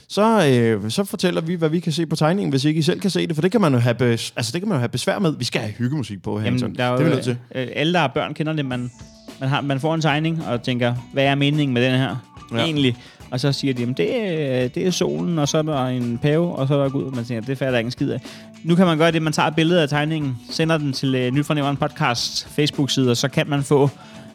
Så, 0.08 0.48
øh, 0.48 0.92
så 0.92 1.04
fortæller 1.04 1.42
vi, 1.42 1.56
hvad 1.56 1.70
vi 1.70 1.80
kan 1.80 1.92
se 1.92 2.06
på 2.06 2.16
tegningen, 2.16 2.50
hvis 2.50 2.66
ikke 2.66 2.80
I 2.80 2.82
selv 2.82 3.00
kan 3.00 3.10
se 3.10 3.28
det, 3.28 3.36
for 3.36 3.42
det 3.42 3.52
kan 3.52 3.62
man 3.62 3.74
jo 3.74 3.80
have, 3.80 3.96
bes, 3.96 4.34
altså, 4.36 4.52
det 4.52 4.62
kan 4.62 4.68
man 4.70 4.76
jo 4.76 4.80
have 4.80 4.90
besvær 4.90 5.20
med. 5.20 5.34
Vi 5.38 5.44
skal 5.46 5.62
have 5.62 5.74
hyggemusik 5.74 6.24
på, 6.24 6.38
er 6.38 6.42
jo, 6.52 6.58
det 6.68 6.80
er 6.80 6.98
vi 7.04 7.10
nødt 7.10 7.24
til. 7.24 7.38
øh, 7.56 7.68
alle, 7.76 7.94
der 7.94 8.00
har 8.00 8.08
børn, 8.08 8.34
kender 8.34 8.54
det. 8.54 8.66
Man, 8.66 8.92
man, 9.40 9.50
har, 9.50 9.62
man 9.62 9.80
får 9.80 9.96
en 9.96 10.02
tegning 10.02 10.46
og 10.48 10.62
tænker, 10.64 10.96
hvad 11.14 11.24
er 11.24 11.36
meningen 11.36 11.74
med 11.74 11.86
den 11.92 12.00
her 12.00 12.16
Ja. 12.54 12.58
egentlig? 12.58 12.98
Og 13.32 13.40
så 13.40 13.52
siger 13.52 13.74
de, 13.74 13.84
at 13.84 13.98
det, 13.98 14.16
er- 14.64 14.68
det 14.68 14.88
er 14.88 14.92
solen, 14.92 15.40
og 15.40 15.48
så 15.48 15.58
er 15.58 15.62
der 15.62 15.86
en 15.86 16.18
pave, 16.18 16.56
og 16.56 16.68
så 16.68 16.74
er 16.78 16.84
der 16.84 16.90
Gud. 16.90 17.04
Og 17.04 17.16
man 17.16 17.26
tænker, 17.26 17.46
det 17.46 17.58
falder 17.58 17.74
jeg 17.74 17.80
ikke 17.80 17.88
en 17.88 17.92
skid 17.92 18.12
af. 18.12 18.22
Nu 18.64 18.76
kan 18.76 18.86
man 18.86 18.98
gøre 18.98 19.12
det, 19.12 19.22
man 19.22 19.34
tager 19.34 19.48
et 19.48 19.56
billede 19.56 19.82
af 19.82 19.90
tegningen, 19.90 20.38
sender 20.52 20.78
den 20.78 20.94
til 20.94 21.28
uh, 21.28 21.34
Nyt 21.36 21.46
fra 21.46 21.54
Nævren 21.54 21.78
podcast 21.78 22.48
Facebook-side, 22.50 23.12
og 23.12 23.18
så 23.18 23.28
kan 23.28 23.50
man 23.50 23.64
få 23.64 23.90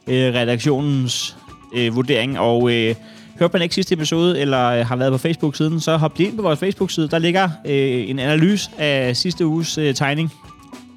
øh, 0.07 0.35
redaktionens 0.35 1.37
øh, 1.75 1.95
vurdering. 1.97 2.39
Og 2.39 2.73
øh, 2.73 2.95
hørte 3.43 3.53
man 3.53 3.63
ikke 3.63 3.75
sidste 3.75 3.93
episode, 3.95 4.41
eller 4.41 4.67
øh, 4.69 4.87
har 4.87 4.97
været 4.97 5.13
på 5.13 5.19
Facebook-siden, 5.19 5.81
så 5.81 5.97
hop 5.97 6.19
lige 6.19 6.29
ind 6.29 6.37
på 6.37 6.43
vores 6.43 6.59
Facebook-side. 6.59 7.09
Der 7.09 7.19
ligger 7.19 7.49
øh, 7.67 8.11
en 8.11 8.19
analyse 8.19 8.71
af 8.79 9.17
sidste 9.17 9.47
uges 9.47 9.79
øh, 9.79 9.95
tegning. 9.95 10.31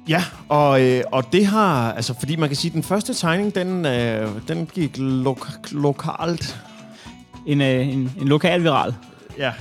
Ja, 0.08 0.24
og, 0.48 0.82
øh, 0.82 1.02
og 1.12 1.32
det 1.32 1.46
har, 1.46 1.92
altså 1.92 2.14
fordi 2.18 2.36
man 2.36 2.48
kan 2.48 2.56
sige, 2.56 2.70
at 2.70 2.74
den 2.74 2.82
første 2.82 3.14
tegning, 3.14 3.54
den, 3.54 3.86
øh, 3.86 4.28
den 4.48 4.68
gik 4.74 4.98
lok- 4.98 5.68
lokalt. 5.72 6.56
En, 7.46 7.60
øh, 7.60 7.88
en, 7.88 8.12
en 8.20 8.28
lokal 8.28 8.62
viral. 8.62 8.94
Ja, 9.38 9.52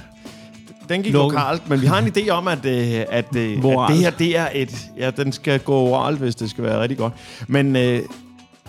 den 0.89 1.03
gik 1.03 1.13
Lok- 1.13 1.17
lokalt, 1.17 1.69
men 1.69 1.81
vi 1.81 1.85
har 1.85 1.97
en 1.99 2.11
idé 2.17 2.29
om, 2.29 2.47
at, 2.47 2.65
øh, 2.65 3.05
at, 3.09 3.35
øh, 3.35 3.51
at 3.57 3.89
det 3.89 3.97
her, 3.97 4.09
det 4.19 4.37
er 4.37 4.47
et... 4.53 4.71
Ja, 4.97 5.11
den 5.11 5.31
skal 5.31 5.59
gå 5.59 5.73
oralt, 5.75 6.19
hvis 6.19 6.35
det 6.35 6.49
skal 6.49 6.63
være 6.63 6.81
rigtig 6.81 6.97
godt. 6.97 7.13
Men, 7.47 7.75
øh, 7.75 7.99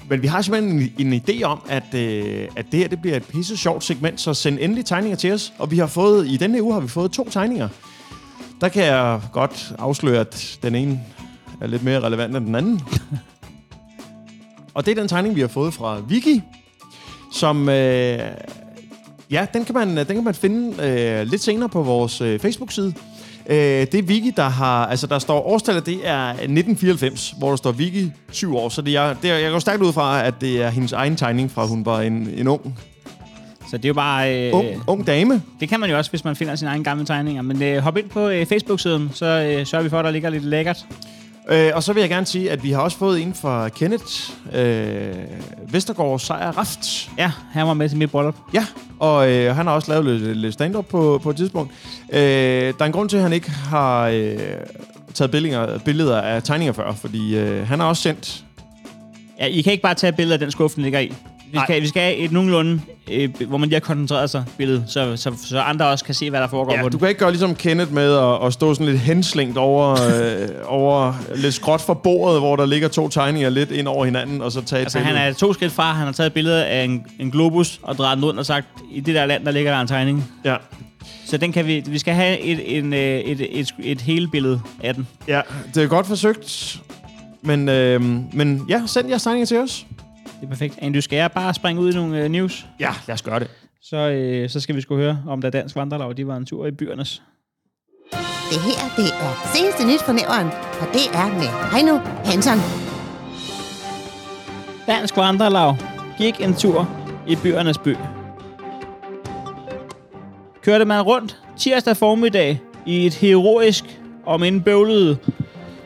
men 0.08 0.22
vi 0.22 0.26
har 0.26 0.42
simpelthen 0.42 0.90
en, 0.98 1.12
en 1.12 1.22
idé 1.28 1.42
om, 1.42 1.60
at, 1.68 1.94
øh, 1.94 2.48
at 2.56 2.66
det 2.72 2.80
her 2.80 2.88
det 2.88 3.00
bliver 3.00 3.16
et 3.16 3.24
pisse 3.24 3.56
sjovt 3.56 3.84
segment, 3.84 4.20
så 4.20 4.34
send 4.34 4.58
endelig 4.60 4.84
tegninger 4.84 5.16
til 5.16 5.32
os. 5.32 5.52
Og 5.58 5.70
vi 5.70 5.78
har 5.78 5.86
fået, 5.86 6.28
i 6.28 6.36
denne 6.36 6.54
her 6.54 6.62
uge 6.62 6.72
har 6.72 6.80
vi 6.80 6.88
fået 6.88 7.10
to 7.10 7.28
tegninger. 7.30 7.68
Der 8.60 8.68
kan 8.68 8.84
jeg 8.84 9.20
godt 9.32 9.72
afsløre, 9.78 10.20
at 10.20 10.58
den 10.62 10.74
ene 10.74 11.00
er 11.60 11.66
lidt 11.66 11.82
mere 11.82 12.00
relevant 12.00 12.36
end 12.36 12.46
den 12.46 12.54
anden. 12.54 12.80
og 14.74 14.86
det 14.86 14.90
er 14.90 14.94
den 14.94 15.08
tegning, 15.08 15.36
vi 15.36 15.40
har 15.40 15.48
fået 15.48 15.74
fra 15.74 16.00
Vicky, 16.08 16.40
som... 17.32 17.68
Øh, 17.68 18.20
Ja, 19.30 19.46
den 19.54 19.64
kan 19.64 19.74
man, 19.74 19.96
den 19.96 20.06
kan 20.06 20.24
man 20.24 20.34
finde 20.34 20.82
øh, 20.82 21.26
lidt 21.26 21.42
senere 21.42 21.68
på 21.68 21.82
vores 21.82 22.20
øh, 22.20 22.40
Facebook-side. 22.40 22.94
Øh, 23.48 23.56
det 23.56 23.94
er 23.94 24.02
Vicky, 24.02 24.32
der 24.36 24.48
har... 24.48 24.86
Altså, 24.86 25.06
der 25.06 25.18
står 25.18 25.46
årstallet, 25.46 25.86
det 25.86 26.08
er 26.08 26.28
1994, 26.28 27.34
hvor 27.38 27.48
der 27.48 27.56
står 27.56 27.72
Vicky 27.72 28.06
7 28.32 28.56
år. 28.56 28.68
Så 28.68 28.82
det 28.82 28.96
er, 28.96 29.14
det 29.22 29.30
er, 29.30 29.36
jeg 29.36 29.50
går 29.50 29.58
stærkt 29.58 29.82
ud 29.82 29.92
fra, 29.92 30.26
at 30.26 30.34
det 30.40 30.62
er 30.62 30.70
hendes 30.70 30.92
egen 30.92 31.16
tegning 31.16 31.50
fra, 31.50 31.66
hun 31.66 31.86
var 31.86 32.00
en, 32.00 32.28
en 32.36 32.48
ung, 32.48 32.78
Så 33.70 33.76
det 33.76 33.84
er 33.84 33.88
jo 33.88 33.94
bare... 33.94 34.46
Øh, 34.46 34.54
ung, 34.54 34.66
ung 34.86 35.06
dame. 35.06 35.42
Det 35.60 35.68
kan 35.68 35.80
man 35.80 35.90
jo 35.90 35.96
også, 35.96 36.10
hvis 36.10 36.24
man 36.24 36.36
finder 36.36 36.56
sine 36.56 36.70
egne 36.70 36.84
gamle 36.84 37.06
tegninger. 37.06 37.42
Men 37.42 37.62
øh, 37.62 37.78
hop 37.78 37.96
ind 37.96 38.08
på 38.08 38.28
øh, 38.28 38.46
Facebook-siden, 38.46 39.10
så 39.14 39.26
øh, 39.26 39.66
sørger 39.66 39.82
vi 39.82 39.88
for, 39.88 39.98
at 39.98 40.04
der 40.04 40.10
ligger 40.10 40.30
lidt 40.30 40.44
lækkert. 40.44 40.86
Øh, 41.48 41.70
og 41.74 41.82
så 41.82 41.92
vil 41.92 42.00
jeg 42.00 42.10
gerne 42.10 42.26
sige, 42.26 42.50
at 42.50 42.62
vi 42.62 42.70
har 42.70 42.80
også 42.80 42.98
fået 42.98 43.22
en 43.22 43.34
fra 43.34 43.68
Kenneth 43.68 44.30
øh, 44.54 45.14
Vestergaard 45.68 46.18
Sejr 46.18 46.50
Raft. 46.50 47.10
Ja, 47.18 47.32
han 47.52 47.66
var 47.66 47.74
med 47.74 47.88
til 47.88 47.98
mit 47.98 48.10
bryllup. 48.10 48.36
Ja, 48.54 48.66
og 48.98 49.32
øh, 49.32 49.56
han 49.56 49.66
har 49.66 49.74
også 49.74 49.90
lavet 49.90 50.20
lidt, 50.20 50.36
lidt 50.36 50.54
stand-up 50.54 50.86
på, 50.86 51.20
på 51.22 51.30
et 51.30 51.36
tidspunkt. 51.36 51.72
Øh, 52.12 52.18
der 52.18 52.74
er 52.80 52.84
en 52.84 52.92
grund 52.92 53.08
til, 53.08 53.16
at 53.16 53.22
han 53.22 53.32
ikke 53.32 53.50
har 53.50 54.06
øh, 54.06 54.38
taget 55.14 55.30
billeder, 55.30 55.78
billeder 55.78 56.20
af 56.20 56.42
tegninger 56.42 56.72
før, 56.72 56.92
fordi 56.92 57.36
øh, 57.36 57.68
han 57.68 57.80
har 57.80 57.86
også 57.86 58.02
sendt... 58.02 58.44
Ja, 59.40 59.46
I 59.46 59.60
kan 59.62 59.72
ikke 59.72 59.82
bare 59.82 59.94
tage 59.94 60.12
billeder 60.12 60.34
af 60.34 60.40
den 60.40 60.50
skuffe, 60.50 60.76
den 60.76 60.82
ligger 60.82 61.00
i. 61.00 61.12
Vi 61.52 61.58
skal, 61.64 61.82
vi 61.82 61.88
skal 61.88 62.02
have 62.02 62.14
et 62.16 62.32
nogenlunde, 62.32 62.80
øh, 63.12 63.30
hvor 63.48 63.58
man 63.58 63.68
lige 63.68 63.74
har 63.74 63.80
koncentreret 63.80 64.30
sig 64.30 64.44
billede, 64.58 64.84
så, 64.88 65.16
så, 65.16 65.32
så 65.44 65.60
andre 65.60 65.86
også 65.86 66.04
kan 66.04 66.14
se, 66.14 66.30
hvad 66.30 66.40
der 66.40 66.48
foregår 66.48 66.72
Ja, 66.74 66.82
på 66.82 66.88
du 66.88 66.92
den. 66.92 66.98
kan 66.98 67.08
ikke 67.08 67.18
gøre 67.18 67.30
ligesom 67.30 67.54
Kenneth 67.54 67.92
med 67.92 68.14
at, 68.16 68.46
at 68.46 68.52
stå 68.52 68.74
sådan 68.74 68.86
lidt 68.86 68.98
henslængt 69.00 69.58
over, 69.58 69.90
øh, 69.92 70.48
over 70.66 71.14
lidt 71.36 71.54
skråt 71.54 71.80
for 71.80 71.94
bordet, 71.94 72.40
hvor 72.40 72.56
der 72.56 72.66
ligger 72.66 72.88
to 72.88 73.08
tegninger 73.08 73.50
lidt 73.50 73.70
ind 73.70 73.88
over 73.88 74.04
hinanden, 74.04 74.42
og 74.42 74.52
så 74.52 74.60
tage 74.62 74.80
et 74.80 74.84
Altså, 74.84 74.98
han 74.98 75.06
billede. 75.06 75.24
er 75.28 75.32
to 75.32 75.52
skridt 75.52 75.72
fra, 75.72 75.92
han 75.92 76.06
har 76.06 76.12
taget 76.12 76.26
et 76.26 76.32
billede 76.34 76.64
af 76.66 76.84
en, 76.84 77.04
en 77.20 77.30
globus 77.30 77.80
og 77.82 77.96
drejet 77.98 78.16
den 78.16 78.24
rundt 78.24 78.38
og 78.40 78.46
sagt, 78.46 78.66
i 78.92 79.00
det 79.00 79.14
der 79.14 79.26
land, 79.26 79.44
der 79.44 79.50
ligger 79.50 79.72
der 79.72 79.80
en 79.80 79.88
tegning. 79.88 80.24
Ja. 80.44 80.56
Så 81.26 81.36
den 81.36 81.52
kan 81.52 81.66
vi, 81.66 81.82
vi 81.86 81.98
skal 81.98 82.14
have 82.14 82.38
et, 82.40 82.78
en, 82.78 82.92
øh, 82.92 82.98
et, 83.00 83.40
et, 83.40 83.60
et, 83.60 83.74
et 83.78 84.00
hele 84.00 84.28
billede 84.28 84.60
af 84.82 84.94
den. 84.94 85.06
ja, 85.28 85.40
det 85.74 85.82
er 85.82 85.86
godt 85.86 86.06
forsøgt. 86.06 86.80
Men, 87.42 87.68
øh, 87.68 88.02
men 88.32 88.62
ja, 88.68 88.82
send 88.86 89.08
jeres 89.08 89.22
tegninger 89.22 89.46
til 89.46 89.58
os. 89.58 89.86
Det 90.40 90.46
er 90.46 90.48
perfekt. 90.48 90.78
Andy, 90.78 90.96
skal 90.96 91.16
jeg 91.16 91.32
bare 91.32 91.54
springe 91.54 91.82
ud 91.82 91.92
i 91.92 91.94
nogle 91.94 92.22
øh, 92.22 92.28
news? 92.28 92.66
Ja, 92.80 92.90
lad 93.06 93.14
os 93.14 93.22
gøre 93.22 93.40
det. 93.40 93.50
Så, 93.82 93.96
øh, 93.96 94.50
så 94.50 94.60
skal 94.60 94.76
vi 94.76 94.80
sgu 94.80 94.96
høre, 94.96 95.22
om 95.26 95.40
der 95.40 95.50
Dansk 95.50 95.76
Vandrelag, 95.76 96.16
de 96.16 96.26
var 96.26 96.36
en 96.36 96.46
tur 96.46 96.66
i 96.66 96.70
byernes. 96.70 97.22
Det 98.50 98.60
her, 98.62 98.94
det 98.96 99.08
er 99.20 99.52
seneste 99.54 99.86
nyt 99.86 100.02
fra 100.02 100.12
næveren, 100.12 100.46
og 100.80 100.86
det 100.92 101.06
er 101.14 101.28
med 101.28 101.72
Heino 101.72 101.96
Hansen. 102.24 102.58
Dansk 104.86 105.16
Vandrelag 105.16 105.76
gik 106.18 106.40
en 106.40 106.54
tur 106.54 106.88
i 107.28 107.36
byernes 107.36 107.78
by. 107.78 107.96
Kørte 110.62 110.84
man 110.84 111.02
rundt 111.02 111.36
tirsdag 111.58 111.96
formiddag 111.96 112.60
i 112.86 113.06
et 113.06 113.14
heroisk, 113.14 114.00
om 114.26 114.42
en 114.42 114.62
bøvlet 114.62 115.18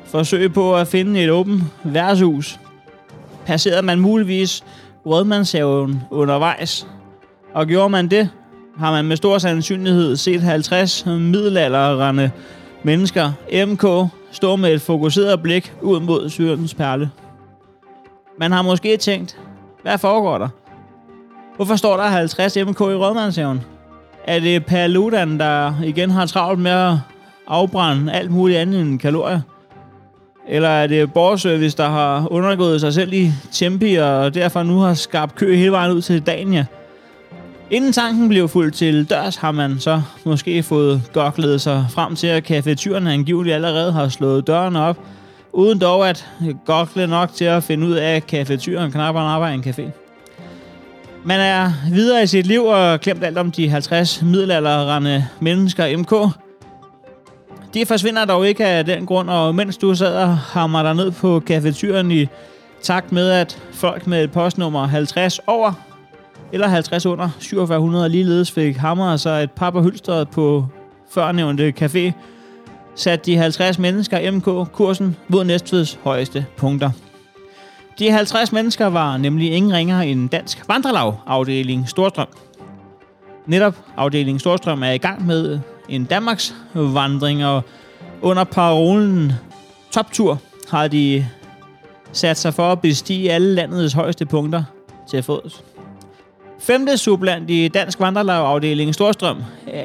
forsøg 0.05 0.53
på 0.53 0.77
at 0.77 0.89
finde 0.89 1.25
et 1.25 1.31
åbent 1.31 1.63
værtshus, 1.85 2.61
passerede 3.47 3.83
man 3.83 4.01
muligvis 4.01 4.65
Rådmandshaven 5.07 6.03
undervejs. 6.11 6.87
Og 7.55 7.67
gjorde 7.67 7.89
man 7.89 8.09
det, 8.09 8.29
har 8.79 8.91
man 8.91 9.05
med 9.05 9.17
stor 9.17 9.39
sandsynlighed 9.39 10.17
set 10.17 10.43
50 10.43 11.07
middelalderende 11.07 12.31
mennesker 12.83 13.33
MK 13.67 14.11
stå 14.31 14.57
med 14.57 14.75
et 14.75 14.83
fokuseret 14.83 15.43
blik 15.43 15.73
ud 15.83 16.01
mod 16.01 16.29
syrens 16.29 16.75
perle. 16.75 17.11
Man 18.39 18.53
har 18.53 18.63
måske 18.63 18.97
tænkt, 18.97 19.39
hvad 19.83 19.99
foregår 19.99 20.39
der? 20.39 20.49
Hvorfor 21.57 21.77
står 21.77 21.97
der 21.97 22.05
50 22.05 22.57
MK 22.57 22.81
i 22.81 22.85
Rådmandshaven? 22.85 23.61
Er 24.25 24.41
det 24.41 24.67
Paludan, 24.67 25.39
der 25.39 25.75
igen 25.85 26.11
har 26.11 26.27
travlt 26.27 26.61
med 26.61 26.71
at 26.71 26.95
afbrænde 27.47 28.13
alt 28.13 28.31
muligt 28.31 28.59
andet 28.59 28.81
end 28.81 28.99
kalorier? 28.99 29.41
Eller 30.53 30.69
er 30.69 30.87
det 30.87 31.13
borgerservice, 31.13 31.77
der 31.77 31.89
har 31.89 32.33
undergået 32.33 32.81
sig 32.81 32.95
selv 32.95 33.13
i 33.13 33.33
Tempi, 33.53 33.95
og 33.95 34.35
derfor 34.35 34.63
nu 34.63 34.79
har 34.79 34.95
skabt 34.95 35.35
kø 35.35 35.57
hele 35.57 35.73
vejen 35.73 35.93
ud 35.93 36.03
til 36.03 36.21
Dania? 36.21 36.67
Inden 37.71 37.93
tanken 37.93 38.29
blev 38.29 38.49
fuldt 38.49 38.75
til 38.75 39.11
dørs, 39.11 39.37
har 39.37 39.53
man 39.53 39.77
så 39.79 40.03
måske 40.25 40.63
fået 40.63 41.03
goklet 41.13 41.61
sig 41.61 41.87
frem 41.91 42.17
til, 42.17 42.27
at 42.27 42.45
kafetyren 42.45 43.07
angiveligt 43.07 43.55
allerede 43.55 43.93
har 43.93 44.09
slået 44.09 44.47
dørene 44.47 44.81
op, 44.81 44.99
uden 45.53 45.81
dog 45.81 46.09
at 46.09 46.27
gokle 46.67 47.07
nok 47.07 47.33
til 47.35 47.45
at 47.45 47.63
finde 47.63 47.87
ud 47.87 47.95
af, 47.95 48.17
at 48.17 48.27
kafetyren 48.27 48.91
knap 48.91 49.17
arbejder 49.17 49.55
i 49.55 49.55
en 49.55 49.65
café. 49.67 49.91
Man 51.25 51.41
er 51.41 51.73
videre 51.91 52.23
i 52.23 52.27
sit 52.27 52.47
liv 52.47 52.65
og 52.65 53.01
klemt 53.01 53.25
alt 53.25 53.39
om 53.39 53.51
de 53.51 53.69
50 53.69 54.23
middelalderrende 54.23 55.27
mennesker 55.41 55.97
MK. 55.97 56.13
De 57.75 57.87
forsvinder 57.87 58.25
dog 58.25 58.49
ikke 58.49 58.67
af 58.67 58.85
den 58.85 59.07
grund, 59.07 59.31
og 59.31 59.55
mens 59.55 59.77
du 59.77 59.95
sad 59.95 60.15
og 60.15 60.37
hammer 60.37 60.83
dig 60.83 60.95
ned 60.95 61.11
på 61.11 61.41
kafetyren 61.41 62.11
i 62.11 62.27
takt 62.83 63.13
med, 63.13 63.31
at 63.31 63.63
folk 63.73 64.07
med 64.07 64.25
et 64.25 64.33
postnummer 64.33 64.87
50 64.87 65.41
over 65.47 65.73
eller 66.53 66.69
50 66.69 67.07
under 67.07 67.29
4700 67.41 68.09
ligeledes 68.09 68.51
fik 68.51 68.77
hammeret 68.77 69.21
sig 69.21 69.43
et 69.43 69.51
par 69.51 69.71
på 69.71 69.83
hylstret 69.83 70.29
på 70.29 70.67
førnævnte 71.11 71.73
café, 71.81 72.13
satte 72.95 73.27
de 73.27 73.37
50 73.37 73.79
mennesker 73.79 74.31
MK 74.31 74.73
kursen 74.73 75.17
mod 75.29 75.45
Næstveds 75.45 75.99
højeste 76.05 76.47
punkter. 76.57 76.91
De 77.99 78.11
50 78.11 78.53
mennesker 78.53 78.87
var 78.87 79.17
nemlig 79.17 79.53
ingen 79.53 79.73
ringere 79.73 80.07
end 80.07 80.29
Dansk 80.29 80.69
Vandrelag 80.69 81.15
afdeling 81.27 81.89
Storstrøm. 81.89 82.29
Netop 83.47 83.77
afdeling 83.97 84.41
Storstrøm 84.41 84.83
er 84.83 84.91
i 84.91 84.99
gang 84.99 85.27
med 85.27 85.61
en 85.91 86.05
Danmarks 86.05 86.55
vandring, 86.75 87.45
og 87.45 87.63
under 88.23 88.45
parolen 88.45 89.33
Toptur 89.91 90.39
har 90.71 90.89
de 90.89 91.27
sat 92.13 92.37
sig 92.37 92.55
for 92.55 92.73
at 92.73 92.81
bestige 92.81 93.33
alle 93.33 93.55
landets 93.55 93.95
højeste 93.95 94.27
punkter 94.27 94.63
til 95.09 95.23
fods. 95.23 95.65
Femte 96.61 96.99
subland 96.99 97.51
i 97.51 97.69
Dansk 97.69 98.01
Vandrelagafdeling 98.01 98.95
Storstrøm, 98.95 99.43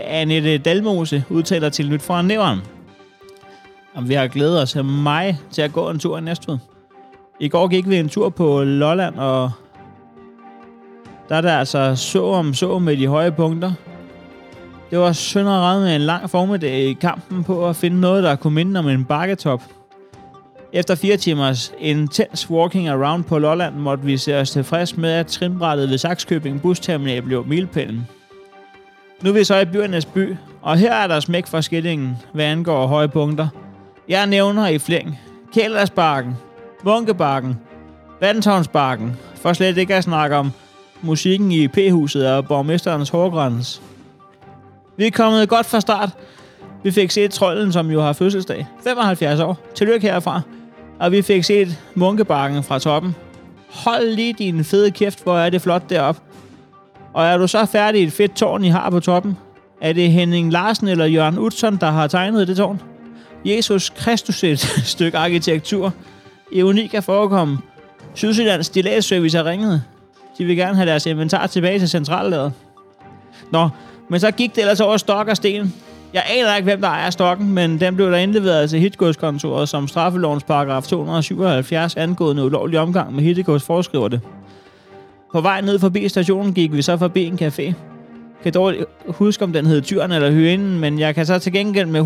Annette 0.08 0.58
Dalmose, 0.58 1.24
udtaler 1.30 1.70
til 1.70 1.90
nyt 1.90 2.02
fra 2.02 2.22
Nævren. 2.22 2.60
Om 3.96 4.10
vi 4.10 4.14
har 4.14 4.28
glædet 4.28 4.62
os 4.62 4.76
mig 4.84 5.40
til 5.52 5.62
at 5.62 5.74
gå 5.74 5.90
en 5.90 6.00
tur 6.00 6.18
i 6.18 6.22
Næstved. 6.22 6.58
I 7.40 7.48
går 7.48 7.68
gik 7.68 7.90
vi 7.90 7.98
en 7.98 8.10
tur 8.10 8.30
på 8.30 8.64
Lolland, 8.64 9.16
og 9.16 9.52
der 11.30 11.36
er 11.36 11.42
der 11.42 11.58
altså 11.58 11.96
så 11.96 12.26
om 12.26 12.54
så 12.54 12.80
med 12.80 12.98
de 12.98 13.08
høje 13.08 13.32
punkter. 13.32 13.72
Det 14.92 15.00
var 15.00 15.12
synd 15.12 15.46
med 15.46 15.96
en 15.96 16.02
lang 16.02 16.30
formiddag 16.30 16.80
i 16.80 16.94
kampen 16.94 17.44
på 17.44 17.70
at 17.70 17.76
finde 17.76 18.00
noget, 18.00 18.24
der 18.24 18.36
kunne 18.36 18.56
minde 18.56 18.80
om 18.80 18.88
en 18.88 19.06
bakketop. 19.06 19.62
Efter 20.74 20.96
fire 20.96 21.18
timers 21.18 21.74
intens 21.80 22.50
walking 22.50 22.90
around 22.90 23.24
på 23.24 23.40
Lolland, 23.40 23.76
måtte 23.76 24.04
vi 24.04 24.18
se 24.18 24.40
os 24.40 24.52
tilfreds 24.52 24.98
med, 24.98 25.12
at 25.12 25.28
trinbrættet 25.28 25.90
ved 25.90 25.98
Saxkøbing 25.98 26.62
busterminal 26.62 27.22
blev 27.22 27.46
milpælen. 27.48 28.08
Nu 29.24 29.30
er 29.30 29.34
vi 29.34 29.44
så 29.44 29.60
i 29.60 29.66
byernes 29.66 30.06
by, 30.06 30.36
og 30.62 30.78
her 30.78 30.94
er 30.94 31.08
der 31.08 31.20
smæk 31.20 31.48
for 31.48 31.62
skillingen, 31.62 32.18
hvad 32.34 32.46
angår 32.46 32.88
høje 32.88 33.08
punkter. 33.08 33.48
Jeg 34.10 34.28
nævner 34.28 34.68
i 34.68 34.78
flæng 34.78 35.20
Kældersparken, 35.54 36.36
Munkebakken, 36.84 37.60
Vandtårnsparken, 38.22 39.18
for 39.36 39.54
slet 39.54 39.78
ikke 39.78 39.96
at 39.96 40.04
snakke 40.04 40.36
om 40.36 40.52
musikken 41.02 41.52
i 41.52 41.68
P-huset 41.68 42.28
og 42.28 42.48
borgmesterens 42.48 43.10
hårgræns. 43.10 43.82
Vi 44.98 45.08
er 45.08 45.12
kommet 45.12 45.50
godt 45.50 45.66
fra 45.66 45.80
start. 45.80 46.10
Vi 46.84 46.92
fik 46.92 47.12
set 47.12 47.32
trolden, 47.32 47.72
som 47.72 47.92
jo 47.92 48.02
har 48.02 48.14
fødselsdag. 48.14 48.68
75 48.84 49.40
år. 49.40 49.60
Tillykke 49.76 50.08
herfra. 50.08 50.42
Og 51.00 51.12
vi 51.12 51.22
fik 51.22 51.44
set 51.44 51.78
munkebakken 51.96 52.64
fra 52.64 52.80
toppen. 52.80 53.16
Hold 53.70 54.10
lige 54.10 54.34
din 54.34 54.64
fede 54.64 54.92
kæft, 54.92 55.24
hvor 55.24 55.38
er 55.38 55.50
det 55.50 55.62
flot 55.62 55.90
deroppe. 55.90 56.22
Og 57.14 57.26
er 57.26 57.38
du 57.38 57.48
så 57.48 57.66
færdig 57.66 58.02
i 58.02 58.04
et 58.04 58.14
fedt 58.14 58.36
tårn, 58.36 58.64
I 58.64 58.70
har 58.70 58.90
på 58.90 59.00
toppen? 59.00 59.38
Er 59.82 59.94
det 59.94 60.12
Henning 60.12 60.52
Larsen 60.52 60.88
eller 60.88 61.06
Jørgen 61.06 61.40
Utzon, 61.40 61.78
der 61.78 61.92
har 61.92 62.08
tegnet 62.08 62.48
det 62.48 62.58
tårn? 62.58 62.82
Jesus 63.46 63.90
Kristus 63.90 64.44
et 64.44 64.60
stykke 64.94 65.18
arkitektur. 65.18 65.94
I 66.52 66.64
unik 66.64 66.94
at 66.94 67.04
forekomme. 67.04 67.58
Sydsjællands 68.14 68.66
Stilladsservice 68.66 69.38
har 69.38 69.46
ringet. 69.46 69.84
De 70.38 70.46
vil 70.46 70.56
gerne 70.56 70.76
have 70.76 70.90
deres 70.90 71.06
inventar 71.06 71.48
tilbage 71.48 71.80
til 71.80 71.90
centrallaget. 71.90 72.54
Nå, 73.52 73.70
men 74.10 74.20
så 74.20 74.32
gik 74.32 74.56
det 74.56 74.62
ellers 74.62 74.80
over 74.80 74.98
stok 74.98 75.28
og 75.28 75.36
sten. 75.36 75.74
Jeg 76.14 76.24
aner 76.30 76.56
ikke, 76.56 76.64
hvem 76.64 76.82
der 76.82 76.88
ejer 76.88 77.10
stokken, 77.10 77.54
men 77.54 77.80
den 77.80 77.96
blev 77.96 78.12
der 78.12 78.18
indleveret 78.18 78.70
til 78.70 78.80
hitgodskontoret, 78.80 79.70
som 79.70 79.88
straffelovens 79.88 80.44
paragraf 80.44 80.84
277 80.84 81.96
angående 81.96 82.46
ulovlig 82.46 82.80
omgang 82.80 83.16
med 83.16 83.24
hittegods 83.24 83.64
foreskriver 83.64 84.08
det. 84.08 84.22
På 85.32 85.42
vej 85.42 85.62
ned 85.62 85.80
forbi 85.80 86.10
stationen 86.10 86.54
gik 86.54 86.74
vi 86.74 86.82
så 86.82 86.98
forbi 86.98 87.26
en 87.26 87.40
café. 87.42 87.64
Jeg 87.64 87.74
kan 88.44 88.54
dårligt 88.54 88.86
huske, 89.08 89.44
om 89.44 89.54
den 89.54 89.66
hed 89.66 89.82
Tyren 89.82 90.12
eller 90.12 90.32
Hyenen, 90.32 90.80
men 90.80 91.00
jeg 91.00 91.16
kan 91.16 91.26
så 91.26 91.40
til 91.40 91.54
gengæld 91.54 91.88
med 91.88 92.02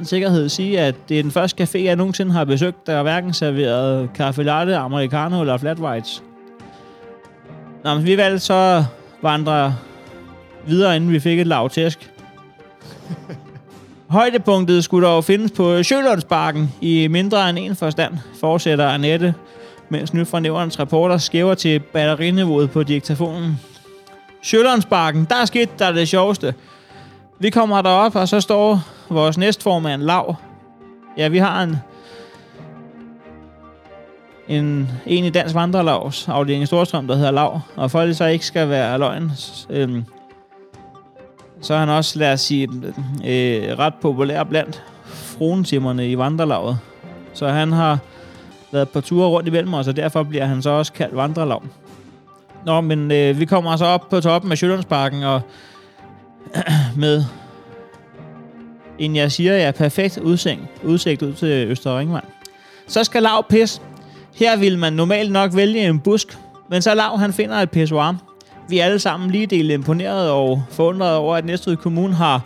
100% 0.00 0.04
sikkerhed 0.04 0.48
sige, 0.48 0.80
at 0.80 0.94
det 1.08 1.18
er 1.18 1.22
den 1.22 1.30
første 1.30 1.62
café, 1.62 1.84
jeg 1.84 1.96
nogensinde 1.96 2.32
har 2.32 2.44
besøgt, 2.44 2.86
der 2.86 3.02
hverken 3.02 3.32
serveret 3.32 4.08
kaffe 4.14 4.42
latte, 4.42 4.76
americano 4.76 5.40
eller 5.40 5.56
flat 5.56 5.78
whites. 5.78 6.22
Nå, 7.84 7.94
men 7.94 8.06
vi 8.06 8.16
valgte 8.16 8.38
så 8.38 8.84
vandre 9.22 9.74
videre, 10.66 10.96
inden 10.96 11.12
vi 11.12 11.20
fik 11.20 11.40
et 11.40 11.46
lavt 11.46 11.72
tæsk. 11.72 12.10
Højdepunktet 14.08 14.84
skulle 14.84 15.06
dog 15.06 15.24
findes 15.24 15.50
på 15.50 15.82
Sjølundsparken 15.82 16.74
i 16.80 17.08
mindre 17.08 17.50
end 17.50 17.58
en 17.58 17.76
forstand, 17.76 18.14
fortsætter 18.40 18.88
Annette, 18.88 19.34
mens 19.88 20.14
nyt 20.14 20.28
fra 20.28 20.40
nævnerens 20.40 20.80
reporter 20.80 21.18
skæver 21.18 21.54
til 21.54 21.78
batteriniveauet 21.78 22.70
på 22.70 22.82
diktafonen. 22.82 23.60
Sjølundsparken, 24.42 25.26
der 25.30 25.36
er 25.36 25.44
sket 25.44 25.78
der 25.78 25.86
er 25.86 25.92
det 25.92 26.08
sjoveste. 26.08 26.54
Vi 27.38 27.50
kommer 27.50 27.82
derop, 27.82 28.16
og 28.16 28.28
så 28.28 28.40
står 28.40 28.82
vores 29.10 29.38
næstformand 29.38 30.02
Lav. 30.02 30.36
Ja, 31.16 31.28
vi 31.28 31.38
har 31.38 31.62
en 31.62 31.76
en, 34.50 34.88
en 35.06 35.24
i 35.24 35.30
Dansk 35.30 35.54
Vandrelavs 35.54 36.28
afdeling 36.28 36.62
i 36.62 36.66
Storstrøm, 36.66 37.06
der 37.06 37.16
hedder 37.16 37.30
Lav. 37.30 37.60
Og 37.76 37.90
for 37.90 38.00
at 38.00 38.08
det 38.08 38.16
så 38.16 38.24
ikke 38.24 38.46
skal 38.46 38.68
være 38.68 38.98
løgn, 38.98 39.32
øhm, 39.70 40.04
så 41.60 41.74
er 41.74 41.78
han 41.78 41.88
også, 41.88 42.18
lad 42.18 42.32
os 42.32 42.40
sige, 42.40 42.68
øh, 43.24 43.78
ret 43.78 43.94
populær 43.94 44.44
blandt 44.44 44.82
fruentimmerne 45.06 46.10
i 46.10 46.18
vandrelaget. 46.18 46.78
Så 47.34 47.48
han 47.48 47.72
har 47.72 47.98
været 48.72 48.88
på 48.88 49.00
ture 49.00 49.28
rundt 49.28 49.48
i 49.48 49.74
os, 49.74 49.88
og 49.88 49.96
derfor 49.96 50.22
bliver 50.22 50.44
han 50.44 50.62
så 50.62 50.70
også 50.70 50.92
kaldt 50.92 51.16
vandrelav. 51.16 51.62
Nå, 52.66 52.80
men 52.80 53.12
øh, 53.12 53.40
vi 53.40 53.44
kommer 53.44 53.76
så 53.76 53.84
op 53.84 54.08
på 54.10 54.20
toppen 54.20 54.52
af 54.52 54.58
Sjællandsparken, 54.58 55.22
og 55.22 55.40
med 56.96 57.24
en, 58.98 59.16
jeg 59.16 59.32
siger, 59.32 59.56
ja, 59.56 59.70
perfekt 59.70 60.18
udsigt, 60.18 60.60
udsigt 60.84 61.22
ud 61.22 61.32
til 61.32 61.68
Øster 61.68 61.98
Ringvand. 61.98 62.24
Så 62.86 63.04
skal 63.04 63.22
Lav 63.22 63.46
pis. 63.48 63.82
Her 64.34 64.56
vil 64.56 64.78
man 64.78 64.92
normalt 64.92 65.32
nok 65.32 65.56
vælge 65.56 65.88
en 65.88 66.00
busk, 66.00 66.38
men 66.70 66.82
så 66.82 66.94
Lav 66.94 67.18
han 67.18 67.32
finder 67.32 67.56
et 67.56 67.70
pissoir, 67.70 68.16
vi 68.70 68.78
er 68.78 68.84
alle 68.84 68.98
sammen 68.98 69.30
lige 69.30 69.46
delt 69.46 69.70
imponeret 69.70 70.30
og 70.30 70.62
forundret 70.70 71.14
over, 71.16 71.36
at 71.36 71.44
Næstved 71.44 71.76
Kommune 71.76 72.14
har 72.14 72.42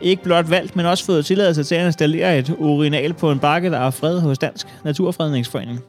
ikke 0.00 0.22
blot 0.22 0.50
valgt, 0.50 0.76
men 0.76 0.86
også 0.86 1.04
fået 1.04 1.26
tilladelse 1.26 1.64
til 1.64 1.74
at 1.74 1.86
installere 1.86 2.38
et 2.38 2.54
urinal 2.58 3.12
på 3.12 3.30
en 3.30 3.38
bakke, 3.38 3.70
der 3.70 3.78
er 3.78 3.90
fred 3.90 4.20
hos 4.20 4.38
Dansk 4.38 4.66
Naturfredningsforening. 4.84 5.80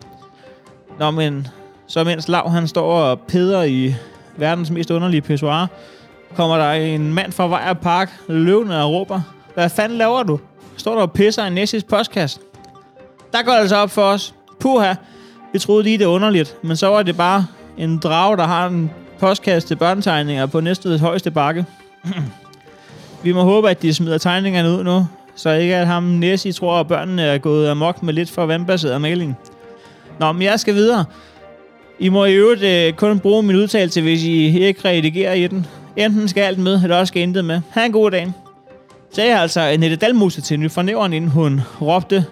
Nå, 0.99 1.11
men 1.11 1.47
så 1.87 2.03
mens 2.03 2.27
Lav 2.27 2.49
han 2.49 2.67
står 2.67 2.93
og 2.93 3.19
peder 3.19 3.63
i 3.63 3.95
verdens 4.37 4.71
mest 4.71 4.91
underlige 4.91 5.21
pissoir, 5.21 5.67
kommer 6.35 6.57
der 6.57 6.71
en 6.71 7.13
mand 7.13 7.31
fra 7.31 7.47
Vejer 7.47 7.73
Park 7.73 8.11
løvende 8.27 8.83
og 8.83 8.91
råber, 8.91 9.21
hvad 9.53 9.69
fanden 9.69 9.97
laver 9.97 10.23
du? 10.23 10.39
Står 10.77 10.95
der 10.95 11.01
og 11.01 11.11
pisser 11.11 11.45
i 11.45 11.49
Nessis 11.49 11.83
postkasse? 11.83 12.39
Der 13.33 13.43
går 13.43 13.51
det 13.51 13.59
altså 13.59 13.75
op 13.75 13.89
for 13.89 14.01
os. 14.01 14.35
Puha, 14.59 14.93
vi 15.53 15.59
troede 15.59 15.83
lige, 15.83 15.97
det 15.97 16.05
underligt, 16.05 16.57
men 16.63 16.77
så 16.77 16.87
var 16.87 17.03
det 17.03 17.17
bare 17.17 17.45
en 17.77 17.97
drage, 17.97 18.37
der 18.37 18.43
har 18.43 18.67
en 18.67 18.91
postkasse 19.22 19.68
til 19.68 19.76
børnetegninger 19.76 20.45
på 20.45 20.61
Næstveds 20.61 21.02
højeste 21.02 21.31
bakke. 21.31 21.65
Vi 23.23 23.31
må 23.31 23.43
håbe, 23.43 23.69
at 23.69 23.81
de 23.81 23.93
smider 23.93 24.18
tegningerne 24.18 24.69
ud 24.69 24.84
nu, 24.84 25.07
så 25.35 25.49
ikke 25.49 25.76
at 25.76 25.88
ham 25.88 26.03
Nessie 26.03 26.52
tror, 26.52 26.80
at 26.80 26.88
børnene 26.88 27.22
er 27.22 27.38
gået 27.38 27.69
amok 27.69 28.03
med 28.03 28.14
lidt 28.14 28.30
for 28.30 28.45
vandbaseret 28.45 29.02
maling. 29.02 29.38
Nå, 30.19 30.31
men 30.31 30.41
jeg 30.41 30.60
skal 30.60 30.76
videre. 30.76 31.06
I 31.99 32.10
må 32.10 32.26
i 32.26 32.34
øvrigt 32.34 32.64
øh, 32.64 32.93
kun 32.93 33.19
bruge 33.19 33.43
min 33.43 33.56
udtalelse, 33.56 34.02
hvis 34.02 34.23
I 34.23 34.60
ikke 34.60 34.89
redigerer 34.89 35.34
i 35.34 35.48
den. 35.48 35.68
Enten 35.95 36.27
skal 36.27 36.41
alt 36.41 36.60
med, 36.60 36.84
eller 36.84 36.98
også 36.98 37.11
skal 37.11 37.22
intet 37.22 37.45
med. 37.45 37.61
Ha' 37.72 37.85
en 37.85 37.91
god 37.91 38.11
dag. 38.11 38.31
Sagde 39.14 39.39
altså 39.39 39.61
Annette 39.61 39.95
Dalmuse 39.95 40.41
til 40.41 40.60
nyfornæveren, 40.60 41.14
inden 41.14 41.31
hun 41.31 41.61
råbte, 41.81 42.26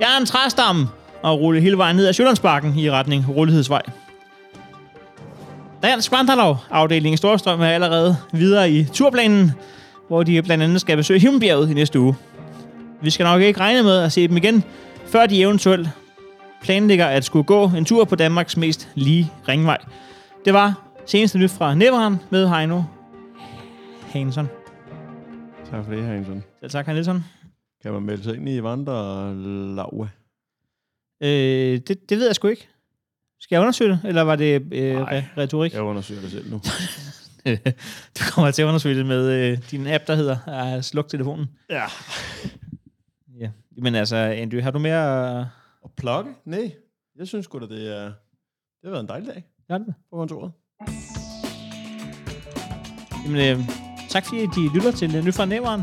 Jeg 0.00 0.06
er 0.16 0.20
en 0.20 0.26
træstamme! 0.26 0.86
og 1.22 1.40
rulle 1.40 1.60
hele 1.60 1.78
vejen 1.78 1.96
ned 1.96 2.06
ad 2.06 2.12
Sjællandsbakken 2.12 2.78
i 2.78 2.90
retning 2.90 3.24
Rullighedsvej. 3.36 3.82
Dansk 5.82 6.12
Vandrelov 6.12 6.56
afdelingen 6.70 7.16
Storstrøm 7.16 7.60
er 7.60 7.66
allerede 7.66 8.16
videre 8.32 8.70
i 8.70 8.84
turplanen, 8.84 9.52
hvor 10.08 10.22
de 10.22 10.42
blandt 10.42 10.64
andet 10.64 10.80
skal 10.80 10.96
besøge 10.96 11.20
Himmelbjerget 11.20 11.70
i 11.70 11.74
næste 11.74 12.00
uge. 12.00 12.14
Vi 13.02 13.10
skal 13.10 13.24
nok 13.24 13.42
ikke 13.42 13.60
regne 13.60 13.82
med 13.82 13.98
at 13.98 14.12
se 14.12 14.28
dem 14.28 14.36
igen, 14.36 14.64
før 15.06 15.26
de 15.26 15.42
eventuelt 15.42 15.88
planlægger 16.62 17.06
at 17.06 17.24
skulle 17.24 17.44
gå 17.44 17.70
en 17.76 17.84
tur 17.84 18.04
på 18.04 18.16
Danmarks 18.16 18.56
mest 18.56 18.88
lige 18.94 19.32
ringvej. 19.48 19.78
Det 20.44 20.54
var 20.54 20.86
seneste 21.06 21.38
nyt 21.38 21.50
fra 21.50 21.74
Neveren 21.74 22.16
med 22.30 22.48
Heino 22.48 22.82
Hansson. 24.12 24.48
Tak 25.70 25.84
for 25.84 25.92
det, 25.92 26.04
Hansson. 26.04 26.44
Selv 26.60 26.70
tak, 26.70 26.86
Hansson. 26.86 27.24
Kan 27.82 27.92
man 27.92 28.02
melde 28.02 28.22
sig 28.22 28.36
ind 28.36 28.48
i 28.48 28.62
vandrelav? 28.62 30.08
Øh, 31.22 31.28
det, 31.88 32.10
det 32.10 32.18
ved 32.18 32.26
jeg 32.26 32.34
sgu 32.34 32.48
ikke. 32.48 32.68
Skal 33.40 33.56
jeg 33.56 33.60
undersøge 33.60 33.90
det, 33.90 34.00
eller 34.04 34.22
var 34.22 34.36
det 34.36 34.62
øh, 34.72 34.94
Nej, 34.96 35.20
re- 35.20 35.40
retorik? 35.40 35.72
Jeg 35.74 35.82
undersøger 35.82 36.20
det 36.20 36.30
selv 36.30 36.50
nu. 36.50 36.60
du 38.18 38.22
kommer 38.32 38.50
til 38.50 38.62
at 38.62 38.66
undersøge 38.66 38.98
det 38.98 39.06
med 39.06 39.26
øh, 39.52 39.58
din 39.70 39.86
app, 39.86 40.06
der 40.06 40.14
hedder 40.14 40.76
uh, 40.76 40.82
Sluk 40.82 41.08
telefonen. 41.08 41.46
Ja. 41.70 41.84
Ja. 43.40 43.50
Men 43.76 43.94
altså, 43.94 44.16
Andy, 44.16 44.62
har 44.62 44.70
du 44.70 44.78
mere... 44.78 45.38
Og 45.82 45.92
plukke? 45.96 46.30
Nej. 46.44 46.72
Jeg 47.18 47.26
synes 47.28 47.44
sgu 47.44 47.58
da, 47.58 47.66
det 47.66 47.96
er... 47.96 48.04
Det 48.04 48.84
har 48.84 48.90
været 48.90 49.02
en 49.02 49.08
dejlig 49.08 49.28
dag 49.28 49.44
Ja, 49.70 49.74
det? 49.78 49.94
på 50.10 50.16
kontoret. 50.16 50.52
Jamen, 53.24 53.58
øh, 53.58 53.64
tak 54.10 54.24
fordi 54.26 54.40
de 54.40 54.74
lytter 54.74 54.92
til 54.92 55.16
øh, 55.16 55.24
Nyt 55.24 55.34
fra 55.34 55.44
Næveren. 55.44 55.82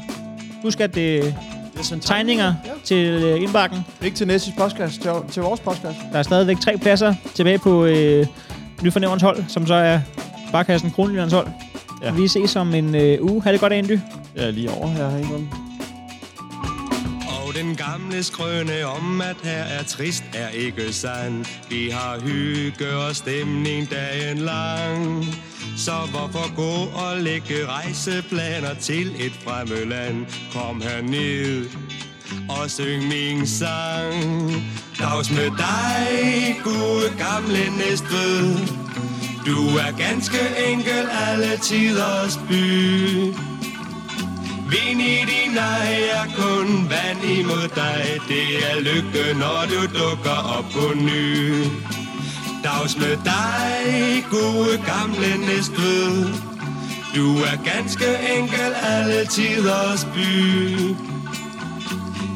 Husk 0.62 0.80
at 0.80 0.98
øh, 0.98 1.04
Det 1.04 1.28
er 1.28 1.34
sådan 1.84 2.00
tegninger 2.02 2.54
Ja. 2.66 2.72
til 2.84 2.98
øh, 3.24 3.42
indbakken. 3.44 3.80
Ikke 4.04 4.18
til 4.18 4.28
næste 4.28 4.52
podcast, 4.58 5.02
til, 5.02 5.12
til 5.32 5.42
vores 5.42 5.60
podcast. 5.60 5.98
Der 6.12 6.20
er 6.20 6.24
stadigvæk 6.24 6.60
tre 6.60 6.78
pladser 6.78 7.14
tilbage 7.36 7.58
på 7.60 7.86
øh, 7.86 8.26
Næverens 8.82 9.22
hold, 9.24 9.44
som 9.48 9.68
så 9.68 9.74
er 9.74 10.00
Barkassen 10.52 10.92
Kronlinjernes 10.92 11.34
hold. 11.34 11.48
Ja. 12.02 12.08
Ja. 12.08 12.14
Vi 12.14 12.28
ses 12.28 12.56
om 12.56 12.74
en 12.74 12.96
øh, 12.96 13.18
uge. 13.22 13.44
Ha' 13.44 13.52
det 13.52 13.60
godt, 13.60 13.74
Andy. 13.74 14.00
Er 14.36 14.52
lige 14.52 14.72
over 14.72 14.88
her, 14.88 15.18
ikke? 15.18 15.30
Den 17.58 17.76
gamle 17.76 18.24
skrøne 18.24 18.86
om, 18.86 19.22
at 19.22 19.36
her 19.44 19.64
er 19.64 19.84
trist, 19.84 20.24
er 20.34 20.50
ikke 20.50 20.94
sand. 20.94 21.46
Vi 21.70 21.90
har 21.90 22.20
hygge 22.20 22.98
og 22.98 23.16
stemning 23.16 23.92
dagen 23.92 24.38
lang. 24.38 25.26
Så 25.78 25.92
hvorfor 26.12 26.56
gå 26.56 26.92
og 27.02 27.18
lægge 27.22 27.68
rejseplaner 27.68 28.74
til 28.74 29.08
et 29.08 29.32
fremmed 29.44 29.86
land? 29.86 30.26
Kom 30.54 30.82
herned 30.82 31.66
og 32.50 32.70
syng 32.70 33.08
min 33.08 33.48
sang. 33.48 34.54
Dags 35.00 35.32
med 35.32 35.52
dig, 35.58 36.56
gode 36.64 37.14
gamle 37.18 37.78
næstved. 37.78 38.58
Du 39.46 39.78
er 39.78 39.98
ganske 39.98 40.40
enkel 40.72 41.10
alle 41.28 41.58
tiders 41.58 42.40
by. 42.50 43.57
Vin 44.72 45.00
i 45.00 45.26
din 45.32 45.58
ej 45.58 46.10
er 46.18 46.28
kun 46.36 46.90
vand 46.90 47.24
imod 47.24 47.68
dig. 47.76 48.20
Det 48.28 48.48
er 48.70 48.80
lykke, 48.80 49.40
når 49.40 49.60
du 49.72 49.82
dukker 50.00 50.40
op 50.58 50.66
på 50.74 50.86
ny. 50.96 51.64
Dags 52.64 52.98
med 52.98 53.18
dig, 53.32 54.26
gode 54.32 54.74
gamle 54.86 55.32
næstved. 55.48 56.34
Du 57.16 57.38
er 57.38 57.58
ganske 57.72 58.10
enkel 58.38 58.72
alle 58.84 59.26
tiders 59.26 60.08
by. 60.16 60.34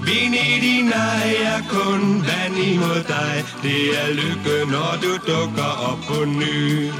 Vin 0.05 0.33
i 0.33 0.59
din 0.61 0.91
ej 0.91 1.35
er 1.53 1.61
kun 1.69 2.25
vand 2.27 2.57
imod 2.57 3.03
dig. 3.07 3.45
Det 3.63 3.81
er 4.01 4.13
lykke, 4.13 4.71
når 4.71 4.91
du 5.03 5.11
dukker 5.31 5.71
op 5.89 5.99
på 6.07 6.25
ny. 6.25 6.91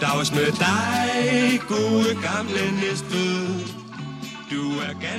Dags 0.00 0.32
med 0.32 0.52
dig, 0.66 1.60
gode 1.68 2.10
gamle 2.22 2.80
næstved 2.80 3.81
du 4.52 4.78
er 4.78 4.94
ganske 5.00 5.12